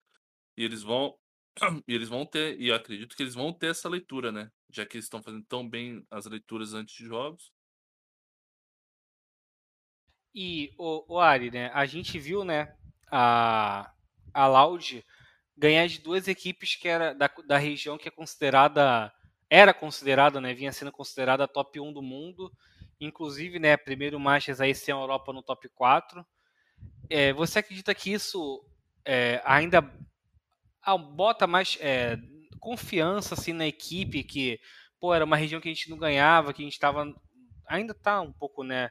E 0.58 0.64
eles 0.64 0.84
vão. 0.84 1.18
E 1.88 1.94
eles 1.94 2.10
vão 2.10 2.26
ter, 2.26 2.60
e 2.60 2.72
acredito 2.72 3.16
que 3.16 3.24
eles 3.24 3.34
vão 3.34 3.52
ter 3.52 3.72
essa 3.72 3.90
leitura, 3.90 4.32
né? 4.32 4.52
Já 4.70 4.86
que 4.86 4.96
eles 4.96 5.06
estão 5.06 5.24
fazendo 5.24 5.46
tão 5.46 5.68
bem 5.68 6.06
as 6.12 6.26
leituras 6.26 6.74
antes 6.74 6.96
de 6.96 7.06
jogos. 7.06 7.52
E 10.36 10.72
o, 10.78 11.16
o 11.16 11.20
Ari, 11.20 11.50
né? 11.50 11.72
A 11.74 11.86
gente 11.86 12.20
viu, 12.20 12.44
né? 12.46 12.76
A, 13.12 13.92
a 14.34 14.48
Loud 14.48 15.04
ganhar 15.58 15.88
de 15.88 16.00
duas 16.00 16.28
equipes 16.28 16.76
que 16.76 16.88
era 16.88 17.14
da, 17.14 17.28
da 17.48 17.58
região 17.58 17.98
que 17.98 18.08
é 18.08 18.12
considerada 18.12 19.12
era 19.50 19.74
considerada, 19.74 20.40
né, 20.42 20.54
vinha 20.54 20.72
sendo 20.72 20.92
considerada 20.92 21.46
a 21.46 21.48
top 21.48 21.80
1 21.80 21.94
do 21.94 22.02
mundo, 22.02 22.52
inclusive, 23.00 23.60
né, 23.60 23.78
primeiro 23.78 24.20
Masters 24.20 24.60
aí 24.60 24.76
sem 24.76 24.94
a 24.94 24.98
Europa 24.98 25.32
no 25.32 25.42
top 25.42 25.70
4. 25.70 26.26
É, 27.10 27.34
você 27.34 27.60
acredita 27.60 27.94
que 27.96 28.12
isso 28.12 28.64
é, 29.06 29.42
ainda 29.46 29.82
bota 31.16 31.48
mais 31.48 31.78
é, 31.82 32.18
confiança 32.60 33.34
assim 33.34 33.54
na 33.54 33.68
equipe 33.68 34.24
que 34.24 34.60
pô 35.00 35.14
era 35.14 35.26
uma 35.26 35.36
região 35.36 35.60
que 35.62 35.70
a 35.70 35.74
gente 35.74 35.90
não 35.90 35.98
ganhava 35.98 36.54
que 36.54 36.62
a 36.62 36.66
gente 36.66 36.74
estava 36.74 37.14
ainda 37.68 37.92
está 37.92 38.22
um 38.22 38.32
pouco 38.32 38.64
né 38.64 38.90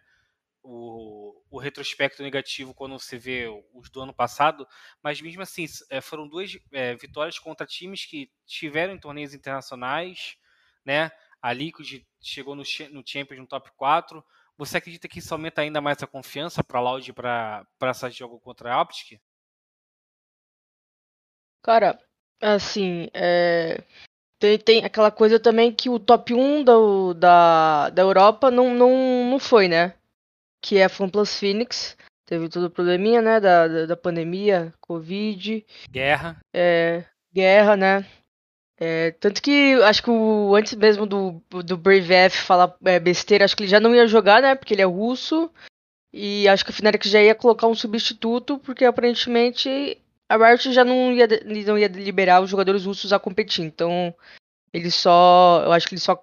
o, 0.67 1.43
o, 1.49 1.59
retrospecto 1.59 2.23
negativo 2.23 2.75
quando 2.75 2.99
você 2.99 3.17
vê 3.17 3.47
os 3.73 3.89
do 3.89 4.01
ano 4.01 4.13
passado, 4.13 4.67
mas 5.03 5.21
mesmo 5.21 5.43
assim 5.43 5.65
é, 5.89 6.01
foram 6.01 6.27
duas 6.27 6.59
é, 6.73 6.97
vitórias 6.97 7.39
contra 7.39 7.65
times 7.65 8.05
que 8.05 8.31
estiveram 8.45 8.93
em 8.93 8.99
torneios 8.99 9.33
internacionais, 9.33 10.37
né? 10.85 11.11
A 11.41 11.53
Liquid 11.53 12.03
chegou 12.21 12.57
no, 12.57 12.65
no 12.91 13.03
Champions 13.07 13.39
no 13.39 13.47
top 13.47 13.71
4. 13.77 14.25
Você 14.59 14.79
acredita 14.79 15.07
que 15.07 15.19
isso 15.19 15.35
aumenta 15.35 15.61
ainda 15.61 15.81
mais 15.81 16.03
a 16.03 16.07
confiança 16.07 16.65
para 16.65 16.79
a 16.79 16.83
Loud 16.83 17.13
para 17.13 17.67
esse 17.91 18.11
jogo 18.11 18.41
contra 18.41 18.73
a 18.73 18.81
Optic? 18.81 19.21
Cara, 21.63 21.99
assim, 22.41 23.09
é... 23.13 23.83
tem, 24.39 24.59
tem 24.59 24.85
aquela 24.85 25.11
coisa 25.11 25.39
também 25.39 25.75
que 25.75 25.91
o 25.91 25.99
top 25.99 26.33
1 26.33 26.65
do, 26.65 27.15
da, 27.15 27.91
da 27.91 28.03
Europa 28.03 28.51
não, 28.51 28.73
não, 28.75 29.31
não 29.31 29.39
foi, 29.39 29.69
né? 29.69 29.95
Que 30.63 30.79
é 30.79 30.85
a 30.85 30.89
FunPlus 30.89 31.39
Phoenix. 31.39 31.97
Teve 32.25 32.49
todo 32.49 32.67
o 32.67 32.71
probleminha, 32.71 33.21
né? 33.21 33.39
Da, 33.39 33.69
da, 33.69 33.87
da 33.87 33.97
pandemia, 33.97 34.73
Covid. 34.81 35.65
Guerra. 35.91 36.41
É, 36.55 37.05
guerra, 37.33 37.77
né? 37.77 38.07
É, 38.79 39.13
tanto 39.13 39.41
que 39.41 39.75
acho 39.85 40.03
que 40.03 40.11
o, 40.11 40.55
antes 40.55 40.75
mesmo 40.75 41.07
do, 41.07 41.43
do 41.65 41.77
Brave 41.77 42.13
F 42.13 42.39
falar 42.39 42.77
é, 42.85 43.01
besteira, 43.01 43.45
acho 43.45 43.57
que 43.57 43.63
ele 43.63 43.71
já 43.71 43.81
não 43.81 43.95
ia 43.95 44.07
jogar, 44.07 44.43
né? 44.43 44.55
Porque 44.55 44.75
ele 44.75 44.83
é 44.83 44.87
russo. 44.87 45.51
E 46.13 46.47
acho 46.49 46.65
que 46.65 46.71
a 46.71 46.75
Fnatic 46.75 47.05
já 47.07 47.21
ia 47.21 47.35
colocar 47.35 47.67
um 47.67 47.75
substituto, 47.75 48.59
porque 48.59 48.85
aparentemente 48.85 49.99
a 50.29 50.37
Riot 50.37 50.73
já 50.73 50.85
não 50.85 51.13
ia, 51.13 51.27
não 51.67 51.79
ia 51.79 51.89
liberar 51.89 52.41
os 52.41 52.51
jogadores 52.51 52.85
russos 52.85 53.13
a 53.13 53.19
competir. 53.19 53.65
Então, 53.65 54.15
ele 54.73 54.91
só. 54.91 55.63
Eu 55.65 55.73
acho 55.73 55.87
que 55.87 55.95
ele 55.95 56.01
só 56.01 56.23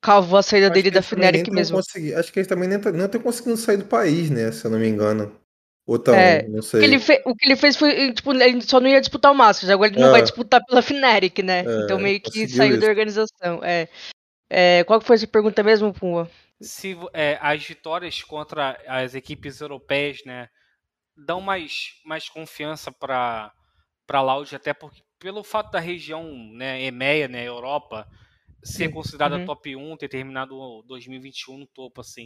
cavou 0.00 0.38
a 0.38 0.42
saída 0.42 0.66
acho 0.66 0.74
dele 0.74 0.90
da 0.90 1.02
Fnatic 1.02 1.48
mesmo. 1.48 1.78
Acho 1.78 2.32
que 2.32 2.38
ele 2.38 2.48
também 2.48 2.68
não 2.68 3.08
tem 3.08 3.20
conseguindo 3.20 3.56
sair 3.56 3.76
do 3.76 3.84
país, 3.84 4.30
né? 4.30 4.52
Se 4.52 4.64
eu 4.64 4.70
não 4.70 4.78
me 4.78 4.88
engano. 4.88 5.32
Ou 5.88 5.98
tão, 5.98 6.14
é, 6.14 6.46
não 6.46 6.60
sei. 6.60 6.80
O 6.80 6.82
que, 6.82 6.86
ele 6.86 6.98
fe, 7.00 7.22
o 7.24 7.34
que 7.34 7.46
ele 7.46 7.56
fez 7.56 7.74
foi, 7.74 8.12
tipo, 8.12 8.34
ele 8.34 8.60
só 8.60 8.78
não 8.78 8.90
ia 8.90 9.00
disputar 9.00 9.32
o 9.32 9.34
Masters, 9.34 9.70
agora 9.70 9.90
ele 9.90 9.98
é. 9.98 10.04
não 10.04 10.10
vai 10.10 10.20
disputar 10.20 10.62
pela 10.66 10.82
Fnatic, 10.82 11.38
né? 11.38 11.60
É, 11.60 11.84
então 11.84 11.98
meio 11.98 12.20
que 12.20 12.46
saiu 12.46 12.72
isso. 12.72 12.80
da 12.82 12.88
organização. 12.88 13.64
É. 13.64 13.88
é. 14.50 14.84
qual 14.84 15.00
foi 15.00 15.16
essa 15.16 15.26
pergunta 15.26 15.62
mesmo, 15.62 15.90
Puma? 15.90 16.30
Se 16.60 16.94
é, 17.14 17.38
as 17.40 17.64
vitórias 17.64 18.22
contra 18.22 18.78
as 18.86 19.14
equipes 19.14 19.62
europeias, 19.62 20.18
né, 20.26 20.50
dão 21.16 21.40
mais, 21.40 21.94
mais 22.04 22.28
confiança 22.28 22.92
para 22.92 23.50
para 24.06 24.22
Loud, 24.22 24.54
até 24.54 24.74
porque 24.74 25.02
pelo 25.18 25.42
fato 25.42 25.70
da 25.70 25.80
região, 25.80 26.30
né, 26.52 26.82
EMEA, 26.82 27.28
né, 27.28 27.46
Europa, 27.46 28.06
ser 28.62 28.90
considerada 28.90 29.36
uhum. 29.36 29.46
top 29.46 29.74
1, 29.74 29.96
ter 29.96 30.08
terminado 30.08 30.82
2021 30.86 31.58
no 31.58 31.66
topo, 31.66 32.02
assim. 32.02 32.24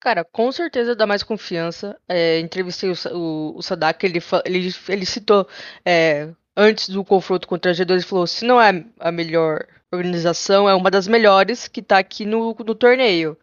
Cara, 0.00 0.24
com 0.24 0.50
certeza 0.52 0.94
dá 0.94 1.06
mais 1.06 1.22
confiança. 1.22 1.98
É, 2.08 2.38
entrevistei 2.38 2.90
o, 2.90 2.94
o, 3.12 3.58
o 3.58 3.62
Sadak, 3.62 4.04
ele, 4.04 4.20
ele, 4.44 4.72
ele 4.88 5.06
citou 5.06 5.46
é, 5.84 6.28
antes 6.56 6.88
do 6.88 7.04
confronto 7.04 7.48
contra 7.48 7.70
a 7.70 7.74
G2, 7.74 7.90
ele 7.90 8.02
falou: 8.02 8.26
se 8.26 8.44
não 8.44 8.60
é 8.60 8.84
a 9.00 9.10
melhor 9.10 9.66
organização, 9.92 10.68
é 10.68 10.74
uma 10.74 10.90
das 10.90 11.08
melhores 11.08 11.66
que 11.68 11.82
tá 11.82 11.98
aqui 11.98 12.24
no, 12.24 12.54
no 12.54 12.74
torneio. 12.74 13.36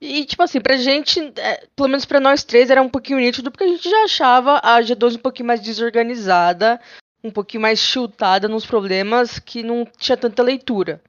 E, 0.00 0.24
tipo 0.24 0.42
assim, 0.42 0.60
pra 0.60 0.76
gente, 0.76 1.32
é, 1.36 1.66
pelo 1.74 1.88
menos 1.88 2.04
pra 2.04 2.20
nós 2.20 2.44
três, 2.44 2.70
era 2.70 2.82
um 2.82 2.88
pouquinho 2.88 3.18
nítido, 3.18 3.50
porque 3.50 3.64
a 3.64 3.68
gente 3.68 3.88
já 3.88 4.04
achava 4.04 4.60
a 4.62 4.80
G12 4.80 5.16
um 5.16 5.18
pouquinho 5.18 5.46
mais 5.46 5.60
desorganizada, 5.60 6.80
um 7.22 7.30
pouquinho 7.30 7.62
mais 7.62 7.78
chutada 7.78 8.48
nos 8.48 8.66
problemas 8.66 9.38
que 9.38 9.62
não 9.62 9.86
tinha 9.98 10.16
tanta 10.16 10.42
leitura. 10.42 11.00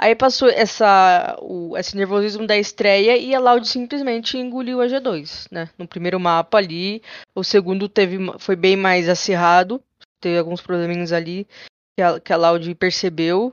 Aí 0.00 0.14
passou 0.14 0.48
essa, 0.48 1.36
o, 1.42 1.76
esse 1.76 1.96
nervosismo 1.96 2.46
da 2.46 2.56
estreia 2.56 3.16
e 3.16 3.34
a 3.34 3.40
Loud 3.40 3.66
simplesmente 3.66 4.38
engoliu 4.38 4.80
a 4.80 4.86
G2, 4.86 5.48
né? 5.50 5.68
No 5.76 5.88
primeiro 5.88 6.20
mapa 6.20 6.58
ali, 6.58 7.02
o 7.34 7.42
segundo 7.42 7.88
teve, 7.88 8.16
foi 8.38 8.54
bem 8.54 8.76
mais 8.76 9.08
acirrado, 9.08 9.82
teve 10.20 10.38
alguns 10.38 10.60
probleminhas 10.60 11.12
ali 11.12 11.48
que 11.96 12.02
a, 12.02 12.20
que 12.20 12.32
a 12.32 12.36
Loud 12.36 12.72
percebeu. 12.76 13.52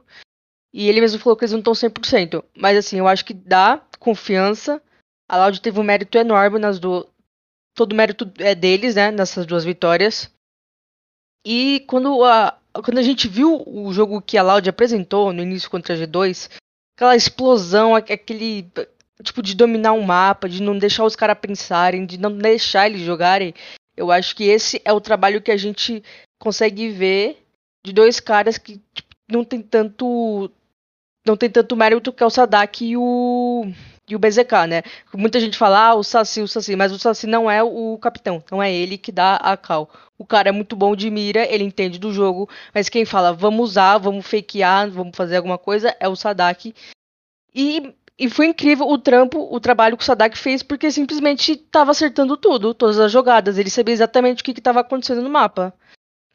E 0.72 0.88
ele 0.88 1.01
mesmo 1.01 1.19
falou 1.19 1.35
que 1.35 1.45
eles 1.45 1.51
não 1.51 1.59
estão 1.59 1.73
100%. 1.73 2.43
Mas 2.55 2.77
assim, 2.77 2.99
eu 2.99 3.07
acho 3.07 3.26
que 3.26 3.34
dá 3.34 3.81
confiança. 3.97 4.80
A 5.27 5.38
Loud 5.38 5.59
teve 5.61 5.80
um 5.80 5.84
mérito 5.84 6.15
enorme 6.15 6.59
nas 6.59 6.77
duas. 6.77 7.07
Todo 7.73 7.93
o 7.93 7.95
mérito 7.95 8.31
é 8.38 8.53
deles, 8.53 8.93
né? 8.93 9.09
Nessas 9.09 9.47
duas 9.47 9.63
vitórias. 9.63 10.31
E 11.43 11.84
quando 11.88 12.23
a, 12.23 12.55
quando 12.84 12.97
a 12.97 13.03
gente 13.03 13.27
viu 13.27 13.64
o 13.65 13.93
jogo 13.93 14.22
que 14.22 14.38
a 14.38 14.43
Loud 14.43 14.69
apresentou 14.69 15.31
no 15.31 15.41
início 15.41 15.69
contra 15.69 15.93
a 15.93 15.97
G2, 15.97 16.49
aquela 16.95 17.15
explosão, 17.15 17.95
aquele 17.95 18.69
tipo 19.23 19.41
de 19.41 19.56
dominar 19.56 19.93
um 19.93 20.02
mapa, 20.02 20.49
de 20.49 20.61
não 20.61 20.77
deixar 20.77 21.06
os 21.06 21.15
caras 21.15 21.38
pensarem, 21.39 22.06
de 22.06 22.18
não 22.18 22.38
deixar 22.38 22.88
eles 22.88 23.02
jogarem, 23.02 23.53
eu 23.95 24.11
acho 24.11 24.35
que 24.35 24.43
esse 24.43 24.81
é 24.84 24.91
o 24.91 25.02
trabalho 25.02 25.41
que 25.41 25.52
a 25.52 25.57
gente 25.57 26.03
consegue 26.39 26.89
ver 26.89 27.45
de 27.85 27.93
dois 27.93 28.19
caras 28.19 28.57
que 28.57 28.81
tipo, 28.93 29.15
não 29.31 29.43
tem 29.43 29.61
tanto 29.61 30.52
não 31.26 31.38
tem 31.38 31.49
tanto 31.49 31.76
mérito 31.76 32.11
que 32.11 32.22
é 32.22 32.26
o 32.26 32.30
Sadak 32.30 32.85
e 32.85 32.97
o 32.97 33.72
e 34.07 34.15
o 34.15 34.19
BZK, 34.19 34.68
né? 34.68 34.84
Muita 35.14 35.40
gente 35.40 35.57
fala, 35.57 35.88
ah, 35.88 35.95
o 35.95 36.03
Saci, 36.03 36.41
o 36.41 36.48
Saci, 36.48 36.76
mas 36.76 36.91
o 36.91 36.99
Saci 36.99 37.26
não 37.26 37.49
é 37.49 37.64
o 37.64 37.98
capitão, 37.98 38.44
não 38.52 38.61
é 38.61 38.72
ele 38.72 38.98
que 38.98 39.11
dá 39.11 39.36
a 39.38 39.57
cal. 39.57 39.90
O 40.18 40.26
cara 40.26 40.49
é 40.49 40.52
muito 40.52 40.76
bom 40.76 40.95
de 40.95 41.10
mira, 41.10 41.45
ele 41.52 41.64
entende 41.64 41.98
do 41.98 42.14
jogo, 42.14 42.49
mas 42.73 42.88
quem 42.88 43.03
fala, 43.03 43.34
vamos 43.34 43.72
usar, 43.72 43.98
vamos 43.98 44.26
fakear, 44.26 44.90
vamos 44.90 45.15
fazer 45.15 45.38
alguma 45.38 45.57
coisa, 45.57 45.95
é 45.99 46.07
o 46.07 46.15
Sadak. 46.15 46.73
E, 47.53 47.94
e 48.18 48.30
foi 48.30 48.48
incrível 48.48 48.88
o 48.88 48.98
trampo, 48.98 49.48
o 49.52 49.60
trabalho 49.60 49.98
que 49.98 50.03
o 50.03 50.06
Sadak 50.06 50.38
fez, 50.38 50.61
porque 50.61 50.91
simplesmente 50.91 51.53
estava 51.53 51.91
acertando 51.91 52.38
tudo, 52.38 52.73
todas 52.73 52.99
as 52.99 53.11
jogadas, 53.11 53.57
ele 53.57 53.69
sabia 53.69 53.94
exatamente 53.94 54.41
o 54.41 54.45
que 54.45 54.52
estava 54.52 54.82
acontecendo 54.82 55.22
no 55.22 55.30
mapa. 55.30 55.73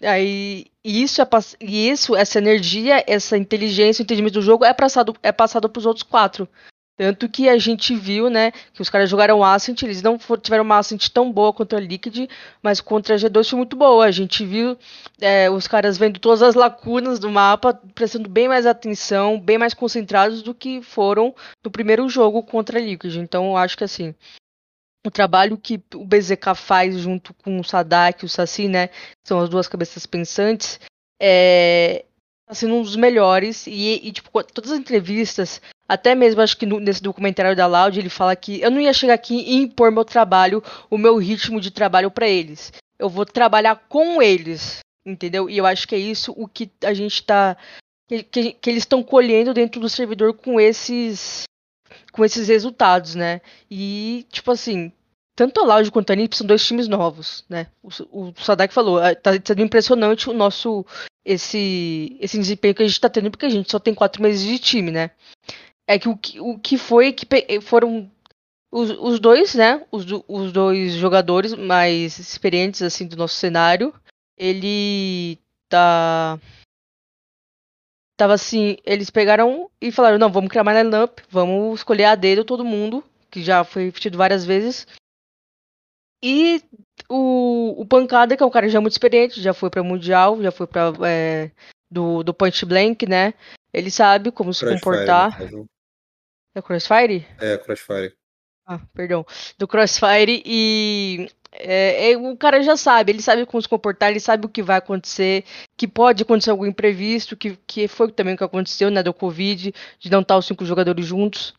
Aí, 0.03 0.67
isso, 0.83 1.21
é, 1.21 1.29
e 1.61 1.91
isso, 1.91 2.17
essa 2.17 2.39
energia, 2.39 3.05
essa 3.07 3.37
inteligência, 3.37 4.03
o 4.03 4.05
entendimento 4.05 4.35
do 4.35 4.43
jogo 4.43 4.65
é 4.65 4.73
passado 4.73 5.15
é 5.23 5.31
passado 5.31 5.69
para 5.69 5.79
os 5.79 5.87
outros 5.87 6.03
quatro. 6.03 6.49
Tanto 7.01 7.31
que 7.31 7.49
a 7.49 7.57
gente 7.57 7.97
viu, 7.97 8.29
né, 8.29 8.51
que 8.75 8.83
os 8.83 8.91
caras 8.91 9.09
jogaram 9.09 9.43
Ascent, 9.43 9.81
eles 9.81 10.03
não 10.03 10.19
tiveram 10.19 10.65
uma 10.65 10.77
Ascent 10.77 11.09
tão 11.09 11.33
boa 11.33 11.51
contra 11.51 11.79
a 11.79 11.81
Liquid, 11.81 12.29
mas 12.63 12.79
contra 12.79 13.15
a 13.15 13.19
G2 13.19 13.49
foi 13.49 13.57
muito 13.57 13.75
boa. 13.75 14.05
A 14.05 14.11
gente 14.11 14.45
viu 14.45 14.77
é, 15.19 15.49
os 15.49 15.67
caras 15.67 15.97
vendo 15.97 16.21
todas 16.21 16.43
as 16.43 16.55
lacunas 16.55 17.19
do 17.19 17.31
mapa, 17.31 17.73
prestando 17.95 18.29
bem 18.29 18.49
mais 18.49 18.67
atenção, 18.67 19.41
bem 19.41 19.57
mais 19.57 19.73
concentrados 19.73 20.43
do 20.43 20.53
que 20.53 20.83
foram 20.83 21.35
no 21.65 21.71
primeiro 21.71 22.07
jogo 22.07 22.43
contra 22.43 22.79
a 22.79 22.83
Liquid. 22.83 23.17
Então 23.17 23.57
acho 23.57 23.79
que 23.79 23.85
assim, 23.85 24.15
o 25.03 25.11
trabalho 25.11 25.57
que 25.57 25.83
o 25.95 26.05
BZK 26.05 26.55
faz 26.55 26.99
junto 26.99 27.33
com 27.33 27.59
o 27.59 27.65
Sadak 27.65 28.23
e 28.23 28.27
o 28.27 28.29
Saci, 28.29 28.69
né, 28.69 28.91
são 29.27 29.41
as 29.41 29.49
duas 29.49 29.67
cabeças 29.67 30.05
pensantes, 30.05 30.79
é, 31.19 32.05
tá 32.51 32.55
sendo 32.55 32.75
um 32.75 32.83
dos 32.83 32.97
melhores. 32.97 33.67
E, 33.69 34.09
e, 34.09 34.13
tipo, 34.13 34.43
todas 34.43 34.73
as 34.73 34.79
entrevistas, 34.79 35.63
até 35.91 36.15
mesmo 36.15 36.41
acho 36.41 36.57
que 36.57 36.65
no, 36.65 36.79
nesse 36.79 37.03
documentário 37.03 37.57
da 37.57 37.67
Loud, 37.67 37.99
ele 37.99 38.09
fala 38.09 38.37
que 38.37 38.61
eu 38.61 38.71
não 38.71 38.81
ia 38.81 38.93
chegar 38.93 39.15
aqui 39.15 39.35
e 39.35 39.57
impor 39.57 39.91
meu 39.91 40.05
trabalho, 40.05 40.63
o 40.89 40.97
meu 40.97 41.17
ritmo 41.17 41.61
de 41.61 41.73
trabalho 41.73 42.13
para 42.13 42.29
eles. 42.29 42.73
Eu 42.97 43.09
vou 43.09 43.27
trabalhar 43.27 43.75
com 43.89 44.23
eles, 44.23 44.79
entendeu? 45.05 45.51
E 45.51 45.59
eu 45.59 45.67
acho 45.67 45.89
que 45.89 45.97
é 45.97 45.99
isso 45.99 46.33
o 46.37 46.47
que 46.47 46.71
a 46.85 46.95
gente 46.95 47.25
tá. 47.25 47.57
Que, 48.09 48.23
que, 48.23 48.71
eles 48.71 48.85
estão 48.85 49.03
colhendo 49.03 49.53
dentro 49.53 49.81
do 49.81 49.89
servidor 49.89 50.33
com 50.35 50.61
esses. 50.61 51.43
Com 52.13 52.25
esses 52.25 52.47
resultados, 52.47 53.17
né? 53.17 53.41
E, 53.69 54.25
tipo 54.31 54.53
assim, 54.53 54.93
tanto 55.35 55.61
a 55.61 55.65
Loud 55.65 55.91
quanto 55.91 56.13
a 56.13 56.15
NIP 56.15 56.37
são 56.37 56.47
dois 56.47 56.65
times 56.65 56.87
novos, 56.87 57.45
né? 57.49 57.67
O, 57.83 57.89
o 58.29 58.35
Sadak 58.37 58.73
falou, 58.73 58.99
ah, 59.01 59.13
tá 59.13 59.33
sendo 59.45 59.63
impressionante 59.63 60.31
o 60.31 60.33
nosso 60.33 60.87
esse 61.25 62.17
esse 62.21 62.39
desempenho 62.39 62.75
que 62.77 62.83
a 62.83 62.87
gente 62.87 63.01
tá 63.01 63.09
tendo 63.09 63.31
porque 63.31 63.47
a 63.47 63.51
gente 63.51 63.71
só 63.71 63.81
tem 63.81 63.93
quatro 63.93 64.23
meses 64.23 64.47
de 64.47 64.59
time, 64.59 64.93
né? 64.93 65.11
É 65.91 65.99
que 65.99 66.09
o, 66.09 66.17
o 66.53 66.57
que 66.57 66.79
foi 66.79 67.13
que 67.13 67.27
foram 67.61 68.09
os, 68.71 68.91
os 68.91 69.19
dois, 69.19 69.57
né? 69.57 69.85
Os, 69.91 70.07
os 70.29 70.53
dois 70.53 70.93
jogadores 70.93 71.53
mais 71.53 72.17
experientes 72.21 72.81
assim 72.81 73.09
do 73.09 73.17
nosso 73.17 73.35
cenário, 73.35 73.93
ele 74.39 75.37
tá 75.69 76.39
tava 78.17 78.35
assim, 78.35 78.77
eles 78.85 79.11
pegaram 79.11 79.69
e 79.81 79.91
falaram, 79.91 80.17
não, 80.17 80.31
vamos 80.31 80.49
criar 80.49 80.63
mais 80.63 80.79
lineup, 80.79 81.19
vamos 81.29 81.81
escolher 81.81 82.05
a 82.05 82.15
dedo 82.15 82.45
todo 82.45 82.65
mundo, 82.65 83.03
que 83.29 83.43
já 83.43 83.65
foi 83.65 83.87
repetido 83.87 84.17
várias 84.17 84.45
vezes. 84.45 84.87
E 86.23 86.63
o, 87.09 87.81
o 87.81 87.85
Pancada, 87.85 88.37
que 88.37 88.43
é 88.45 88.47
um 88.47 88.51
cara 88.51 88.69
já 88.69 88.81
muito 88.81 88.93
experiente, 88.93 89.43
já 89.43 89.53
foi 89.53 89.71
para 89.71 89.83
Mundial, 89.83 90.41
já 90.41 90.53
foi 90.53 90.69
para 90.69 90.93
é, 91.05 91.51
do, 91.91 92.23
do 92.23 92.33
Point 92.33 92.65
Blank, 92.65 93.07
né? 93.09 93.35
Ele 93.73 93.91
sabe 93.91 94.31
como 94.31 94.55
se 94.55 94.69
comportar. 94.69 95.37
É 96.55 96.63
Crossfire? 96.63 97.27
É, 97.39 97.57
Crossfire. 97.59 98.15
Ah, 98.67 98.81
perdão. 98.95 99.25
Do 99.59 99.67
Crossfire 99.67 100.43
e 100.45 101.29
é, 101.53 102.13
é, 102.13 102.17
o 102.17 102.37
cara 102.37 102.63
já 102.63 102.77
sabe, 102.77 103.13
ele 103.13 103.23
sabe 103.23 103.45
como 103.45 103.61
se 103.61 103.69
comportar, 103.69 104.11
ele 104.11 104.21
sabe 104.21 104.47
o 104.47 104.49
que 104.49 104.63
vai 104.63 104.77
acontecer, 104.77 105.45
que 105.77 105.89
pode 105.89 106.23
acontecer 106.23 106.51
algum 106.51 106.67
imprevisto, 106.67 107.37
que, 107.37 107.57
que 107.67 107.89
foi 107.89 108.13
também 108.13 108.35
o 108.35 108.37
que 108.37 108.45
aconteceu, 108.45 108.91
né, 108.91 109.03
do 109.03 109.13
Covid, 109.13 109.75
de 109.99 110.11
não 110.11 110.21
estar 110.21 110.37
os 110.37 110.47
cinco 110.47 110.65
jogadores 110.65 111.05
juntos. 111.05 111.55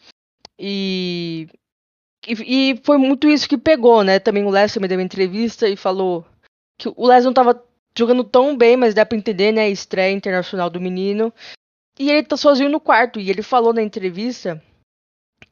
E, 0.58 1.50
e, 2.28 2.72
e 2.72 2.82
foi 2.84 2.98
muito 2.98 3.28
isso 3.28 3.50
que 3.50 3.58
pegou, 3.58 4.04
né? 4.04 4.20
Também 4.20 4.46
o 4.46 4.50
Les 4.50 4.78
me 4.78 4.88
deu 4.88 4.98
uma 4.98 5.04
entrevista 5.04 5.68
e 5.68 5.76
falou 5.76 6.26
que 6.78 6.88
o 6.96 7.08
Les 7.08 7.24
não 7.24 7.32
estava 7.32 7.62
jogando 7.98 8.24
tão 8.24 8.56
bem, 8.56 8.78
mas 8.78 8.94
dá 8.94 9.06
pra 9.06 9.18
entender, 9.18 9.52
né? 9.52 9.64
A 9.64 9.70
estreia 9.70 10.14
internacional 10.14 10.70
do 10.70 10.80
menino. 10.80 11.34
E 12.00 12.10
ele 12.10 12.24
tá 12.24 12.38
sozinho 12.38 12.70
no 12.70 12.80
quarto. 12.80 13.20
E 13.20 13.30
ele 13.30 13.42
falou 13.42 13.74
na 13.74 13.82
entrevista 13.82 14.62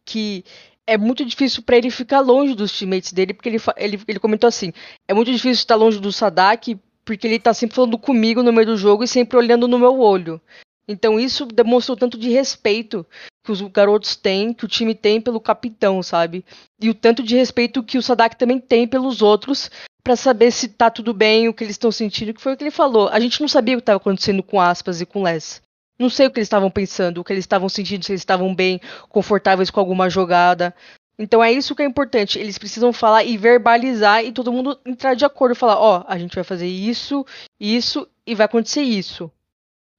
que 0.10 0.44
é 0.88 0.98
muito 0.98 1.24
difícil 1.24 1.62
para 1.62 1.78
ele 1.78 1.92
ficar 1.92 2.20
longe 2.20 2.56
dos 2.56 2.78
teammates 2.78 3.14
dele, 3.14 3.32
porque 3.32 3.48
ele, 3.48 3.60
ele, 3.78 4.02
ele 4.08 4.20
comentou 4.20 4.48
assim: 4.48 4.74
é 5.08 5.14
muito 5.14 5.32
difícil 5.32 5.62
estar 5.62 5.76
longe 5.76 6.00
do 6.00 6.12
Sadak, 6.12 6.80
porque 7.06 7.28
ele 7.28 7.40
tá 7.40 7.54
sempre 7.54 7.76
falando 7.76 7.98
comigo 7.98 8.42
no 8.42 8.52
meio 8.52 8.66
do 8.66 8.78
jogo 8.78 9.04
e 9.04 9.08
sempre 9.08 9.38
olhando 9.38 9.68
no 9.68 9.78
meu 9.78 10.00
olho. 10.00 10.42
Então 10.88 11.20
isso 11.20 11.46
demonstrou 11.46 11.96
tanto 11.96 12.18
de 12.18 12.30
respeito 12.30 13.06
que 13.46 13.52
os 13.52 13.62
garotos 13.62 14.16
têm, 14.16 14.52
que 14.52 14.66
o 14.66 14.68
time 14.68 14.96
tem 14.96 15.22
pelo 15.22 15.40
capitão, 15.40 16.02
sabe? 16.02 16.44
E 16.82 16.90
o 16.90 16.96
tanto 16.96 17.22
de 17.22 17.36
respeito 17.36 17.84
que 17.84 18.00
o 18.00 18.02
Sadak 18.02 18.36
também 18.36 18.60
tem 18.60 18.88
pelos 18.88 19.22
outros 19.22 19.70
para 20.04 20.16
saber 20.16 20.50
se 20.50 20.70
tá 20.70 20.90
tudo 20.90 21.14
bem, 21.14 21.48
o 21.48 21.54
que 21.54 21.64
eles 21.64 21.76
estão 21.76 21.92
sentindo, 21.92 22.34
que 22.34 22.42
foi 22.42 22.54
o 22.54 22.58
que 22.58 22.64
ele 22.64 22.72
falou. 22.72 23.10
A 23.10 23.20
gente 23.20 23.40
não 23.40 23.48
sabia 23.48 23.76
o 23.76 23.78
que 23.78 23.84
estava 23.84 23.98
acontecendo 23.98 24.42
com 24.42 24.60
Aspas 24.60 25.02
e 25.02 25.06
com 25.06 25.22
Les. 25.22 25.62
Não 26.00 26.10
sei 26.10 26.28
o 26.28 26.32
que 26.32 26.40
eles 26.40 26.46
estavam 26.46 26.72
pensando, 26.72 27.20
o 27.20 27.24
que 27.24 27.34
eles 27.34 27.44
estavam 27.44 27.68
sentindo, 27.68 28.06
se 28.06 28.14
eles 28.14 28.22
estavam 28.22 28.56
bem, 28.56 28.80
confortáveis 29.10 29.70
com 29.70 29.82
alguma 29.82 30.10
jogada. 30.10 30.74
Então 31.18 31.44
é 31.44 31.52
isso 31.52 31.76
que 31.76 31.84
é 31.84 31.86
importante. 31.86 32.40
Eles 32.40 32.58
precisam 32.58 32.94
falar 32.94 33.26
e 33.26 33.38
verbalizar 33.38 34.24
e 34.24 34.32
todo 34.32 34.54
mundo 34.54 34.80
entrar 34.86 35.14
de 35.14 35.26
acordo, 35.26 35.54
falar, 35.54 35.78
ó, 35.78 36.00
oh, 36.00 36.06
a 36.08 36.18
gente 36.18 36.34
vai 36.34 36.44
fazer 36.46 36.68
isso, 36.68 37.26
isso 37.60 38.08
e 38.26 38.34
vai 38.34 38.46
acontecer 38.46 38.82
isso. 38.82 39.30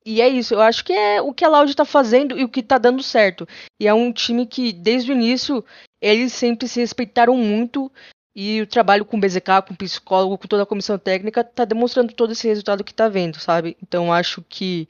E 0.05 0.23
é 0.23 0.29
isso, 0.29 0.55
eu 0.55 0.63
acho 0.63 0.83
que 0.83 0.95
é 0.95 1.21
o 1.21 1.35
que 1.35 1.45
a 1.45 1.49
Loud 1.49 1.77
tá 1.77 1.85
fazendo 1.85 2.39
e 2.39 2.43
o 2.43 2.49
que 2.49 2.63
tá 2.63 2.79
dando 2.79 3.03
certo. 3.03 3.47
E 3.79 3.87
é 3.87 3.93
um 3.93 4.11
time 4.11 4.47
que, 4.47 4.73
desde 4.73 5.13
o 5.13 5.15
início, 5.15 5.63
eles 6.01 6.33
sempre 6.33 6.67
se 6.67 6.81
respeitaram 6.81 7.37
muito. 7.37 7.93
E 8.35 8.63
o 8.63 8.67
trabalho 8.67 9.05
com 9.05 9.19
o 9.19 9.21
BZK, 9.21 9.63
com 9.67 9.75
o 9.75 9.77
psicólogo, 9.77 10.39
com 10.39 10.49
toda 10.49 10.63
a 10.63 10.67
comissão 10.67 10.99
técnica, 10.99 11.45
tá 11.45 11.67
demonstrando 11.67 12.15
todo 12.15 12.33
esse 12.33 12.49
resultado 12.49 12.83
que 12.83 12.95
tá 12.95 13.09
vendo, 13.09 13.39
sabe? 13.39 13.77
Então 13.83 14.11
acho 14.11 14.43
que 14.49 14.89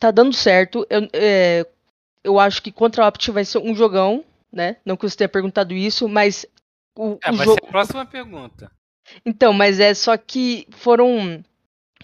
tá 0.00 0.10
dando 0.10 0.34
certo. 0.34 0.84
Eu, 0.88 1.08
é, 1.12 1.66
eu 2.24 2.40
acho 2.40 2.62
que 2.62 2.72
contra 2.72 3.04
o 3.04 3.06
Opt 3.06 3.30
vai 3.30 3.44
ser 3.44 3.58
um 3.58 3.74
jogão, 3.74 4.24
né? 4.50 4.76
Não 4.84 4.96
que 4.96 5.08
você 5.08 5.16
tenha 5.16 5.28
perguntado 5.28 5.74
isso, 5.74 6.08
mas. 6.08 6.46
O, 6.96 7.18
é, 7.22 7.30
o 7.30 7.36
vai 7.36 7.46
ser 7.46 7.64
a 7.64 7.68
próxima 7.68 8.06
pergunta. 8.06 8.72
Então, 9.24 9.52
mas 9.52 9.78
é 9.78 9.94
só 9.94 10.16
que 10.16 10.66
foram. 10.70 11.44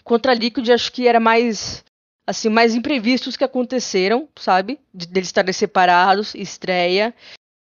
Contra 0.05 0.31
a 0.31 0.35
Liquid, 0.35 0.69
acho 0.71 0.93
que 0.93 1.09
era 1.09 1.19
mais. 1.19 1.85
Assim, 2.29 2.49
mais 2.49 2.75
imprevistos 2.75 3.37
que 3.37 3.45
aconteceram, 3.45 4.29
sabe? 4.37 4.81
De, 4.93 5.07
deles 5.07 5.29
estarem 5.29 5.53
separados, 5.53 6.35
estreia. 6.35 7.15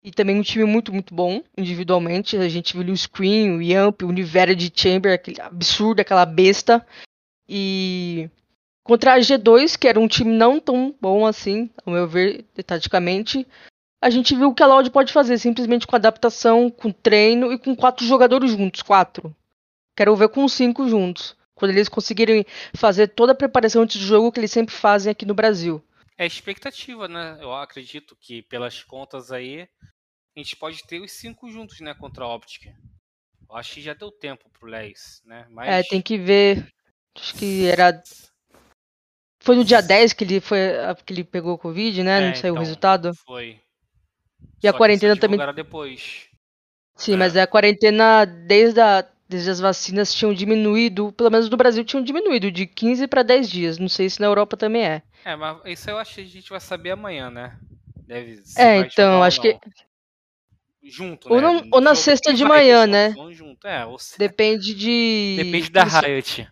E 0.04 0.12
também 0.12 0.38
um 0.38 0.44
time 0.44 0.66
muito, 0.66 0.92
muito 0.92 1.14
bom, 1.14 1.44
individualmente. 1.58 2.38
A 2.38 2.50
gente 2.50 2.78
viu 2.78 2.94
o 2.94 2.98
Screen, 2.98 3.58
o 3.58 3.62
Yamp, 3.62 4.02
o 4.02 4.08
Univera 4.08 4.56
de 4.56 4.72
Chamber, 4.74 5.14
aquele 5.14 5.42
absurdo, 5.42 6.00
aquela 6.00 6.26
besta. 6.26 6.86
E 7.48 8.30
Contra 8.86 9.16
a 9.16 9.18
G2, 9.18 9.80
que 9.80 9.88
era 9.88 10.00
um 10.00 10.08
time 10.08 10.32
não 10.32 10.60
tão 10.60 10.96
bom 11.02 11.26
assim, 11.26 11.72
ao 11.84 11.92
meu 11.92 12.08
ver, 12.08 12.44
taticamente, 12.68 13.46
a 14.00 14.12
gente 14.12 14.36
viu 14.36 14.50
o 14.50 14.54
que 14.54 14.62
a 14.62 14.68
Loud 14.68 14.92
pode 14.92 15.12
fazer, 15.12 15.40
simplesmente 15.40 15.88
com 15.88 15.96
adaptação, 15.96 16.70
com 16.70 16.92
treino 16.92 17.52
e 17.52 17.58
com 17.58 17.76
quatro 17.76 18.06
jogadores 18.06 18.52
juntos, 18.52 18.84
quatro. 18.84 19.36
Quero 19.98 20.16
ver 20.16 20.30
com 20.30 20.48
cinco 20.48 20.88
juntos, 20.88 21.36
quando 21.56 21.72
eles 21.72 21.90
conseguirem 21.90 22.46
fazer 22.76 23.08
toda 23.08 23.32
a 23.32 23.36
preparação 23.36 23.82
antes 23.82 24.00
do 24.00 24.06
jogo 24.06 24.32
que 24.32 24.40
eles 24.40 24.52
sempre 24.52 24.76
fazem 24.76 25.10
aqui 25.10 25.26
no 25.26 25.34
Brasil. 25.34 25.84
É 26.16 26.28
expectativa, 26.28 27.08
né? 27.08 27.40
Eu 27.42 27.56
acredito 27.56 28.16
que 28.16 28.44
pelas 28.44 28.84
contas 28.84 29.32
aí, 29.32 29.68
a 30.36 30.40
gente 30.40 30.56
pode 30.56 30.86
ter 30.86 31.02
os 31.02 31.12
cinco 31.12 31.50
juntos, 31.50 31.80
né, 31.80 31.96
contra 31.96 32.24
a 32.24 32.36
Optic. 32.36 32.68
Eu 33.50 33.56
acho 33.56 33.74
que 33.74 33.82
já 33.82 33.96
deu 33.96 34.12
tempo 34.12 34.48
pro 34.52 34.70
Les, 34.70 35.24
né? 35.26 35.48
Mas... 35.50 35.70
É, 35.70 35.82
tem 35.82 36.04
que 36.04 36.20
ver. 36.20 36.72
Acho 37.18 37.34
que 37.34 37.66
era 37.66 38.00
foi 39.46 39.56
no 39.56 39.64
dia 39.64 39.80
10 39.80 40.14
que 40.14 40.24
ele, 40.24 40.42
foi, 40.42 40.60
que 41.06 41.14
ele 41.14 41.24
pegou 41.24 41.54
o 41.54 41.58
Covid, 41.58 42.02
né? 42.02 42.18
É, 42.18 42.28
não 42.28 42.36
saiu 42.36 42.52
então, 42.52 42.56
o 42.56 42.60
resultado? 42.60 43.14
Foi. 43.14 43.60
E 44.62 44.68
Só 44.68 44.70
a 44.70 44.74
quarentena 44.74 45.16
também. 45.16 45.40
depois. 45.54 46.24
Sim, 46.96 47.14
é. 47.14 47.18
mas 47.18 47.38
a 47.38 47.46
quarentena, 47.46 48.26
desde, 48.26 48.82
a, 48.82 49.06
desde 49.30 49.52
as 49.52 49.60
vacinas, 49.60 50.12
tinham 50.12 50.34
diminuído, 50.34 51.12
pelo 51.12 51.30
menos 51.30 51.48
no 51.48 51.58
Brasil, 51.58 51.86
tinham 51.86 52.04
diminuído 52.04 52.52
de 52.52 52.66
15 52.66 53.08
para 53.08 53.22
10 53.22 53.50
dias. 53.50 53.78
Não 53.78 53.88
sei 53.88 54.10
se 54.10 54.20
na 54.20 54.26
Europa 54.26 54.58
também 54.58 54.84
é. 54.84 55.04
É, 55.24 55.36
mas 55.36 55.58
isso 55.66 55.92
eu 55.92 56.00
acho 56.00 56.16
que 56.16 56.22
a 56.22 56.26
gente 56.26 56.50
vai 56.50 56.60
saber 56.60 56.92
amanhã, 56.92 57.30
né? 57.30 57.56
Deve 58.08 58.42
É, 58.58 58.78
então, 58.78 59.22
acho 59.22 59.40
que. 59.40 59.60
Junto, 60.82 61.32
ou, 61.32 61.42
né? 61.42 61.68
ou 61.72 61.82
na 61.82 61.96
sexta 61.96 62.34
de 62.34 62.44
manhã, 62.44 62.86
né? 62.86 63.14
Junto. 63.32 63.68
É, 63.68 63.86
ou 63.86 63.98
se... 64.00 64.18
Depende 64.18 64.74
de. 64.74 65.36
Depende 65.38 65.70
da 65.70 65.84
Riot. 65.84 66.48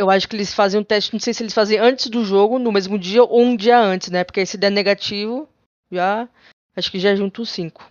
Eu 0.00 0.08
acho 0.08 0.26
que 0.26 0.34
eles 0.34 0.54
fazem 0.54 0.80
um 0.80 0.82
teste, 0.82 1.12
não 1.12 1.20
sei 1.20 1.34
se 1.34 1.42
eles 1.42 1.52
fazem 1.52 1.78
antes 1.78 2.06
do 2.06 2.24
jogo, 2.24 2.58
no 2.58 2.72
mesmo 2.72 2.98
dia, 2.98 3.22
ou 3.22 3.42
um 3.42 3.54
dia 3.54 3.78
antes, 3.78 4.08
né? 4.10 4.24
Porque 4.24 4.40
aí 4.40 4.46
se 4.46 4.56
der 4.56 4.70
negativo, 4.70 5.46
já. 5.92 6.26
Acho 6.74 6.90
que 6.90 6.98
já 6.98 7.14
junto 7.14 7.42
os 7.42 7.50
cinco. 7.50 7.86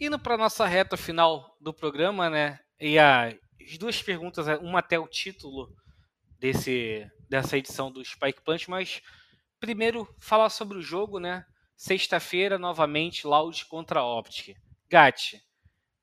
Indo 0.00 0.18
para 0.18 0.38
nossa 0.38 0.66
reta 0.66 0.96
final 0.96 1.54
do 1.60 1.70
programa, 1.70 2.30
né? 2.30 2.58
E 2.80 2.98
as 2.98 3.36
duas 3.78 4.02
perguntas, 4.02 4.48
é, 4.48 4.56
uma 4.56 4.78
até 4.78 4.98
o 4.98 5.06
título 5.06 5.68
desse, 6.38 7.06
dessa 7.28 7.58
edição 7.58 7.92
do 7.92 8.02
Spike 8.02 8.40
Punch, 8.42 8.70
mas 8.70 9.02
primeiro 9.60 10.08
falar 10.18 10.48
sobre 10.48 10.78
o 10.78 10.82
jogo, 10.82 11.20
né? 11.20 11.44
Sexta-feira, 11.76 12.58
novamente, 12.58 13.26
Loud 13.26 13.66
contra 13.66 14.02
Optic. 14.02 14.56
Gatti, 14.88 15.42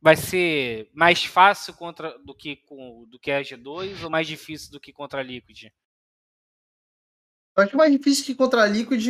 vai 0.01 0.15
ser 0.15 0.89
mais 0.93 1.25
fácil 1.25 1.73
contra 1.73 2.17
do 2.19 2.33
que 2.33 2.57
com 2.57 3.05
do 3.05 3.19
que 3.19 3.31
a 3.31 3.41
G2 3.41 4.03
ou 4.03 4.09
mais 4.09 4.27
difícil 4.27 4.71
do 4.71 4.79
que 4.79 4.93
contra 4.93 5.19
a 5.19 5.23
Liquid? 5.23 5.71
Acho 7.57 7.75
mais 7.75 7.91
difícil 7.91 8.25
que 8.25 8.35
contra 8.35 8.63
a 8.63 8.65
Liquid. 8.65 9.05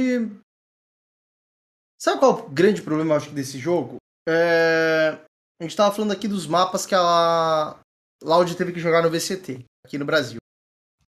Sabe 2.01 2.19
qual 2.19 2.39
é 2.39 2.41
o 2.41 2.49
grande 2.49 2.81
problema 2.81 3.15
acho 3.15 3.31
desse 3.31 3.59
jogo? 3.59 3.97
É... 4.27 5.19
A 5.59 5.63
gente 5.63 5.71
estava 5.71 5.93
falando 5.93 6.11
aqui 6.11 6.27
dos 6.27 6.47
mapas 6.47 6.85
que 6.85 6.95
a 6.95 7.79
Loud 8.23 8.55
teve 8.55 8.71
que 8.71 8.79
jogar 8.79 9.03
no 9.03 9.09
VCT, 9.09 9.65
aqui 9.85 9.97
no 9.97 10.05
Brasil. 10.05 10.37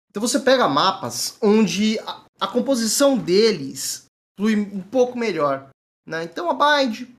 Então 0.08 0.20
você 0.20 0.38
pega 0.38 0.68
mapas 0.68 1.36
onde 1.42 1.98
a, 2.00 2.24
a 2.40 2.48
composição 2.48 3.18
deles 3.18 4.06
flui 4.38 4.56
um 4.56 4.82
pouco 4.82 5.18
melhor. 5.18 5.68
Né? 6.06 6.24
Então 6.24 6.48
a 6.48 6.54
Bind 6.54 7.15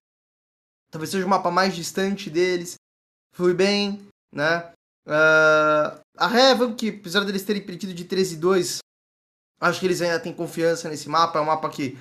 Talvez 0.98 1.12
seja 1.12 1.28
o 1.28 1.30
mapa 1.30 1.52
mais 1.52 1.76
distante 1.76 2.28
deles. 2.28 2.74
Fui 3.32 3.54
bem, 3.54 4.08
né? 4.34 4.72
Uh, 5.08 6.02
a 6.18 6.34
Heaven, 6.34 6.74
que 6.74 6.90
apesar 6.90 7.24
deles 7.24 7.44
terem 7.44 7.64
perdido 7.64 7.94
de 7.94 8.04
13 8.04 8.34
e 8.34 8.38
2, 8.38 8.80
acho 9.62 9.80
que 9.80 9.86
eles 9.86 10.02
ainda 10.02 10.20
têm 10.20 10.34
confiança 10.34 10.90
nesse 10.90 11.08
mapa. 11.08 11.38
É 11.38 11.42
um 11.44 11.46
mapa 11.46 11.70
que, 11.70 12.00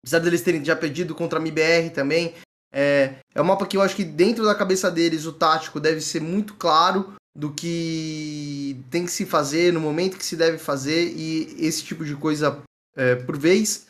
apesar 0.00 0.20
deles 0.20 0.42
terem 0.42 0.64
já 0.64 0.76
perdido 0.76 1.12
contra 1.12 1.40
a 1.40 1.42
MBR 1.42 1.90
também, 1.90 2.36
é, 2.72 3.16
é 3.34 3.42
um 3.42 3.46
mapa 3.46 3.66
que 3.66 3.76
eu 3.76 3.82
acho 3.82 3.96
que 3.96 4.04
dentro 4.04 4.44
da 4.44 4.54
cabeça 4.54 4.88
deles 4.92 5.26
o 5.26 5.32
tático 5.32 5.80
deve 5.80 6.00
ser 6.00 6.20
muito 6.20 6.54
claro 6.54 7.14
do 7.34 7.52
que 7.52 8.80
tem 8.92 9.06
que 9.06 9.10
se 9.10 9.26
fazer 9.26 9.72
no 9.72 9.80
momento 9.80 10.18
que 10.18 10.24
se 10.24 10.36
deve 10.36 10.58
fazer 10.58 11.12
e 11.16 11.66
esse 11.66 11.82
tipo 11.82 12.04
de 12.04 12.14
coisa 12.14 12.62
é, 12.94 13.16
por 13.16 13.36
vez. 13.36 13.87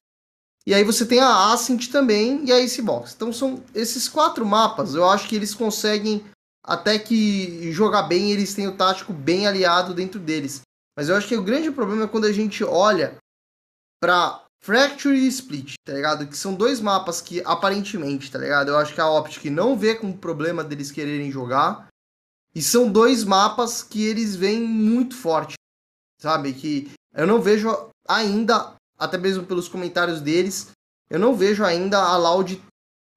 E 0.69 0.74
aí 0.74 0.85
você 0.85 1.07
tem 1.07 1.19
a 1.19 1.51
Ascent 1.51 1.89
também 1.89 2.45
e 2.45 2.53
a 2.53 2.59
Icebox. 2.59 3.15
Então 3.16 3.32
são 3.32 3.65
esses 3.74 4.07
quatro 4.07 4.45
mapas, 4.45 4.95
eu 4.95 5.09
acho 5.09 5.27
que 5.27 5.35
eles 5.35 5.55
conseguem 5.55 6.23
até 6.62 6.99
que 6.99 7.73
jogar 7.73 8.03
bem, 8.03 8.32
eles 8.32 8.53
têm 8.53 8.69
o 8.69 8.77
tático 8.77 9.11
bem 9.11 9.47
aliado 9.47 9.95
dentro 9.95 10.20
deles. 10.20 10.61
Mas 10.95 11.09
eu 11.09 11.16
acho 11.16 11.27
que 11.27 11.39
o 11.39 11.43
grande 11.43 11.70
problema 11.70 12.05
é 12.05 12.07
quando 12.07 12.27
a 12.27 12.32
gente 12.32 12.62
olha 12.62 13.16
para 13.99 14.45
Fracture 14.62 15.16
e 15.16 15.27
Split, 15.28 15.77
tá 15.86 15.95
ligado? 15.95 16.27
Que 16.27 16.36
são 16.36 16.53
dois 16.53 16.82
mapas 16.82 17.23
que 17.23 17.40
aparentemente, 17.47 18.31
tá 18.31 18.39
ligado? 18.39 18.69
Eu 18.69 18.77
acho 18.77 18.93
que 18.93 19.01
a 19.01 19.09
Optic 19.09 19.47
não 19.47 19.74
vê 19.74 19.95
com 19.95 20.12
problema 20.12 20.62
deles 20.62 20.93
quererem 20.93 21.32
jogar. 21.32 21.89
E 22.55 22.61
são 22.61 22.93
dois 22.93 23.24
mapas 23.24 23.82
que 23.82 24.05
eles 24.05 24.36
vêm 24.36 24.61
muito 24.61 25.16
forte, 25.16 25.55
sabe? 26.20 26.53
Que 26.53 26.90
eu 27.15 27.27
não 27.27 27.40
vejo 27.40 27.74
ainda, 28.07 28.74
até 28.99 29.16
mesmo 29.16 29.45
pelos 29.45 29.69
comentários 29.69 30.20
deles, 30.20 30.69
eu 31.09 31.19
não 31.19 31.35
vejo 31.35 31.65
ainda 31.65 31.99
a 31.99 32.16
Loud 32.16 32.61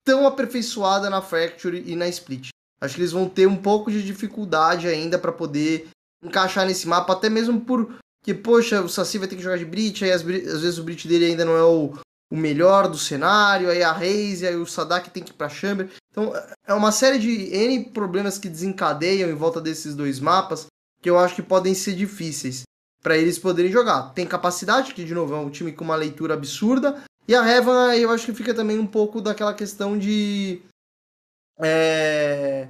tão 0.06 0.26
aperfeiçoada 0.26 1.10
na 1.10 1.22
Fracture 1.22 1.84
e 1.86 1.95
na 1.95 2.08
Split. 2.08 2.49
Acho 2.80 2.95
que 2.95 3.02
eles 3.02 3.12
vão 3.12 3.28
ter 3.28 3.48
um 3.48 3.58
pouco 3.58 3.91
de 3.91 4.03
dificuldade 4.03 4.88
ainda 4.88 5.20
para 5.20 5.32
poder 5.32 5.90
encaixar 6.24 6.66
nesse 6.66 6.88
mapa, 6.88 7.14
até 7.14 7.30
mesmo 7.30 7.62
por 7.62 7.95
que, 8.24 8.34
poxa, 8.34 8.82
o 8.82 8.90
Saci 8.90 9.18
vai 9.18 9.28
ter 9.28 9.36
que 9.36 9.41
jogar 9.41 9.58
de 9.58 9.66
Brit, 9.66 10.03
aí 10.03 10.12
às, 10.12 10.22
vezes 10.22 10.78
o 10.78 10.84
Brit 10.84 11.08
dele 11.08 11.26
ainda 11.26 11.44
não 11.44 11.56
é 11.56 11.64
o, 11.64 11.94
o 12.32 12.38
melhor 12.38 12.88
do 12.88 12.98
cenário, 12.98 13.70
aí 13.70 13.82
a 13.82 13.91
Reise, 13.91 14.45
aí 14.45 14.56
o 14.56 14.66
Sadak 14.66 15.10
tem 15.10 15.24
que 15.24 15.32
ir 15.32 15.36
pra 15.36 15.49
Chamber. 15.49 15.90
Então 16.12 16.32
é 16.66 16.74
uma 16.74 16.91
série 16.91 17.18
de 17.18 17.53
N 17.53 17.86
problemas 17.90 18.38
que 18.38 18.49
desencadeiam 18.49 19.30
em 19.30 19.36
volta 19.36 19.60
desses 19.60 19.95
dois 19.95 20.20
mapas 20.20 20.68
que 21.02 21.10
eu 21.10 21.18
acho 21.18 21.36
que 21.36 21.41
podem 21.41 21.74
ser 21.74 21.95
difíceis 21.95 22.64
para 23.02 23.18
eles 23.18 23.40
poderem 23.40 23.72
jogar. 23.72 24.14
Tem 24.14 24.26
capacidade, 24.26 24.94
que 24.94 25.03
de 25.03 25.14
novo 25.14 25.34
é 25.34 25.38
um 25.38 25.49
time 25.49 25.72
com 25.72 25.84
uma 25.84 25.95
leitura 25.95 26.34
absurda, 26.34 27.02
e 27.28 27.36
a 27.36 27.48
Heaven 27.48 27.99
eu 27.99 28.11
acho 28.11 28.26
que 28.26 28.34
fica 28.34 28.53
também 28.53 28.80
um 28.80 28.88
pouco 28.88 29.22
daquela 29.22 29.53
questão 29.53 29.98
de. 29.98 30.61
É, 31.60 32.68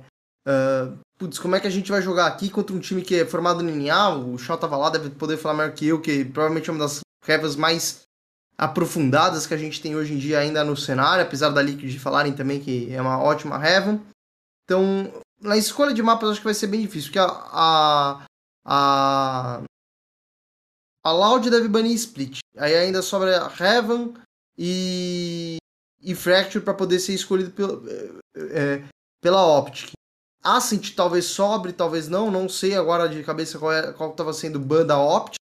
uh, 0.47 0.97
putz, 1.17 1.39
como 1.39 1.55
é 1.55 1.59
que 1.59 1.67
a 1.67 1.71
gente 1.71 1.91
vai 1.91 2.01
jogar 2.01 2.27
aqui 2.27 2.49
contra 2.49 2.75
um 2.75 2.79
time 2.79 3.01
que 3.01 3.15
é 3.15 3.25
formado 3.25 3.63
no 3.63 3.75
NA? 3.75 4.15
O 4.15 4.37
Shaw 4.37 4.57
tava 4.57 4.77
lá, 4.77 4.89
deve 4.89 5.09
poder 5.11 5.37
falar 5.37 5.55
melhor 5.55 5.73
que 5.73 5.87
eu, 5.87 6.01
que 6.01 6.25
provavelmente 6.25 6.69
é 6.69 6.73
uma 6.73 6.79
das 6.83 6.99
revas 7.23 7.55
mais 7.55 8.01
aprofundadas 8.57 9.47
que 9.47 9.53
a 9.53 9.57
gente 9.57 9.81
tem 9.81 9.95
hoje 9.95 10.13
em 10.13 10.17
dia 10.17 10.39
ainda 10.39 10.63
no 10.63 10.77
cenário, 10.77 11.23
apesar 11.23 11.49
da 11.49 11.61
Liquid 11.61 11.97
falarem 11.97 12.33
também 12.33 12.59
que 12.59 12.93
é 12.93 13.01
uma 13.01 13.19
ótima 13.19 13.63
Heaven. 13.65 13.99
Então, 14.63 15.11
na 15.41 15.57
escolha 15.57 15.93
de 15.93 16.03
mapas 16.03 16.29
acho 16.29 16.39
que 16.39 16.45
vai 16.45 16.53
ser 16.53 16.67
bem 16.67 16.81
difícil, 16.81 17.07
porque 17.07 17.19
a, 17.19 17.25
a, 17.25 18.25
a, 18.63 19.61
a 21.03 21.11
Loud 21.11 21.49
deve 21.49 21.67
banir 21.67 21.93
Split. 21.93 22.39
Aí 22.57 22.75
ainda 22.75 23.01
sobra 23.01 23.51
Heaven 23.59 24.13
e, 24.57 25.57
e 26.01 26.13
Fracture 26.15 26.63
para 26.63 26.73
poder 26.73 26.99
ser 26.99 27.13
escolhido 27.13 27.51
pelo, 27.51 27.83
é, 28.35 28.83
pela 29.21 29.45
Optic. 29.57 29.91
Ascent 30.43 30.95
talvez 30.95 31.25
sobre, 31.25 31.71
talvez 31.71 32.07
não, 32.07 32.31
não 32.31 32.49
sei 32.49 32.75
agora 32.75 33.07
de 33.07 33.23
cabeça 33.23 33.59
qual 33.59 33.71
é, 33.71 33.93
qual 33.93 34.09
estava 34.11 34.33
sendo 34.33 34.59
banda 34.59 34.97
Opt, 34.97 35.35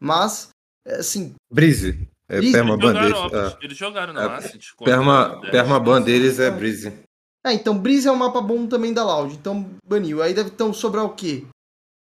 mas 0.00 0.48
assim. 0.84 1.34
Breeze. 1.50 2.08
É, 2.28 2.38
Breeze. 2.38 2.52
Perma 2.52 2.74
eles, 2.74 3.08
jogaram, 3.08 3.46
é. 3.46 3.58
eles 3.62 3.76
jogaram 3.76 4.12
na 4.12 4.22
é, 4.22 4.36
Ascent. 4.36 4.64
Perma, 4.84 5.40
perma 5.42 5.78
ban 5.78 6.02
deles 6.02 6.40
é 6.40 6.50
Breeze. 6.50 6.92
É, 7.44 7.52
então 7.52 7.78
Breeze 7.78 8.08
é 8.08 8.12
um 8.12 8.16
mapa 8.16 8.40
bom 8.40 8.66
também 8.66 8.92
da 8.92 9.04
Loud, 9.04 9.32
então 9.32 9.70
baniu. 9.86 10.20
Aí 10.20 10.34
deve 10.34 10.50
então 10.50 10.72
sobrar 10.72 11.04
o 11.04 11.14
quê? 11.14 11.46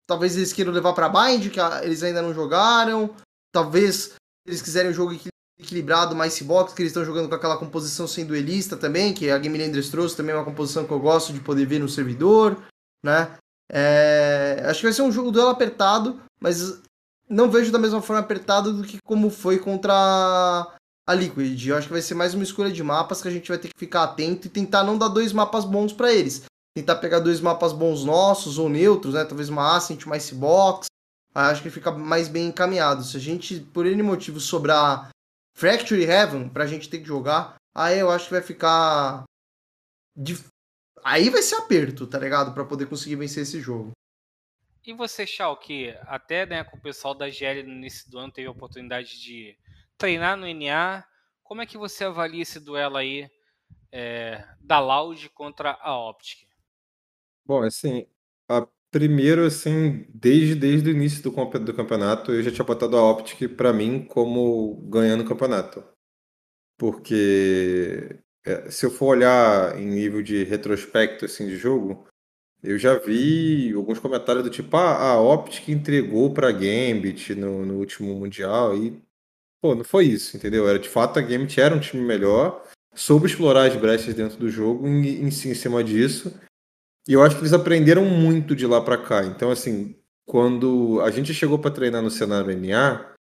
Talvez 0.06 0.36
eles 0.36 0.52
queiram 0.52 0.72
levar 0.72 0.92
para 0.92 1.08
Bind, 1.08 1.50
que 1.50 1.60
eles 1.82 2.02
ainda 2.02 2.22
não 2.22 2.34
jogaram. 2.34 3.14
Talvez 3.52 4.14
eles 4.46 4.62
quiserem 4.62 4.90
um 4.90 4.94
jogo 4.94 5.14
equilibrado, 5.58 6.14
mais 6.14 6.40
box, 6.42 6.74
que 6.74 6.82
eles 6.82 6.90
estão 6.90 7.04
jogando 7.04 7.28
com 7.28 7.34
aquela 7.34 7.56
composição 7.56 8.06
sem 8.06 8.26
duelista 8.26 8.76
também, 8.76 9.14
que 9.14 9.30
a 9.30 9.38
Game 9.38 9.56
Landers 9.56 9.88
trouxe 9.88 10.16
também 10.16 10.34
é 10.34 10.38
uma 10.38 10.44
composição 10.44 10.84
que 10.84 10.92
eu 10.92 10.98
gosto 10.98 11.32
de 11.32 11.40
poder 11.40 11.66
ver 11.66 11.78
no 11.78 11.88
servidor, 11.88 12.60
né? 13.04 13.36
É... 13.70 14.64
Acho 14.66 14.80
que 14.80 14.86
vai 14.86 14.92
ser 14.92 15.02
um 15.02 15.12
jogo 15.12 15.30
duelo 15.30 15.50
apertado, 15.50 16.20
mas 16.40 16.80
não 17.28 17.50
vejo 17.50 17.72
da 17.72 17.78
mesma 17.78 18.02
forma 18.02 18.20
apertado 18.20 18.72
do 18.72 18.82
que 18.82 18.98
como 19.04 19.30
foi 19.30 19.58
contra 19.58 19.92
a 21.06 21.14
Liquid. 21.14 21.66
Eu 21.66 21.76
acho 21.76 21.86
que 21.86 21.92
vai 21.92 22.02
ser 22.02 22.14
mais 22.14 22.34
uma 22.34 22.42
escolha 22.42 22.70
de 22.70 22.82
mapas 22.82 23.22
que 23.22 23.28
a 23.28 23.30
gente 23.30 23.48
vai 23.48 23.58
ter 23.58 23.68
que 23.68 23.78
ficar 23.78 24.02
atento 24.04 24.46
e 24.46 24.50
tentar 24.50 24.84
não 24.84 24.98
dar 24.98 25.08
dois 25.08 25.32
mapas 25.32 25.64
bons 25.64 25.92
para 25.92 26.12
eles. 26.12 26.42
Tentar 26.74 26.96
pegar 26.96 27.20
dois 27.20 27.40
mapas 27.40 27.72
bons 27.72 28.04
nossos 28.04 28.58
ou 28.58 28.68
neutros, 28.68 29.14
né? 29.14 29.24
Talvez 29.24 29.48
uma 29.48 29.76
Ascent, 29.76 30.04
uma 30.06 30.16
Icebox. 30.16 30.86
Acho 31.34 31.62
que 31.62 31.70
fica 31.70 31.90
mais 31.90 32.28
bem 32.28 32.46
encaminhado. 32.46 33.04
Se 33.04 33.16
a 33.16 33.20
gente, 33.20 33.60
por 33.60 33.86
N 33.86 34.02
motivo, 34.02 34.40
sobrar 34.40 35.10
Fracture 35.54 36.02
Heaven 36.02 36.48
pra 36.48 36.66
gente 36.66 36.88
ter 36.88 36.98
que 36.98 37.04
jogar, 37.04 37.56
aí 37.74 37.98
eu 37.98 38.10
acho 38.10 38.26
que 38.26 38.34
vai 38.34 38.42
ficar. 38.42 39.24
Aí 41.04 41.30
vai 41.30 41.42
ser 41.42 41.56
aperto, 41.56 42.06
tá 42.06 42.18
ligado? 42.18 42.52
Pra 42.54 42.64
poder 42.64 42.86
conseguir 42.86 43.16
vencer 43.16 43.42
esse 43.42 43.60
jogo. 43.60 43.92
E 44.84 44.92
você, 44.92 45.26
Shao, 45.26 45.56
que 45.56 45.96
até 46.06 46.44
né, 46.44 46.64
com 46.64 46.76
o 46.76 46.80
pessoal 46.80 47.14
da 47.14 47.30
GL 47.30 47.62
no 47.62 47.72
início 47.72 48.10
do 48.10 48.18
ano 48.18 48.32
teve 48.32 48.48
a 48.48 48.52
oportunidade 48.52 49.20
de 49.20 49.56
treinar 49.96 50.36
no 50.36 50.46
NA, 50.52 51.04
como 51.44 51.62
é 51.62 51.66
que 51.66 51.78
você 51.78 52.04
avalia 52.04 52.42
esse 52.42 52.58
duelo 52.58 52.96
aí 52.96 53.30
é, 53.92 54.44
da 54.60 54.80
Loud 54.80 55.28
contra 55.30 55.78
a 55.80 55.96
Optic? 55.96 56.48
Bom, 57.44 57.62
assim, 57.62 58.06
a 58.48 58.66
Primeiro, 58.92 59.46
assim, 59.46 60.04
desde, 60.12 60.54
desde 60.54 60.90
o 60.90 60.92
início 60.92 61.22
do, 61.22 61.30
do 61.30 61.74
campeonato, 61.74 62.30
eu 62.30 62.42
já 62.42 62.50
tinha 62.52 62.64
botado 62.64 62.94
a 62.94 63.10
Optic 63.10 63.48
para 63.56 63.72
mim 63.72 64.04
como 64.04 64.76
ganhando 64.90 65.22
o 65.22 65.26
campeonato. 65.26 65.82
Porque 66.76 68.18
é, 68.44 68.70
se 68.70 68.84
eu 68.84 68.90
for 68.90 69.16
olhar 69.16 69.78
em 69.80 69.86
nível 69.86 70.22
de 70.22 70.44
retrospecto 70.44 71.24
assim, 71.24 71.46
de 71.46 71.56
jogo, 71.56 72.06
eu 72.62 72.78
já 72.78 72.98
vi 72.98 73.72
alguns 73.72 73.98
comentários 73.98 74.44
do 74.44 74.50
tipo, 74.50 74.76
ah, 74.76 75.12
a 75.12 75.20
Optic 75.20 75.70
entregou 75.70 76.34
para 76.34 76.50
a 76.50 76.52
Gambit 76.52 77.34
no, 77.34 77.64
no 77.64 77.78
último 77.78 78.14
Mundial 78.14 78.76
e, 78.76 79.02
pô, 79.62 79.74
não 79.74 79.84
foi 79.84 80.04
isso, 80.04 80.36
entendeu? 80.36 80.68
Era 80.68 80.78
de 80.78 80.90
fato 80.90 81.18
a 81.18 81.22
Gambit 81.22 81.58
era 81.58 81.74
um 81.74 81.80
time 81.80 82.02
melhor, 82.02 82.62
soube 82.94 83.26
explorar 83.26 83.68
as 83.68 83.76
brechas 83.76 84.14
dentro 84.14 84.36
do 84.36 84.50
jogo 84.50 84.86
em, 84.86 85.22
em, 85.22 85.28
em 85.28 85.30
cima 85.30 85.82
disso 85.82 86.30
e 87.08 87.12
eu 87.12 87.22
acho 87.22 87.36
que 87.36 87.42
eles 87.42 87.52
aprenderam 87.52 88.04
muito 88.04 88.54
de 88.54 88.66
lá 88.66 88.80
para 88.80 88.98
cá. 88.98 89.24
Então, 89.24 89.50
assim, 89.50 89.96
quando 90.24 91.00
a 91.02 91.10
gente 91.10 91.34
chegou 91.34 91.58
para 91.58 91.70
treinar 91.70 92.02
no 92.02 92.10
cenário 92.10 92.56
NA, 92.56 93.12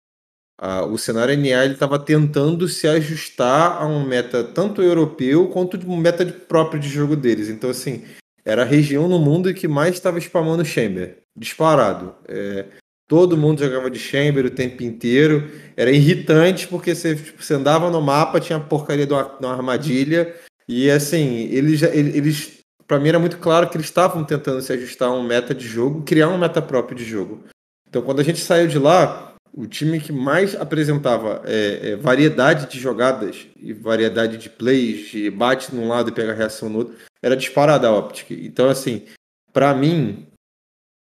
a, 0.59 0.85
o 0.85 0.99
cenário 0.99 1.35
NA 1.37 1.65
ele 1.65 1.75
estava 1.75 1.99
tentando 1.99 2.69
se 2.69 2.87
ajustar 2.87 3.81
a 3.81 3.87
um 3.87 4.05
meta 4.05 4.45
tanto 4.45 4.83
europeu 4.83 5.49
quanto 5.49 5.79
de 5.79 5.87
um 5.87 5.97
meta 5.97 6.25
de, 6.25 6.33
próprio 6.33 6.79
de 6.79 6.89
jogo 6.89 7.17
deles. 7.17 7.49
Então, 7.49 7.71
assim, 7.71 8.05
era 8.45 8.63
a 8.63 8.67
região 8.67 9.09
no 9.09 9.19
mundo 9.19 9.53
que 9.55 9.67
mais 9.67 9.95
estava 9.95 10.19
spamando 10.19 10.65
Chamber, 10.65 11.23
disparado. 11.35 12.15
É, 12.29 12.67
todo 13.09 13.37
mundo 13.37 13.65
jogava 13.65 13.91
de 13.91 13.99
Chamber 13.99 14.45
o 14.45 14.51
tempo 14.51 14.83
inteiro. 14.83 15.51
Era 15.75 15.91
irritante 15.91 16.69
porque 16.69 16.95
você, 16.95 17.17
tipo, 17.17 17.43
você 17.43 17.55
andava 17.55 17.91
no 17.91 18.03
mapa, 18.03 18.41
tinha 18.41 18.59
a 18.59 18.61
porcaria 18.61 19.07
de 19.07 19.13
uma, 19.15 19.25
de 19.25 19.47
uma 19.47 19.55
armadilha. 19.55 20.35
E 20.69 20.91
assim, 20.91 21.49
eles, 21.51 21.83
eles 21.83 22.60
para 22.91 22.99
mim 22.99 23.09
era 23.09 23.21
muito 23.21 23.39
claro 23.39 23.71
que 23.71 23.77
eles 23.77 23.87
estavam 23.87 24.25
tentando 24.25 24.61
se 24.61 24.73
ajustar 24.73 25.11
a 25.11 25.13
um 25.13 25.23
meta 25.23 25.55
de 25.55 25.65
jogo, 25.65 26.03
criar 26.03 26.29
um 26.29 26.37
meta 26.37 26.61
próprio 26.61 26.99
de 26.99 27.05
jogo. 27.05 27.45
Então, 27.89 28.03
quando 28.03 28.19
a 28.19 28.25
gente 28.25 28.41
saiu 28.41 28.67
de 28.67 28.81
lá, 28.81 29.33
o 29.55 29.65
time 29.65 30.01
que 30.01 30.11
mais 30.11 30.57
apresentava 30.57 31.41
é, 31.45 31.91
é, 31.91 31.97
variedade 31.97 32.69
de 32.69 32.81
jogadas 32.81 33.47
e 33.57 33.73
variedade 33.73 34.39
de 34.39 34.51
plays, 34.51 35.09
de 35.09 35.31
bate 35.31 35.73
num 35.73 35.87
lado 35.87 36.09
e 36.11 36.13
pega 36.13 36.35
reação 36.35 36.69
no 36.69 36.79
outro, 36.79 36.97
era 37.23 37.37
disparada 37.37 37.87
a 37.87 37.97
Optic. 37.97 38.33
Então, 38.33 38.69
assim, 38.69 39.05
para 39.53 39.73
mim, 39.73 40.27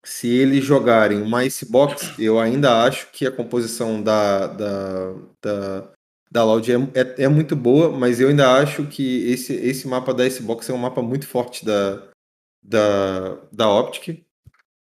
se 0.05 0.27
eles 0.27 0.63
jogarem 0.63 1.19
uma 1.19 1.43
Icebox, 1.43 2.19
eu 2.19 2.39
ainda 2.39 2.83
acho 2.83 3.07
que 3.11 3.25
a 3.25 3.31
composição 3.31 3.99
da, 3.99 4.45
da, 4.45 5.13
da, 5.41 5.91
da 6.31 6.43
Loud 6.43 6.71
é, 6.71 6.75
é, 6.93 7.23
é, 7.23 7.27
muito 7.27 7.55
boa, 7.55 7.91
mas 7.91 8.19
eu 8.19 8.29
ainda 8.29 8.53
acho 8.59 8.85
que 8.85 9.29
esse, 9.31 9.53
esse 9.53 9.87
mapa 9.87 10.13
da 10.13 10.29
Xbox 10.29 10.69
é 10.69 10.73
um 10.73 10.77
mapa 10.77 11.01
muito 11.01 11.27
forte 11.27 11.65
da, 11.65 12.07
da, 12.61 13.35
da 13.51 13.69
Optic. 13.69 14.23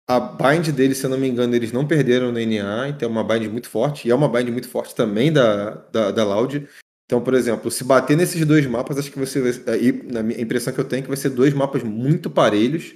A 0.08 0.20
bind 0.20 0.72
deles, 0.72 0.98
se 0.98 1.06
eu 1.06 1.10
não 1.10 1.18
me 1.18 1.28
engano, 1.28 1.56
eles 1.56 1.72
não 1.72 1.88
perderam 1.88 2.32
no 2.32 2.40
NA, 2.40 2.90
então 2.90 3.08
é 3.08 3.12
uma 3.12 3.24
bind 3.24 3.48
muito 3.50 3.70
forte, 3.70 4.08
e 4.08 4.12
é 4.12 4.16
uma 4.16 4.30
bind 4.30 4.50
muito 4.50 4.70
forte 4.70 4.94
também 4.94 5.32
da, 5.32 5.72
da, 5.92 6.12
da 6.12 6.24
Loud. 6.24 6.68
Então, 7.06 7.22
por 7.22 7.34
exemplo, 7.34 7.70
se 7.72 7.84
bater 7.84 8.16
nesses 8.16 8.46
dois 8.46 8.66
mapas, 8.66 8.98
acho 8.98 9.12
que 9.12 9.20
você 9.20 9.42
na 10.06 10.24
minha 10.24 10.40
impressão 10.40 10.74
que 10.74 10.80
eu 10.80 10.88
tenho, 10.88 11.00
é 11.00 11.04
que 11.04 11.10
vai 11.10 11.18
ser 11.18 11.30
dois 11.30 11.54
mapas 11.54 11.84
muito 11.84 12.30
parelhos. 12.30 12.96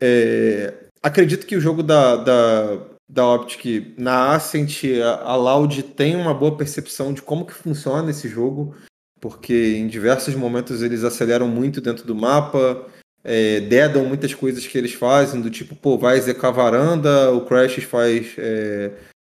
É, 0.00 0.88
acredito 1.02 1.46
que 1.46 1.56
o 1.56 1.60
jogo 1.60 1.82
da, 1.82 2.16
da, 2.16 2.91
da 3.12 3.26
Optic 3.26 3.94
na 3.98 4.34
Ascent, 4.34 4.84
a 5.22 5.36
Loud 5.36 5.82
tem 5.82 6.16
uma 6.16 6.32
boa 6.32 6.56
percepção 6.56 7.12
de 7.12 7.20
como 7.20 7.44
que 7.44 7.52
funciona 7.52 8.10
esse 8.10 8.26
jogo, 8.26 8.74
porque 9.20 9.76
em 9.76 9.86
diversos 9.86 10.34
momentos 10.34 10.82
eles 10.82 11.04
aceleram 11.04 11.46
muito 11.46 11.78
dentro 11.78 12.06
do 12.06 12.14
mapa, 12.14 12.86
é, 13.22 13.60
dedam 13.60 14.06
muitas 14.06 14.32
coisas 14.32 14.66
que 14.66 14.78
eles 14.78 14.94
fazem, 14.94 15.42
do 15.42 15.50
tipo, 15.50 15.76
pô, 15.76 15.98
vai 15.98 16.18
zecar 16.22 16.52
a 16.52 16.54
varanda, 16.54 17.30
o 17.32 17.44
Crash 17.44 17.84
faz 17.84 18.34
é, 18.38 18.92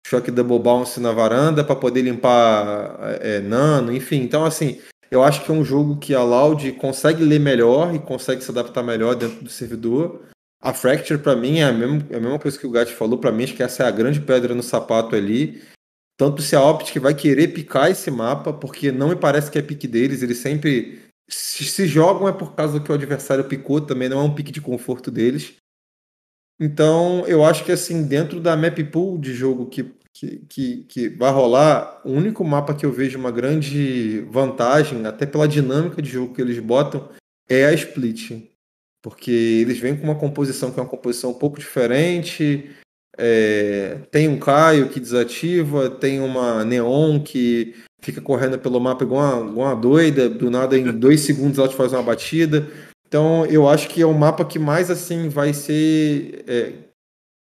choque 0.08 0.32
double 0.32 0.58
bounce 0.58 1.00
na 1.00 1.12
varanda 1.12 1.64
para 1.64 1.76
poder 1.76 2.02
limpar 2.02 2.98
é, 3.22 3.42
nano, 3.42 3.94
enfim. 3.94 4.24
Então, 4.24 4.44
assim, 4.44 4.82
eu 5.12 5.24
acho 5.24 5.46
que 5.46 5.52
é 5.52 5.54
um 5.54 5.64
jogo 5.64 5.98
que 5.98 6.16
a 6.16 6.24
Loud 6.24 6.72
consegue 6.74 7.24
ler 7.24 7.40
melhor 7.40 7.94
e 7.94 8.00
consegue 8.00 8.44
se 8.44 8.50
adaptar 8.50 8.82
melhor 8.82 9.14
dentro 9.14 9.44
do 9.44 9.52
servidor. 9.52 10.24
A 10.60 10.74
Fracture, 10.74 11.22
para 11.22 11.36
mim, 11.36 11.60
é 11.60 11.64
a, 11.64 11.72
mesma, 11.72 12.08
é 12.10 12.16
a 12.16 12.20
mesma 12.20 12.40
coisa 12.40 12.58
que 12.58 12.66
o 12.66 12.72
Gat 12.72 12.92
falou. 12.94 13.20
Para 13.20 13.32
mim, 13.32 13.44
acho 13.44 13.56
que 13.56 13.64
essa 13.64 13.84
é 13.84 13.88
a 13.88 13.92
grande 13.92 14.20
pedra 14.20 14.56
no 14.56 14.64
sapato 14.64 15.16
ali. 15.16 15.62
Tanto 16.18 16.42
se 16.42 16.56
a 16.56 16.64
Optic 16.64 16.98
vai 16.98 17.14
querer 17.14 17.50
picar 17.50 17.92
esse 17.92 18.10
mapa, 18.10 18.52
porque 18.52 18.92
não 18.92 19.10
me 19.10 19.16
parece 19.16 19.52
que 19.52 19.60
é 19.60 19.62
pique 19.62 19.88
deles, 19.88 20.24
eles 20.24 20.40
sempre. 20.40 21.00
Se, 21.30 21.64
se 21.64 21.86
jogam 21.86 22.28
é 22.28 22.34
por 22.34 22.56
causa 22.56 22.80
que 22.80 22.92
o 22.92 22.96
adversário 22.96 23.44
picou, 23.44 23.82
também 23.82 24.10
não 24.10 24.20
é 24.20 24.24
um 24.24 24.34
pique 24.34 24.52
de 24.52 24.62
conforto 24.62 25.12
deles. 25.12 25.56
Então, 26.60 27.24
eu 27.28 27.46
acho 27.46 27.64
que 27.64 27.72
assim, 27.72 28.08
dentro 28.08 28.40
da 28.40 28.56
map 28.56 28.80
pool 28.92 29.20
de 29.20 29.34
jogo 29.34 29.68
que, 29.68 29.94
que, 30.12 30.38
que, 30.50 30.84
que, 30.86 31.10
vai 31.10 31.32
rolar, 31.32 32.02
o 32.04 32.12
único 32.12 32.44
mapa 32.44 32.74
que 32.74 32.86
eu 32.86 32.92
vejo 32.92 33.20
uma 33.20 33.30
grande 33.30 34.22
vantagem, 34.32 35.06
até 35.06 35.26
pela 35.28 35.48
dinâmica 35.48 36.02
de 36.02 36.10
jogo 36.10 36.34
que 36.34 36.42
eles 36.42 36.58
botam, 36.58 37.10
é 37.48 37.66
a 37.66 37.74
Split. 37.74 38.50
Porque 39.08 39.32
eles 39.32 39.80
vêm 39.80 39.96
com 39.96 40.04
uma 40.04 40.16
composição 40.16 40.72
que 40.72 40.80
é 40.80 40.84
uma 40.84 40.90
composição 40.90 41.32
um 41.32 41.36
pouco 41.36 41.58
diferente. 41.58 42.70
É, 43.18 44.00
tem 44.12 44.28
um 44.28 44.38
Caio 44.38 44.90
que 44.90 45.00
desativa, 45.00 45.90
tem 45.90 46.20
uma 46.20 46.64
Neon 46.66 47.20
que 47.20 47.74
fica 48.02 48.22
correndo 48.22 48.60
pelo 48.60 48.80
mapa 48.80 49.04
igual 49.04 49.42
uma, 49.42 49.52
igual 49.52 49.68
uma 49.70 49.76
doida, 49.76 50.30
do 50.30 50.52
nada 50.52 50.78
em 50.78 50.92
dois 50.92 51.22
segundos 51.22 51.58
ela 51.58 51.68
te 51.68 51.76
faz 51.76 51.94
uma 51.94 52.04
batida. 52.04 52.68
Então 53.08 53.46
eu 53.46 53.68
acho 53.68 53.88
que 53.88 54.02
é 54.02 54.06
o 54.06 54.14
mapa 54.14 54.44
que 54.44 54.60
mais 54.60 54.92
assim 54.92 55.30
vai 55.30 55.54
ser. 55.54 56.44
É, 56.46 56.74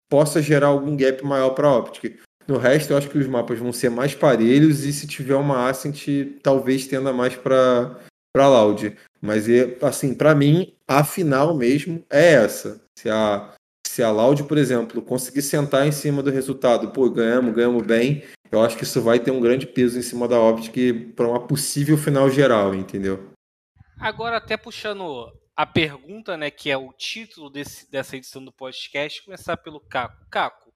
possa 0.10 0.42
gerar 0.42 0.68
algum 0.68 0.96
gap 0.96 1.24
maior 1.24 1.52
para 1.52 1.68
a 1.68 1.78
Optic. 1.78 2.20
No 2.48 2.58
resto, 2.58 2.92
eu 2.92 2.98
acho 2.98 3.10
que 3.10 3.18
os 3.18 3.28
mapas 3.28 3.58
vão 3.58 3.72
ser 3.72 3.90
mais 3.90 4.14
parelhos 4.14 4.84
e 4.84 4.92
se 4.92 5.08
tiver 5.08 5.36
uma 5.36 5.70
Ascent, 5.70 6.08
talvez 6.42 6.86
tenda 6.88 7.14
mais 7.14 7.36
para 7.36 8.00
para 8.34 8.50
Loud. 8.50 8.98
Mas 9.22 9.48
é, 9.48 9.78
assim, 9.82 10.14
para 10.16 10.34
mim, 10.34 10.76
a 10.88 11.04
final 11.04 11.56
mesmo 11.56 12.04
é 12.10 12.34
essa. 12.34 12.84
Se 12.98 13.10
a 13.10 13.54
se 13.88 14.02
a 14.02 14.10
Loud, 14.10 14.46
por 14.46 14.58
exemplo, 14.58 15.04
conseguir 15.04 15.44
sentar 15.44 15.86
em 15.86 15.92
cima 15.92 16.24
do 16.24 16.32
resultado, 16.32 16.90
pô, 16.90 17.08
ganhamos, 17.12 17.54
ganhamos 17.54 17.86
bem, 17.86 18.24
eu 18.52 18.60
acho 18.64 18.76
que 18.76 18.84
isso 18.84 19.00
vai 19.00 19.20
ter 19.20 19.30
um 19.30 19.40
grande 19.40 19.68
peso 19.68 20.00
em 20.00 20.02
cima 20.02 20.28
da 20.28 20.40
Optic 20.40 21.14
para 21.16 21.28
uma 21.28 21.46
possível 21.46 21.96
final 21.96 22.28
geral, 22.28 22.74
entendeu? 22.74 23.32
Agora, 24.00 24.38
até 24.38 24.58
puxando 24.58 25.32
a 25.56 25.66
pergunta, 25.66 26.36
né, 26.36 26.50
que 26.50 26.72
é 26.72 26.78
o 26.78 26.92
título 26.94 27.52
desse, 27.52 27.90
dessa 27.92 28.18
edição 28.18 28.44
do 28.44 28.52
podcast, 28.52 29.24
começar 29.24 29.58
pelo 29.58 29.80
Caco. 29.80 30.26
Caco, 30.32 30.74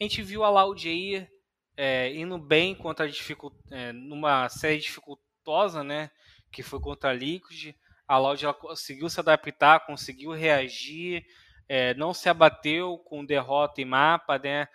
a 0.00 0.02
gente 0.02 0.20
viu 0.20 0.42
a 0.42 0.50
Loud 0.50 0.88
aí 0.88 1.28
é, 1.76 2.12
indo 2.16 2.36
bem 2.36 2.74
contra 2.74 3.06
a 3.06 3.08
dificult... 3.08 3.54
É, 3.70 3.92
numa 3.92 4.48
série 4.48 4.78
dificultosa, 4.78 5.84
né, 5.84 6.10
que 6.50 6.62
foi 6.62 6.80
contra 6.80 7.10
a 7.10 7.12
Liquid. 7.12 7.74
A 8.06 8.18
Loud 8.18 8.44
ela 8.44 8.54
conseguiu 8.54 9.08
se 9.08 9.20
adaptar, 9.20 9.86
conseguiu 9.86 10.32
reagir, 10.32 11.24
é, 11.68 11.94
não 11.94 12.12
se 12.12 12.28
abateu 12.28 12.98
com 12.98 13.24
derrota 13.24 13.80
em 13.80 13.84
mapa, 13.84 14.38
né, 14.38 14.66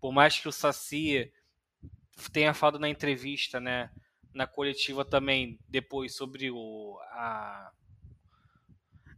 por 0.00 0.12
mais 0.12 0.38
que 0.38 0.48
o 0.48 0.52
Saci 0.52 1.32
tenha 2.32 2.54
falado 2.54 2.78
na 2.78 2.88
entrevista, 2.88 3.58
né, 3.58 3.90
na 4.32 4.46
coletiva 4.46 5.04
também 5.04 5.58
depois 5.68 6.14
sobre 6.14 6.50
o, 6.52 6.98
a, 7.10 7.72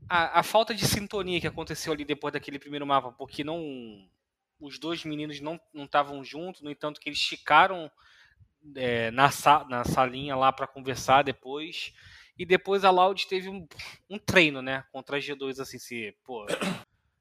a, 0.09 0.41
a, 0.41 0.43
falta 0.43 0.75
de 0.75 0.87
sintonia 0.87 1.41
que 1.41 1.47
aconteceu 1.47 1.93
ali 1.93 2.05
depois 2.05 2.33
daquele 2.33 2.59
primeiro 2.59 2.87
mapa, 2.87 3.13
porque 3.13 3.45
não 3.45 4.09
os 4.59 4.79
dois 4.79 5.05
meninos 5.05 5.39
não 5.41 5.61
estavam 5.75 6.25
juntos, 6.25 6.63
no 6.63 6.71
entanto 6.71 6.99
que 6.99 7.11
eles 7.11 7.21
ficaram 7.21 7.91
é, 8.75 9.11
na, 9.11 9.31
na 9.69 9.85
salinha 9.85 10.37
lá 10.37 10.53
para 10.53 10.67
conversar 10.67 11.23
depois. 11.23 11.93
E 12.39 12.45
depois 12.45 12.85
a 12.85 12.91
Loud 12.91 13.27
teve 13.29 13.49
um, 13.49 13.67
um, 14.11 14.19
treino, 14.19 14.61
né, 14.61 14.85
contra 14.93 15.17
a 15.17 15.21
G2, 15.21 15.59
assim, 15.59 15.79
se, 15.79 16.15
pô, 16.23 16.47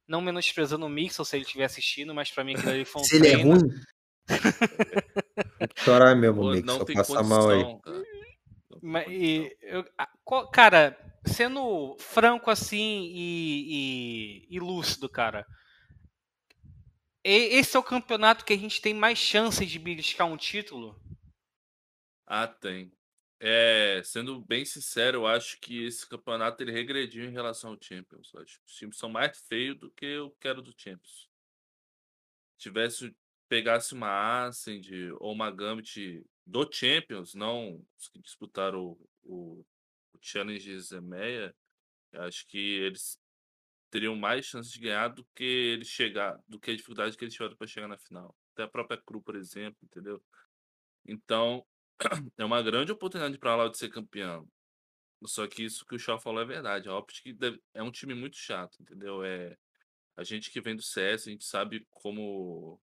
não 0.08 0.22
menosprezando 0.22 0.86
o 0.86 0.90
Mixel 0.90 1.24
se 1.24 1.38
ele 1.38 1.46
estiver 1.46 1.66
assistindo, 1.66 2.14
mas 2.14 2.30
para 2.30 2.44
mim 2.44 2.54
aquilo 2.54 2.72
ali 2.72 2.86
foi 2.86 3.02
um 3.02 3.06
se 3.06 3.20
treino. 3.20 3.40
ele 3.40 3.42
é 3.42 3.54
ruim? 3.54 3.70
chorar 5.78 6.16
mesmo, 6.16 6.42
Pô, 6.42 6.52
Mixel, 6.52 6.86
passa 6.86 7.24
mal 7.24 7.50
aí. 7.50 7.64
Cara. 7.82 8.04
Mas, 8.82 9.08
e, 9.10 9.58
eu, 9.62 9.86
cara, 10.52 10.98
sendo 11.26 11.96
franco 12.00 12.52
assim 12.52 13.10
e, 13.14 14.46
e, 14.50 14.56
e 14.56 14.60
lúcido, 14.60 15.10
cara. 15.10 15.46
Esse 17.24 17.76
é 17.76 17.80
o 17.80 17.84
campeonato 17.84 18.46
que 18.46 18.54
a 18.54 18.58
gente 18.58 18.80
tem 18.80 18.94
mais 18.94 19.18
chances 19.18 19.68
de 19.68 19.80
beliscar 19.80 20.28
um 20.28 20.38
título? 20.38 20.96
Ah, 22.26 22.48
tem. 22.48 22.92
É, 23.40 24.02
sendo 24.04 24.40
bem 24.42 24.66
sincero, 24.66 25.20
eu 25.20 25.28
acho 25.28 25.60
que 25.60 25.86
esse 25.86 26.08
campeonato 26.08 26.64
ele 26.64 26.72
regrediu 26.72 27.26
em 27.26 27.32
relação 27.32 27.72
ao 27.72 27.78
Champions. 27.82 28.32
Eu 28.34 28.42
acho 28.42 28.60
que 28.60 28.66
os 28.66 28.76
times 28.76 28.98
são 28.98 29.10
mais 29.10 29.38
feios 29.48 29.78
do 29.78 29.92
que 29.92 30.06
eu 30.06 30.32
quero 30.40 30.62
do 30.62 30.74
Champions. 30.78 31.30
Tivesse 32.58 33.16
pegasse 33.48 33.94
uma 33.94 34.46
Ascend 34.48 35.12
ou 35.20 35.32
uma 35.32 35.52
Gambit 35.52 36.26
do 36.46 36.68
Champions, 36.72 37.36
não 37.36 37.84
os 37.98 38.08
que 38.08 38.20
disputaram 38.20 38.84
o, 38.84 39.10
o, 39.24 39.66
o 40.14 40.18
Challenge 40.20 40.80
Zemeia, 40.80 41.56
acho 42.14 42.48
que 42.48 42.58
eles 42.58 43.20
teriam 43.90 44.16
mais 44.16 44.46
chances 44.46 44.72
de 44.72 44.80
ganhar 44.80 45.10
do 45.10 45.26
que 45.36 45.44
eles 45.44 45.88
chegar, 45.88 46.40
do 46.48 46.60
que 46.60 46.72
a 46.72 46.76
dificuldade 46.76 47.18
que 47.18 47.24
eles 47.24 47.34
tiveram 47.34 47.56
para 47.56 47.68
chegar 47.68 47.88
na 47.88 47.98
final. 47.98 48.36
Até 48.54 48.64
a 48.64 48.68
própria 48.68 49.02
Cru, 49.02 49.22
por 49.22 49.36
exemplo, 49.36 49.78
entendeu? 49.84 50.22
Então, 51.06 51.66
é 52.38 52.46
uma 52.46 52.62
grande 52.62 52.92
oportunidade 52.92 53.38
para 53.38 53.64
a 53.64 53.70
de 53.70 53.78
ser 53.78 53.90
campeão. 53.90 54.48
Só 55.26 55.48
que 55.48 55.64
isso 55.64 55.86
que 55.86 55.96
o 55.96 56.00
Shaw 56.00 56.20
falou 56.20 56.42
é 56.42 56.46
verdade. 56.46 56.90
A 56.90 56.98
Optic 56.98 57.38
é 57.74 57.82
um 57.82 57.92
time 57.92 58.14
muito 58.14 58.38
chato, 58.38 58.82
entendeu? 58.82 59.24
É 59.24 59.58
a 60.18 60.24
gente 60.24 60.50
que 60.50 60.62
vem 60.62 60.76
do 60.76 60.82
CS, 60.82 61.28
a 61.28 61.32
gente 61.32 61.44
sabe 61.44 61.86
como 61.92 62.80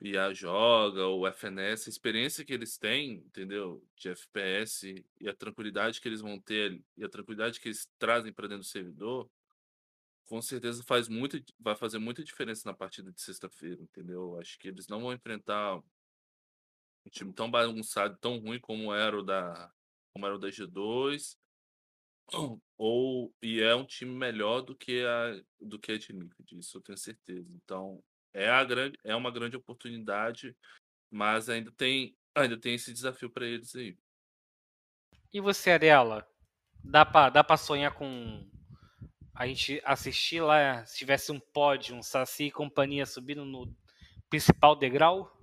IA 0.00 0.32
joga, 0.32 1.06
o 1.06 1.26
FNS, 1.26 1.88
a 1.88 1.90
experiência 1.90 2.44
que 2.44 2.52
eles 2.52 2.78
têm, 2.78 3.14
entendeu? 3.14 3.84
De 3.96 4.10
FPS 4.10 5.04
e 5.20 5.28
a 5.28 5.34
tranquilidade 5.34 6.00
que 6.00 6.08
eles 6.08 6.20
vão 6.20 6.38
ter 6.38 6.80
e 6.96 7.04
a 7.04 7.08
tranquilidade 7.08 7.58
que 7.58 7.68
eles 7.68 7.88
trazem 7.98 8.32
para 8.32 8.46
dentro 8.46 8.62
do 8.62 8.68
servidor, 8.68 9.28
com 10.26 10.40
certeza 10.40 10.84
faz 10.84 11.08
muito, 11.08 11.42
vai 11.58 11.74
fazer 11.74 11.98
muita 11.98 12.22
diferença 12.22 12.62
na 12.64 12.74
partida 12.74 13.10
de 13.10 13.20
sexta-feira, 13.20 13.82
entendeu? 13.82 14.38
Acho 14.38 14.58
que 14.58 14.68
eles 14.68 14.86
não 14.86 15.00
vão 15.00 15.12
enfrentar 15.12 15.82
um 17.08 17.10
time 17.10 17.32
tão 17.32 17.50
bagunçado, 17.50 18.16
tão 18.20 18.38
ruim 18.38 18.60
como 18.60 18.94
era 18.94 19.18
o 19.18 19.22
da, 19.22 19.72
como 20.12 20.26
era 20.26 20.36
o 20.36 20.38
da 20.38 20.48
G2, 20.48 21.36
ou 22.76 23.34
e 23.42 23.60
é 23.60 23.74
um 23.74 23.84
time 23.84 24.14
melhor 24.14 24.60
do 24.60 24.76
que 24.76 25.04
a 25.04 25.42
do 25.60 25.78
que 25.78 25.92
a 25.92 25.98
de 25.98 26.12
Liquid, 26.12 26.52
isso 26.52 26.76
eu 26.76 26.82
tenho 26.82 26.98
certeza. 26.98 27.50
Então, 27.64 28.02
é, 28.34 28.48
a 28.48 28.62
grande, 28.62 28.98
é 29.02 29.16
uma 29.16 29.30
grande 29.30 29.56
oportunidade, 29.56 30.54
mas 31.10 31.48
ainda 31.48 31.72
tem, 31.72 32.14
ainda 32.34 32.58
tem 32.58 32.74
esse 32.74 32.92
desafio 32.92 33.30
para 33.30 33.46
eles 33.46 33.74
aí. 33.74 33.96
E 35.32 35.40
você, 35.40 35.70
Ariela? 35.70 36.28
Dá 36.84 37.04
para 37.04 37.30
dá 37.30 37.42
pra 37.42 37.56
sonhar 37.56 37.92
com 37.94 38.48
a 39.34 39.46
gente 39.46 39.80
assistir 39.84 40.40
lá, 40.40 40.84
se 40.84 40.98
tivesse 40.98 41.32
um 41.32 41.40
pódio, 41.40 41.96
um 41.96 42.02
Saci 42.02 42.44
e 42.44 42.50
companhia 42.50 43.06
subindo 43.06 43.44
no 43.44 43.74
principal 44.28 44.76
degrau? 44.76 45.37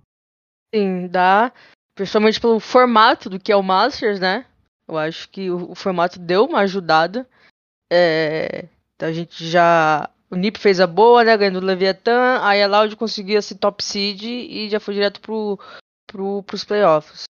Sim, 0.74 1.08
dá. 1.08 1.52
Principalmente 1.94 2.40
pelo 2.40 2.60
formato 2.60 3.30
do 3.30 3.40
que 3.40 3.52
é 3.52 3.56
o 3.56 3.62
Masters, 3.62 4.20
né? 4.20 4.46
Eu 4.86 4.96
acho 4.98 5.28
que 5.30 5.50
o, 5.50 5.72
o 5.72 5.74
formato 5.74 6.18
deu 6.18 6.44
uma 6.44 6.60
ajudada. 6.60 7.28
É, 7.90 8.68
então 8.94 9.08
a 9.08 9.12
gente 9.12 9.48
já 9.48 10.10
o 10.30 10.36
Nip 10.36 10.58
fez 10.58 10.80
a 10.80 10.86
boa, 10.86 11.24
né? 11.24 11.36
Ganhando 11.36 11.58
o 11.58 11.64
Leviathan. 11.64 12.40
Aí 12.42 12.62
a 12.62 12.66
Loud 12.66 12.96
conseguiu 12.96 13.38
esse 13.38 13.54
top 13.54 13.82
seed 13.82 14.22
e 14.22 14.68
já 14.68 14.80
foi 14.80 14.94
direto 14.94 15.20
pro, 15.20 15.58
pro, 16.06 16.42
pros 16.42 16.64
playoffs. 16.64 17.24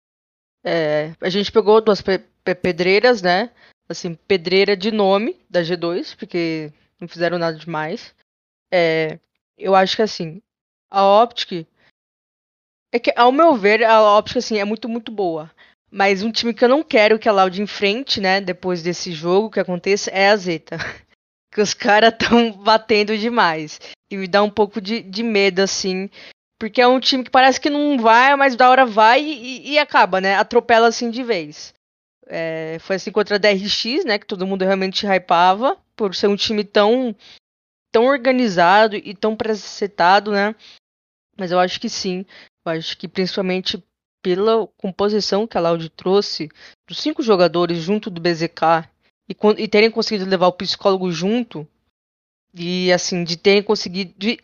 É, 0.65 1.13
a 1.21 1.29
gente 1.29 1.53
pegou 1.53 1.81
duas 1.81 2.01
pe 2.01 2.19
pedreiras, 2.55 3.23
né? 3.23 3.51
Assim, 3.89 4.15
pedreira 4.15 4.77
de 4.77 4.91
nome 4.91 5.41
da 5.49 5.63
G2, 5.63 6.15
porque 6.17 6.73
não 7.01 7.09
fizeram 7.09 7.39
nada 7.39 7.57
demais. 7.57 8.15
É, 8.73 9.19
eu 9.57 9.75
acho 9.75 9.97
que 9.97 10.03
assim, 10.03 10.43
a 10.91 11.23
Optic. 11.23 11.67
É 12.95 12.99
que, 13.01 13.13
ao 13.17 13.33
meu 13.33 13.57
ver, 13.57 13.83
a 13.83 14.17
Optic 14.17 14.37
assim, 14.37 14.57
é 14.57 14.65
muito, 14.65 14.89
muito 14.89 15.11
boa. 15.11 15.51
Mas 15.91 16.23
um 16.23 16.31
time 16.31 16.55
que 16.55 16.65
eu 16.65 16.69
não 16.69 16.81
quero 16.81 17.19
que 17.19 17.29
a 17.29 17.33
Loud 17.33 17.61
enfrente, 17.61 18.21
né, 18.21 18.41
depois 18.41 18.85
desse 18.85 19.11
jogo 19.11 19.51
que 19.51 19.59
aconteça, 19.59 20.13
é 20.13 20.29
a 20.29 20.37
Zeta. 20.37 20.77
que 21.53 21.61
os 21.61 21.75
caras 21.75 22.13
estão 22.13 22.53
batendo 22.53 23.19
demais. 23.19 23.81
E 24.09 24.17
me 24.17 24.29
dá 24.29 24.45
um 24.45 24.51
pouco 24.51 24.81
de, 24.81 25.03
de 25.03 25.25
medo, 25.25 25.59
assim. 25.59 26.09
Porque 26.57 26.81
é 26.81 26.87
um 26.87 27.01
time 27.01 27.25
que 27.25 27.33
parece 27.33 27.61
que 27.61 27.69
não 27.69 27.99
vai, 27.99 28.37
mas 28.37 28.55
da 28.55 28.71
hora 28.71 28.87
vai 28.87 29.21
e, 29.25 29.73
e 29.73 29.77
acaba, 29.77 30.21
né? 30.21 30.37
Atropela 30.37 30.87
assim 30.87 31.11
de 31.11 31.25
vez. 31.25 31.75
É, 32.29 32.79
foi 32.79 32.95
assim 32.95 33.11
contra 33.11 33.35
a 33.35 33.39
DRX, 33.39 34.05
né? 34.05 34.21
Que 34.21 34.27
todo 34.27 34.47
mundo 34.47 34.65
realmente 34.65 35.05
hypava. 35.05 35.77
Por 35.97 36.15
ser 36.15 36.29
um 36.29 36.37
time 36.37 36.63
tão, 36.63 37.13
tão 37.91 38.05
organizado 38.05 38.95
e 38.95 39.17
tão 39.17 39.35
presetado, 39.35 40.31
né? 40.31 40.55
Mas 41.37 41.51
eu 41.51 41.59
acho 41.59 41.81
que 41.81 41.89
sim. 41.89 42.25
Acho 42.65 42.97
que 42.97 43.07
principalmente 43.07 43.83
pela 44.23 44.67
composição 44.79 45.47
que 45.47 45.59
a 45.59 45.61
Laude 45.61 45.91
trouxe 45.91 46.49
dos 46.89 46.99
cinco 46.99 47.23
jogadores 47.23 47.79
junto 47.79 48.09
do 48.09 48.21
BZK 48.21 48.89
e, 49.29 49.37
e 49.59 49.69
terem 49.69 49.91
conseguido 49.91 50.29
levar 50.29 50.47
o 50.47 50.53
psicólogo 50.53 51.13
junto 51.13 51.69
e 52.55 52.91
assim 52.93 53.23
de 53.23 53.37
terem 53.37 53.63
conseguido 53.63 54.15
de, 54.17 54.39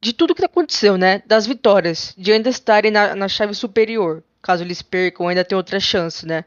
de 0.00 0.12
tudo 0.12 0.34
que 0.34 0.44
aconteceu, 0.44 0.96
né? 0.96 1.22
Das 1.26 1.46
vitórias, 1.46 2.14
de 2.16 2.32
ainda 2.32 2.48
estarem 2.48 2.90
na, 2.90 3.16
na 3.16 3.28
chave 3.28 3.54
superior, 3.54 4.22
caso 4.40 4.62
eles 4.62 4.82
percam, 4.82 5.26
ainda 5.26 5.44
tem 5.44 5.56
outra 5.56 5.80
chance, 5.80 6.26
né? 6.26 6.44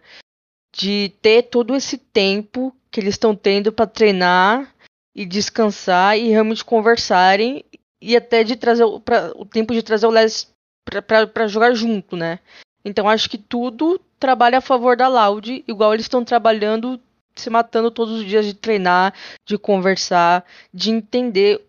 De 0.74 1.14
ter 1.22 1.44
todo 1.44 1.76
esse 1.76 1.98
tempo 1.98 2.74
que 2.90 3.00
eles 3.00 3.16
estão 3.16 3.36
tendo 3.36 3.72
para 3.72 3.88
treinar 3.88 4.74
e 5.14 5.26
descansar 5.26 6.18
e 6.18 6.30
realmente 6.30 6.64
conversarem 6.64 7.66
e 8.02 8.16
até 8.16 8.44
de 8.44 8.56
trazer 8.56 8.86
pra, 9.04 9.32
o 9.36 9.46
tempo 9.46 9.74
de 9.74 9.84
trazer 9.84 10.06
o 10.06 10.12
Les 10.12 10.51
para 10.86 11.48
jogar 11.48 11.74
junto, 11.74 12.16
né? 12.16 12.40
Então 12.84 13.08
acho 13.08 13.30
que 13.30 13.38
tudo 13.38 14.00
trabalha 14.20 14.58
a 14.58 14.62
favor 14.62 14.98
da 14.98 15.08
Loud, 15.08 15.64
igual 15.68 15.94
eles 15.94 16.06
estão 16.06 16.24
trabalhando, 16.24 17.00
se 17.36 17.50
matando 17.50 17.92
todos 17.92 18.20
os 18.20 18.26
dias 18.26 18.46
de 18.46 18.54
treinar, 18.54 19.14
de 19.46 19.58
conversar, 19.58 20.46
de 20.74 20.92
entender 20.92 21.64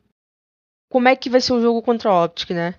como 0.91 1.09
é 1.09 1.17
que 1.17 1.31
vai 1.31 1.41
ser 1.41 1.53
o 1.55 1.63
jogo 1.63 1.83
contra 1.83 2.11
a 2.11 2.25
Optic, 2.25 2.51
né? 2.51 2.75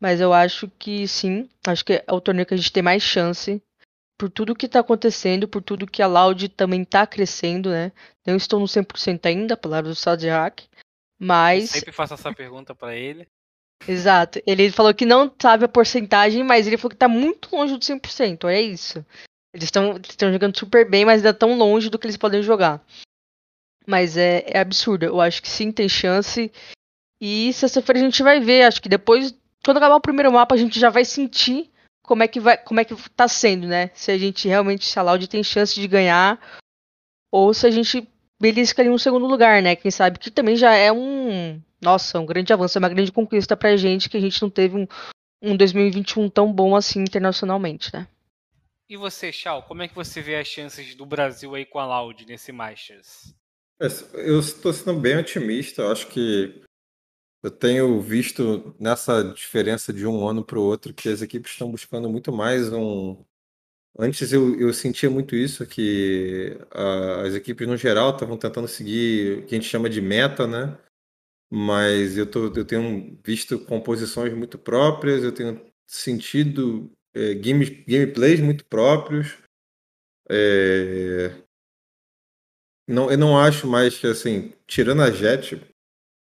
Mas 0.00 0.20
eu 0.20 0.32
acho 0.32 0.68
que 0.78 1.06
sim, 1.08 1.48
acho 1.66 1.84
que 1.84 1.94
é 1.94 2.12
o 2.12 2.20
torneio 2.20 2.46
que 2.46 2.54
a 2.54 2.56
gente 2.56 2.72
tem 2.72 2.82
mais 2.82 3.02
chance. 3.02 3.62
Por 4.18 4.30
tudo 4.30 4.54
que 4.54 4.68
tá 4.68 4.80
acontecendo, 4.80 5.48
por 5.48 5.62
tudo 5.62 5.86
que 5.86 6.02
a 6.02 6.06
Loud 6.06 6.48
também 6.50 6.84
tá 6.84 7.06
crescendo, 7.06 7.70
né? 7.70 7.90
Não 8.26 8.36
estou 8.36 8.60
no 8.60 8.66
100% 8.66 9.26
ainda, 9.26 9.56
palavra 9.56 9.90
do 9.90 9.94
Sadjak. 9.94 10.68
Mas. 11.18 11.64
Eu 11.64 11.80
sempre 11.80 11.92
faço 11.92 12.14
essa 12.14 12.32
pergunta 12.32 12.74
para 12.74 12.94
ele. 12.94 13.26
Exato. 13.86 14.40
Ele 14.46 14.70
falou 14.70 14.94
que 14.94 15.04
não 15.04 15.32
sabe 15.40 15.64
a 15.64 15.68
porcentagem, 15.68 16.42
mas 16.42 16.66
ele 16.66 16.76
falou 16.76 16.90
que 16.90 16.96
tá 16.96 17.08
muito 17.08 17.54
longe 17.54 17.74
do 17.74 17.80
100%. 17.80 18.48
É 18.48 18.60
isso. 18.60 19.04
Eles 19.52 19.64
estão 19.64 20.32
jogando 20.32 20.58
super 20.58 20.88
bem, 20.88 21.04
mas 21.04 21.18
ainda 21.18 21.32
tão 21.32 21.56
longe 21.56 21.88
do 21.88 21.98
que 21.98 22.06
eles 22.06 22.16
podem 22.16 22.42
jogar. 22.42 22.84
Mas 23.86 24.16
é, 24.16 24.44
é 24.46 24.58
absurdo. 24.58 25.04
Eu 25.04 25.20
acho 25.20 25.42
que 25.42 25.48
sim, 25.48 25.70
tem 25.70 25.88
chance. 25.88 26.50
E 27.20 27.52
sexta-feira 27.52 28.00
a 28.00 28.04
gente 28.04 28.22
vai 28.22 28.40
ver. 28.40 28.62
Acho 28.62 28.82
que 28.82 28.88
depois, 28.88 29.34
quando 29.64 29.76
acabar 29.76 29.96
o 29.96 30.00
primeiro 30.00 30.32
mapa, 30.32 30.54
a 30.54 30.58
gente 30.58 30.80
já 30.80 30.90
vai 30.90 31.04
sentir 31.04 31.70
como 32.02 32.22
é 32.22 32.28
que 32.28 32.40
vai, 32.40 32.56
como 32.56 32.80
é 32.80 32.84
que 32.84 32.94
tá 33.10 33.28
sendo, 33.28 33.66
né? 33.66 33.90
Se 33.94 34.10
a 34.10 34.18
gente 34.18 34.48
realmente, 34.48 34.86
se 34.86 34.98
a 34.98 35.02
Loud 35.02 35.26
tem 35.28 35.42
chance 35.42 35.74
de 35.74 35.86
ganhar, 35.86 36.40
ou 37.30 37.54
se 37.54 37.66
a 37.66 37.70
gente 37.70 38.06
belisca 38.40 38.82
ali 38.82 38.90
um 38.90 38.98
segundo 38.98 39.26
lugar, 39.26 39.62
né? 39.62 39.76
Quem 39.76 39.90
sabe 39.90 40.18
que 40.18 40.30
também 40.30 40.56
já 40.56 40.74
é 40.74 40.92
um, 40.92 41.60
nossa, 41.84 42.18
um 42.18 42.26
grande 42.26 42.52
avanço, 42.52 42.78
é 42.78 42.80
uma 42.80 42.88
grande 42.88 43.12
conquista 43.12 43.56
pra 43.56 43.76
gente 43.76 44.08
que 44.08 44.16
a 44.16 44.20
gente 44.20 44.40
não 44.42 44.50
teve 44.50 44.76
um, 44.76 44.86
um 45.42 45.56
2021 45.56 46.28
tão 46.28 46.52
bom 46.52 46.74
assim 46.74 47.00
internacionalmente, 47.00 47.94
né? 47.94 48.08
E 48.88 48.96
você, 48.96 49.30
Chal, 49.30 49.62
como 49.62 49.82
é 49.82 49.88
que 49.88 49.94
você 49.94 50.20
vê 50.20 50.36
as 50.36 50.48
chances 50.48 50.94
do 50.94 51.06
Brasil 51.06 51.54
aí 51.54 51.64
com 51.64 51.78
a 51.78 51.86
Loud 51.86 52.26
nesse 52.26 52.52
Masters? 52.52 53.34
Eu 54.14 54.38
estou 54.40 54.72
sendo 54.72 54.98
bem 54.98 55.16
otimista. 55.16 55.82
Eu 55.82 55.92
acho 55.92 56.06
que 56.08 56.62
eu 57.42 57.50
tenho 57.50 58.00
visto 58.00 58.74
nessa 58.78 59.22
diferença 59.22 59.92
de 59.92 60.06
um 60.06 60.26
ano 60.26 60.44
para 60.44 60.58
o 60.58 60.62
outro 60.62 60.94
que 60.94 61.08
as 61.08 61.22
equipes 61.22 61.52
estão 61.52 61.70
buscando 61.70 62.08
muito 62.08 62.32
mais 62.32 62.72
um. 62.72 63.22
Antes 63.98 64.32
eu, 64.32 64.58
eu 64.58 64.72
sentia 64.72 65.08
muito 65.08 65.36
isso, 65.36 65.66
que 65.66 66.58
as 67.24 67.34
equipes 67.34 67.66
no 67.66 67.76
geral 67.76 68.10
estavam 68.10 68.36
tentando 68.36 68.66
seguir 68.66 69.38
o 69.38 69.46
que 69.46 69.54
a 69.54 69.58
gente 69.58 69.70
chama 69.70 69.88
de 69.88 70.00
meta, 70.00 70.46
né? 70.46 70.76
Mas 71.56 72.18
eu, 72.18 72.28
tô, 72.28 72.46
eu 72.46 72.64
tenho 72.64 73.16
visto 73.22 73.60
composições 73.60 74.34
muito 74.34 74.58
próprias, 74.58 75.22
eu 75.22 75.30
tenho 75.30 75.64
sentido 75.86 76.90
é, 77.14 77.32
game, 77.34 77.64
gameplays 77.86 78.40
muito 78.40 78.64
próprios. 78.64 79.38
É... 80.28 81.30
Não, 82.88 83.08
eu 83.08 83.16
não 83.16 83.38
acho 83.38 83.68
mais 83.68 83.96
que, 83.96 84.04
assim, 84.08 84.52
tirando 84.66 85.02
a 85.02 85.12
Jet, 85.12 85.64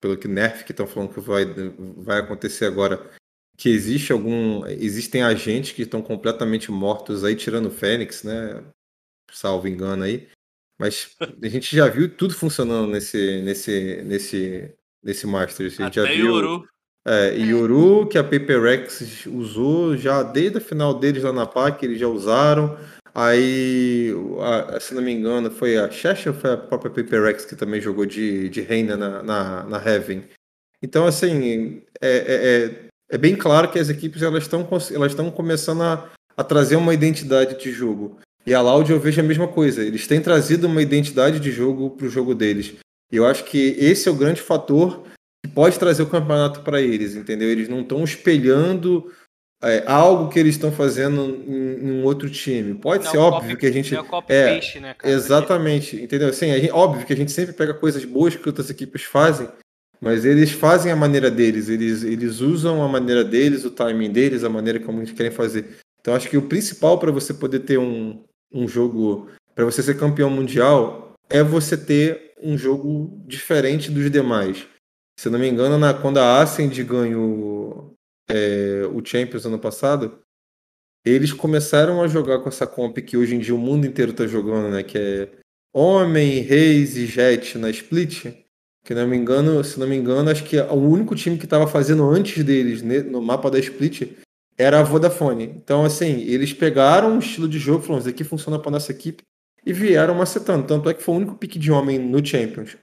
pelo 0.00 0.16
que 0.16 0.28
Nerf 0.28 0.64
que 0.64 0.70
estão 0.70 0.86
falando 0.86 1.12
que 1.12 1.18
vai, 1.18 1.44
vai 1.96 2.20
acontecer 2.20 2.66
agora, 2.66 3.10
que 3.58 3.68
existe 3.68 4.12
algum. 4.12 4.64
Existem 4.66 5.24
agentes 5.24 5.72
que 5.72 5.82
estão 5.82 6.00
completamente 6.00 6.70
mortos 6.70 7.24
aí, 7.24 7.34
tirando 7.34 7.66
o 7.66 7.72
Fênix, 7.72 8.22
né? 8.22 8.64
Salvo 9.32 9.66
engano 9.66 10.04
aí. 10.04 10.28
Mas 10.78 11.16
a 11.42 11.48
gente 11.48 11.74
já 11.74 11.88
viu 11.88 12.16
tudo 12.16 12.32
funcionando 12.32 12.92
nesse, 12.92 13.42
nesse, 13.42 14.02
nesse, 14.04 14.76
nesse 15.06 15.26
Masters. 15.26 15.80
A 15.80 15.84
gente 15.84 16.00
Até 16.00 16.10
já 16.10 16.16
viu. 16.16 16.34
Yoru. 16.34 16.64
É, 17.06 17.36
Yoru, 17.36 18.08
que 18.08 18.18
a 18.18 18.24
PaperX 18.24 19.26
usou 19.26 19.96
já 19.96 20.24
desde 20.24 20.58
a 20.58 20.60
final 20.60 20.98
deles 20.98 21.22
lá 21.22 21.32
na 21.32 21.46
PAC, 21.46 21.84
eles 21.84 22.00
já 22.00 22.08
usaram. 22.08 22.76
Aí, 23.14 24.12
a, 24.40 24.80
se 24.80 24.92
não 24.92 25.00
me 25.00 25.12
engano, 25.12 25.48
foi 25.48 25.78
a 25.78 25.88
Cheshire 25.88 26.30
ou 26.30 26.34
foi 26.34 26.52
a 26.52 26.56
própria 26.56 26.90
PaperX 26.90 27.44
que 27.44 27.54
também 27.54 27.80
jogou 27.80 28.04
de, 28.04 28.48
de 28.48 28.60
reina 28.60 28.96
na, 28.96 29.22
na, 29.22 29.62
na 29.62 29.78
Heaven. 29.78 30.24
Então, 30.82 31.06
assim, 31.06 31.80
é, 32.00 32.08
é, 32.08 32.34
é, 32.74 33.14
é 33.14 33.18
bem 33.18 33.36
claro 33.36 33.70
que 33.70 33.78
as 33.78 33.88
equipes 33.88 34.20
elas 34.22 34.42
estão 34.42 34.68
elas 34.92 35.12
estão 35.12 35.30
começando 35.30 35.82
a, 35.82 36.10
a 36.36 36.42
trazer 36.42 36.74
uma 36.74 36.92
identidade 36.92 37.58
de 37.58 37.70
jogo. 37.70 38.18
E 38.44 38.52
a 38.52 38.60
Loud 38.60 38.90
eu 38.90 39.00
vejo 39.00 39.20
a 39.20 39.24
mesma 39.24 39.48
coisa. 39.48 39.82
Eles 39.82 40.06
têm 40.06 40.20
trazido 40.20 40.66
uma 40.66 40.82
identidade 40.82 41.38
de 41.38 41.52
jogo 41.52 41.90
para 41.90 42.06
o 42.06 42.10
jogo 42.10 42.34
deles. 42.34 42.74
Eu 43.10 43.26
acho 43.26 43.44
que 43.44 43.76
esse 43.78 44.08
é 44.08 44.12
o 44.12 44.16
grande 44.16 44.40
fator 44.40 45.02
que 45.44 45.52
pode 45.52 45.78
trazer 45.78 46.02
o 46.02 46.08
campeonato 46.08 46.60
para 46.62 46.80
eles, 46.80 47.14
entendeu? 47.14 47.48
Eles 47.48 47.68
não 47.68 47.80
estão 47.80 48.02
espelhando 48.02 49.10
é, 49.62 49.84
algo 49.86 50.28
que 50.28 50.38
eles 50.38 50.54
estão 50.54 50.70
fazendo 50.70 51.42
em, 51.46 51.86
em, 51.86 51.90
um 51.92 52.04
outro 52.04 52.28
time. 52.28 52.74
Pode 52.74 53.04
não, 53.04 53.10
ser 53.10 53.18
óbvio 53.18 53.50
copy, 53.50 53.60
que 53.60 53.66
a 53.66 53.72
gente. 53.72 53.94
Não 53.94 54.24
é, 54.28 54.54
peixe, 54.54 54.80
né, 54.80 54.94
cara? 54.94 55.14
Exatamente, 55.14 55.96
entendeu? 56.02 56.28
Assim, 56.28 56.48
gente, 56.52 56.70
óbvio 56.70 57.06
que 57.06 57.12
a 57.12 57.16
gente 57.16 57.32
sempre 57.32 57.54
pega 57.54 57.74
coisas 57.74 58.04
boas 58.04 58.36
que 58.36 58.48
outras 58.48 58.70
equipes 58.70 59.04
fazem, 59.04 59.48
mas 60.00 60.24
eles 60.24 60.50
fazem 60.52 60.92
a 60.92 60.96
maneira 60.96 61.30
deles, 61.30 61.68
eles, 61.68 62.02
eles 62.02 62.40
usam 62.40 62.82
a 62.82 62.88
maneira 62.88 63.24
deles, 63.24 63.64
o 63.64 63.70
timing 63.70 64.10
deles, 64.10 64.44
a 64.44 64.48
maneira 64.48 64.80
como 64.80 65.00
eles 65.00 65.12
querem 65.12 65.32
fazer. 65.32 65.78
Então 66.00 66.14
acho 66.14 66.28
que 66.28 66.36
o 66.36 66.42
principal 66.42 66.98
para 66.98 67.10
você 67.10 67.32
poder 67.32 67.60
ter 67.60 67.78
um, 67.78 68.22
um 68.52 68.68
jogo, 68.68 69.28
para 69.54 69.64
você 69.64 69.82
ser 69.82 69.98
campeão 69.98 70.30
mundial, 70.30 71.14
é 71.30 71.42
você 71.42 71.76
ter 71.76 72.25
um 72.42 72.56
jogo 72.56 73.22
diferente 73.26 73.90
dos 73.90 74.10
demais. 74.10 74.66
Se 75.18 75.30
não 75.30 75.38
me 75.38 75.48
engano, 75.48 75.78
na, 75.78 75.94
quando 75.94 76.18
a 76.18 76.40
Ascend 76.40 76.82
ganhou 76.84 77.94
é, 78.28 78.82
o 78.92 79.04
Champions 79.04 79.46
ano 79.46 79.58
passado, 79.58 80.20
eles 81.04 81.32
começaram 81.32 82.02
a 82.02 82.08
jogar 82.08 82.40
com 82.40 82.48
essa 82.48 82.66
comp 82.66 82.98
que 82.98 83.16
hoje 83.16 83.34
em 83.34 83.38
dia 83.38 83.54
o 83.54 83.58
mundo 83.58 83.86
inteiro 83.86 84.10
está 84.10 84.26
jogando, 84.26 84.70
né? 84.70 84.82
Que 84.82 84.98
é 84.98 85.28
Homem, 85.72 86.40
Reis 86.40 86.96
e 86.96 87.06
Jet 87.06 87.56
na 87.58 87.70
Split. 87.70 88.26
Que 88.84 88.94
não 88.94 89.06
me 89.06 89.16
engano, 89.16 89.62
se 89.64 89.80
não 89.80 89.86
me 89.86 89.96
engano, 89.96 90.30
acho 90.30 90.44
que 90.44 90.58
o 90.58 90.74
único 90.74 91.14
time 91.16 91.38
que 91.38 91.44
estava 91.44 91.66
fazendo 91.66 92.08
antes 92.08 92.44
deles 92.44 92.82
no 92.82 93.20
mapa 93.20 93.50
da 93.50 93.58
Split 93.58 94.16
era 94.56 94.80
a 94.80 94.82
Vodafone. 94.82 95.44
Então, 95.44 95.84
assim, 95.84 96.22
eles 96.22 96.52
pegaram 96.52 97.12
um 97.12 97.18
estilo 97.18 97.48
de 97.48 97.58
jogo, 97.58 97.82
falaram, 97.82 98.00
isso 98.00 98.08
aqui 98.08 98.24
funciona 98.24 98.58
para 98.58 98.70
nossa 98.70 98.92
equipe, 98.92 99.22
e 99.66 99.72
vieram 99.72 100.14
macetando. 100.14 100.66
Tanto 100.66 100.88
é 100.88 100.94
que 100.94 101.02
foi 101.02 101.14
o 101.14 101.18
único 101.18 101.34
pique 101.34 101.58
de 101.58 101.72
homem 101.72 101.98
no 101.98 102.24
Champions. 102.24 102.76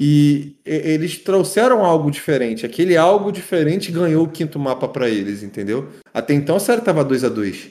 E 0.00 0.56
eles 0.64 1.18
trouxeram 1.18 1.84
algo 1.84 2.10
diferente. 2.10 2.64
Aquele 2.64 2.96
algo 2.96 3.30
diferente 3.30 3.92
ganhou 3.92 4.24
o 4.24 4.28
quinto 4.28 4.58
mapa 4.58 4.88
para 4.88 5.08
eles, 5.08 5.42
entendeu? 5.42 5.88
Até 6.12 6.32
então 6.34 6.56
a 6.56 6.60
série 6.60 6.80
tava 6.80 7.04
2 7.04 7.22
a 7.22 7.28
2 7.28 7.70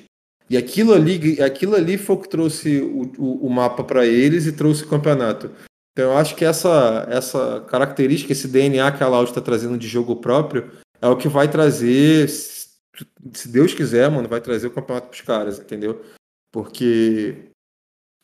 E 0.49 0.55
aquilo 0.55 0.93
ali, 0.93 1.41
aquilo 1.41 1.75
ali 1.75 1.97
foi 1.97 2.15
o 2.15 2.19
que 2.19 2.29
trouxe 2.29 2.79
o, 2.79 3.11
o, 3.17 3.47
o 3.47 3.49
mapa 3.49 3.83
para 3.83 4.05
eles 4.05 4.45
e 4.45 4.53
trouxe 4.53 4.83
o 4.83 4.87
campeonato. 4.87 5.51
Então 5.91 6.11
eu 6.11 6.17
acho 6.17 6.35
que 6.35 6.45
essa, 6.45 7.05
essa 7.09 7.65
característica, 7.67 8.31
esse 8.31 8.47
DNA 8.47 8.91
que 8.93 9.03
a 9.03 9.07
Loud 9.07 9.29
está 9.29 9.41
trazendo 9.41 9.77
de 9.77 9.87
jogo 9.87 10.15
próprio, 10.15 10.71
é 11.01 11.07
o 11.07 11.17
que 11.17 11.27
vai 11.27 11.49
trazer, 11.49 12.29
se 12.29 13.47
Deus 13.49 13.73
quiser, 13.73 14.09
mano, 14.09 14.29
vai 14.29 14.39
trazer 14.39 14.67
o 14.67 14.71
campeonato 14.71 15.07
para 15.07 15.15
os 15.15 15.21
caras, 15.21 15.59
entendeu? 15.59 16.01
Porque 16.49 17.50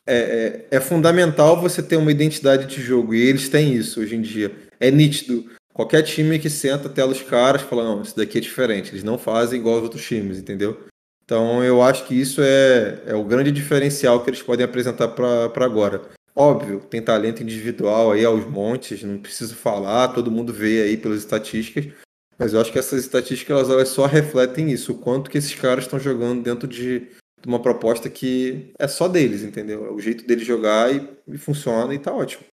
é, 0.08 0.66
é, 0.70 0.76
é, 0.76 0.80
fundamental 0.80 1.60
você 1.60 1.82
ter 1.82 1.96
uma 1.96 2.10
identidade 2.10 2.66
de 2.66 2.82
jogo, 2.82 3.14
e 3.14 3.20
eles 3.20 3.48
têm 3.48 3.74
isso 3.74 4.00
hoje 4.00 4.16
em 4.16 4.22
dia. 4.22 4.50
É 4.80 4.90
nítido. 4.90 5.44
Qualquer 5.74 6.02
time 6.02 6.38
que 6.38 6.48
senta, 6.48 6.88
tela 6.88 7.12
os 7.12 7.22
caras, 7.22 7.62
fala, 7.62 7.84
não, 7.84 8.02
isso 8.02 8.16
daqui 8.16 8.38
é 8.38 8.40
diferente, 8.40 8.90
eles 8.90 9.04
não 9.04 9.18
fazem 9.18 9.60
igual 9.60 9.76
os 9.76 9.82
outros 9.84 10.04
times, 10.04 10.38
entendeu? 10.38 10.80
Então 11.24 11.62
eu 11.62 11.82
acho 11.82 12.06
que 12.06 12.18
isso 12.18 12.40
é, 12.42 13.02
é 13.06 13.14
o 13.14 13.22
grande 13.22 13.52
diferencial 13.52 14.24
que 14.24 14.30
eles 14.30 14.42
podem 14.42 14.64
apresentar 14.64 15.08
para 15.08 15.64
agora. 15.64 16.00
Óbvio, 16.34 16.80
tem 16.88 17.02
talento 17.02 17.42
individual 17.42 18.12
aí 18.12 18.24
aos 18.24 18.46
montes, 18.48 19.02
não 19.02 19.18
preciso 19.18 19.54
falar, 19.54 20.08
todo 20.08 20.30
mundo 20.30 20.52
vê 20.52 20.82
aí 20.82 20.96
pelas 20.96 21.18
estatísticas, 21.18 21.92
mas 22.38 22.54
eu 22.54 22.60
acho 22.60 22.72
que 22.72 22.78
essas 22.78 23.04
estatísticas 23.04 23.56
elas, 23.56 23.70
elas 23.70 23.88
só 23.88 24.06
refletem 24.06 24.70
isso, 24.70 24.92
o 24.92 24.98
quanto 24.98 25.30
que 25.30 25.36
esses 25.36 25.54
caras 25.54 25.84
estão 25.84 26.00
jogando 26.00 26.42
dentro 26.42 26.66
de, 26.66 27.08
de 27.40 27.48
uma 27.48 27.60
proposta 27.60 28.10
que 28.10 28.72
é 28.78 28.88
só 28.88 29.08
deles, 29.08 29.42
entendeu? 29.42 29.86
É 29.86 29.90
o 29.90 30.00
jeito 30.00 30.26
deles 30.26 30.46
jogar 30.46 30.94
e, 30.94 31.08
e 31.26 31.38
funciona 31.38 31.94
e 31.94 31.98
tá 31.98 32.12
ótimo. 32.12 32.44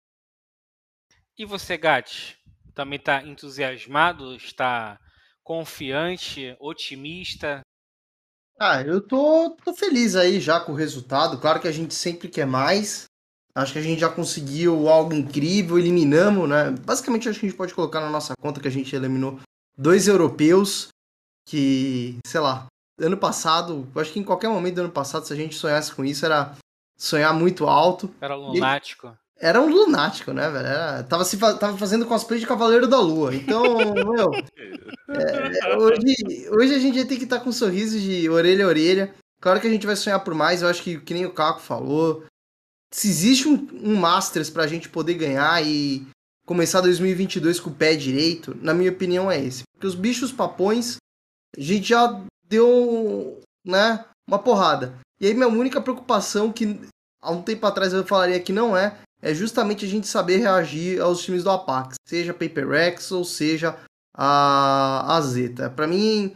E 1.38 1.46
você, 1.46 1.78
Gatti, 1.78 2.38
também 2.74 2.98
está 2.98 3.24
entusiasmado? 3.24 4.36
Está 4.36 5.00
confiante, 5.44 6.56
otimista? 6.60 7.62
Ah, 8.60 8.82
eu 8.82 9.02
tô, 9.02 9.56
tô 9.64 9.74
feliz 9.74 10.16
aí 10.16 10.40
já 10.40 10.60
com 10.60 10.72
o 10.72 10.76
resultado. 10.76 11.40
Claro 11.40 11.60
que 11.60 11.68
a 11.68 11.72
gente 11.72 11.94
sempre 11.94 12.30
quer 12.30 12.46
mais. 12.46 13.06
Acho 13.54 13.74
que 13.74 13.80
a 13.80 13.82
gente 13.82 14.00
já 14.00 14.10
conseguiu 14.10 14.90
algo 14.90 15.14
incrível, 15.14 15.80
eliminamos, 15.80 16.48
né? 16.50 16.72
Basicamente, 16.72 17.30
acho 17.30 17.40
que 17.40 17.46
a 17.46 17.50
gente 17.50 17.58
pode 17.58 17.74
colocar 17.74 18.02
na 18.02 18.10
nossa 18.10 18.34
conta 18.40 18.60
que 18.60 18.68
a 18.68 18.72
gente 18.72 18.94
eliminou 18.96 19.40
dois 19.78 20.08
europeus 20.08 20.90
que, 21.48 22.18
sei 22.26 22.42
lá, 22.42 22.68
ano 23.00 23.18
passado, 23.18 23.88
acho 23.96 24.14
que 24.14 24.20
em 24.20 24.24
qualquer 24.24 24.50
momento 24.50 24.76
do 24.76 24.82
ano 24.82 24.92
passado, 24.92 25.26
se 25.26 25.34
a 25.34 25.36
gente 25.36 25.56
sonhasse 25.56 25.94
com 25.94 26.04
isso, 26.04 26.26
era 26.26 26.56
sonhar 26.98 27.34
muito 27.34 27.68
alto. 27.68 28.14
Era 28.22 28.36
lunático. 28.36 29.08
E 29.08 29.26
era 29.38 29.62
um 29.62 29.68
lunático, 29.68 30.32
né, 30.32 30.50
velho? 30.50 30.66
Era, 30.66 31.04
tava, 31.04 31.26
se, 31.26 31.38
tava 31.38 31.78
fazendo 31.78 32.06
cosplay 32.06 32.40
de 32.40 32.48
Cavaleiro 32.48 32.88
da 32.88 33.00
Lua. 33.00 33.36
Então, 33.36 33.64
meu. 33.94 34.32
É, 35.10 35.78
hoje, 35.78 36.50
hoje 36.50 36.74
a 36.74 36.80
gente 36.80 37.06
tem 37.06 37.18
que 37.18 37.26
estar 37.26 37.40
tá 37.40 37.44
com 37.44 37.50
um 37.50 37.54
sorriso 37.54 38.00
de 38.00 38.30
orelha 38.30 38.66
a 38.66 38.68
orelha. 38.68 39.14
Claro 39.42 39.60
que 39.60 39.68
a 39.68 39.70
gente 39.70 39.86
vai 39.86 39.96
sonhar 39.96 40.24
por 40.24 40.34
mais. 40.34 40.62
Eu 40.62 40.70
acho 40.70 40.82
que, 40.82 41.00
que 41.00 41.14
nem 41.14 41.26
o 41.26 41.34
Caco 41.34 41.60
falou, 41.60 42.24
se 42.94 43.10
existe 43.10 43.48
um, 43.48 43.68
um 43.84 43.96
Masters 43.96 44.50
pra 44.50 44.68
gente 44.68 44.88
poder 44.88 45.16
ganhar 45.16 45.62
e 45.66 46.08
começar 46.46 46.80
2022 46.80 47.60
com 47.60 47.70
o 47.70 47.76
pé 47.76 47.96
direito, 47.96 48.56
na 48.62 48.74
minha 48.74 48.92
opinião 48.92 49.30
é 49.30 49.44
esse. 49.44 49.64
Porque 49.74 49.88
os 49.88 49.96
bichos 49.96 50.32
papões, 50.32 50.96
a 51.58 51.62
gente 51.62 51.90
já 51.90 52.24
deu, 52.48 53.42
né, 53.66 54.06
uma 54.28 54.40
porrada. 54.40 54.94
E 55.20 55.28
aí 55.28 55.34
minha 55.34 55.48
única 55.48 55.82
preocupação, 55.82 56.52
que 56.52 56.80
há 57.22 57.32
um 57.32 57.42
tempo 57.42 57.66
atrás 57.66 57.94
eu 57.94 58.06
falaria 58.06 58.40
que 58.40 58.54
não 58.54 58.76
é, 58.76 58.98
é 59.22 59.34
justamente 59.34 59.86
a 59.86 59.88
gente 59.88 60.08
saber 60.08 60.38
reagir 60.38 61.02
aos 61.02 61.24
times 61.24 61.44
do 61.44 61.50
Apax, 61.50 61.96
seja 62.08 62.34
Paper 62.34 62.68
Rex 62.68 63.12
ou 63.12 63.24
seja 63.24 63.78
a, 64.16 65.16
a 65.16 65.22
Zeta. 65.22 65.70
Para 65.70 65.88
mim, 65.88 66.36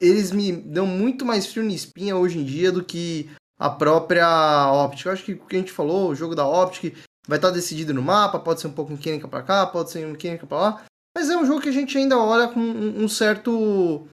eles 0.00 0.30
me 0.30 0.52
dão 0.52 0.86
muito 0.86 1.24
mais 1.24 1.46
frio 1.46 1.64
na 1.64 1.72
espinha 1.72 2.16
hoje 2.16 2.38
em 2.38 2.44
dia 2.44 2.70
do 2.70 2.84
que 2.84 3.30
a 3.58 3.70
própria 3.70 4.70
Optic. 4.72 5.06
Eu 5.06 5.12
acho 5.12 5.24
que 5.24 5.32
o 5.32 5.46
que 5.46 5.56
a 5.56 5.58
gente 5.58 5.72
falou, 5.72 6.10
o 6.10 6.14
jogo 6.14 6.34
da 6.34 6.46
Optic 6.46 6.96
vai 7.26 7.38
estar 7.38 7.50
decidido 7.50 7.92
no 7.92 8.02
mapa, 8.02 8.38
pode 8.38 8.60
ser 8.60 8.68
um 8.68 8.72
pouco 8.72 8.92
mecânica 8.92 9.28
para 9.28 9.42
cá, 9.42 9.66
pode 9.66 9.90
ser 9.90 10.06
mecânica 10.06 10.46
para 10.46 10.58
lá, 10.58 10.84
mas 11.14 11.28
é 11.28 11.36
um 11.36 11.44
jogo 11.44 11.60
que 11.60 11.68
a 11.68 11.72
gente 11.72 11.96
ainda 11.98 12.16
olha 12.18 12.48
com 12.48 12.60
um 12.60 13.08
certo 13.08 14.06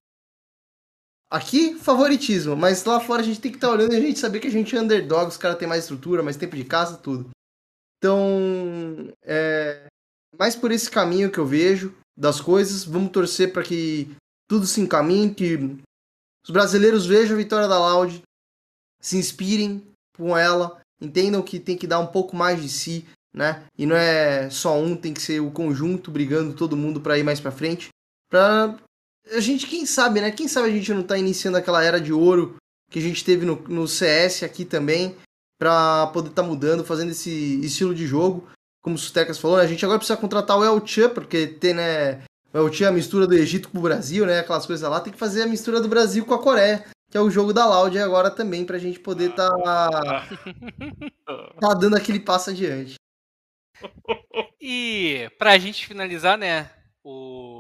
aqui 1.30 1.76
favoritismo, 1.76 2.56
mas 2.56 2.84
lá 2.84 3.00
fora 3.00 3.22
a 3.22 3.26
gente 3.26 3.42
tem 3.42 3.52
que 3.52 3.58
estar 3.58 3.68
tá 3.68 3.74
olhando 3.74 3.94
e 3.94 3.98
a 3.98 4.02
gente 4.02 4.20
saber 4.20 4.40
que 4.40 4.48
a 4.48 4.52
gente 4.52 4.76
é 4.76 4.82
underdog, 4.82 5.28
os 5.28 5.38
caras 5.38 5.58
têm 5.58 5.68
mais 5.68 5.84
estrutura, 5.84 6.24
mais 6.24 6.38
tempo 6.38 6.56
de 6.56 6.64
casa, 6.64 6.98
tudo. 6.98 7.30
Então, 7.98 9.12
é 9.24 9.88
mais 10.38 10.56
por 10.56 10.72
esse 10.72 10.90
caminho 10.90 11.32
que 11.32 11.38
eu 11.38 11.46
vejo 11.46 11.96
das 12.18 12.40
coisas. 12.40 12.84
Vamos 12.84 13.12
torcer 13.12 13.52
para 13.52 13.64
que 13.64 14.16
tudo 14.48 14.66
se 14.66 14.82
encaminhe, 14.82 15.34
que 15.34 15.56
os 16.46 16.52
brasileiros 16.52 17.06
vejam 17.06 17.36
a 17.36 17.38
vitória 17.38 17.68
da 17.68 17.80
Loud, 17.80 18.22
se 19.02 19.18
inspirem 19.18 19.84
com 20.16 20.38
ela, 20.38 20.80
entendam 21.02 21.42
que 21.42 21.60
tem 21.60 21.78
que 21.78 21.88
dar 21.88 22.00
um 22.00 22.08
pouco 22.08 22.36
mais 22.36 22.62
de 22.62 22.70
si, 22.70 23.06
né? 23.34 23.66
E 23.78 23.86
não 23.86 23.96
é 23.96 24.50
só 24.50 24.78
um, 24.80 24.96
tem 24.96 25.14
que 25.14 25.22
ser 25.22 25.40
o 25.40 25.52
conjunto 25.52 26.12
brigando 26.12 26.54
todo 26.54 26.78
mundo 26.78 27.02
para 27.02 27.18
ir 27.18 27.24
mais 27.24 27.40
para 27.40 27.52
frente, 27.52 27.90
para 28.30 28.78
a 29.32 29.40
gente, 29.40 29.68
quem 29.68 29.86
sabe, 29.86 30.22
né? 30.22 30.32
Quem 30.32 30.48
sabe 30.48 30.70
a 30.70 30.72
gente 30.72 30.94
não 30.94 31.04
tá 31.04 31.18
iniciando 31.18 31.58
aquela 31.58 31.84
era 31.84 32.00
de 32.00 32.14
ouro 32.14 32.56
que 32.90 33.00
a 33.00 33.02
gente 33.02 33.24
teve 33.24 33.46
no, 33.46 33.56
no 33.68 33.88
CS 33.88 34.44
aqui 34.44 34.64
também, 34.64 35.16
para 35.60 36.08
poder 36.08 36.30
tá 36.30 36.44
mudando, 36.44 36.86
fazendo 36.86 37.12
esse 37.12 37.60
estilo 37.66 37.94
de 37.94 38.06
jogo. 38.06 38.48
Como 38.84 38.96
o 38.96 39.00
Sutecas 39.00 39.40
falou, 39.40 39.58
né? 39.58 39.64
a 39.64 39.68
gente 39.68 39.84
agora 39.84 39.98
precisa 39.98 40.18
contratar 40.18 40.58
o 40.58 40.64
El 40.64 40.86
Chan, 40.86 41.10
porque 41.10 41.48
tem, 41.48 41.74
né? 41.74 42.24
O 42.54 42.58
El 42.60 42.72
Chan, 42.72 42.90
a 42.90 42.92
mistura 42.92 43.26
do 43.26 43.34
Egito 43.34 43.70
com 43.70 43.80
o 43.80 43.82
Brasil, 43.82 44.26
né? 44.26 44.40
Aquelas 44.40 44.66
coisas 44.66 44.88
lá, 44.88 45.00
tem 45.00 45.12
que 45.12 45.20
fazer 45.20 45.42
a 45.42 45.48
mistura 45.48 45.82
do 45.82 45.88
Brasil 45.88 46.24
com 46.26 46.34
a 46.34 46.42
Coreia 46.42 46.86
que 47.16 47.18
é 47.18 47.22
o 47.22 47.32
jogo 47.32 47.54
da 47.54 47.66
Loud 47.66 47.98
agora 47.98 48.30
também, 48.30 48.66
pra 48.66 48.78
gente 48.78 49.00
poder 49.00 49.34
tá, 49.34 49.50
tá 51.62 51.74
dando 51.74 51.96
aquele 51.96 52.20
passo 52.20 52.50
adiante. 52.50 52.96
E 54.60 55.30
pra 55.38 55.58
gente 55.58 55.88
finalizar, 55.88 56.38
né, 56.38 56.70
o, 57.02 57.55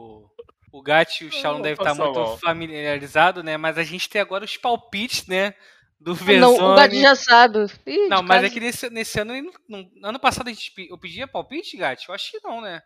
o 0.77 0.81
Gat 0.81 1.23
e 1.23 1.27
o 1.27 1.43
não 1.43 1.61
devem 1.61 1.73
estar 1.73 1.95
muito 1.95 2.19
mal. 2.19 2.37
familiarizado, 2.37 3.41
né, 3.41 3.55
mas 3.55 3.77
a 3.77 3.83
gente 3.83 4.09
tem 4.09 4.21
agora 4.21 4.43
os 4.43 4.57
palpites, 4.57 5.25
né, 5.25 5.53
do 5.97 6.13
Verzone. 6.13 6.57
Não, 6.57 6.73
o 6.73 6.75
Gat 6.75 6.93
já 6.99 7.15
sabe. 7.15 7.65
Ih, 7.85 8.09
não, 8.09 8.21
mas 8.21 8.43
é 8.43 8.49
que 8.49 8.59
nesse, 8.59 8.89
nesse 8.89 9.19
ano, 9.19 9.33
no, 9.69 9.89
ano 10.03 10.19
passado 10.19 10.47
a 10.47 10.51
gente, 10.51 10.71
eu 10.89 10.97
pedia 10.97 11.27
palpite, 11.27 11.77
Gat? 11.77 12.07
Eu 12.07 12.13
acho 12.13 12.31
que 12.31 12.39
não, 12.43 12.59
né? 12.59 12.81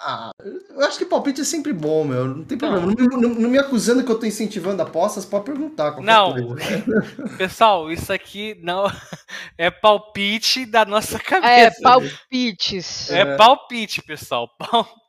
Ah, 0.00 0.30
eu 0.40 0.80
acho 0.86 0.96
que 0.96 1.04
palpite 1.04 1.40
é 1.40 1.44
sempre 1.44 1.72
bom, 1.72 2.04
meu. 2.04 2.24
Não 2.28 2.44
tem 2.44 2.56
problema. 2.56 2.86
Não, 2.86 3.20
não, 3.20 3.34
não 3.34 3.50
me 3.50 3.58
acusando 3.58 4.04
que 4.04 4.10
eu 4.10 4.18
tô 4.18 4.26
incentivando 4.26 4.80
apostas, 4.80 5.24
pode 5.26 5.44
perguntar. 5.44 6.00
Não, 6.00 6.34
pessoal, 7.36 7.90
isso 7.90 8.12
aqui 8.12 8.56
não 8.62 8.86
é 9.58 9.70
palpite 9.72 10.64
da 10.64 10.84
nossa 10.84 11.16
é, 11.16 11.20
cabeça. 11.20 11.78
É, 11.78 11.82
palpites. 11.82 13.10
É, 13.10 13.20
é 13.20 13.36
palpite, 13.36 14.00
pessoal. 14.00 14.48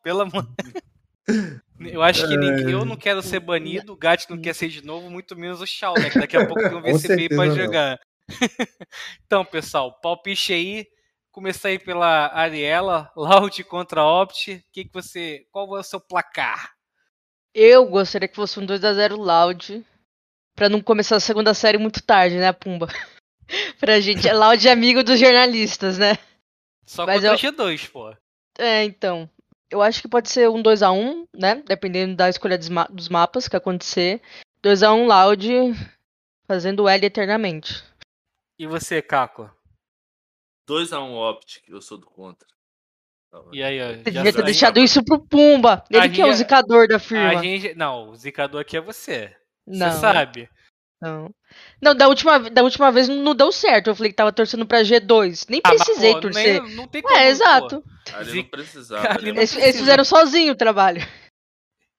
Pelo 0.04 0.22
amor 0.22 0.48
Eu 1.80 2.02
acho 2.02 2.28
que 2.28 2.36
nem, 2.36 2.50
eu 2.70 2.84
não 2.84 2.98
quero 2.98 3.22
ser 3.22 3.40
banido, 3.40 3.94
o 3.94 3.96
Gat 3.98 4.30
não 4.30 4.40
quer 4.40 4.54
ser 4.54 4.68
de 4.68 4.86
novo, 4.86 5.10
muito 5.10 5.36
menos 5.36 5.62
o 5.62 5.66
Shaw, 5.66 5.94
né? 5.98 6.10
Que 6.10 6.20
daqui 6.20 6.36
a 6.36 6.46
pouco 6.46 6.62
tem 6.62 6.76
um 6.76 6.82
VCB 6.84 7.30
pra 7.30 7.50
jogar. 7.50 8.00
então, 9.26 9.46
pessoal, 9.46 9.94
palpite 10.02 10.54
aí. 10.54 10.88
Começar 11.32 11.70
aí 11.70 11.80
pela 11.80 12.28
Ariela, 12.34 13.12
Loud 13.16 13.64
contra 13.64 14.04
Opt. 14.04 14.64
Que 14.74 14.84
que 14.84 14.94
você, 14.94 15.46
qual 15.52 15.78
é 15.78 15.80
o 15.80 15.84
seu 15.84 16.00
placar? 16.00 16.74
Eu 17.54 17.86
gostaria 17.86 18.28
que 18.28 18.36
fosse 18.36 18.60
um 18.60 18.66
2 18.66 18.84
a 18.84 18.94
0 18.94 19.16
Loud, 19.16 19.86
para 20.56 20.70
não 20.70 20.82
começar 20.82 21.16
a 21.16 21.22
segunda 21.22 21.54
série 21.54 21.78
muito 21.78 22.04
tarde, 22.04 22.38
né, 22.38 22.52
Pumba? 22.52 22.88
pra 23.80 24.00
gente, 24.00 24.28
é 24.28 24.34
Loud 24.34 24.68
é 24.68 24.72
amigo 24.72 25.04
dos 25.04 25.20
jornalistas, 25.20 25.98
né? 25.98 26.18
Só 26.86 27.06
Mas 27.06 27.22
contra 27.22 27.48
eu... 27.48 27.54
G2, 27.54 27.90
pô. 27.90 28.14
É, 28.58 28.84
então. 28.84 29.30
Eu 29.70 29.82
acho 29.82 30.02
que 30.02 30.08
pode 30.08 30.30
ser 30.30 30.50
um 30.50 30.62
2 30.62 30.82
a 30.82 30.92
1 30.92 31.28
né? 31.34 31.64
Dependendo 31.66 32.16
da 32.16 32.30
escolha 32.30 32.58
dos, 32.58 32.70
ma 32.70 32.86
dos 32.86 33.10
mapas 33.10 33.48
que 33.48 33.56
acontecer. 33.56 34.22
2 34.62 34.84
a 34.84 34.94
1 34.94 35.06
Loud 35.06 35.48
fazendo 36.48 36.88
L 36.88 37.06
eternamente. 37.06 37.84
E 38.58 38.66
você, 38.66 39.02
Caco? 39.02 39.50
2x1 40.68 41.32
Optic, 41.32 41.64
eu 41.68 41.82
sou 41.82 41.98
do 41.98 42.06
contra. 42.06 42.48
E 43.52 43.64
aí, 43.64 43.80
ó, 43.82 44.04
Você 44.04 44.12
devia 44.12 44.34
ter 44.34 44.44
deixado 44.44 44.80
isso 44.80 45.04
pro 45.04 45.20
Pumba. 45.20 45.84
Ele 45.90 46.10
que 46.10 46.22
é 46.22 46.26
o 46.26 46.34
zicador 46.34 46.88
da 46.88 47.00
firma. 47.00 47.42
Gente, 47.42 47.76
não, 47.76 48.10
o 48.10 48.16
zicador 48.16 48.62
aqui 48.62 48.76
é 48.76 48.82
você. 48.82 49.36
Não. 49.66 49.92
Você 49.92 50.00
sabe. 50.00 50.50
Não. 51.02 51.34
Não, 51.82 51.96
da 51.96 52.08
última, 52.08 52.40
da 52.50 52.62
última 52.62 52.92
vez 52.92 53.08
não 53.08 53.34
deu 53.34 53.52
certo. 53.52 53.90
Eu 53.90 53.96
falei 53.96 54.12
que 54.12 54.18
tava 54.18 54.34
torcendo 54.34 54.66
pra 54.66 54.82
G2. 54.82 55.46
Nem 55.50 55.62
ah, 55.64 55.70
precisei 55.70 56.14
pô, 56.14 56.22
torcer. 56.22 56.62
Nem, 56.62 56.76
não 56.76 56.88
tem 56.88 57.02
como, 57.02 57.16
é, 57.16 57.30
exato. 57.30 57.84
Ali 58.14 58.44
não 58.44 58.50
precisava. 58.50 59.14
Ali 59.14 59.32
não 59.32 59.38
eles, 59.40 59.56
eles 59.56 59.78
fizeram 59.78 60.04
sozinho 60.04 60.54
o 60.54 60.58
trabalho. 60.58 61.02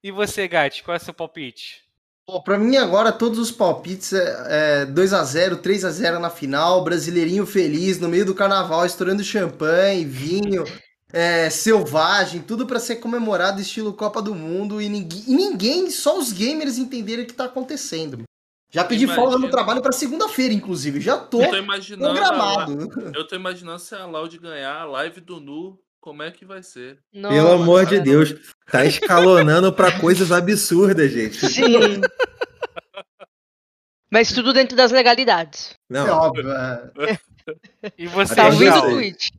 E 0.03 0.11
você, 0.11 0.47
Gatti, 0.47 0.83
qual 0.83 0.95
é 0.95 1.01
o 1.01 1.03
seu 1.03 1.15
palpite? 1.15 1.83
Pô, 2.27 2.43
pra 2.43 2.59
mim 2.59 2.77
agora 2.77 3.11
todos 3.11 3.39
os 3.39 3.51
palpites 3.51 4.13
é, 4.13 4.83
é 4.83 4.87
2x0, 4.87 5.57
3x0 5.61 6.19
na 6.19 6.31
final, 6.31 6.85
brasileirinho 6.85 7.45
feliz, 7.45 7.99
no 7.99 8.09
meio 8.09 8.25
do 8.25 8.35
carnaval, 8.35 8.87
estourando 8.87 9.25
champanhe, 9.25 10.05
vinho, 10.05 10.65
é, 11.13 11.51
selvagem, 11.51 12.41
tudo 12.41 12.67
para 12.67 12.79
ser 12.79 12.97
comemorado 12.97 13.61
estilo 13.61 13.93
Copa 13.93 14.23
do 14.23 14.35
Mundo 14.35 14.81
e 14.81 14.89
ninguém, 14.89 15.25
e 15.27 15.35
ninguém, 15.35 15.91
só 15.91 16.19
os 16.19 16.33
gamers 16.33 16.79
entenderem 16.79 17.25
o 17.25 17.27
que 17.27 17.35
tá 17.35 17.47
acontecendo. 17.47 18.23
Já 18.71 18.85
pedi 18.85 19.07
folga 19.07 19.37
no 19.37 19.51
trabalho 19.51 19.83
para 19.83 19.93
segunda-feira, 19.93 20.55
inclusive. 20.55 21.01
Já 21.01 21.19
tô, 21.19 21.43
eu 21.43 21.51
tô 21.51 21.57
imaginando 21.57 22.15
programado. 22.15 22.89
A, 23.13 23.19
eu 23.19 23.27
tô 23.27 23.35
imaginando 23.35 23.79
se 23.81 23.95
a 23.95 24.07
Loud 24.07 24.39
ganhar 24.39 24.77
a 24.77 24.85
live 24.85 25.21
do 25.21 25.41
Nu 25.41 25.79
como 26.01 26.23
é 26.23 26.31
que 26.31 26.47
vai 26.47 26.63
ser? 26.63 26.99
Nossa, 27.13 27.35
Pelo 27.35 27.53
amor 27.53 27.85
de 27.85 28.01
Deus, 28.01 28.35
tá 28.71 28.85
escalonando 28.87 29.71
para 29.73 30.01
coisas 30.01 30.33
absurdas, 30.33 31.11
gente. 31.11 31.47
Sim. 31.47 32.01
Mas 34.11 34.33
tudo 34.33 34.53
dentro 34.53 34.77
das 34.77 34.91
legalidades. 34.91 35.75
Não. 35.89 36.07
É 36.07 36.11
óbvio. 36.11 36.51
É. 36.51 37.19
E 37.99 38.07
você 38.07 38.35
tá 38.35 38.47
ouvindo 38.47 38.77
o 38.79 38.91
tweet? 38.91 39.33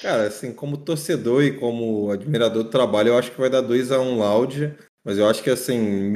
Cara, 0.00 0.28
assim, 0.28 0.52
como 0.52 0.76
torcedor 0.76 1.42
e 1.42 1.58
como 1.58 2.10
admirador 2.10 2.62
do 2.62 2.70
trabalho, 2.70 3.08
eu 3.08 3.18
acho 3.18 3.32
que 3.32 3.40
vai 3.40 3.50
dar 3.50 3.60
2 3.60 3.90
a 3.90 4.00
1 4.00 4.02
um 4.04 4.18
Loud, 4.18 4.74
mas 5.04 5.18
eu 5.18 5.28
acho 5.28 5.42
que 5.42 5.50
assim, 5.50 6.12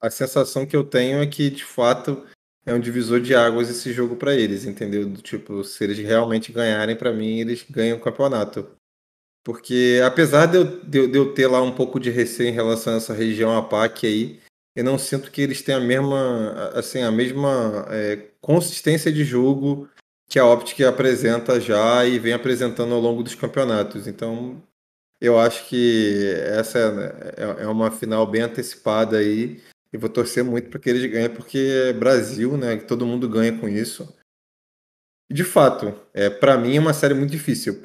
a 0.00 0.10
sensação 0.10 0.66
que 0.66 0.76
eu 0.76 0.84
tenho 0.84 1.20
é 1.20 1.26
que 1.26 1.50
de 1.50 1.64
fato 1.64 2.24
é 2.64 2.74
um 2.74 2.80
divisor 2.80 3.20
de 3.20 3.34
águas 3.34 3.70
esse 3.70 3.92
jogo 3.92 4.16
para 4.16 4.34
eles, 4.34 4.64
entendeu? 4.64 5.10
Tipo, 5.16 5.64
se 5.64 5.82
eles 5.82 5.98
realmente 5.98 6.52
ganharem, 6.52 6.94
para 6.96 7.12
mim, 7.12 7.40
eles 7.40 7.64
ganham 7.68 7.96
o 7.96 8.00
campeonato. 8.00 8.68
Porque 9.42 10.00
apesar 10.04 10.46
de 10.46 10.58
eu, 10.58 10.64
de, 10.84 11.06
de 11.06 11.18
eu, 11.18 11.32
ter 11.32 11.46
lá 11.46 11.62
um 11.62 11.74
pouco 11.74 11.98
de 11.98 12.10
receio 12.10 12.50
em 12.50 12.52
relação 12.52 12.92
a 12.92 12.96
essa 12.96 13.14
região 13.14 13.56
APAC 13.56 14.06
aí, 14.06 14.40
eu 14.76 14.84
não 14.84 14.98
sinto 14.98 15.30
que 15.30 15.40
eles 15.40 15.62
têm 15.62 15.74
a 15.74 15.80
mesma, 15.80 16.70
assim, 16.74 17.02
a 17.02 17.10
mesma 17.10 17.86
é, 17.90 18.28
consistência 18.40 19.10
de 19.10 19.24
jogo 19.24 19.88
que 20.28 20.38
a 20.38 20.44
Optic 20.44 20.82
apresenta 20.82 21.58
já 21.58 22.04
e 22.04 22.18
vem 22.18 22.34
apresentando 22.34 22.94
ao 22.94 23.00
longo 23.00 23.22
dos 23.22 23.34
campeonatos. 23.34 24.06
Então, 24.06 24.62
eu 25.20 25.38
acho 25.38 25.66
que 25.68 26.34
essa 26.44 26.78
é, 26.78 27.62
é, 27.62 27.64
é 27.64 27.66
uma 27.66 27.90
final 27.90 28.26
bem 28.26 28.42
antecipada 28.42 29.16
aí 29.16 29.60
e 29.92 29.96
vou 29.96 30.08
torcer 30.08 30.44
muito 30.44 30.68
para 30.68 30.78
que 30.78 30.90
eles 30.90 31.10
ganhem, 31.10 31.30
porque 31.30 31.58
é 31.58 31.92
Brasil, 31.92 32.56
né? 32.56 32.76
Todo 32.76 33.06
mundo 33.06 33.28
ganha 33.28 33.56
com 33.58 33.68
isso. 33.68 34.14
De 35.30 35.44
fato, 35.44 35.94
é, 36.14 36.30
para 36.30 36.56
mim 36.56 36.76
é 36.76 36.80
uma 36.80 36.94
série 36.94 37.14
muito 37.14 37.30
difícil. 37.30 37.82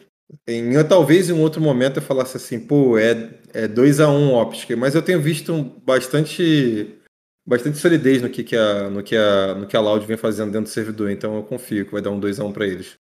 Em, 0.48 0.72
talvez 0.88 1.30
em 1.30 1.34
um 1.34 1.42
outro 1.42 1.62
momento 1.62 1.98
eu 1.98 2.02
falasse 2.02 2.38
assim, 2.38 2.60
pô, 2.60 2.98
é, 2.98 3.40
é 3.54 3.68
2 3.68 4.00
a 4.00 4.10
1 4.10 4.14
um 4.14 4.34
óptica, 4.34 4.76
mas 4.76 4.96
eu 4.96 5.02
tenho 5.02 5.22
visto 5.22 5.64
bastante 5.86 7.00
bastante 7.46 7.78
solidez 7.78 8.22
no 8.22 8.30
que, 8.30 8.42
que 8.42 8.56
a 8.56 8.90
no 8.90 9.04
que 9.04 9.18
a 9.18 9.54
no 9.56 9.68
que 9.68 9.76
a 9.76 9.82
Loud 9.82 10.06
vem 10.06 10.16
fazendo 10.16 10.52
dentro 10.52 10.70
do 10.70 10.74
servidor, 10.74 11.12
então 11.12 11.36
eu 11.36 11.44
confio 11.44 11.86
que 11.86 11.92
vai 11.92 12.02
dar 12.02 12.12
um 12.12 12.20
2 12.20 12.40
a 12.40 12.46
1 12.46 12.48
um 12.48 12.54
para 12.54 12.66
eles. 12.66 12.98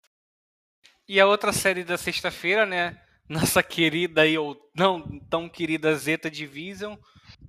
E 1.07 1.19
a 1.19 1.27
outra 1.27 1.53
série 1.53 1.83
da 1.83 1.97
sexta-feira, 1.97 2.65
né? 2.65 2.97
Nossa 3.29 3.61
querida 3.61 4.25
e 4.25 4.37
ou 4.37 4.57
não 4.75 5.19
tão 5.29 5.47
querida 5.47 5.95
Zeta 5.95 6.29
Division 6.29 6.95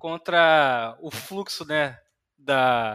contra 0.02 0.98
o 1.00 1.12
fluxo, 1.12 1.64
né, 1.64 1.96
da 2.36 2.92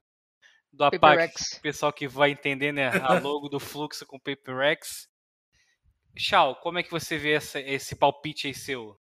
do 0.74 0.84
APAC, 0.84 1.34
pessoal 1.62 1.94
que 1.94 2.06
vai 2.06 2.32
entender, 2.32 2.74
né, 2.74 2.90
a 2.90 3.14
logo 3.18 3.48
do 3.48 3.62
fluxo 3.62 4.06
com 4.06 4.20
PaperX. 4.20 5.08
Chau, 6.18 6.58
como 6.58 6.80
é 6.80 6.84
que 6.84 6.92
você 6.92 7.18
vê 7.18 7.32
essa, 7.32 7.62
esse 7.62 7.96
palpite 7.96 8.48
aí 8.48 8.54
seu? 8.54 9.00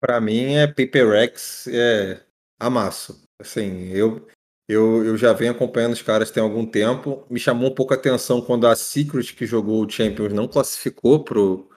Para 0.00 0.20
mim 0.20 0.54
é 0.54 0.68
PaperX 0.68 1.66
é 1.66 2.24
amasso. 2.60 3.26
Assim, 3.40 3.88
eu, 3.88 4.28
eu, 4.68 5.04
eu 5.04 5.16
já 5.16 5.32
venho 5.32 5.50
acompanhando 5.50 5.94
os 5.94 6.02
caras 6.02 6.30
tem 6.30 6.40
algum 6.40 6.64
tempo. 6.64 7.26
Me 7.28 7.40
chamou 7.40 7.70
um 7.70 7.74
pouco 7.74 7.92
a 7.92 7.96
atenção 7.96 8.40
quando 8.40 8.68
a 8.68 8.76
Secret, 8.76 9.34
que 9.34 9.46
jogou 9.46 9.84
o 9.84 9.90
Champions, 9.90 10.32
não 10.32 10.46
classificou 10.46 11.24
pro, 11.24 11.68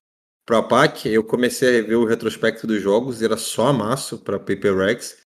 pro 0.45 0.57
APAC. 0.57 1.09
Eu 1.09 1.23
comecei 1.23 1.69
a 1.69 1.71
rever 1.71 1.97
o 1.97 2.05
retrospecto 2.05 2.67
dos 2.67 2.81
jogos 2.81 3.19
e 3.19 3.25
era 3.25 3.37
só 3.37 3.67
amasso 3.67 4.19
para 4.19 4.37
PaperX. 4.37 5.27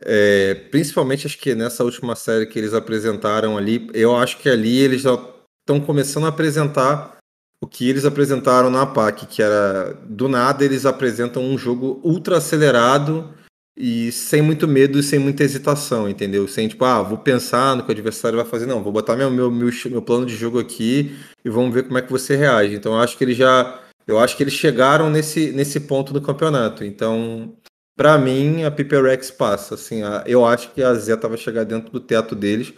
É, 0.00 0.54
principalmente 0.70 1.26
acho 1.26 1.38
que 1.38 1.54
nessa 1.54 1.82
última 1.82 2.14
série 2.14 2.46
que 2.46 2.58
eles 2.58 2.72
apresentaram 2.72 3.56
ali, 3.56 3.88
eu 3.92 4.16
acho 4.16 4.38
que 4.38 4.48
ali 4.48 4.78
eles 4.78 5.02
já 5.02 5.14
estão 5.60 5.80
começando 5.80 6.26
a 6.26 6.28
apresentar 6.28 7.18
o 7.60 7.66
que 7.66 7.88
eles 7.88 8.04
apresentaram 8.04 8.70
na 8.70 8.82
APAC, 8.82 9.26
que 9.26 9.42
era 9.42 9.92
do 10.08 10.28
nada 10.28 10.64
eles 10.64 10.86
apresentam 10.86 11.42
um 11.42 11.58
jogo 11.58 12.00
ultra 12.04 12.36
acelerado 12.36 13.34
e 13.76 14.10
sem 14.12 14.42
muito 14.42 14.66
medo 14.66 14.98
e 14.98 15.02
sem 15.02 15.18
muita 15.18 15.44
hesitação, 15.44 16.08
entendeu? 16.08 16.46
Sem 16.48 16.68
tipo, 16.68 16.84
ah, 16.84 17.02
vou 17.02 17.18
pensar 17.18 17.76
no 17.76 17.82
que 17.82 17.88
o 17.88 17.92
adversário 17.92 18.38
vai 18.38 18.46
fazer, 18.46 18.66
não, 18.66 18.82
vou 18.82 18.92
botar 18.92 19.16
meu, 19.16 19.30
meu, 19.30 19.50
meu, 19.50 19.70
meu 19.86 20.02
plano 20.02 20.26
de 20.26 20.36
jogo 20.36 20.58
aqui 20.58 21.16
e 21.44 21.50
vamos 21.50 21.74
ver 21.74 21.84
como 21.84 21.98
é 21.98 22.02
que 22.02 22.10
você 22.10 22.36
reage. 22.36 22.74
Então 22.74 22.92
eu 22.94 23.00
acho 23.00 23.16
que 23.16 23.24
eles 23.24 23.36
já. 23.36 23.80
Eu 24.06 24.18
acho 24.18 24.36
que 24.36 24.42
eles 24.42 24.54
chegaram 24.54 25.10
nesse, 25.10 25.52
nesse 25.52 25.80
ponto 25.80 26.14
do 26.14 26.22
campeonato. 26.22 26.82
Então, 26.82 27.54
para 27.98 28.16
mim, 28.16 28.62
a 28.62 28.70
Piper 28.70 29.02
Rex 29.02 29.28
passa. 29.28 29.74
Assim, 29.74 30.04
a, 30.04 30.22
eu 30.24 30.46
acho 30.46 30.70
que 30.72 30.80
a 30.80 30.94
Zeta 30.94 31.28
vai 31.28 31.36
chegar 31.36 31.64
dentro 31.64 31.90
do 31.90 31.98
teto 31.98 32.36
deles. 32.36 32.72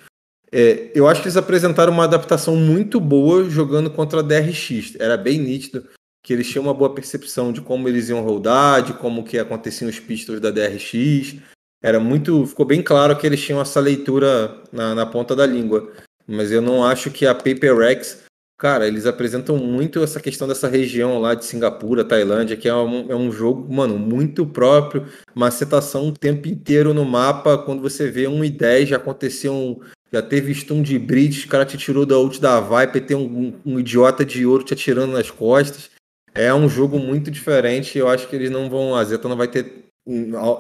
É, 0.51 0.91
eu 0.95 1.07
acho 1.07 1.21
que 1.21 1.29
eles 1.29 1.37
apresentaram 1.37 1.93
uma 1.93 2.05
adaptação 2.05 2.57
muito 2.57 2.99
boa 2.99 3.45
jogando 3.49 3.91
contra 3.91 4.21
a 4.21 4.23
DRX. 4.23 4.97
Era 4.99 5.19
bem 5.19 5.39
nítido 5.39 5.87
que 6.25 6.33
eles 6.33 6.49
tinham 6.49 6.65
uma 6.65 6.73
boa 6.73 6.95
percepção 6.95 7.53
de 7.53 7.61
como 7.61 7.87
eles 7.87 8.09
iam 8.09 8.25
rodar, 8.25 8.83
de 8.83 8.95
como 8.95 9.23
que 9.23 9.39
aconteciam 9.39 9.91
os 9.91 10.01
pistols 10.01 10.41
da 10.41 10.51
DRX. 10.51 11.37
Era 11.83 12.01
muito, 12.01 12.47
ficou 12.47 12.65
bem 12.65 12.83
claro 12.83 13.17
que 13.17 13.27
eles 13.27 13.43
tinham 13.43 13.61
essa 13.61 13.79
leitura 13.79 14.63
na, 14.73 14.95
na 14.95 15.05
ponta 15.05 15.37
da 15.37 15.45
língua. 15.45 15.93
Mas 16.27 16.51
eu 16.51 16.63
não 16.63 16.83
acho 16.83 17.11
que 17.11 17.27
a 17.27 17.35
Paper 17.35 17.77
Rex, 17.77 18.23
cara, 18.61 18.87
eles 18.87 19.07
apresentam 19.07 19.57
muito 19.57 20.03
essa 20.03 20.20
questão 20.20 20.47
dessa 20.47 20.69
região 20.69 21.19
lá 21.19 21.35
de 21.35 21.47
Singapura, 21.47 22.05
Tailândia, 22.05 22.59
que 22.59 22.69
é 22.69 22.74
um, 22.74 23.11
é 23.11 23.16
um 23.16 23.32
jogo, 23.32 23.73
mano, 23.73 23.99
muito 23.99 24.45
próprio, 24.45 25.07
uma 25.35 25.51
setação 25.51 26.09
o 26.09 26.12
tempo 26.12 26.47
inteiro 26.47 26.93
no 26.93 27.07
mapa. 27.07 27.57
Quando 27.57 27.81
você 27.81 28.11
vê 28.11 28.28
1 28.28 28.45
e 28.45 28.51
10, 28.51 28.89
já 28.91 28.97
aconteciam 28.99 29.81
já 30.12 30.20
teve 30.20 30.53
stun 30.55 30.82
de 30.82 30.99
bridge, 30.99 31.47
o 31.47 31.49
cara 31.49 31.65
te 31.65 31.78
tirou 31.78 32.05
da 32.05 32.19
ult 32.19 32.39
da 32.39 32.61
Viper, 32.61 33.07
tem 33.07 33.16
um, 33.16 33.23
um, 33.24 33.61
um, 33.65 33.81
idiota 33.81 34.24
de 34.24 34.45
ouro 34.45 34.65
te 34.65 34.74
atirando 34.74 35.12
nas 35.12 35.31
costas. 35.31 35.89
É 36.35 36.53
um 36.53 36.69
jogo 36.69 36.99
muito 36.99 37.31
diferente. 37.31 37.97
Eu 37.97 38.09
acho 38.09 38.28
que 38.28 38.37
eles 38.37 38.51
não 38.51 38.69
vão. 38.69 38.95
A 38.95 39.05
Zeta 39.05 39.28
não 39.28 39.37
vai 39.37 39.49
ter. 39.49 39.87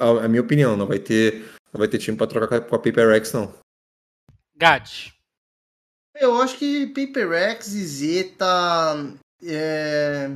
A, 0.00 0.24
a 0.24 0.28
minha 0.28 0.40
opinião, 0.40 0.76
não 0.76 0.86
vai 0.86 1.00
ter. 1.00 1.44
Não 1.72 1.78
vai 1.78 1.88
ter 1.88 1.98
time 1.98 2.16
para 2.16 2.28
trocar 2.28 2.60
com 2.60 2.74
a 2.76 2.78
Paper 2.78 3.10
X, 3.16 3.32
não. 3.32 3.52
Gat. 4.56 5.12
Eu 6.20 6.40
acho 6.40 6.58
que 6.58 6.86
Paper 6.88 7.32
X 7.32 7.72
e 7.74 7.84
Zeta. 7.84 9.16
É. 9.42 10.30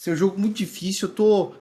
Ser 0.00 0.12
um 0.12 0.16
jogo 0.16 0.38
muito 0.38 0.56
difícil. 0.56 1.08
Eu 1.08 1.14
tô. 1.14 1.54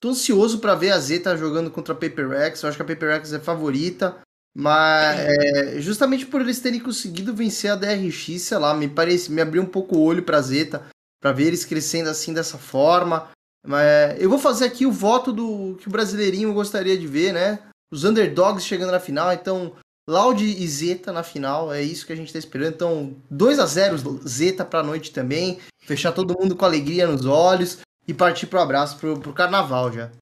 Tô 0.00 0.10
ansioso 0.10 0.58
para 0.58 0.74
ver 0.74 0.90
a 0.92 0.98
Zeta 0.98 1.36
jogando 1.36 1.70
contra 1.70 1.94
a 1.94 1.96
Paper 1.96 2.32
X. 2.32 2.62
Eu 2.62 2.68
acho 2.68 2.76
que 2.76 2.82
a 2.82 2.86
Paper 2.86 3.10
X 3.16 3.32
é 3.32 3.38
favorita. 3.38 4.20
Mas 4.58 5.20
é, 5.20 5.80
justamente 5.82 6.24
por 6.24 6.40
eles 6.40 6.60
terem 6.60 6.80
conseguido 6.80 7.34
vencer 7.34 7.70
a 7.70 7.76
DRX, 7.76 8.40
sei 8.40 8.56
lá, 8.56 8.72
me 8.72 8.88
parece, 8.88 9.30
me 9.30 9.42
abriu 9.42 9.62
um 9.62 9.66
pouco 9.66 9.96
o 9.96 10.02
olho 10.02 10.22
pra 10.22 10.40
Zeta, 10.40 10.86
para 11.20 11.30
ver 11.30 11.48
eles 11.48 11.66
crescendo 11.66 12.08
assim 12.08 12.32
dessa 12.32 12.56
forma. 12.56 13.28
Mas 13.66 14.18
eu 14.18 14.30
vou 14.30 14.38
fazer 14.38 14.64
aqui 14.64 14.86
o 14.86 14.92
voto 14.92 15.30
do 15.30 15.76
que 15.78 15.88
o 15.88 15.90
brasileirinho 15.90 16.54
gostaria 16.54 16.96
de 16.96 17.06
ver, 17.06 17.34
né? 17.34 17.58
Os 17.92 18.04
underdogs 18.04 18.64
chegando 18.64 18.92
na 18.92 18.98
final, 18.98 19.30
então 19.30 19.74
Loud 20.08 20.44
e 20.44 20.68
Zeta 20.68 21.12
na 21.12 21.24
final, 21.24 21.72
é 21.72 21.82
isso 21.82 22.06
que 22.06 22.12
a 22.12 22.16
gente 22.16 22.32
tá 22.32 22.38
esperando. 22.38 22.74
Então, 22.74 23.16
2 23.30 23.58
a 23.58 23.66
0 23.66 23.96
Zeta 24.26 24.64
pra 24.64 24.82
noite 24.82 25.12
também, 25.12 25.58
fechar 25.80 26.12
todo 26.12 26.38
mundo 26.38 26.54
com 26.54 26.64
alegria 26.64 27.06
nos 27.06 27.26
olhos 27.26 27.80
e 28.06 28.14
partir 28.14 28.46
pro 28.46 28.60
abraço 28.60 28.98
pro, 28.98 29.18
pro 29.18 29.32
carnaval 29.32 29.92
já. 29.92 30.12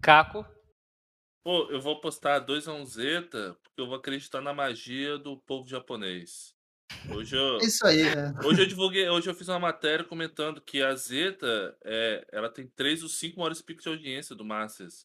Caco 0.00 0.46
Pô, 1.44 1.68
eu 1.70 1.80
vou 1.80 2.00
postar 2.00 2.38
2 2.38 2.68
a 2.68 2.72
1 2.72 2.80
um 2.80 2.86
Zeta, 2.86 3.56
porque 3.62 3.80
eu 3.80 3.86
vou 3.86 3.96
acreditar 3.96 4.40
na 4.40 4.54
magia 4.54 5.18
do 5.18 5.36
povo 5.38 5.68
japonês. 5.68 6.54
Hoje 7.10 7.36
eu, 7.36 7.58
Isso 7.58 7.84
aí, 7.84 8.02
né? 8.04 8.32
hoje 8.44 8.62
eu 8.62 8.66
divulguei, 8.66 9.08
hoje 9.08 9.28
eu 9.28 9.34
fiz 9.34 9.48
uma 9.48 9.58
matéria 9.58 10.04
comentando 10.04 10.60
que 10.60 10.80
a 10.80 10.94
Zeta, 10.94 11.76
é, 11.84 12.24
ela 12.30 12.48
tem 12.48 12.68
três 12.76 13.02
ou 13.02 13.08
cinco 13.08 13.40
maiores 13.40 13.60
picos 13.60 13.82
de 13.82 13.88
audiência 13.88 14.36
do 14.36 14.44
Masters. 14.44 15.04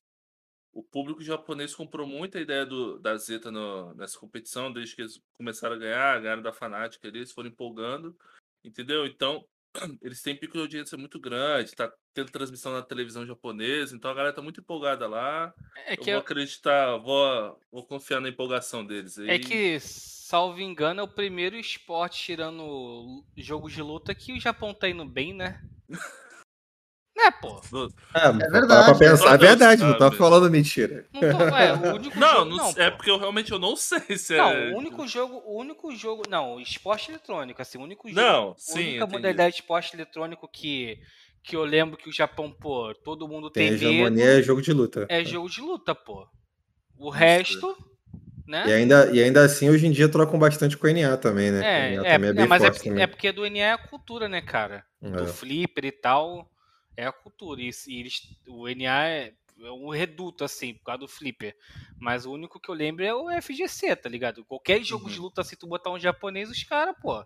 O 0.77 0.83
público 0.83 1.23
japonês 1.23 1.73
comprou 1.73 2.05
muito 2.05 2.37
a 2.37 2.41
ideia 2.41 2.63
do, 2.63 2.99
da 2.99 3.17
Zeta 3.17 3.49
no, 3.49 3.95
nessa 3.95 4.19
competição, 4.19 4.71
desde 4.71 4.95
que 4.95 5.01
eles 5.01 5.19
começaram 5.35 5.75
a 5.75 5.79
ganhar, 5.79 6.21
ganharam 6.21 6.43
da 6.43 6.53
Fnatic 6.53 7.03
ali, 7.03 7.17
eles 7.17 7.31
foram 7.31 7.49
empolgando, 7.49 8.15
entendeu? 8.63 9.03
Então, 9.07 9.43
eles 10.03 10.21
têm 10.21 10.35
pico 10.35 10.53
de 10.53 10.59
audiência 10.59 10.95
muito 10.95 11.19
grande, 11.19 11.73
tá 11.73 11.91
tendo 12.13 12.31
transmissão 12.31 12.71
na 12.71 12.83
televisão 12.83 13.25
japonesa, 13.25 13.95
então 13.95 14.11
a 14.11 14.13
galera 14.13 14.35
tá 14.35 14.39
muito 14.43 14.59
empolgada 14.59 15.07
lá. 15.07 15.51
É 15.87 15.97
que 15.97 16.01
eu 16.01 16.05
vou 16.05 16.13
eu... 16.13 16.19
acreditar, 16.19 16.95
vou, 16.97 17.59
vou 17.71 17.83
confiar 17.83 18.21
na 18.21 18.29
empolgação 18.29 18.85
deles. 18.85 19.17
É 19.17 19.39
que, 19.39 19.79
salvo 19.79 20.61
engano, 20.61 20.99
é 20.99 21.03
o 21.03 21.07
primeiro 21.07 21.55
esporte 21.55 22.23
tirando 22.23 23.25
jogos 23.35 23.73
de 23.73 23.81
luta 23.81 24.13
que 24.13 24.31
o 24.31 24.39
Japão 24.39 24.75
tá 24.75 24.87
indo 24.87 25.05
bem, 25.05 25.33
né? 25.33 25.59
Né, 27.18 27.31
pô? 27.41 27.60
É, 28.14 28.27
é 28.27 28.31
verdade. 28.31 28.85
Pra 28.85 28.95
pensar, 28.95 29.34
é 29.34 29.38
verdade, 29.39 29.81
não 29.81 29.98
tá 29.98 30.11
falando 30.11 30.52
mentira. 30.52 31.03
Não, 31.11 31.19
tô, 31.19 31.44
é, 31.57 31.73
o 31.73 31.95
único 31.95 32.19
não, 32.19 32.38
jogo, 32.45 32.56
não, 32.56 32.73
é 32.77 32.91
porque 32.91 33.10
eu 33.10 33.18
realmente 33.18 33.52
eu 33.52 33.57
não 33.57 33.76
sei 33.76 33.99
se 34.15 34.38
não, 34.38 34.52
é. 34.52 34.69
Não, 34.69 34.76
o 34.76 34.77
único 34.77 35.07
jogo, 35.07 35.41
o 35.44 35.60
único 35.60 35.95
jogo, 35.95 36.22
não, 36.30 36.60
esporte 36.60 37.10
eletrônico, 37.10 37.60
assim, 37.60 37.80
o 37.80 37.81
único 37.81 38.07
jogo, 38.07 38.22
não, 38.22 38.53
sim, 38.56 38.80
a 38.80 38.84
única 38.84 39.07
modalidade 39.07 39.56
de 39.56 39.61
esporte 39.61 39.95
eletrônico 39.95 40.48
que 40.48 40.99
que 41.44 41.56
eu 41.56 41.64
lembro 41.64 41.98
que 41.98 42.10
o 42.10 42.14
Japão, 42.14 42.52
pô, 42.52 42.94
todo 42.94 43.27
mundo 43.27 43.49
tem, 43.49 43.76
tem 43.77 44.03
medo. 44.03 44.19
é 44.19 44.44
jogo 44.44 44.61
de 44.61 44.73
luta. 44.73 45.06
É 45.07 45.23
jogo 45.23 45.49
de 45.49 45.61
luta, 45.61 45.95
pô. 45.95 46.27
O 46.99 47.10
resto, 47.10 47.73
né? 48.45 48.65
E 48.68 48.73
ainda, 48.73 49.10
e 49.14 49.23
ainda 49.23 49.45
assim, 49.45 49.69
hoje 49.69 49.88
em 49.88 49.91
dia 49.91 50.10
trocam 50.10 50.38
bastante 50.38 50.76
com 50.76 50.88
o 50.88 50.91
NA 50.91 51.15
também, 51.15 51.49
né? 51.49 51.65
É, 51.65 51.95
é, 51.95 52.11
é, 52.11 52.14
é 52.15 52.45
mas 52.45 52.64
é 52.64 52.69
porque, 52.69 52.89
é 52.89 53.07
porque, 53.07 53.31
do 53.31 53.49
NA 53.49 53.60
é 53.60 53.72
a 53.72 53.77
cultura, 53.77 54.27
né, 54.27 54.41
cara? 54.41 54.84
É. 55.02 55.10
Do 55.10 55.27
flipper 55.27 55.85
e 55.85 55.91
tal 55.91 56.52
é 56.98 57.06
a 57.06 57.11
cultura. 57.11 57.61
E, 57.61 57.69
e 57.88 57.99
eles, 57.99 58.22
o 58.48 58.68
NA 58.68 59.07
é, 59.07 59.34
é, 59.61 59.72
um 59.72 59.90
reduto, 59.90 60.44
assim, 60.44 60.74
por 60.74 60.86
causa 60.86 60.99
do 60.99 61.07
Flipper. 61.07 61.56
Mas 61.98 62.26
o 62.26 62.34
único 62.34 62.60
que 62.60 62.69
eu 62.69 62.76
lembro 62.76 63.06
é 63.06 63.14
o 63.14 63.30
FGC, 63.41 63.95
tá 63.95 64.10
ligado? 64.10 64.44
Qualquer 64.44 64.84
jogo 64.84 65.06
uhum. 65.06 65.11
de 65.11 65.19
luta, 65.19 65.44
se 65.44 65.56
tu 65.56 65.68
botar 65.68 65.91
um 65.91 65.99
japonês, 65.99 66.49
os 66.49 66.64
caras, 66.64 66.95
pô. 66.99 67.22
É, 67.22 67.26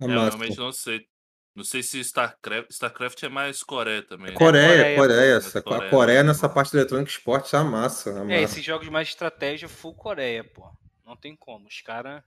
eu 0.00 0.08
realmente 0.08 0.58
não 0.58 0.72
sei. 0.72 1.06
Não 1.54 1.64
sei 1.64 1.82
se 1.82 2.00
StarCraft, 2.00 2.70
StarCraft 2.70 3.22
é 3.24 3.28
mais 3.28 3.62
Coreia 3.62 4.02
também. 4.02 4.30
Né? 4.30 4.38
Coreia, 4.38 4.68
Coreia. 4.68 4.96
Coreia. 4.96 5.36
Essa, 5.36 5.62
Coreia. 5.62 5.86
A 5.86 5.90
Coreia 5.90 6.22
nessa 6.22 6.48
parte 6.48 6.74
eletrônica 6.74 7.10
esporte 7.10 7.54
é 7.54 7.58
a 7.58 7.64
massa. 7.64 8.10
A 8.10 8.24
massa. 8.24 8.32
É, 8.32 8.40
esses 8.40 8.64
jogos 8.64 8.88
mais 8.88 9.08
estratégia, 9.08 9.68
full 9.68 9.94
Coreia, 9.94 10.42
pô. 10.42 10.66
Não 11.04 11.14
tem 11.14 11.36
como. 11.36 11.68
Os 11.68 11.82
caras. 11.82 12.22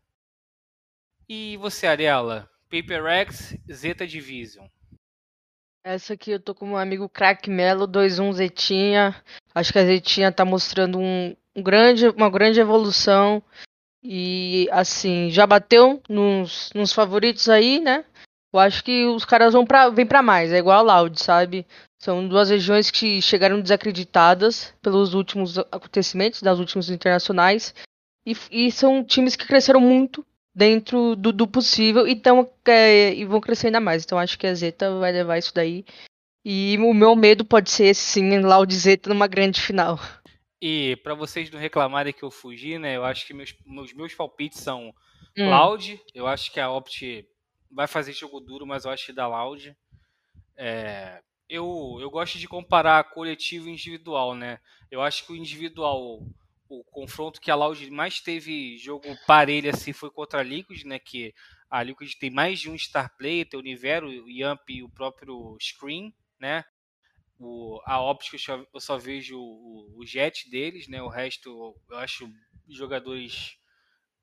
E 1.27 1.57
você, 1.57 1.87
Ariela? 1.87 2.47
Paper 2.69 3.03
X, 3.07 3.57
Zeta 3.71 4.05
Division. 4.05 4.67
Essa 5.87 6.15
aqui 6.15 6.31
eu 6.31 6.39
tô 6.39 6.55
com 6.55 6.71
um 6.71 6.77
amigo 6.77 7.07
Crack 7.07 7.47
Melo 7.47 7.85
21 7.85 8.33
Zetinha. 8.33 9.15
Acho 9.53 9.71
que 9.71 9.77
a 9.77 9.85
Zetinha 9.85 10.31
tá 10.31 10.43
mostrando 10.43 10.97
um, 10.97 11.35
um, 11.55 11.61
grande, 11.61 12.07
uma 12.07 12.27
grande 12.27 12.59
evolução. 12.59 13.39
E 14.03 14.67
assim, 14.71 15.29
já 15.29 15.45
bateu 15.45 16.01
nos, 16.09 16.71
nos 16.73 16.91
favoritos 16.91 17.47
aí, 17.49 17.79
né? 17.79 18.03
Eu 18.51 18.59
acho 18.59 18.83
que 18.83 19.05
os 19.05 19.25
caras 19.25 19.53
vão 19.53 19.63
pra, 19.63 19.89
vem 19.89 20.07
pra 20.07 20.23
mais, 20.23 20.51
é 20.51 20.57
igual 20.57 20.79
a 20.79 21.01
Loud, 21.01 21.21
sabe? 21.21 21.67
São 21.99 22.27
duas 22.27 22.49
regiões 22.49 22.89
que 22.89 23.21
chegaram 23.21 23.61
desacreditadas 23.61 24.73
pelos 24.81 25.13
últimos 25.13 25.59
acontecimentos, 25.59 26.41
das 26.41 26.57
últimas 26.57 26.89
internacionais. 26.89 27.75
E, 28.25 28.35
e 28.49 28.71
são 28.71 29.03
times 29.03 29.35
que 29.35 29.45
cresceram 29.45 29.81
muito 29.81 30.25
dentro 30.55 31.15
do, 31.15 31.33
do 31.33 31.45
possível 31.45 32.07
e, 32.07 32.15
tão, 32.15 32.49
é, 32.65 33.13
e 33.13 33.25
vão 33.25 33.41
crescer 33.41 33.67
ainda 33.67 33.79
mais. 33.79 34.05
Então 34.05 34.17
acho 34.17 34.39
que 34.39 34.47
a 34.47 34.53
Zeta 34.55 34.97
vai 34.97 35.11
levar 35.11 35.37
isso 35.37 35.53
daí. 35.53 35.85
E 36.43 36.77
o 36.79 36.93
meu 36.93 37.15
medo 37.15 37.43
pode 37.43 37.69
ser 37.69 37.85
esse 37.85 38.01
sim, 38.01 38.39
Loud 38.39 38.73
Zeta 38.73 39.09
numa 39.09 39.27
grande 39.27 39.59
final. 39.59 39.99
E 40.61 40.95
para 41.03 41.13
vocês 41.13 41.49
não 41.51 41.59
reclamarem 41.59 42.13
que 42.13 42.23
eu 42.23 42.31
fugi, 42.31 42.77
né? 42.77 42.95
Eu 42.95 43.03
acho 43.03 43.27
que 43.27 43.33
meus, 43.33 43.53
meus, 43.65 43.93
meus 43.93 44.13
palpites 44.13 44.61
são 44.61 44.93
hum. 45.37 45.49
Loud. 45.49 45.99
Eu 46.13 46.27
acho 46.27 46.51
que 46.51 46.59
a 46.59 46.71
Opt 46.71 47.27
vai 47.71 47.87
fazer 47.87 48.13
jogo 48.13 48.39
duro, 48.39 48.65
mas 48.65 48.85
eu 48.85 48.91
acho 48.91 49.07
que 49.07 49.13
dá 49.13 49.27
Loud. 49.27 49.75
É, 50.55 51.21
eu, 51.49 51.97
eu 51.99 52.09
gosto 52.09 52.37
de 52.37 52.47
comparar 52.47 53.03
coletivo 53.11 53.67
e 53.67 53.71
individual, 53.71 54.33
né? 54.33 54.59
Eu 54.89 55.01
acho 55.01 55.25
que 55.25 55.33
o 55.33 55.35
individual, 55.35 56.21
o 56.67 56.83
confronto 56.83 57.39
que 57.39 57.51
a 57.51 57.55
Loud 57.55 57.89
mais 57.91 58.19
teve 58.19 58.77
jogo 58.77 59.07
parelho 59.27 59.69
assim 59.69 59.93
foi 59.93 60.09
contra 60.09 60.39
a 60.39 60.43
Liquid, 60.43 60.83
né? 60.83 60.99
Que 60.99 61.33
a 61.69 61.83
Liquid 61.83 62.13
tem 62.13 62.29
mais 62.29 62.59
de 62.59 62.69
um 62.69 62.77
star 62.77 63.15
player, 63.17 63.47
tem 63.47 63.59
o 63.59 63.63
Nivero, 63.63 64.07
o 64.07 64.29
Yamp 64.29 64.69
e 64.69 64.83
o 64.83 64.89
próprio 64.89 65.57
Screen, 65.59 66.13
né? 66.39 66.63
O, 67.37 67.81
a 67.85 68.01
Optic 68.01 68.39
eu 68.73 68.79
só 68.79 68.97
vejo 68.97 69.37
o, 69.37 69.99
o, 69.99 70.05
jet 70.05 70.49
deles, 70.49 70.87
né? 70.87 71.01
O 71.01 71.09
resto 71.09 71.75
eu 71.89 71.97
acho 71.97 72.31
jogadores 72.69 73.57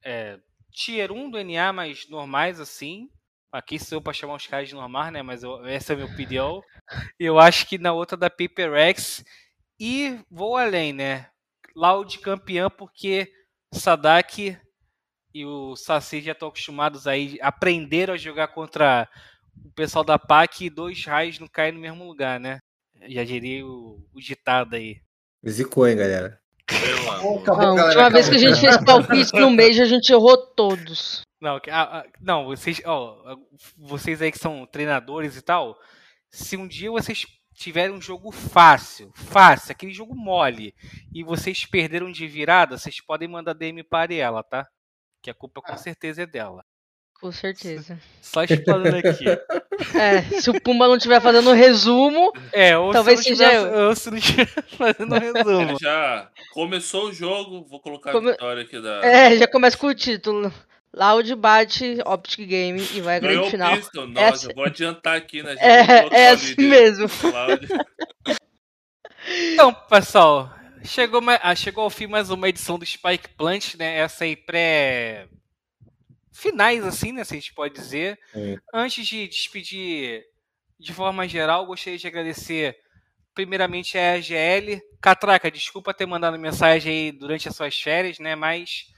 é, 0.02 0.40
tier 0.70 1.12
1 1.12 1.30
do 1.30 1.44
NA, 1.44 1.72
mas 1.72 2.08
normais 2.08 2.58
assim. 2.58 3.10
Aqui 3.52 3.78
sou 3.78 3.96
eu 3.96 4.02
para 4.02 4.14
chamar 4.14 4.36
os 4.36 4.46
caras 4.46 4.68
de 4.68 4.74
normais, 4.74 5.12
né? 5.12 5.22
Mas 5.22 5.42
eu, 5.42 5.64
essa 5.66 5.92
é 5.92 5.94
a 5.94 5.98
minha 5.98 6.12
opinião. 6.12 6.62
Eu 7.18 7.38
acho 7.38 7.66
que 7.66 7.76
na 7.76 7.92
outra 7.92 8.16
da 8.16 8.30
PaperX. 8.30 9.22
E 9.78 10.18
vou 10.30 10.56
além, 10.56 10.92
né? 10.92 11.31
Loud 11.74 12.18
campeão 12.18 12.70
porque 12.70 13.30
Sadak 13.72 14.56
e 15.34 15.44
o 15.44 15.74
Saci 15.76 16.20
já 16.20 16.32
estão 16.32 16.48
acostumados 16.48 17.06
aí, 17.06 17.38
aprenderam 17.40 18.14
a 18.14 18.18
jogar 18.18 18.48
contra 18.48 19.08
o 19.64 19.72
pessoal 19.72 20.04
da 20.04 20.18
PAC 20.18 20.66
e 20.66 20.70
dois 20.70 21.04
raios 21.04 21.38
não 21.38 21.48
caem 21.48 21.72
no 21.72 21.80
mesmo 21.80 22.06
lugar, 22.06 22.38
né? 22.38 22.58
Já 23.08 23.24
diria 23.24 23.66
o, 23.66 24.04
o 24.12 24.20
ditado 24.20 24.76
aí. 24.76 25.00
Zicou, 25.48 25.88
hein, 25.88 25.96
galera? 25.96 26.40
Não, 27.46 27.78
a 27.78 27.84
última 27.84 28.10
vez 28.10 28.28
que 28.28 28.36
a 28.36 28.38
gente 28.38 28.60
fez 28.60 28.76
palpite 28.84 29.32
no 29.34 29.50
mês, 29.50 29.78
a 29.78 29.84
gente 29.84 30.10
errou 30.12 30.36
todos. 30.36 31.22
Não, 31.40 31.60
não 32.20 32.44
vocês, 32.44 32.80
ó, 32.84 33.36
vocês 33.76 34.22
aí 34.22 34.30
que 34.30 34.38
são 34.38 34.64
treinadores 34.66 35.36
e 35.36 35.42
tal, 35.42 35.76
se 36.30 36.56
um 36.56 36.68
dia 36.68 36.90
vocês 36.90 37.26
tiverem 37.54 37.94
um 37.94 38.00
jogo 38.00 38.30
fácil, 38.30 39.12
fácil, 39.14 39.72
aquele 39.72 39.92
jogo 39.92 40.14
mole, 40.14 40.74
e 41.12 41.22
vocês 41.22 41.64
perderam 41.64 42.10
de 42.10 42.26
virada, 42.26 42.78
vocês 42.78 43.00
podem 43.00 43.28
mandar 43.28 43.54
DM 43.54 43.82
para 43.82 44.14
ela, 44.14 44.42
tá? 44.42 44.66
Que 45.22 45.30
a 45.30 45.34
culpa 45.34 45.62
com 45.62 45.76
certeza 45.76 46.22
é 46.22 46.26
dela. 46.26 46.64
Com 47.22 47.30
certeza. 47.30 48.00
Só 48.20 48.42
explanando 48.42 48.96
aqui. 48.96 49.24
É, 49.96 50.22
se 50.40 50.50
o 50.50 50.60
Pumba 50.60 50.88
não 50.88 50.96
estiver 50.96 51.20
fazendo 51.20 51.52
resumo, 51.52 52.32
é, 52.52 52.76
ou 52.76 52.92
talvez 52.92 53.20
se 53.20 53.26
seja 53.26 53.48
tiver, 53.48 53.60
eu. 53.60 53.88
Ou 53.88 53.94
se 53.94 54.10
não 54.10 54.18
estiver 54.18 54.46
fazendo 54.76 55.14
resumo. 55.14 55.60
Ele 55.62 55.76
já 55.80 56.28
começou 56.52 57.08
o 57.08 57.12
jogo, 57.12 57.64
vou 57.68 57.78
colocar 57.78 58.10
Come... 58.10 58.30
a 58.30 58.32
vitória 58.32 58.62
aqui 58.64 58.80
da. 58.80 59.04
É, 59.04 59.36
já 59.36 59.46
começa 59.46 59.78
com 59.78 59.86
o 59.86 59.94
título. 59.94 60.52
Loud 60.94 61.34
bate 61.36 61.98
Optic 62.04 62.46
Game 62.46 62.80
e 62.94 63.00
vai 63.00 63.16
à 63.16 63.20
grande 63.20 63.50
final. 63.50 63.76
Pistol. 63.76 64.06
Nossa, 64.06 64.46
Essa... 64.46 64.54
vou 64.54 64.64
adiantar 64.64 65.16
aqui, 65.16 65.42
né? 65.42 65.56
É, 65.58 66.24
é 66.24 66.28
assim 66.30 66.54
mesmo. 66.58 67.06
então, 69.52 69.72
pessoal, 69.72 70.54
chegou, 70.84 71.22
ah, 71.42 71.54
chegou 71.54 71.84
ao 71.84 71.90
fim 71.90 72.06
mais 72.06 72.28
uma 72.28 72.48
edição 72.48 72.78
do 72.78 72.84
Spike 72.84 73.30
Plant, 73.36 73.74
né? 73.76 73.98
Essa 73.98 74.24
aí 74.24 74.36
pré 74.36 75.28
finais, 76.30 76.84
assim, 76.84 77.12
né? 77.12 77.24
Se 77.24 77.34
a 77.34 77.36
gente 77.38 77.54
pode 77.54 77.74
dizer. 77.74 78.18
É. 78.34 78.56
Antes 78.74 79.06
de 79.06 79.28
despedir 79.28 80.22
de 80.78 80.92
forma 80.92 81.26
geral, 81.28 81.64
gostaria 81.64 81.98
de 81.98 82.06
agradecer 82.06 82.76
primeiramente 83.34 83.96
a 83.96 84.14
AGL. 84.14 84.80
Catraca, 85.00 85.50
desculpa 85.50 85.94
ter 85.94 86.06
mandado 86.06 86.38
mensagem 86.38 86.92
aí 86.92 87.12
durante 87.12 87.48
as 87.48 87.56
suas 87.56 87.80
férias, 87.80 88.18
né? 88.18 88.34
Mas 88.34 88.92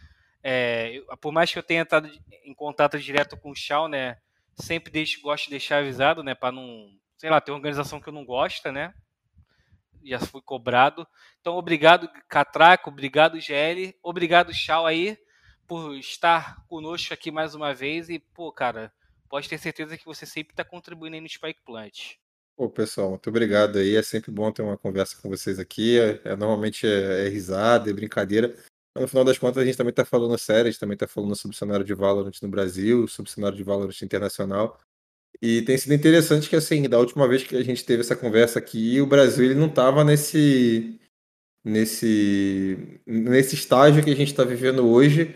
é, 0.46 1.00
por 1.22 1.32
mais 1.32 1.50
que 1.50 1.58
eu 1.58 1.62
tenha 1.62 1.82
estado 1.82 2.06
em 2.44 2.54
contato 2.54 2.98
direto 2.98 3.34
com 3.34 3.50
o 3.50 3.56
Chau, 3.56 3.88
né? 3.88 4.18
Sempre 4.54 4.92
deixo, 4.92 5.22
gosto 5.22 5.46
de 5.46 5.52
deixar 5.52 5.78
avisado, 5.78 6.22
né? 6.22 6.34
Para 6.34 6.52
não, 6.52 6.90
sei 7.16 7.30
lá, 7.30 7.40
ter 7.40 7.50
uma 7.50 7.56
organização 7.56 7.98
que 7.98 8.08
eu 8.10 8.12
não 8.12 8.26
gosto, 8.26 8.70
né? 8.70 8.92
Já 10.04 10.20
fui 10.20 10.42
cobrado. 10.42 11.08
Então, 11.40 11.54
obrigado, 11.54 12.10
Catraca, 12.28 12.90
obrigado, 12.90 13.40
GL, 13.40 13.96
obrigado, 14.02 14.52
Chau 14.52 14.84
aí 14.84 15.18
por 15.66 15.96
estar 15.96 16.62
conosco 16.68 17.14
aqui 17.14 17.30
mais 17.30 17.54
uma 17.54 17.72
vez 17.72 18.10
e, 18.10 18.18
pô, 18.18 18.52
cara, 18.52 18.92
pode 19.30 19.48
ter 19.48 19.56
certeza 19.56 19.96
que 19.96 20.04
você 20.04 20.26
sempre 20.26 20.52
está 20.52 20.62
contribuindo 20.62 21.14
aí 21.14 21.22
no 21.22 21.28
Spike 21.28 21.62
Plant. 21.64 22.16
Pô, 22.54 22.68
pessoal, 22.68 23.10
muito 23.10 23.30
obrigado 23.30 23.78
aí. 23.78 23.96
É 23.96 24.02
sempre 24.02 24.30
bom 24.30 24.52
ter 24.52 24.60
uma 24.60 24.76
conversa 24.76 25.16
com 25.22 25.30
vocês 25.30 25.58
aqui. 25.58 25.98
É, 25.98 26.20
é 26.24 26.36
normalmente 26.36 26.86
é, 26.86 27.26
é, 27.26 27.28
risada, 27.30 27.88
é 27.88 27.94
brincadeira. 27.94 28.54
Mas 28.94 29.02
no 29.02 29.08
final 29.08 29.24
das 29.24 29.38
contas, 29.38 29.62
a 29.62 29.66
gente 29.66 29.76
também 29.76 29.90
está 29.90 30.04
falando 30.04 30.36
gente 30.38 30.78
também 30.78 30.94
está 30.94 31.08
falando 31.08 31.34
sobre 31.34 31.54
o 31.54 31.58
cenário 31.58 31.84
de 31.84 31.94
Valorant 31.94 32.34
no 32.42 32.48
Brasil, 32.48 33.08
sobre 33.08 33.30
o 33.30 33.34
cenário 33.34 33.56
de 33.56 33.64
Valorant 33.64 34.02
internacional. 34.02 34.78
E 35.42 35.62
tem 35.62 35.76
sido 35.76 35.94
interessante 35.94 36.48
que, 36.48 36.56
assim, 36.56 36.88
da 36.88 36.98
última 36.98 37.26
vez 37.26 37.42
que 37.42 37.56
a 37.56 37.62
gente 37.64 37.84
teve 37.84 38.02
essa 38.02 38.14
conversa 38.14 38.58
aqui, 38.58 39.00
o 39.00 39.06
Brasil 39.06 39.44
ele 39.44 39.54
não 39.54 39.66
estava 39.66 40.04
nesse, 40.04 40.98
nesse, 41.64 43.00
nesse 43.04 43.56
estágio 43.56 44.02
que 44.04 44.10
a 44.10 44.16
gente 44.16 44.30
está 44.30 44.44
vivendo 44.44 44.86
hoje 44.86 45.34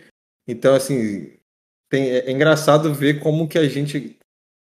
então, 0.48 0.74
assim, 0.74 1.38
tem, 1.90 2.10
é, 2.10 2.18
é 2.20 2.32
engraçado 2.32 2.94
ver 2.94 3.20
como 3.20 3.46
que 3.46 3.58
a 3.58 3.68
gente, 3.68 4.18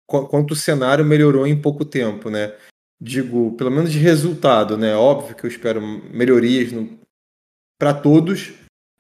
quanto 0.07 0.51
o 0.51 0.57
cenário 0.57 1.05
melhorou 1.05 1.47
em 1.47 1.61
pouco 1.61 1.85
tempo, 1.85 2.29
né? 2.29 2.59
Digo, 3.01 3.57
pelo 3.57 3.71
menos 3.71 3.93
de 3.93 3.99
resultado, 4.01 4.77
né? 4.77 4.97
Óbvio 4.97 5.37
que 5.37 5.47
eu 5.47 5.49
espero 5.49 5.81
melhorias 5.81 6.71
para 7.79 7.95
todos, 7.95 8.53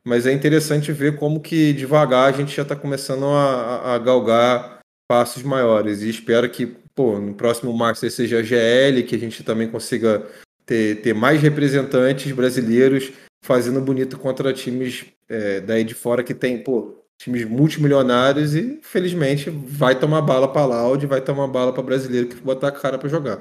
mas 0.09 0.27
é 0.27 0.33
interessante 0.33 0.91
ver 0.91 1.17
como 1.17 1.39
que 1.39 1.75
devagar 1.75 2.33
a 2.33 2.37
gente 2.37 2.57
já 2.57 2.63
está 2.63 2.75
começando 2.75 3.27
a, 3.27 3.95
a, 3.95 3.99
galgar 3.99 4.79
passos 5.07 5.43
maiores. 5.43 6.01
E 6.01 6.09
espero 6.09 6.49
que, 6.49 6.67
pô, 6.95 7.19
no 7.19 7.35
próximo 7.35 7.71
Master 7.75 8.11
seja 8.11 8.39
a 8.39 8.43
GL, 8.43 9.03
que 9.03 9.15
a 9.15 9.19
gente 9.19 9.45
também 9.45 9.71
consiga 9.71 10.27
ter, 10.65 11.03
ter 11.03 11.15
mais 11.15 11.43
representantes 11.43 12.33
brasileiros 12.33 13.13
fazendo 13.45 13.83
bonito 13.83 14.19
contra 14.19 14.51
times 14.53 15.05
é, 15.29 15.61
daí 15.61 15.85
de 15.85 15.95
fora 15.95 16.25
que 16.25 16.35
tem, 16.35 16.63
pô, 16.63 17.05
times 17.19 17.45
multimilionários 17.45 18.55
e, 18.55 18.81
felizmente, 18.83 19.51
vai 19.51 19.99
tomar 19.99 20.23
bala 20.23 20.51
para 20.51 20.65
Loud, 20.65 21.07
vai 21.07 21.21
tomar 21.21 21.49
bala 21.49 21.71
para 21.71 21.83
brasileiro 21.83 22.29
que 22.29 22.37
botar 22.37 22.69
a 22.69 22.73
cara 22.73 22.99
para 22.99 23.11
jogar. 23.11 23.41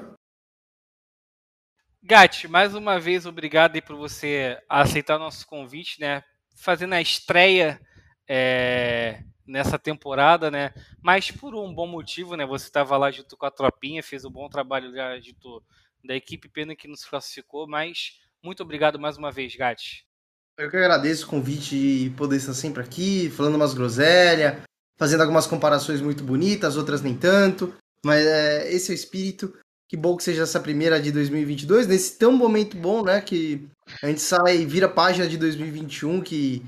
Gatti, 2.02 2.46
mais 2.46 2.74
uma 2.74 3.00
vez, 3.00 3.24
obrigado 3.24 3.76
aí 3.76 3.82
por 3.82 3.96
você 3.96 4.58
aceitar 4.68 5.18
nosso 5.18 5.46
convite, 5.46 5.98
né? 5.98 6.22
Fazendo 6.60 6.94
a 6.94 7.00
estreia 7.00 7.80
é, 8.28 9.22
nessa 9.46 9.78
temporada, 9.78 10.50
né? 10.50 10.72
Mas 11.02 11.30
por 11.30 11.54
um 11.54 11.72
bom 11.72 11.86
motivo, 11.86 12.36
né? 12.36 12.44
Você 12.46 12.66
estava 12.66 12.96
lá 12.96 13.10
junto 13.10 13.36
com 13.36 13.46
a 13.46 13.50
tropinha, 13.50 14.02
fez 14.02 14.24
um 14.24 14.30
bom 14.30 14.48
trabalho 14.48 14.92
já 14.92 15.18
junto 15.20 15.62
da 16.04 16.14
equipe, 16.14 16.48
pena 16.48 16.76
que 16.76 16.88
nos 16.88 17.04
classificou, 17.04 17.66
mas 17.66 18.18
muito 18.42 18.62
obrigado 18.62 18.98
mais 18.98 19.16
uma 19.16 19.32
vez, 19.32 19.54
Gatti. 19.56 20.06
Eu 20.58 20.70
que 20.70 20.76
agradeço 20.76 21.26
o 21.26 21.28
convite 21.28 21.76
de 21.76 22.10
poder 22.16 22.36
estar 22.36 22.54
sempre 22.54 22.82
aqui, 22.82 23.30
falando 23.30 23.54
umas 23.54 23.74
groselhas, 23.74 24.62
fazendo 24.96 25.20
algumas 25.22 25.46
comparações 25.46 26.00
muito 26.00 26.24
bonitas, 26.24 26.76
outras 26.76 27.00
nem 27.00 27.16
tanto. 27.16 27.74
Mas 28.04 28.24
é, 28.26 28.72
esse 28.72 28.90
é 28.90 28.94
o 28.94 28.96
espírito. 28.96 29.56
Que 29.88 29.96
bom 29.96 30.16
que 30.16 30.22
seja 30.22 30.42
essa 30.42 30.60
primeira 30.60 31.00
de 31.00 31.10
2022, 31.10 31.86
nesse 31.86 32.18
tão 32.18 32.32
momento 32.32 32.76
bom, 32.76 33.02
né? 33.02 33.22
Que 33.22 33.66
a 34.02 34.06
gente 34.06 34.20
sai 34.20 34.58
e 34.58 34.66
vira 34.66 34.86
página 34.88 35.26
de 35.26 35.38
2021, 35.38 36.20
que 36.20 36.62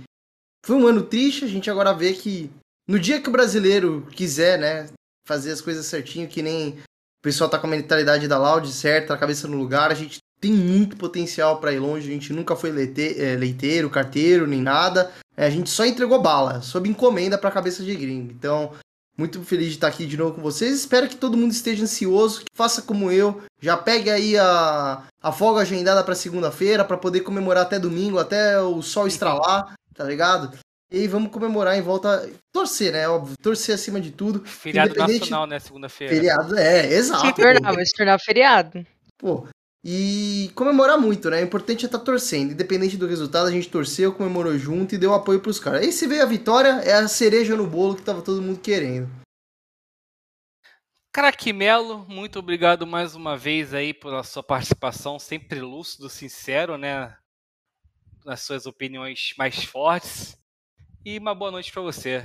foi 0.65 0.77
um 0.77 0.87
ano 0.87 1.03
triste. 1.03 1.45
A 1.45 1.49
gente 1.49 1.71
agora 1.71 1.93
vê 1.93 2.15
que 2.15 2.51
no 2.89 2.99
dia 2.99 3.21
que 3.21 3.29
o 3.29 3.33
brasileiro 3.33 4.07
quiser, 4.13 4.59
né? 4.59 4.89
Fazer 5.29 5.53
as 5.53 5.61
coisas 5.61 5.85
certinho, 5.85 6.29
que 6.29 6.41
nem 6.41 6.71
o 6.71 7.23
pessoal 7.23 7.51
tá 7.51 7.59
com 7.59 7.67
a 7.67 7.71
mentalidade 7.71 8.27
da 8.27 8.39
Loud 8.39 8.73
certa, 8.73 9.13
a 9.13 9.19
cabeça 9.19 9.47
no 9.47 9.59
lugar, 9.59 9.91
a 9.91 9.95
gente 9.95 10.19
tem 10.41 10.51
muito 10.51 10.97
potencial 10.97 11.61
para 11.61 11.73
ir 11.73 11.79
longe. 11.79 12.09
A 12.09 12.13
gente 12.13 12.33
nunca 12.33 12.57
foi 12.57 12.71
é, 12.71 13.37
leiteiro, 13.37 13.91
carteiro, 13.91 14.47
nem 14.47 14.63
nada. 14.63 15.13
É, 15.37 15.45
a 15.45 15.51
gente 15.51 15.69
só 15.69 15.85
entregou 15.85 16.23
bala, 16.23 16.63
sob 16.63 16.89
encomenda 16.89 17.37
para 17.37 17.51
a 17.51 17.53
cabeça 17.53 17.85
de 17.85 17.95
gringo. 17.95 18.33
Então, 18.33 18.73
muito 19.21 19.45
feliz 19.45 19.69
de 19.69 19.75
estar 19.75 19.89
aqui 19.89 20.07
de 20.07 20.17
novo 20.17 20.35
com 20.35 20.41
vocês. 20.41 20.73
Espero 20.73 21.07
que 21.07 21.15
todo 21.15 21.37
mundo 21.37 21.53
esteja 21.53 21.85
ansioso, 21.85 22.41
que 22.41 22.47
faça 22.55 22.81
como 22.81 23.13
eu. 23.13 23.43
Já 23.61 23.77
pegue 23.77 24.09
aí 24.09 24.39
a, 24.39 25.03
a 25.23 25.31
folga 25.31 25.61
agendada 25.61 26.03
para 26.03 26.15
segunda-feira, 26.15 26.85
para 26.85 26.97
poder 26.97 27.21
comemorar 27.21 27.65
até 27.65 27.79
domingo, 27.79 28.19
até 28.19 28.59
o 28.59 28.81
sol 28.81 29.07
estralar, 29.07 29.75
tá 29.95 30.05
ligado? 30.05 30.59
E 30.91 31.01
aí 31.01 31.07
vamos 31.07 31.31
comemorar 31.31 31.77
em 31.77 31.83
volta. 31.83 32.29
Torcer, 32.51 32.93
né? 32.93 33.07
Óbvio. 33.09 33.37
Torcer 33.41 33.75
acima 33.75 34.01
de 34.01 34.11
tudo. 34.11 34.43
Feriado 34.45 34.95
nacional, 34.95 35.47
né? 35.47 35.59
Segunda-feira. 35.59 36.15
Feriado, 36.15 36.59
é, 36.59 36.87
exato. 36.95 37.23
Vai 37.23 37.85
se 37.85 37.93
tornar 37.97 38.19
feriado. 38.19 38.85
Pô, 39.19 39.47
e 39.83 40.51
comemorar 40.55 40.99
muito, 40.99 41.31
né? 41.31 41.41
O 41.41 41.45
importante 41.45 41.85
é 41.85 41.87
estar 41.87 41.99
tá 41.99 42.05
torcendo. 42.05 42.53
Independente 42.53 42.97
do 42.97 43.07
resultado, 43.07 43.49
a 43.49 43.51
gente 43.51 43.71
torceu, 43.71 44.15
comemorou 44.15 44.57
junto 44.59 44.95
e 44.95 44.99
deu 44.99 45.15
apoio 45.15 45.41
pros 45.41 45.59
caras. 45.59 45.81
Aí 45.81 45.93
se 45.93 46.07
veio 46.07 46.23
a 46.23 46.27
vitória, 46.27 46.81
é 46.83 46.93
a 46.93 47.09
cereja 47.09 47.57
no 47.57 47.67
bolo 47.67 47.97
que 47.97 48.03
tava 48.03 48.23
todo 48.23 48.43
mundo 48.43 48.61
querendo. 48.61 49.09
Craque 51.13 51.53
Melo, 51.53 52.07
muito 52.09 52.39
obrigado 52.39 52.87
mais 52.87 53.17
uma 53.17 53.37
vez 53.37 53.75
aí 53.75 53.93
pela 53.93 54.23
sua 54.23 54.45
participação, 54.45 55.19
sempre 55.19 55.61
lúcido, 55.61 56.09
sincero, 56.09 56.77
né? 56.77 57.17
Nas 58.25 58.43
suas 58.43 58.67
opiniões 58.67 59.35
mais 59.37 59.65
fortes. 59.65 60.39
E 61.05 61.19
uma 61.19 61.35
boa 61.35 61.51
noite 61.51 61.73
para 61.73 61.83
você. 61.83 62.25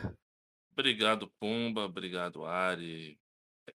Obrigado, 0.73 1.32
Pumba. 1.40 1.86
Obrigado, 1.86 2.45
Ari. 2.45 3.18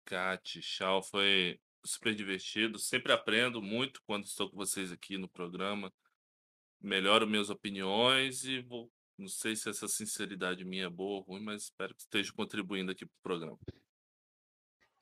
Kat, 0.05 0.61
Chau. 0.61 1.03
Foi 1.03 1.59
super 1.85 2.15
divertido. 2.15 2.79
Sempre 2.79 3.13
aprendo 3.13 3.63
muito 3.63 4.03
quando 4.07 4.25
estou 4.25 4.51
com 4.51 4.57
vocês 4.57 4.93
aqui 4.93 5.17
no 5.17 5.29
programa. 5.29 5.93
Melhoro 6.81 7.27
minhas 7.27 7.51
opiniões 7.51 8.45
e 8.45 8.61
vou. 8.61 8.91
Não 9.17 9.29
sei 9.29 9.57
se 9.57 9.69
essa 9.69 9.89
sinceridade 9.89 10.65
minha 10.65 10.85
é 10.85 10.91
boa 10.91 11.19
ou 11.19 11.23
ruim, 11.23 11.43
mas 11.43 11.65
espero 11.65 11.95
que 11.95 12.03
esteja 12.03 12.33
contribuindo 12.33 12.93
aqui 12.93 13.05
para 13.05 13.17
o 13.19 13.23
programa. 13.23 13.59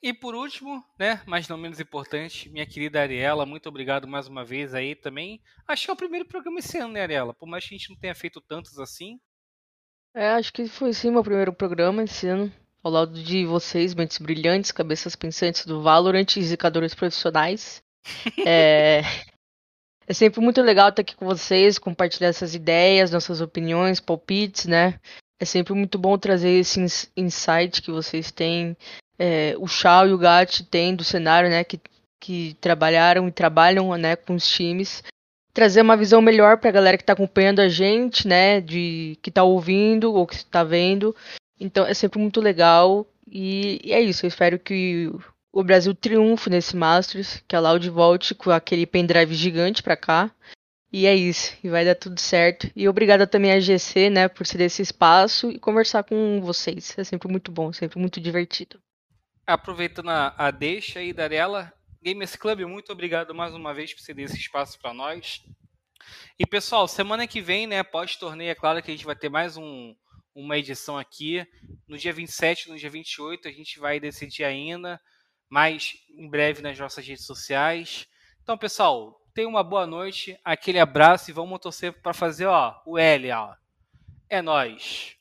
E 0.02 0.12
por 0.14 0.34
último, 0.34 0.82
né, 0.98 1.22
mas 1.26 1.48
não 1.48 1.58
menos 1.58 1.80
importante, 1.80 2.48
minha 2.48 2.66
querida 2.66 3.00
Ariela, 3.00 3.44
muito 3.44 3.68
obrigado 3.68 4.06
mais 4.06 4.26
uma 4.28 4.44
vez 4.44 4.72
aí 4.72 4.94
também. 4.94 5.42
Acho 5.66 5.84
que 5.84 5.90
é 5.90 5.94
o 5.94 5.96
primeiro 5.96 6.26
programa 6.26 6.60
esse 6.60 6.78
ano, 6.78 6.94
né, 6.94 7.02
Ariela? 7.02 7.34
Por 7.34 7.46
mais 7.46 7.66
que 7.66 7.74
a 7.74 7.78
gente 7.78 7.90
não 7.90 7.98
tenha 7.98 8.14
feito 8.14 8.40
tantos 8.40 8.78
assim. 8.78 9.18
É, 10.14 10.28
acho 10.30 10.52
que 10.52 10.66
foi 10.66 10.94
sim 10.94 11.10
meu 11.10 11.22
primeiro 11.22 11.52
programa 11.52 12.02
esse 12.02 12.26
ano 12.26 12.50
ao 12.86 12.92
lado 12.92 13.20
de 13.20 13.44
vocês, 13.44 13.96
mentes 13.96 14.18
brilhantes, 14.18 14.70
cabeças 14.70 15.16
pensantes 15.16 15.66
do 15.66 15.82
Valorant 15.82 16.36
e 16.36 16.42
zicadores 16.42 16.94
profissionais. 16.94 17.82
é... 18.46 19.02
é 20.06 20.14
sempre 20.14 20.40
muito 20.40 20.62
legal 20.62 20.90
estar 20.90 21.02
aqui 21.02 21.16
com 21.16 21.26
vocês, 21.26 21.80
compartilhar 21.80 22.28
essas 22.28 22.54
ideias, 22.54 23.10
nossas 23.10 23.40
opiniões, 23.40 23.98
palpites, 23.98 24.66
né? 24.66 25.00
É 25.40 25.44
sempre 25.44 25.74
muito 25.74 25.98
bom 25.98 26.16
trazer 26.16 26.50
esse 26.50 26.80
insight 27.16 27.82
que 27.82 27.90
vocês 27.90 28.30
têm, 28.30 28.76
é, 29.18 29.56
o 29.58 29.66
Shao 29.66 30.06
e 30.06 30.12
o 30.12 30.18
Gat 30.18 30.64
têm 30.66 30.94
do 30.94 31.02
cenário, 31.02 31.50
né? 31.50 31.64
Que, 31.64 31.80
que 32.20 32.56
trabalharam 32.60 33.26
e 33.26 33.32
trabalham 33.32 33.96
né, 33.96 34.14
com 34.14 34.36
os 34.36 34.48
times. 34.48 35.02
Trazer 35.52 35.80
uma 35.80 35.96
visão 35.96 36.22
melhor 36.22 36.58
para 36.58 36.68
a 36.68 36.72
galera 36.72 36.96
que 36.96 37.02
está 37.02 37.14
acompanhando 37.14 37.58
a 37.58 37.68
gente, 37.68 38.28
né? 38.28 38.60
De 38.60 39.18
que 39.20 39.28
está 39.28 39.42
ouvindo 39.42 40.14
ou 40.14 40.24
que 40.24 40.36
está 40.36 40.62
vendo. 40.62 41.16
Então 41.58 41.86
é 41.86 41.94
sempre 41.94 42.18
muito 42.18 42.40
legal. 42.40 43.06
E, 43.26 43.80
e 43.82 43.92
é 43.92 44.00
isso. 44.00 44.24
Eu 44.24 44.28
espero 44.28 44.58
que 44.58 45.10
o 45.52 45.64
Brasil 45.64 45.94
triunfe 45.94 46.50
nesse 46.50 46.76
Masters, 46.76 47.42
que 47.48 47.56
a 47.56 47.60
Loud 47.60 47.88
volte 47.90 48.34
com 48.34 48.50
aquele 48.50 48.86
pendrive 48.86 49.34
gigante 49.34 49.82
pra 49.82 49.96
cá. 49.96 50.30
E 50.92 51.04
é 51.06 51.14
isso, 51.14 51.56
e 51.62 51.68
vai 51.68 51.84
dar 51.84 51.94
tudo 51.94 52.18
certo. 52.20 52.70
E 52.74 52.88
obrigada 52.88 53.26
também 53.26 53.52
à 53.52 53.60
GC, 53.60 54.08
né, 54.08 54.28
por 54.28 54.46
ser 54.46 54.60
esse 54.60 54.80
espaço 54.82 55.50
e 55.50 55.58
conversar 55.58 56.04
com 56.04 56.40
vocês. 56.40 56.96
É 56.96 57.04
sempre 57.04 57.28
muito 57.28 57.50
bom, 57.50 57.72
sempre 57.72 57.98
muito 57.98 58.20
divertido. 58.20 58.80
Aproveitando 59.46 60.10
a, 60.10 60.34
a 60.38 60.50
deixa 60.50 61.00
aí, 61.00 61.12
Darela, 61.12 61.72
Gamers 62.02 62.36
Club, 62.36 62.60
muito 62.60 62.92
obrigado 62.92 63.34
mais 63.34 63.52
uma 63.54 63.74
vez 63.74 63.92
por 63.92 64.00
ceder 64.00 64.26
esse 64.26 64.38
espaço 64.38 64.78
para 64.78 64.94
nós. 64.94 65.42
E 66.38 66.46
pessoal, 66.46 66.86
semana 66.86 67.26
que 67.26 67.40
vem, 67.40 67.66
né, 67.66 67.82
pós-torneio, 67.82 68.50
é 68.50 68.54
claro 68.54 68.82
que 68.82 68.90
a 68.90 68.94
gente 68.94 69.04
vai 69.04 69.16
ter 69.16 69.28
mais 69.28 69.56
um, 69.56 69.94
uma 70.36 70.58
edição 70.58 70.98
aqui. 70.98 71.46
No 71.88 71.96
dia 71.96 72.12
27, 72.12 72.68
no 72.68 72.76
dia 72.76 72.90
28, 72.90 73.48
a 73.48 73.50
gente 73.50 73.80
vai 73.80 73.98
decidir 73.98 74.44
ainda, 74.44 75.00
mais 75.48 75.94
em 76.10 76.28
breve 76.28 76.60
nas 76.60 76.78
nossas 76.78 77.06
redes 77.06 77.24
sociais. 77.24 78.06
Então, 78.42 78.58
pessoal, 78.58 79.18
tenham 79.34 79.50
uma 79.50 79.64
boa 79.64 79.86
noite, 79.86 80.38
aquele 80.44 80.78
abraço 80.78 81.30
e 81.30 81.32
vamos 81.32 81.58
torcer 81.58 81.92
para 82.02 82.12
fazer 82.12 82.46
ó, 82.46 82.80
o 82.84 82.98
L. 82.98 83.32
Ó. 83.32 83.54
É 84.28 84.42
nós. 84.42 85.15